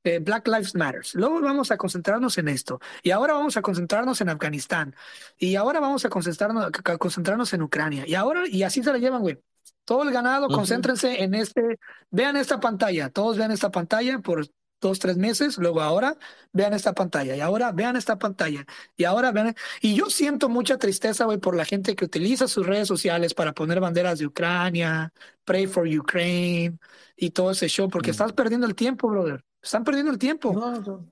eh, 0.06 0.20
Black 0.20 0.46
Lives 0.46 0.74
Matters. 0.74 1.14
Luego 1.14 1.40
vamos 1.40 1.70
a 1.70 1.76
concentrarnos 1.76 2.38
en 2.38 2.48
esto. 2.48 2.80
Y 3.02 3.10
ahora 3.10 3.34
vamos 3.34 3.56
a 3.56 3.62
concentrarnos 3.62 4.20
en 4.20 4.28
Afganistán. 4.28 4.94
Y 5.36 5.56
ahora 5.56 5.80
vamos 5.80 6.04
a 6.04 6.08
concentrarnos, 6.08 6.70
a 6.84 6.98
concentrarnos 6.98 7.52
en 7.52 7.62
Ucrania. 7.62 8.04
Y 8.06 8.14
ahora, 8.14 8.46
y 8.46 8.62
así 8.62 8.82
se 8.82 8.92
la 8.92 8.98
llevan, 8.98 9.22
güey. 9.22 9.38
Todo 9.84 10.02
el 10.02 10.10
ganado, 10.10 10.48
concéntrense 10.48 11.22
en 11.22 11.34
este, 11.34 11.78
vean 12.10 12.36
esta 12.36 12.58
pantalla, 12.58 13.10
todos 13.10 13.36
vean 13.38 13.52
esta 13.52 13.70
pantalla 13.70 14.18
por 14.18 14.46
dos, 14.80 14.98
tres 14.98 15.16
meses, 15.16 15.58
luego 15.58 15.80
ahora 15.80 16.16
vean 16.52 16.74
esta 16.74 16.92
pantalla 16.92 17.36
y 17.36 17.40
ahora 17.40 17.72
vean 17.72 17.96
esta 17.96 18.18
pantalla 18.18 18.64
y 18.96 19.04
ahora 19.04 19.32
vean. 19.32 19.54
Y 19.80 19.94
yo 19.94 20.06
siento 20.10 20.48
mucha 20.48 20.78
tristeza, 20.78 21.24
güey, 21.24 21.38
por 21.38 21.56
la 21.56 21.64
gente 21.64 21.94
que 21.94 22.04
utiliza 22.04 22.48
sus 22.48 22.66
redes 22.66 22.88
sociales 22.88 23.34
para 23.34 23.52
poner 23.52 23.80
banderas 23.80 24.18
de 24.18 24.26
Ucrania, 24.26 25.12
Pray 25.44 25.66
for 25.66 25.86
Ukraine 25.86 26.78
y 27.16 27.30
todo 27.30 27.52
ese 27.52 27.68
show, 27.68 27.88
porque 27.88 28.10
mm. 28.10 28.12
estás 28.12 28.32
perdiendo 28.32 28.66
el 28.66 28.74
tiempo, 28.74 29.08
brother. 29.08 29.44
Están 29.62 29.84
perdiendo 29.84 30.12
el 30.12 30.18
tiempo. 30.18 30.54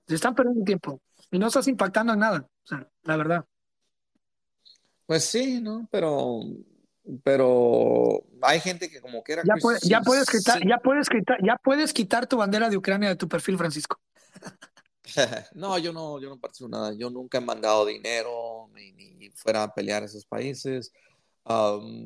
Se 0.07 0.15
están 0.15 0.35
perdiendo 0.35 0.61
el 0.61 0.67
tiempo. 0.67 1.01
Y 1.31 1.39
no 1.39 1.49
estás 1.49 1.67
impactando 1.67 2.13
en 2.13 2.21
nada. 2.21 2.49
O 2.65 2.67
sea, 2.67 2.89
la 3.03 3.17
verdad. 3.17 3.45
Pues 5.07 5.25
sí, 5.25 5.61
¿no? 5.61 5.89
Pero 5.91 6.41
pero 7.23 8.25
hay 8.43 8.61
gente 8.61 8.89
que 8.89 9.01
como 9.01 9.23
quiera 9.23 9.43
ya, 9.45 9.55
ya 9.83 10.01
puedes 10.01 10.29
quitar 10.29 10.67
ya 10.67 10.79
puedes 10.79 11.09
quitar 11.09 11.39
ya 11.45 11.57
puedes 11.63 11.93
quitar 11.93 12.27
tu 12.27 12.39
bandera 12.39 12.71
de 12.71 12.77
Ucrania 12.77 13.11
de 13.11 13.17
tu 13.17 13.29
perfil 13.29 13.59
Francisco. 13.59 14.01
No 15.55 15.77
yo 15.79 15.93
no 15.93 16.19
yo 16.19 16.31
no 16.31 16.41
participo 16.41 16.69
nada. 16.69 16.95
Yo 16.95 17.11
nunca 17.11 17.39
he 17.39 17.41
mandado 17.41 17.85
dinero 17.85 18.71
ni, 18.75 19.31
fuera 19.35 19.63
a 19.63 19.73
pelear 19.73 20.03
a 20.03 20.07
esos 20.07 20.25
países. 20.25 20.93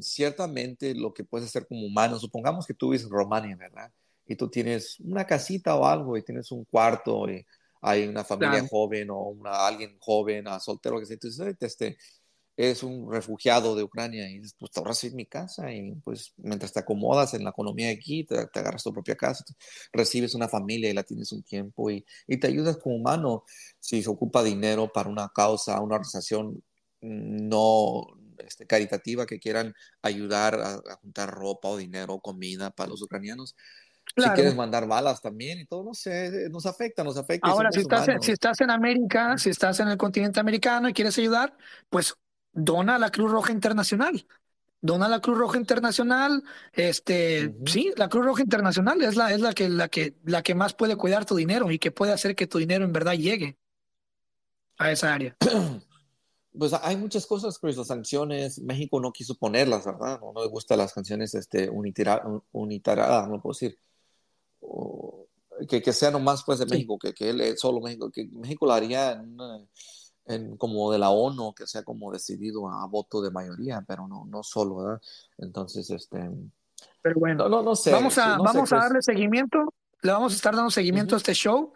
Ciertamente 0.01 0.95
lo 0.95 1.15
que 1.15 1.23
puedes 1.23 1.49
hacer 1.49 1.67
como 1.69 1.87
humano 1.87 2.19
supongamos 2.19 2.67
que 2.67 2.75
tú 2.75 2.91
vives 2.91 3.05
en 3.05 3.11
Romania 3.11 3.57
verdad 3.57 3.93
y 4.27 4.35
tú 4.35 4.51
tienes 4.51 4.99
una 5.01 5.25
casita 5.25 5.77
o 5.77 5.87
algo 5.87 6.17
y 6.17 6.23
tienes 6.23 6.51
un 6.51 6.65
cuarto 6.65 7.31
y 7.31 7.47
hay 7.81 8.07
una 8.07 8.25
familia 8.25 8.67
joven 8.69 9.11
o 9.11 9.21
una, 9.29 9.67
alguien 9.67 9.97
joven 10.01 10.49
a 10.49 10.59
soltero 10.61 10.99
que 10.99 11.07
se 11.07 11.17
dice, 11.17 11.57
este, 11.61 11.97
es 12.59 12.83
un 12.83 13.11
refugiado 13.11 13.77
de 13.77 13.85
Ucrania 13.85 14.29
y 14.29 14.41
dices, 14.41 14.57
pues 14.59 14.73
te 14.73 14.81
ahorras 14.81 15.05
en 15.05 15.15
mi 15.15 15.27
casa 15.27 15.73
y 15.73 15.93
pues 16.03 16.33
mientras 16.39 16.73
te 16.73 16.81
acomodas 16.81 17.33
en 17.35 17.45
la 17.45 17.51
economía 17.51 17.91
aquí, 17.91 18.25
te, 18.25 18.37
agarras 18.37 18.83
tu 18.83 18.93
propia 18.93 19.15
casa, 19.15 19.45
recibes 19.93 20.35
una 20.35 20.49
familia 20.49 20.91
y 20.91 20.93
la 20.93 21.05
tienes 21.05 21.31
un 21.31 21.45
tiempo 21.45 21.89
y, 21.89 22.05
y, 22.27 22.37
te 22.39 22.49
ayudas 22.49 22.79
como 22.79 22.97
humano 22.97 23.45
si 23.79 24.03
se 24.03 24.11
ocupa 24.11 24.43
dinero 24.43 24.91
para 24.93 25.09
una 25.09 25.29
causa, 25.29 25.81
una 25.81 25.95
organización 25.95 26.61
no 27.01 28.09
este, 28.39 28.67
caritativa 28.67 29.25
que 29.25 29.39
quieran 29.39 29.73
ayudar 30.03 30.57
a, 30.57 30.97
juntar 31.01 31.31
ropa 31.31 31.69
o 31.69 31.77
dinero 31.77 32.19
comida 32.19 32.73
para 32.73 32.91
los 32.91 33.03
ucranianos. 33.03 33.55
Si 34.17 34.29
quieres 34.31 34.57
mandar 34.57 34.89
balas 34.89 35.21
también 35.21 35.61
y 35.61 35.67
todo, 35.67 35.85
no 35.85 35.95
sé, 35.95 36.49
nos 36.51 36.67
afecta, 36.67 37.05
nos 37.05 37.17
afecta. 37.17 37.47
Ahora, 37.49 37.71
si 37.71 37.81
estás, 37.81 38.09
si 38.21 38.33
estás 38.33 38.61
en 38.63 38.71
América, 38.71 39.39
si 39.39 39.51
estás 39.51 39.79
en 39.79 39.89
el 39.89 39.97
continente 39.97 40.41
americano 40.41 40.89
y 40.89 40.93
quieres 40.93 41.17
ayudar, 41.19 41.57
pues 41.89 42.17
dona 42.59 42.97
a 42.97 42.99
la 42.99 43.11
Cruz 43.11 43.31
Roja 43.31 43.53
Internacional. 43.53 44.27
Dona 44.81 45.07
a 45.07 45.09
la 45.09 45.21
Cruz 45.21 45.39
Roja 45.39 45.59
Internacional, 45.59 46.45
este, 46.73 47.57
sí, 47.67 47.93
la 47.97 48.09
Cruz 48.09 48.25
Roja 48.25 48.43
Internacional 48.43 49.03
es 49.03 49.17
la, 49.17 49.33
es 49.33 49.41
la 49.41 49.53
que, 49.53 49.69
la 49.69 49.89
que, 49.89 50.15
la 50.25 50.43
que 50.43 50.55
más 50.55 50.75
puede 50.75 50.95
cuidar 50.95 51.25
tu 51.25 51.35
dinero 51.35 51.71
y 51.73 51.81
que 51.81 51.91
puede 51.91 52.13
hacer 52.13 52.37
que 52.37 52.47
tu 52.47 52.59
dinero 52.59 52.85
en 52.85 52.93
verdad 52.93 53.15
llegue 53.15 53.59
a 54.79 54.93
esa 54.93 55.15
área. 55.15 55.37
Pues 56.51 56.73
hay 56.73 56.97
muchas 56.97 57.25
cosas, 57.25 57.57
Chris, 57.61 57.77
las 57.77 57.87
sanciones, 57.87 58.59
México 58.61 58.99
no 58.99 59.13
quiso 59.13 59.37
ponerlas, 59.37 59.85
¿verdad? 59.85 60.19
No, 60.19 60.33
no 60.33 60.43
le 60.43 60.49
gustan 60.49 60.79
las 60.79 60.91
sanciones 60.91 61.33
este, 61.35 61.71
unitariadas, 61.71 63.29
no 63.29 63.41
puedo 63.41 63.53
decir. 63.53 63.79
que, 65.69 65.81
que 65.81 65.93
sea 65.93 66.11
nomás 66.11 66.43
pues 66.45 66.59
de 66.59 66.67
México, 66.67 66.99
que, 66.99 67.13
que 67.15 67.31
él 67.31 67.57
solo 67.59 67.81
México, 67.81 68.11
que 68.11 68.25
México 68.33 68.67
lo 68.67 68.73
haría 68.73 69.13
en 69.13 69.35
una, 69.35 69.65
como 70.59 70.93
de 70.93 70.99
la 70.99 71.11
ONU, 71.11 71.55
que 71.55 71.67
sea 71.67 71.83
como 71.83 72.13
decidido 72.13 72.69
a 72.69 72.87
voto 72.87 73.21
de 73.23 73.31
mayoría, 73.31 73.85
pero 73.87 74.07
no, 74.07 74.25
no 74.27 74.43
solo, 74.43 74.77
¿verdad? 74.77 75.01
Entonces, 75.39 75.89
este... 75.91 76.31
Pero 77.03 77.19
bueno, 77.19 77.49
no, 77.49 77.63
no, 77.63 77.75
sé, 77.75 77.93
vamos 77.93 78.19
a, 78.19 78.39
vamos 78.39 78.73
a 78.73 78.77
darle 78.77 79.03
seguimiento, 79.03 79.75
le 80.03 80.13
vamos 80.13 80.33
a 80.33 80.37
estar 80.37 80.55
dando 80.55 80.71
seguimiento 80.71 81.15
a 81.15 81.19
este 81.19 81.35
show. 81.35 81.73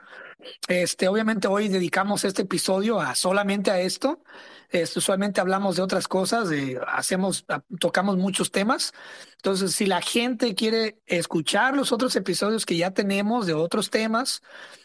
Este, 0.69 1.09
obviamente 1.09 1.47
hoy 1.49 1.69
dedicamos 1.69 2.25
este 2.25 2.43
episodio 2.43 3.01
a 3.01 3.15
solamente 3.15 3.71
a 3.71 3.81
esto. 3.81 4.23
Este, 4.71 4.99
usualmente 4.99 5.41
hablamos 5.41 5.77
de 5.77 5.83
otras 5.83 6.09
cosas, 6.09 6.49
de, 6.49 6.81
hacemos, 6.89 7.45
tocamos 7.79 8.17
muchos 8.17 8.51
temas. 8.51 8.93
Entonces, 9.37 9.73
si 9.73 9.87
la 9.87 10.01
gente 10.01 10.55
quiere 10.55 10.99
escuchar 11.07 11.77
los 11.77 11.93
otros 11.93 12.17
episodios 12.17 12.65
que 12.65 12.77
ya 12.77 12.93
tenemos 12.93 13.47
de 13.47 13.55
otros 13.55 13.91
temas, 13.91 14.43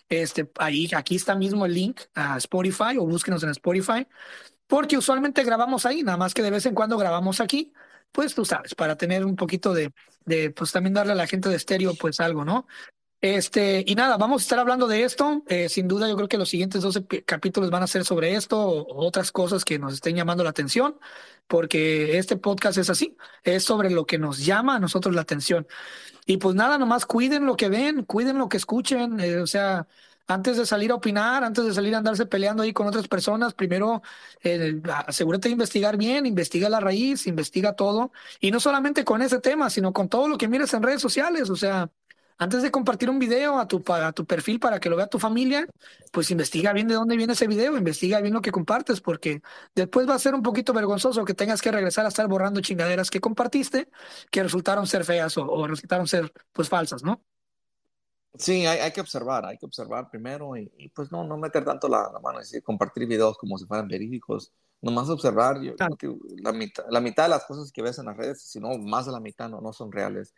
este, 0.10 0.52
ahí, 0.58 0.90
aquí 0.96 1.16
está 1.16 1.36
mismo 1.36 1.66
el 1.66 1.74
link 1.74 2.02
a 2.16 2.38
Spotify 2.38 2.98
o 3.00 3.06
búsquenos 3.06 3.44
en 3.44 3.50
Spotify, 3.50 4.08
porque 4.68 4.98
usualmente 4.98 5.44
grabamos 5.44 5.86
ahí, 5.86 6.04
nada 6.04 6.18
más 6.18 6.34
que 6.34 6.44
de 6.44 6.52
vez 6.52 6.66
en 6.66 6.76
cuando 6.76 6.98
grabamos 6.98 7.40
aquí, 7.40 7.74
pues 8.12 8.36
tú 8.36 8.46
sabes, 8.46 8.76
para 8.76 8.98
tener 8.98 9.26
un 9.26 9.36
poquito 9.36 9.74
de, 9.74 9.94
de 10.26 10.50
pues 10.52 10.72
también 10.72 10.94
darle 10.94 11.14
a 11.14 11.16
la 11.16 11.28
gente 11.28 11.50
de 11.50 11.56
estéreo, 11.56 11.96
pues 11.96 12.20
algo, 12.20 12.44
¿no? 12.44 12.68
Este, 13.20 13.84
y 13.88 13.96
nada, 13.96 14.18
vamos 14.18 14.42
a 14.42 14.44
estar 14.44 14.60
hablando 14.60 14.88
de 14.88 15.04
esto. 15.04 15.44
Eh, 15.48 15.70
sin 15.70 15.88
duda, 15.88 16.08
yo 16.08 16.16
creo 16.16 16.28
que 16.28 16.38
los 16.38 16.50
siguientes 16.50 16.84
12 16.84 17.06
capítulos 17.26 17.72
van 17.72 17.82
a 17.84 17.88
ser 17.88 18.06
sobre 18.06 18.36
esto 18.36 18.60
o 18.60 19.06
otras 19.06 19.32
cosas 19.32 19.66
que 19.66 19.80
nos 19.80 19.94
estén 19.96 20.16
llamando 20.16 20.44
la 20.44 20.52
atención, 20.52 21.00
porque 21.48 22.20
este 22.20 22.38
podcast 22.38 22.78
es 22.78 22.90
así, 22.92 23.18
es 23.44 23.64
sobre 23.64 23.90
lo 23.90 24.06
que 24.06 24.20
nos 24.20 24.46
llama 24.46 24.76
a 24.76 24.80
nosotros 24.80 25.16
la 25.16 25.22
atención. 25.22 25.68
Y 26.28 26.38
pues 26.38 26.56
nada, 26.56 26.78
nomás 26.78 27.06
cuiden 27.06 27.46
lo 27.46 27.56
que 27.56 27.70
ven, 27.70 28.04
cuiden 28.04 28.38
lo 28.38 28.50
que 28.50 28.58
escuchen, 28.58 29.20
eh, 29.20 29.38
o 29.38 29.48
sea, 29.48 29.88
antes 30.28 30.58
de 30.58 30.66
salir 30.66 30.92
a 30.92 30.96
opinar, 30.96 31.44
antes 31.44 31.66
de 31.66 31.74
salir 31.74 31.96
a 31.96 32.00
andarse 32.00 32.26
peleando 32.26 32.64
ahí 32.64 32.74
con 32.74 32.86
otras 32.88 33.08
personas, 33.08 33.54
primero 33.54 34.02
eh, 34.44 34.82
asegúrate 35.08 35.48
de 35.48 35.54
investigar 35.54 35.98
bien, 35.98 36.26
investiga 36.26 36.70
la 36.70 36.82
raíz, 36.82 37.28
investiga 37.28 37.74
todo, 37.74 38.12
y 38.40 38.52
no 38.52 38.60
solamente 38.60 39.06
con 39.06 39.22
ese 39.22 39.40
tema, 39.40 39.70
sino 39.70 39.94
con 39.94 40.10
todo 40.10 40.28
lo 40.28 40.38
que 40.38 40.48
mires 40.50 40.74
en 40.74 40.84
redes 40.84 41.02
sociales, 41.02 41.50
o 41.50 41.56
sea, 41.56 41.90
antes 42.38 42.62
de 42.62 42.72
compartir 42.72 43.10
un 43.10 43.20
video 43.20 43.58
a 43.58 43.68
tu, 43.68 43.84
a 43.88 44.12
tu 44.12 44.26
perfil 44.26 44.60
para 44.60 44.80
que 44.80 44.90
lo 44.90 44.96
vea 44.96 45.08
tu 45.08 45.20
familia, 45.20 45.68
pues 46.12 46.30
investiga 46.30 46.72
bien 46.72 46.88
de 46.88 46.94
dónde 46.94 47.18
viene 47.18 47.34
ese 47.34 47.48
video, 47.48 47.76
investiga 47.78 48.22
bien 48.22 48.34
lo 48.34 48.42
que 48.42 48.52
compartes, 48.52 49.02
porque 49.02 49.42
después 49.74 50.08
va 50.08 50.14
a 50.14 50.20
ser 50.20 50.36
un 50.36 50.44
poquito 50.44 50.74
vergonzoso 50.74 51.26
que 51.26 51.34
tengas 51.34 51.62
que 51.62 51.72
regresar 51.72 52.06
a 52.06 52.10
estar 52.10 52.28
borrando 52.28 52.62
chingaderas 52.62 53.10
que 53.10 53.20
compartiste 53.20 53.90
que 54.30 54.44
resultaron 54.44 54.86
ser 54.86 55.04
feas 55.04 55.38
o, 55.38 55.68
resultaron 55.68 56.08
ser 56.08 56.32
pues 56.52 56.70
falsas, 56.70 57.04
¿no? 57.04 57.24
Sí, 58.36 58.68
hay, 58.68 58.80
hay, 58.80 58.92
que 58.92 59.02
observar, 59.02 59.46
hay 59.46 59.58
que 59.58 59.66
observar 59.66 60.12
primero 60.12 60.56
y, 60.56 60.90
pues 60.94 61.12
no, 61.12 61.24
no 61.24 61.38
meter 61.38 61.66
tanto 61.66 61.88
la, 61.88 62.12
mano, 62.22 62.40
es 62.40 62.50
decir, 62.50 62.62
compartir 62.62 63.08
videos 63.08 63.36
como 63.36 63.58
si 63.58 63.66
fueran 63.66 63.88
verídicos, 63.88 64.54
nomás 64.80 65.10
observar, 65.10 65.60
yo 65.60 65.76
que 65.98 66.16
la 66.44 66.54
mitad, 66.54 66.84
la 66.92 67.02
mitad 67.02 67.24
de 67.24 67.30
las 67.30 67.46
cosas 67.46 67.72
que 67.72 67.82
ves 67.82 67.98
en 67.98 68.06
las 68.06 68.16
redes, 68.16 68.44
si 68.44 68.60
no 68.60 68.78
más 68.78 69.08
de 69.08 69.12
la 69.12 69.20
mitad 69.20 69.50
no, 69.50 69.60
no 69.60 69.74
son 69.74 69.92
reales 69.92 70.36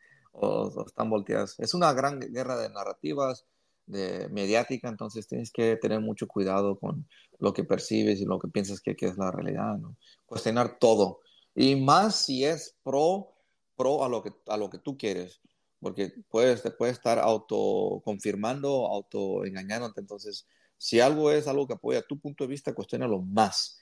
están 0.85 1.09
volteadas. 1.09 1.55
Es 1.59 1.73
una 1.73 1.93
gran 1.93 2.19
guerra 2.19 2.57
de 2.57 2.69
narrativas, 2.69 3.45
de 3.85 4.29
mediática, 4.29 4.87
entonces 4.87 5.27
tienes 5.27 5.51
que 5.51 5.75
tener 5.77 5.99
mucho 5.99 6.27
cuidado 6.27 6.77
con 6.77 7.07
lo 7.39 7.53
que 7.53 7.63
percibes 7.63 8.21
y 8.21 8.25
lo 8.25 8.39
que 8.39 8.47
piensas 8.47 8.81
que, 8.81 8.95
es 8.99 9.17
la 9.17 9.31
realidad. 9.31 9.77
Cuestionar 10.25 10.77
todo. 10.77 11.21
Y 11.55 11.75
más 11.75 12.25
si 12.25 12.45
es 12.45 12.75
pro, 12.83 13.33
pro 13.75 14.03
a 14.03 14.09
lo 14.09 14.21
que, 14.21 14.31
a 14.47 14.57
lo 14.57 14.69
que 14.69 14.77
tú 14.77 14.97
quieres, 14.97 15.41
porque 15.79 16.13
puedes, 16.29 16.61
te 16.61 16.71
puedes 16.71 16.97
estar 16.97 17.17
autoconfirmando, 17.19 18.87
autoengañándote. 18.87 20.01
Entonces, 20.01 20.45
si 20.77 20.99
algo 20.99 21.31
es 21.31 21.47
algo 21.47 21.67
que 21.67 21.73
apoya 21.73 22.01
tu 22.01 22.19
punto 22.19 22.43
de 22.43 22.49
vista, 22.49 22.73
cuestionalo 22.73 23.21
más. 23.21 23.79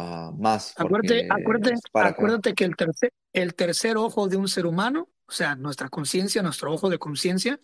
Uh, 0.00 0.32
más. 0.32 0.74
Acuérdate, 0.76 1.26
acuérdate, 1.28 1.74
acuérdate 1.92 2.54
que 2.54 2.64
el 2.64 2.76
tercer, 2.76 3.12
el 3.32 3.54
tercer 3.54 3.96
ojo 3.96 4.28
de 4.28 4.36
un 4.36 4.48
ser 4.48 4.66
humano 4.66 5.08
o 5.30 5.32
sea, 5.32 5.54
nuestra 5.54 5.88
conciencia, 5.88 6.42
nuestro 6.42 6.72
ojo 6.72 6.90
de 6.90 6.98
conciencia. 6.98 7.60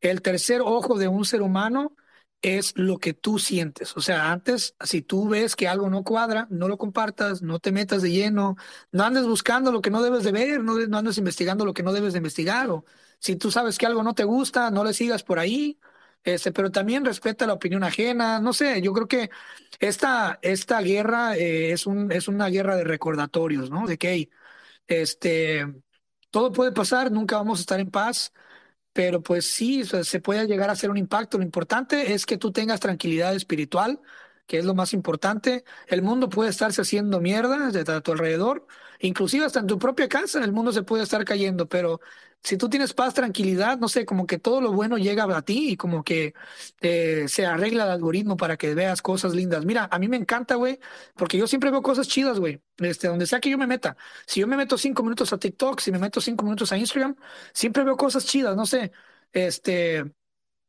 El 0.00 0.22
tercer 0.22 0.62
ojo 0.62 0.96
de 0.98 1.06
un 1.06 1.26
ser 1.26 1.42
humano 1.42 1.94
es 2.40 2.72
lo 2.76 2.96
que 2.96 3.12
tú 3.12 3.38
sientes. 3.38 3.94
O 3.94 4.00
sea, 4.00 4.32
antes, 4.32 4.74
si 4.82 5.02
tú 5.02 5.28
ves 5.28 5.54
que 5.54 5.68
algo 5.68 5.90
no 5.90 6.02
cuadra, 6.02 6.46
no 6.50 6.66
lo 6.66 6.78
compartas, 6.78 7.42
no 7.42 7.58
te 7.58 7.72
metas 7.72 8.00
de 8.00 8.10
lleno, 8.10 8.56
no 8.90 9.04
andes 9.04 9.26
buscando 9.26 9.70
lo 9.70 9.82
que 9.82 9.90
no 9.90 10.02
debes 10.02 10.24
de 10.24 10.32
ver, 10.32 10.64
no, 10.64 10.78
no 10.78 10.96
andes 10.96 11.18
investigando 11.18 11.66
lo 11.66 11.74
que 11.74 11.82
no 11.82 11.92
debes 11.92 12.14
de 12.14 12.18
investigar. 12.20 12.70
O 12.70 12.86
si 13.18 13.36
tú 13.36 13.50
sabes 13.50 13.76
que 13.76 13.84
algo 13.84 14.02
no 14.02 14.14
te 14.14 14.24
gusta, 14.24 14.70
no 14.70 14.82
le 14.82 14.94
sigas 14.94 15.22
por 15.22 15.38
ahí. 15.38 15.78
Este, 16.22 16.52
pero 16.52 16.70
también 16.70 17.04
respeta 17.04 17.46
la 17.46 17.54
opinión 17.54 17.82
ajena. 17.84 18.40
No 18.40 18.52
sé, 18.52 18.82
yo 18.82 18.92
creo 18.92 19.08
que 19.08 19.30
esta, 19.80 20.38
esta 20.42 20.80
guerra 20.82 21.36
eh, 21.36 21.72
es, 21.72 21.86
un, 21.86 22.12
es 22.12 22.28
una 22.28 22.48
guerra 22.48 22.76
de 22.76 22.84
recordatorios, 22.84 23.70
¿no? 23.70 23.86
De 23.86 23.98
que 23.98 24.28
Este, 24.88 25.66
todo 26.30 26.52
puede 26.52 26.72
pasar, 26.72 27.12
nunca 27.12 27.36
vamos 27.36 27.60
a 27.60 27.62
estar 27.62 27.80
en 27.80 27.90
paz, 27.90 28.32
pero 28.92 29.22
pues 29.22 29.46
sí, 29.52 29.84
se 29.84 30.20
puede 30.20 30.46
llegar 30.46 30.70
a 30.70 30.72
hacer 30.74 30.90
un 30.90 30.98
impacto. 30.98 31.38
Lo 31.38 31.44
importante 31.44 32.12
es 32.14 32.26
que 32.26 32.38
tú 32.38 32.52
tengas 32.52 32.80
tranquilidad 32.80 33.34
espiritual, 33.34 34.00
que 34.50 34.58
es 34.58 34.64
lo 34.64 34.74
más 34.74 34.92
importante. 34.94 35.62
El 35.86 36.02
mundo 36.02 36.28
puede 36.28 36.50
estarse 36.50 36.82
haciendo 36.82 37.20
mierda 37.20 37.70
de 37.70 37.92
a 37.92 38.00
tu 38.00 38.10
alrededor, 38.10 38.66
inclusive 38.98 39.44
hasta 39.44 39.60
en 39.60 39.68
tu 39.68 39.78
propia 39.78 40.08
casa 40.08 40.42
el 40.42 40.50
mundo 40.50 40.72
se 40.72 40.82
puede 40.82 41.04
estar 41.04 41.24
cayendo, 41.24 41.68
pero 41.68 42.00
si 42.42 42.56
tú 42.56 42.68
tienes 42.68 42.92
paz, 42.92 43.14
tranquilidad, 43.14 43.78
no 43.78 43.86
sé, 43.88 44.04
como 44.04 44.26
que 44.26 44.38
todo 44.40 44.60
lo 44.60 44.72
bueno 44.72 44.98
llega 44.98 45.22
a 45.36 45.42
ti 45.42 45.70
y 45.70 45.76
como 45.76 46.02
que 46.02 46.34
eh, 46.80 47.26
se 47.28 47.46
arregla 47.46 47.84
el 47.84 47.90
algoritmo 47.90 48.36
para 48.36 48.56
que 48.56 48.74
veas 48.74 49.02
cosas 49.02 49.34
lindas. 49.36 49.64
Mira, 49.64 49.88
a 49.88 50.00
mí 50.00 50.08
me 50.08 50.16
encanta, 50.16 50.56
güey, 50.56 50.80
porque 51.14 51.38
yo 51.38 51.46
siempre 51.46 51.70
veo 51.70 51.82
cosas 51.82 52.08
chidas, 52.08 52.40
güey, 52.40 52.60
este, 52.78 53.06
donde 53.06 53.26
sea 53.28 53.38
que 53.38 53.50
yo 53.50 53.58
me 53.58 53.68
meta. 53.68 53.96
Si 54.26 54.40
yo 54.40 54.48
me 54.48 54.56
meto 54.56 54.76
cinco 54.78 55.04
minutos 55.04 55.32
a 55.32 55.38
TikTok, 55.38 55.78
si 55.78 55.92
me 55.92 56.00
meto 56.00 56.20
cinco 56.20 56.42
minutos 56.42 56.72
a 56.72 56.76
Instagram, 56.76 57.14
siempre 57.52 57.84
veo 57.84 57.96
cosas 57.96 58.26
chidas, 58.26 58.56
no 58.56 58.66
sé, 58.66 58.90
este, 59.32 60.12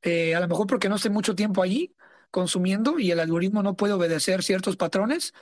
eh, 0.04 0.36
a 0.36 0.40
lo 0.40 0.48
mejor 0.48 0.68
porque 0.68 0.88
no 0.88 1.00
sé 1.00 1.10
mucho 1.10 1.34
tiempo 1.36 1.64
allí, 1.64 1.96
consumiendo 2.32 2.98
y 2.98 3.12
el 3.12 3.20
algoritmo 3.20 3.62
no 3.62 3.76
puede 3.76 3.94
obedecer 3.94 4.44
ciertos 4.44 4.78
patrones, 4.78 5.34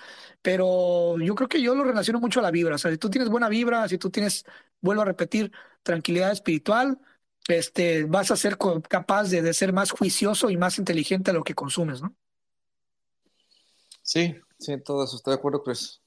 pero 0.41 1.17
yo 1.19 1.35
creo 1.35 1.47
que 1.47 1.61
yo 1.61 1.75
lo 1.75 1.83
relaciono 1.83 2.19
mucho 2.19 2.39
a 2.39 2.43
la 2.43 2.51
vibra. 2.51 2.75
O 2.75 2.77
sea, 2.77 2.91
si 2.91 2.97
tú 2.97 3.09
tienes 3.09 3.29
buena 3.29 3.47
vibra, 3.47 3.87
si 3.87 3.97
tú 3.97 4.09
tienes, 4.09 4.45
vuelvo 4.81 5.03
a 5.03 5.05
repetir, 5.05 5.51
tranquilidad 5.83 6.31
espiritual, 6.31 6.99
este, 7.47 8.03
vas 8.03 8.31
a 8.31 8.35
ser 8.35 8.57
capaz 8.89 9.29
de, 9.29 9.41
de 9.41 9.53
ser 9.53 9.71
más 9.71 9.91
juicioso 9.91 10.49
y 10.49 10.57
más 10.57 10.77
inteligente 10.77 11.31
a 11.31 11.33
lo 11.33 11.43
que 11.43 11.55
consumes, 11.55 12.01
¿no? 12.01 12.15
Sí, 14.01 14.35
sí, 14.57 14.81
todo 14.83 15.03
eso, 15.03 15.17
estoy 15.17 15.33
de 15.33 15.37
acuerdo, 15.37 15.63
Chris. 15.63 16.01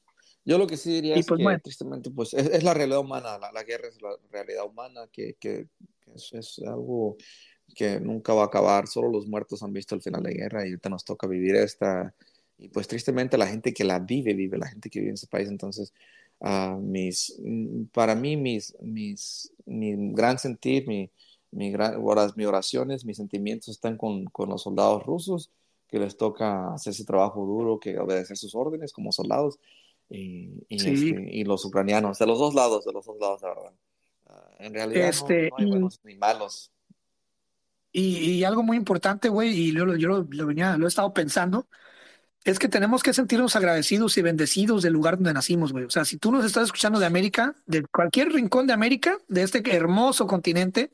Yo 0.44 0.58
lo 0.58 0.66
que 0.66 0.76
sí 0.76 0.94
diría 0.94 1.14
es 1.14 1.26
pues, 1.26 1.40
que, 1.40 1.58
tristemente, 1.60 2.10
pues 2.10 2.34
es, 2.34 2.48
es, 2.48 2.64
la 2.64 2.74
realidad 2.74 2.98
humana, 2.98 3.38
la, 3.38 3.52
la, 3.52 3.62
guerra 3.62 3.86
es 3.86 4.02
la 4.02 4.16
realidad 4.30 4.66
humana, 4.66 5.08
que, 5.12 5.34
que, 5.38 5.68
que 6.00 6.12
es, 6.14 6.32
es, 6.32 6.58
algo 6.66 7.16
que 7.74 8.00
nunca 8.00 8.34
va 8.34 8.42
a 8.42 8.46
acabar, 8.46 8.86
solo 8.86 9.08
los 9.08 9.26
muertos 9.26 9.62
han 9.62 9.72
visto 9.72 9.94
el 9.94 10.02
final 10.02 10.22
de 10.22 10.30
la 10.30 10.36
guerra 10.36 10.64
y 10.66 10.70
ahorita 10.70 10.88
nos 10.88 11.04
toca 11.04 11.26
vivir 11.26 11.56
esta, 11.56 12.14
y 12.58 12.68
pues 12.68 12.86
tristemente 12.86 13.38
la 13.38 13.46
gente 13.46 13.72
que 13.72 13.84
la 13.84 13.98
vive, 13.98 14.34
vive, 14.34 14.58
la 14.58 14.68
gente 14.68 14.90
que 14.90 15.00
vive 15.00 15.10
en 15.10 15.14
ese 15.14 15.26
país, 15.26 15.48
entonces, 15.48 15.92
uh, 16.40 16.76
mis, 16.78 17.34
para 17.92 18.14
mí, 18.14 18.36
mis, 18.36 18.74
mis, 18.80 19.52
mi 19.66 19.94
gran 20.12 20.38
sentir, 20.38 20.86
mi, 20.86 21.10
mi, 21.50 21.70
gran, 21.70 22.02
mis 22.36 22.46
oraciones, 22.46 23.04
mis 23.04 23.16
sentimientos 23.16 23.68
están 23.68 23.96
con, 23.96 24.24
con 24.26 24.48
los 24.48 24.62
soldados 24.62 25.02
rusos, 25.04 25.50
que 25.88 25.98
les 25.98 26.16
toca 26.16 26.72
hacer 26.72 26.92
ese 26.92 27.04
trabajo 27.04 27.44
duro, 27.44 27.78
que 27.78 27.98
obedecer 27.98 28.36
sus 28.36 28.54
órdenes 28.54 28.92
como 28.92 29.12
soldados, 29.12 29.58
y, 30.08 30.50
y, 30.68 30.78
Sí. 30.78 31.08
este, 31.10 31.28
y 31.32 31.44
los 31.44 31.64
ucranianos, 31.64 32.18
de 32.18 32.26
los 32.26 32.38
dos 32.38 32.54
lados, 32.54 32.84
de 32.84 32.92
los 32.92 33.04
dos 33.06 33.18
lados, 33.18 33.42
la 33.42 33.48
verdad. 33.48 33.72
Uh, 34.26 34.62
en 34.62 34.74
realidad 34.74 35.08
Este, 35.08 35.42
no, 35.44 35.48
no 35.50 35.56
hay 35.56 35.64
y, 35.64 35.68
buenos 35.70 36.00
ni 36.04 36.14
malos. 36.14 36.70
Y, 37.92 38.44
algo 38.44 38.62
muy 38.62 38.76
importante, 38.76 39.28
güey, 39.28 39.50
y 39.50 39.72
yo, 39.74 39.84
lo- 39.86 39.96
yo 39.96 40.26
lo 40.30 40.46
venía, 40.46 40.76
lo 40.78 40.86
he 40.86 40.88
estado 40.88 41.12
pensando, 41.14 41.68
es 42.44 42.58
que 42.58 42.68
tenemos 42.68 43.02
que 43.02 43.14
sentirnos 43.14 43.56
agradecidos 43.56 44.18
y 44.18 44.22
bendecidos 44.22 44.82
del 44.82 44.92
lugar 44.94 45.16
donde 45.16 45.34
nacimos, 45.34 45.72
güey. 45.72 45.84
O 45.86 45.90
sea, 45.90 46.04
si 46.04 46.18
tú 46.18 46.32
nos 46.32 46.44
estás 46.44 46.64
escuchando 46.64 46.98
de 47.00 47.06
América, 47.06 47.56
de 47.66 47.84
cualquier 47.84 48.32
rincón 48.32 48.66
de 48.66 48.74
América, 48.74 49.18
de 49.28 49.42
este 49.44 49.62
hermoso 49.76 50.26
continente, 50.26 50.92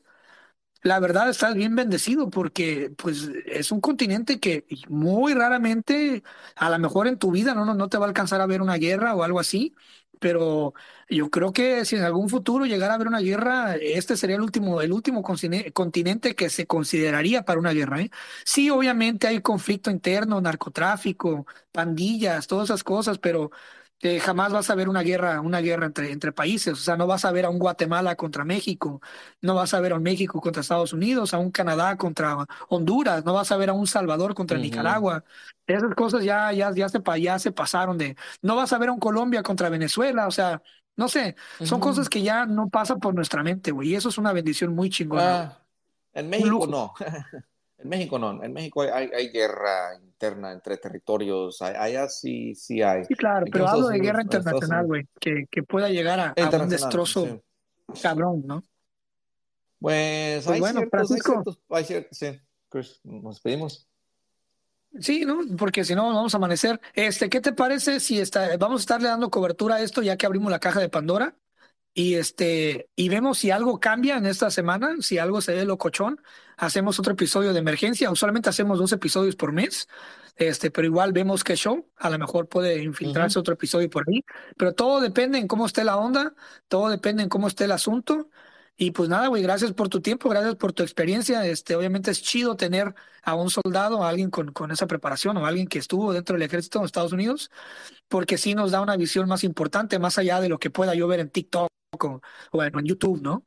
La 0.81 0.99
verdad, 1.01 1.29
estás 1.29 1.55
bien 1.55 1.75
bendecido 1.75 2.29
porque 2.29 2.89
pues 2.97 3.29
es 3.45 3.71
un 3.71 3.81
continente 3.81 4.39
que 4.39 4.65
muy 4.87 5.33
raramente, 5.33 6.23
a 6.55 6.69
lo 6.69 6.79
mejor 6.79 7.07
en 7.07 7.17
tu 7.19 7.31
vida 7.31 7.53
no, 7.53 7.65
no, 7.65 7.73
no 7.73 7.89
te 7.89 7.97
va 7.97 8.05
a 8.05 8.07
alcanzar 8.07 8.39
a 8.39 8.45
ver 8.47 8.61
una 8.61 8.75
guerra 8.75 9.13
o 9.13 9.23
algo 9.23 9.41
así, 9.41 9.75
pero 10.19 10.73
yo 11.09 11.29
creo 11.29 11.51
que 11.53 11.85
si 11.85 11.95
en 11.95 12.03
algún 12.03 12.29
futuro 12.29 12.65
llegara 12.65 12.93
a 12.93 12.95
haber 12.95 13.07
una 13.07 13.19
guerra, 13.21 13.75
este 13.77 14.17
sería 14.17 14.35
el 14.35 14.41
último, 14.41 14.81
el 14.81 14.91
último 14.93 15.21
contine- 15.23 15.71
continente 15.73 16.35
que 16.35 16.49
se 16.49 16.67
consideraría 16.67 17.43
para 17.45 17.59
una 17.59 17.71
guerra, 17.73 18.01
¿eh? 18.01 18.11
Sí, 18.45 18.69
obviamente 18.69 19.27
hay 19.27 19.41
conflicto 19.41 19.89
interno, 19.91 20.41
narcotráfico, 20.41 21.45
pandillas, 21.71 22.47
todas 22.47 22.65
esas 22.69 22.83
cosas, 22.83 23.17
pero 23.19 23.51
eh, 24.01 24.19
jamás 24.19 24.51
vas 24.53 24.69
a 24.69 24.75
ver 24.75 24.89
una 24.89 25.01
guerra, 25.01 25.41
una 25.41 25.59
guerra 25.61 25.85
entre, 25.87 26.11
entre 26.11 26.31
países. 26.31 26.73
O 26.73 26.75
sea, 26.77 26.95
no 26.97 27.07
vas 27.07 27.25
a 27.25 27.31
ver 27.31 27.45
a 27.45 27.49
un 27.49 27.59
Guatemala 27.59 28.15
contra 28.15 28.45
México, 28.45 29.01
no 29.41 29.55
vas 29.55 29.73
a 29.73 29.79
ver 29.81 29.93
a 29.93 29.95
un 29.97 30.03
México 30.03 30.39
contra 30.41 30.61
Estados 30.61 30.93
Unidos, 30.93 31.33
a 31.33 31.39
un 31.39 31.51
Canadá 31.51 31.97
contra 31.97 32.37
Honduras, 32.69 33.25
no 33.25 33.33
vas 33.33 33.51
a 33.51 33.57
ver 33.57 33.69
a 33.69 33.73
un 33.73 33.87
Salvador 33.87 34.33
contra 34.35 34.57
Nicaragua. 34.59 35.23
Esas 35.67 35.93
cosas 35.95 36.23
ya, 36.23 36.51
ya, 36.53 36.71
ya 36.73 36.89
se, 36.89 36.99
pa- 36.99 37.17
ya 37.17 37.37
se 37.39 37.51
pasaron 37.51 37.97
de, 37.97 38.15
no 38.41 38.55
vas 38.55 38.73
a 38.73 38.77
ver 38.77 38.89
a 38.89 38.91
un 38.93 38.99
Colombia 38.99 39.43
contra 39.43 39.69
Venezuela, 39.69 40.27
o 40.27 40.31
sea, 40.31 40.61
no 40.95 41.07
sé, 41.09 41.35
son 41.61 41.79
cosas 41.79 42.09
que 42.09 42.21
ya 42.21 42.45
no 42.45 42.69
pasan 42.69 42.99
por 42.99 43.13
nuestra 43.15 43.43
mente, 43.43 43.71
güey, 43.71 43.89
y 43.89 43.95
eso 43.95 44.09
es 44.09 44.17
una 44.17 44.33
bendición 44.33 44.73
muy 44.75 44.89
chingona. 44.89 45.43
Ah, 45.43 45.65
en 46.13 46.29
México 46.29 46.67
no. 46.67 46.93
En 47.77 47.87
México 47.89 48.19
no. 48.19 48.43
En 48.43 48.51
México 48.53 48.81
hay 48.81 49.29
guerra 49.31 49.97
interna 50.19 50.51
entre 50.51 50.77
territorios. 50.77 51.61
Hay- 51.61 51.75
Allá 51.77 52.09
sí, 52.09 52.53
sí 52.53 52.81
hay. 52.81 53.05
Sí, 53.05 53.15
claro, 53.15 53.41
Aquí 53.43 53.51
pero 53.51 53.67
hablo 53.69 53.87
de 53.87 53.99
guerra 53.99 54.21
internacional, 54.21 54.85
güey, 54.85 55.07
que, 55.19 55.45
que 55.49 55.63
pueda 55.63 55.89
llegar 55.89 56.19
a, 56.19 56.33
a 56.37 56.61
un 56.61 56.69
destrozo 56.69 57.25
sí. 57.93 58.01
cabrón, 58.01 58.43
¿no? 58.45 58.61
Pues 59.79 60.43
Pues 60.43 60.47
hay 60.55 60.59
bueno, 60.59 60.79
ciertos, 60.81 60.83
hay 60.83 60.89
Francisco. 61.07 61.31
ciertos, 61.31 61.59
hay 61.69 61.83
ciertos, 61.85 62.17
sí. 62.17 62.39
Chris, 62.67 62.99
nos 63.05 63.39
pedimos. 63.39 63.87
Sí, 64.99 65.23
¿no? 65.23 65.39
Porque 65.57 65.85
si 65.85 65.95
no, 65.95 66.07
vamos 66.13 66.33
a 66.33 66.37
amanecer. 66.37 66.81
Este, 66.93 67.29
¿qué 67.29 67.39
te 67.39 67.53
parece 67.53 67.99
si 67.99 68.19
está, 68.19 68.57
vamos 68.57 68.81
a 68.81 68.83
estarle 68.83 69.07
dando 69.07 69.29
cobertura 69.29 69.75
a 69.75 69.81
esto 69.81 70.01
ya 70.01 70.17
que 70.17 70.25
abrimos 70.25 70.51
la 70.51 70.59
caja 70.59 70.81
de 70.81 70.89
Pandora? 70.89 71.35
Y 71.93 72.15
este, 72.15 72.89
y 72.95 73.07
vemos 73.09 73.37
si 73.37 73.51
algo 73.51 73.79
cambia 73.79 74.17
en 74.17 74.25
esta 74.25 74.51
semana, 74.51 74.95
si 74.99 75.17
algo 75.17 75.41
se 75.41 75.53
ve 75.53 75.65
locochón, 75.65 76.19
hacemos 76.59 76.99
otro 76.99 77.13
episodio 77.13 77.53
de 77.53 77.59
emergencia. 77.59 78.11
Usualmente 78.11 78.49
hacemos 78.49 78.77
dos 78.77 78.91
episodios 78.91 79.35
por 79.35 79.51
mes, 79.53 79.87
este, 80.35 80.71
pero 80.71 80.85
igual 80.85 81.13
vemos 81.13 81.43
qué 81.43 81.55
show. 81.55 81.89
A 81.97 82.09
lo 82.09 82.19
mejor 82.19 82.47
puede 82.47 82.83
infiltrarse 82.83 83.39
otro 83.39 83.53
episodio 83.53 83.89
por 83.89 84.05
ahí. 84.07 84.23
Pero 84.57 84.73
todo 84.73 84.99
depende 85.01 85.37
en 85.37 85.47
cómo 85.47 85.65
esté 85.65 85.83
la 85.83 85.97
onda, 85.97 86.33
todo 86.67 86.89
depende 86.89 87.23
en 87.23 87.29
cómo 87.29 87.47
esté 87.47 87.65
el 87.65 87.71
asunto. 87.71 88.29
Y 88.77 88.91
pues 88.91 89.09
nada, 89.09 89.27
güey, 89.27 89.43
gracias 89.43 89.73
por 89.73 89.89
tu 89.89 90.01
tiempo, 90.01 90.29
gracias 90.29 90.55
por 90.55 90.71
tu 90.71 90.83
experiencia. 90.83 91.45
Este, 91.45 91.75
obviamente 91.75 92.11
es 92.11 92.21
chido 92.21 92.55
tener 92.55 92.93
a 93.23 93.35
un 93.35 93.49
soldado, 93.49 94.03
a 94.03 94.09
alguien 94.09 94.29
con, 94.29 94.53
con 94.53 94.71
esa 94.71 94.87
preparación 94.87 95.35
o 95.37 95.45
a 95.45 95.49
alguien 95.49 95.67
que 95.67 95.79
estuvo 95.79 96.13
dentro 96.13 96.35
del 96.35 96.43
ejército 96.43 96.79
de 96.79 96.85
Estados 96.85 97.11
Unidos 97.11 97.51
porque 98.09 98.37
sí 98.37 98.55
nos 98.55 98.71
da 98.71 98.81
una 98.81 98.97
visión 98.97 99.27
más 99.29 99.43
importante, 99.43 99.99
más 99.99 100.17
allá 100.17 100.41
de 100.41 100.49
lo 100.49 100.59
que 100.59 100.69
pueda 100.71 100.95
yo 100.95 101.07
ver 101.07 101.19
en 101.21 101.29
TikTok 101.29 101.69
o, 102.01 102.21
o 102.51 102.63
en, 102.63 102.77
en 102.77 102.85
YouTube, 102.85 103.21
¿no? 103.21 103.45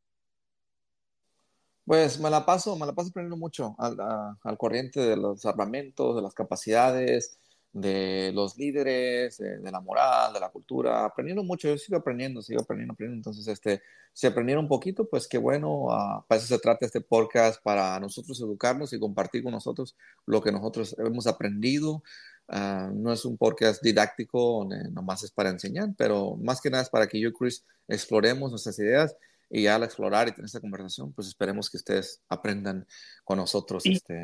Pues 1.85 2.21
me 2.21 2.31
la 2.31 2.47
paso, 2.47 2.77
me 2.77 2.87
la 2.87 2.93
paso 2.93 3.11
aprendiendo 3.11 3.37
mucho 3.37 3.75
al, 3.79 3.97
al 4.43 4.59
corriente 4.59 5.01
de 5.01 5.17
los 5.17 5.45
armamentos, 5.47 6.15
de 6.15 6.23
las 6.23 6.35
capacidades, 6.35 7.39
de 7.73 8.33
los 8.35 8.57
líderes, 8.59 9.39
de, 9.39 9.71
la 9.71 9.81
moral, 9.81 10.33
de 10.33 10.41
la 10.41 10.51
cultura, 10.51 11.05
aprendiendo 11.07 11.43
mucho, 11.43 11.69
yo 11.69 11.79
sigo 11.79 11.97
aprendiendo, 11.99 12.43
sigo 12.43 12.61
aprendiendo, 12.61 12.93
aprendiendo. 12.93 13.21
Entonces, 13.21 13.49
este, 13.49 13.83
si 14.13 14.27
aprendieron 14.27 14.65
un 14.65 14.69
poquito, 14.69 15.09
pues 15.09 15.27
qué 15.27 15.39
bueno, 15.39 15.87
ah, 15.91 16.25
para 16.29 16.39
eso 16.39 16.55
se 16.55 16.61
trata 16.61 16.85
este 16.85 17.01
podcast, 17.01 17.63
para 17.63 17.99
nosotros 17.99 18.39
educarnos 18.41 18.93
y 18.93 19.01
compartir 19.01 19.43
con 19.43 19.53
nosotros 19.53 19.97
lo 20.27 20.43
que 20.43 20.53
nosotros 20.53 20.95
hemos 20.99 21.27
aprendido. 21.27 22.03
Ah, 22.49 22.91
no 22.93 23.13
es 23.13 23.25
un 23.25 23.39
podcast 23.39 23.83
didáctico, 23.83 24.69
nomás 24.91 25.23
es 25.23 25.31
para 25.31 25.49
enseñar, 25.51 25.91
pero 25.97 26.37
más 26.37 26.61
que 26.61 26.71
nada 26.71 26.83
es 26.83 26.91
para 26.91 27.07
que 27.07 27.19
yo 27.21 27.31
y 27.31 27.33
Chris 27.33 27.65
exploremos 27.89 28.51
nuestras 28.51 28.79
ideas 28.79 29.17
y 29.55 29.67
al 29.67 29.83
explorar 29.83 30.29
y 30.29 30.33
tener 30.33 30.47
esta 30.47 30.61
conversación, 30.61 31.13
pues 31.13 31.29
esperemos 31.29 31.69
que 31.69 31.77
ustedes 31.77 32.23
aprendan 32.31 32.87
con 33.23 33.37
nosotros 33.37 33.85
Y 33.85 33.97
este, 33.97 34.15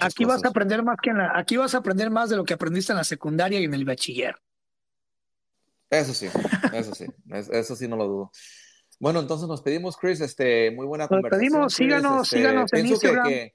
aquí 0.00 0.24
vas 0.24 0.36
a 0.36 0.38
cosas. 0.38 0.50
aprender 0.50 0.82
más 0.82 0.96
que 1.02 1.10
en 1.10 1.18
la, 1.18 1.32
aquí 1.38 1.58
vas 1.58 1.74
a 1.74 1.78
aprender 1.78 2.10
más 2.10 2.30
de 2.30 2.36
lo 2.36 2.44
que 2.44 2.54
aprendiste 2.54 2.92
en 2.92 2.96
la 2.96 3.04
secundaria 3.04 3.60
y 3.60 3.64
en 3.64 3.74
el 3.74 3.84
bachiller. 3.84 4.34
Eso 5.90 6.12
sí, 6.14 6.26
eso 6.72 6.94
sí, 6.94 7.06
es- 7.30 7.48
eso 7.50 7.76
sí 7.76 7.86
no 7.88 7.96
lo 7.96 8.06
dudo. 8.08 8.32
Bueno, 9.00 9.20
entonces 9.20 9.46
nos 9.46 9.62
pedimos, 9.62 9.96
Chris, 9.96 10.20
este, 10.20 10.70
muy 10.70 10.86
buena 10.86 11.04
Nos 11.04 11.08
conversación, 11.10 11.50
pedimos, 11.52 11.76
Chris. 11.76 11.86
síganos, 11.86 12.22
Este, 12.26 12.36
síganos 12.38 12.72
en 12.72 12.82
pienso 12.82 13.00
que, 13.00 13.06
Instagram. 13.08 13.28
que 13.28 13.54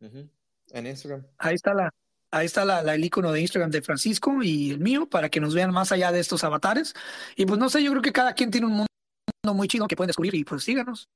ujú, 0.00 0.30
en 0.70 0.86
Instagram. 0.86 1.26
Ahí 1.38 1.54
está 1.56 1.74
la, 1.74 1.90
ahí 2.30 2.46
está 2.46 2.64
la, 2.64 2.82
la- 2.82 2.94
el 2.94 3.04
icono 3.04 3.32
de 3.32 3.40
Instagram 3.40 3.70
de 3.70 3.82
Francisco 3.82 4.42
y 4.42 4.70
el 4.70 4.80
mío 4.80 5.08
para 5.08 5.28
que 5.30 5.40
nos 5.40 5.54
vean 5.54 5.72
más 5.72 5.92
allá 5.92 6.12
de 6.12 6.20
estos 6.20 6.44
avatares. 6.44 6.94
Y 7.36 7.44
pues 7.46 7.58
no 7.58 7.68
sé, 7.70 7.82
yo 7.82 7.90
creo 7.90 8.02
que 8.02 8.12
cada 8.12 8.34
quien 8.34 8.50
tiene 8.50 8.66
un 8.66 8.72
mundo 8.72 8.87
muy 9.54 9.68
chido 9.68 9.86
que 9.86 9.96
pueden 9.96 10.08
descubrir 10.08 10.34
y 10.34 10.44
pues 10.44 10.64
síganos. 10.64 11.08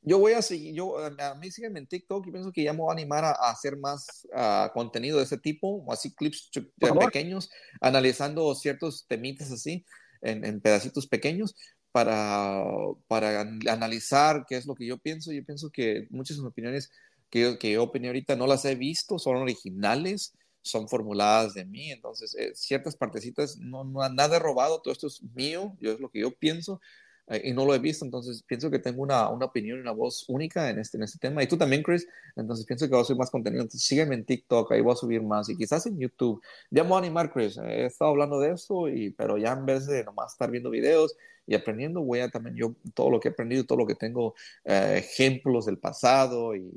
Yo 0.00 0.18
voy 0.18 0.32
a 0.32 0.42
seguir, 0.42 0.74
yo, 0.74 0.96
a 0.98 1.34
mí 1.34 1.50
síganme 1.50 1.80
en 1.80 1.86
TikTok 1.86 2.26
y 2.28 2.30
pienso 2.30 2.52
que 2.52 2.62
ya 2.62 2.72
me 2.72 2.78
voy 2.78 2.90
a 2.90 2.92
animar 2.92 3.24
a, 3.24 3.32
a 3.32 3.50
hacer 3.50 3.76
más 3.76 4.26
ah, 4.32 4.70
contenido 4.72 5.18
de 5.18 5.24
ese 5.24 5.38
tipo, 5.38 5.84
así 5.92 6.14
clips 6.14 6.50
pequeños, 6.78 7.50
analizando 7.80 8.54
ciertos 8.54 9.06
temitas 9.08 9.50
así, 9.50 9.84
en, 10.22 10.44
en 10.44 10.60
pedacitos 10.60 11.08
pequeños, 11.08 11.56
para, 11.90 12.62
para 13.08 13.40
an- 13.40 13.60
analizar 13.68 14.44
qué 14.48 14.56
es 14.56 14.66
lo 14.66 14.74
que 14.76 14.86
yo 14.86 14.98
pienso. 14.98 15.32
Yo 15.32 15.44
pienso 15.44 15.68
que 15.70 16.06
muchas 16.10 16.38
opiniones 16.38 16.90
que 17.28 17.42
yo, 17.42 17.58
que 17.58 17.72
yo 17.72 17.82
opiné 17.82 18.06
ahorita 18.06 18.36
no 18.36 18.46
las 18.46 18.64
he 18.64 18.76
visto, 18.76 19.18
son 19.18 19.36
originales, 19.36 20.32
son 20.62 20.88
formuladas 20.88 21.54
de 21.54 21.64
mí, 21.64 21.90
entonces 21.90 22.34
eh, 22.34 22.52
ciertas 22.54 22.96
partecitas, 22.96 23.58
no, 23.58 23.84
no, 23.84 24.08
nada 24.10 24.36
he 24.36 24.38
robado, 24.40 24.80
todo 24.80 24.92
esto 24.92 25.06
es 25.06 25.22
mío, 25.34 25.76
yo 25.80 25.92
es 25.92 26.00
lo 26.00 26.10
que 26.10 26.20
yo 26.20 26.30
pienso, 26.30 26.80
eh, 27.28 27.42
y 27.44 27.52
no 27.52 27.64
lo 27.64 27.74
he 27.74 27.78
visto, 27.78 28.04
entonces 28.04 28.42
pienso 28.42 28.70
que 28.70 28.78
tengo 28.78 29.02
una, 29.02 29.28
una 29.28 29.46
opinión 29.46 29.78
y 29.78 29.80
una 29.82 29.92
voz 29.92 30.24
única 30.28 30.70
en 30.70 30.78
este, 30.78 30.96
en 30.96 31.02
este 31.02 31.18
tema. 31.18 31.42
Y 31.42 31.46
tú 31.46 31.58
también, 31.58 31.82
Chris, 31.82 32.06
entonces 32.36 32.64
pienso 32.64 32.86
que 32.86 32.94
voy 32.94 33.02
a 33.02 33.04
subir 33.04 33.18
más 33.18 33.30
contenido. 33.30 33.62
Entonces 33.62 33.86
sígueme 33.86 34.14
en 34.14 34.24
TikTok, 34.24 34.72
ahí 34.72 34.80
voy 34.80 34.92
a 34.92 34.96
subir 34.96 35.22
más 35.22 35.48
y 35.50 35.56
quizás 35.56 35.84
en 35.86 35.98
YouTube. 35.98 36.40
Ya 36.70 36.84
me 36.84 36.90
voy 36.90 36.96
a 36.96 36.98
animar, 37.00 37.30
Chris. 37.30 37.58
He 37.58 37.86
estado 37.86 38.12
hablando 38.12 38.40
de 38.40 38.52
esto, 38.52 38.88
y, 38.88 39.10
pero 39.10 39.36
ya 39.36 39.52
en 39.52 39.66
vez 39.66 39.86
de 39.86 40.04
nomás 40.04 40.32
estar 40.32 40.50
viendo 40.50 40.70
videos 40.70 41.16
y 41.46 41.54
aprendiendo, 41.54 42.02
voy 42.02 42.20
a 42.20 42.30
también 42.30 42.56
yo 42.56 42.74
todo 42.94 43.10
lo 43.10 43.20
que 43.20 43.28
he 43.28 43.32
aprendido, 43.32 43.64
todo 43.64 43.78
lo 43.78 43.86
que 43.86 43.94
tengo, 43.94 44.34
eh, 44.64 44.96
ejemplos 44.98 45.66
del 45.66 45.78
pasado 45.78 46.54
y, 46.54 46.70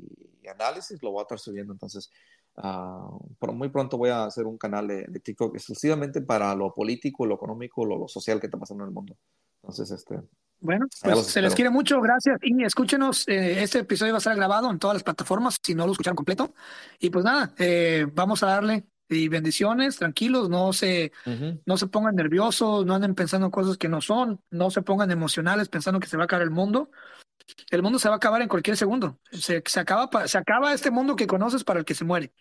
análisis, 0.50 1.02
lo 1.02 1.12
voy 1.12 1.20
a 1.20 1.22
estar 1.22 1.38
subiendo. 1.38 1.72
Entonces, 1.72 2.10
uh, 2.56 3.34
por 3.38 3.52
muy 3.52 3.68
pronto 3.68 3.98
voy 3.98 4.10
a 4.10 4.24
hacer 4.24 4.46
un 4.46 4.58
canal 4.58 4.86
de, 4.88 5.04
de, 5.08 5.20
TikTok 5.20 5.54
exclusivamente 5.54 6.20
para 6.20 6.54
lo 6.54 6.74
político, 6.74 7.26
lo 7.26 7.34
económico, 7.34 7.84
lo, 7.84 7.98
lo 7.98 8.08
social 8.08 8.40
que 8.40 8.46
está 8.46 8.58
pasando 8.58 8.84
en 8.84 8.88
el 8.88 8.94
mundo. 8.94 9.16
Entonces, 9.62 9.90
este, 9.90 10.20
bueno, 10.62 10.86
pues 11.02 11.26
se 11.26 11.42
les 11.42 11.56
quiere 11.56 11.70
mucho, 11.70 12.00
gracias. 12.00 12.38
Y 12.40 12.62
escúchenos, 12.62 13.26
eh, 13.26 13.62
este 13.62 13.80
episodio 13.80 14.12
va 14.12 14.18
a 14.18 14.18
estar 14.18 14.36
grabado 14.36 14.70
en 14.70 14.78
todas 14.78 14.94
las 14.94 15.02
plataformas, 15.02 15.58
si 15.60 15.74
no 15.74 15.86
lo 15.86 15.92
escucharon 15.92 16.14
completo. 16.14 16.54
Y 17.00 17.10
pues 17.10 17.24
nada, 17.24 17.52
eh, 17.58 18.06
vamos 18.12 18.44
a 18.44 18.46
darle 18.46 18.84
y 19.08 19.28
bendiciones, 19.28 19.96
tranquilos, 19.96 20.48
no 20.48 20.72
se, 20.72 21.12
no 21.66 21.76
se 21.76 21.86
pongan 21.86 22.14
nerviosos, 22.14 22.86
no 22.86 22.94
anden 22.94 23.14
pensando 23.14 23.50
cosas 23.50 23.76
que 23.76 23.88
no 23.88 24.00
son, 24.00 24.40
no 24.50 24.70
se 24.70 24.80
pongan 24.80 25.10
emocionales 25.10 25.68
pensando 25.68 26.00
que 26.00 26.06
se 26.06 26.16
va 26.16 26.22
a 26.22 26.24
acabar 26.24 26.44
el 26.44 26.50
mundo. 26.50 26.90
El 27.70 27.82
mundo 27.82 27.98
se 27.98 28.08
va 28.08 28.14
a 28.14 28.16
acabar 28.16 28.42
en 28.42 28.48
cualquier 28.48 28.76
segundo. 28.76 29.18
Se, 29.32 29.62
se 29.64 29.80
acaba, 29.80 30.28
se 30.28 30.38
acaba 30.38 30.72
este 30.72 30.90
mundo 30.90 31.16
que 31.16 31.26
conoces 31.26 31.64
para 31.64 31.80
el 31.80 31.84
que 31.84 31.94
se 31.94 32.04
muere. 32.04 32.32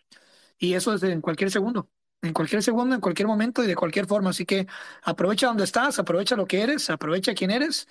Y 0.58 0.74
eso 0.74 0.94
es 0.94 1.04
en 1.04 1.22
cualquier 1.22 1.52
segundo 1.52 1.90
en 2.22 2.34
cualquier 2.34 2.62
segundo, 2.62 2.96
en 2.96 3.02
cualquier 3.02 3.28
momento 3.28 3.64
y 3.64 3.68
de 3.68 3.76
cualquier 3.76 4.06
forma. 4.06 4.30
Así 4.30 4.46
que 4.46 4.68
aprovecha 5.04 5.48
donde 5.48 5.64
estás, 5.64 5.98
aprovecha 6.00 6.36
lo 6.36 6.46
que 6.46 6.62
eres, 6.62 6.90
aprovecha 6.90 7.34
quién 7.34 7.52
eres, 7.52 7.88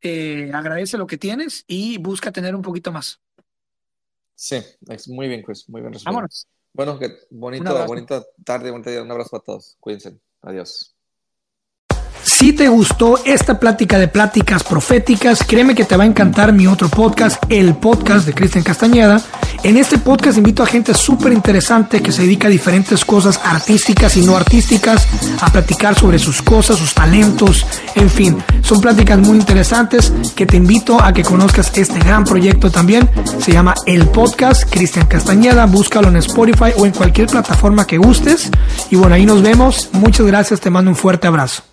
eh, 0.00 0.50
agradece 0.52 0.98
lo 0.98 1.06
que 1.06 1.18
tienes 1.18 1.64
y 1.66 1.98
busca 1.98 2.32
tener 2.32 2.54
un 2.54 2.62
poquito 2.62 2.92
más. 2.92 3.20
Sí, 4.34 4.62
es 4.88 5.08
muy 5.08 5.28
bien, 5.28 5.42
Chris, 5.42 5.68
muy 5.68 5.80
bien 5.80 5.92
resuelto. 5.92 6.10
Vámonos. 6.10 6.46
Bueno, 6.72 6.98
que 6.98 7.18
bonito, 7.30 7.86
bonita 7.86 8.24
tarde, 8.44 8.70
bonita 8.70 8.90
día. 8.90 9.02
Un 9.02 9.10
abrazo 9.10 9.30
para 9.30 9.44
todos. 9.44 9.76
Cuídense. 9.80 10.20
Adiós. 10.42 10.97
Si 12.38 12.52
te 12.52 12.68
gustó 12.68 13.18
esta 13.24 13.58
plática 13.58 13.98
de 13.98 14.06
pláticas 14.06 14.62
proféticas, 14.62 15.42
créeme 15.42 15.74
que 15.74 15.84
te 15.84 15.96
va 15.96 16.04
a 16.04 16.06
encantar 16.06 16.52
mi 16.52 16.68
otro 16.68 16.88
podcast, 16.88 17.42
el 17.48 17.74
podcast 17.74 18.26
de 18.26 18.32
Cristian 18.32 18.62
Castañeda. 18.62 19.20
En 19.64 19.76
este 19.76 19.98
podcast 19.98 20.38
invito 20.38 20.62
a 20.62 20.66
gente 20.66 20.94
súper 20.94 21.32
interesante 21.32 22.00
que 22.00 22.12
se 22.12 22.22
dedica 22.22 22.46
a 22.46 22.50
diferentes 22.52 23.04
cosas 23.04 23.40
artísticas 23.42 24.16
y 24.16 24.20
no 24.20 24.36
artísticas, 24.36 25.08
a 25.40 25.50
platicar 25.50 25.98
sobre 25.98 26.20
sus 26.20 26.40
cosas, 26.40 26.78
sus 26.78 26.94
talentos, 26.94 27.66
en 27.96 28.08
fin, 28.08 28.38
son 28.62 28.80
pláticas 28.80 29.18
muy 29.18 29.36
interesantes 29.36 30.12
que 30.36 30.46
te 30.46 30.58
invito 30.58 31.02
a 31.02 31.12
que 31.12 31.24
conozcas 31.24 31.72
este 31.74 31.98
gran 31.98 32.22
proyecto 32.22 32.70
también. 32.70 33.10
Se 33.40 33.50
llama 33.50 33.74
El 33.84 34.06
Podcast 34.06 34.62
Cristian 34.70 35.06
Castañeda, 35.06 35.66
búscalo 35.66 36.06
en 36.06 36.18
Spotify 36.18 36.70
o 36.76 36.86
en 36.86 36.92
cualquier 36.92 37.26
plataforma 37.26 37.84
que 37.84 37.98
gustes. 37.98 38.48
Y 38.90 38.94
bueno, 38.94 39.16
ahí 39.16 39.26
nos 39.26 39.42
vemos. 39.42 39.88
Muchas 39.90 40.24
gracias, 40.24 40.60
te 40.60 40.70
mando 40.70 40.92
un 40.92 40.96
fuerte 40.96 41.26
abrazo. 41.26 41.67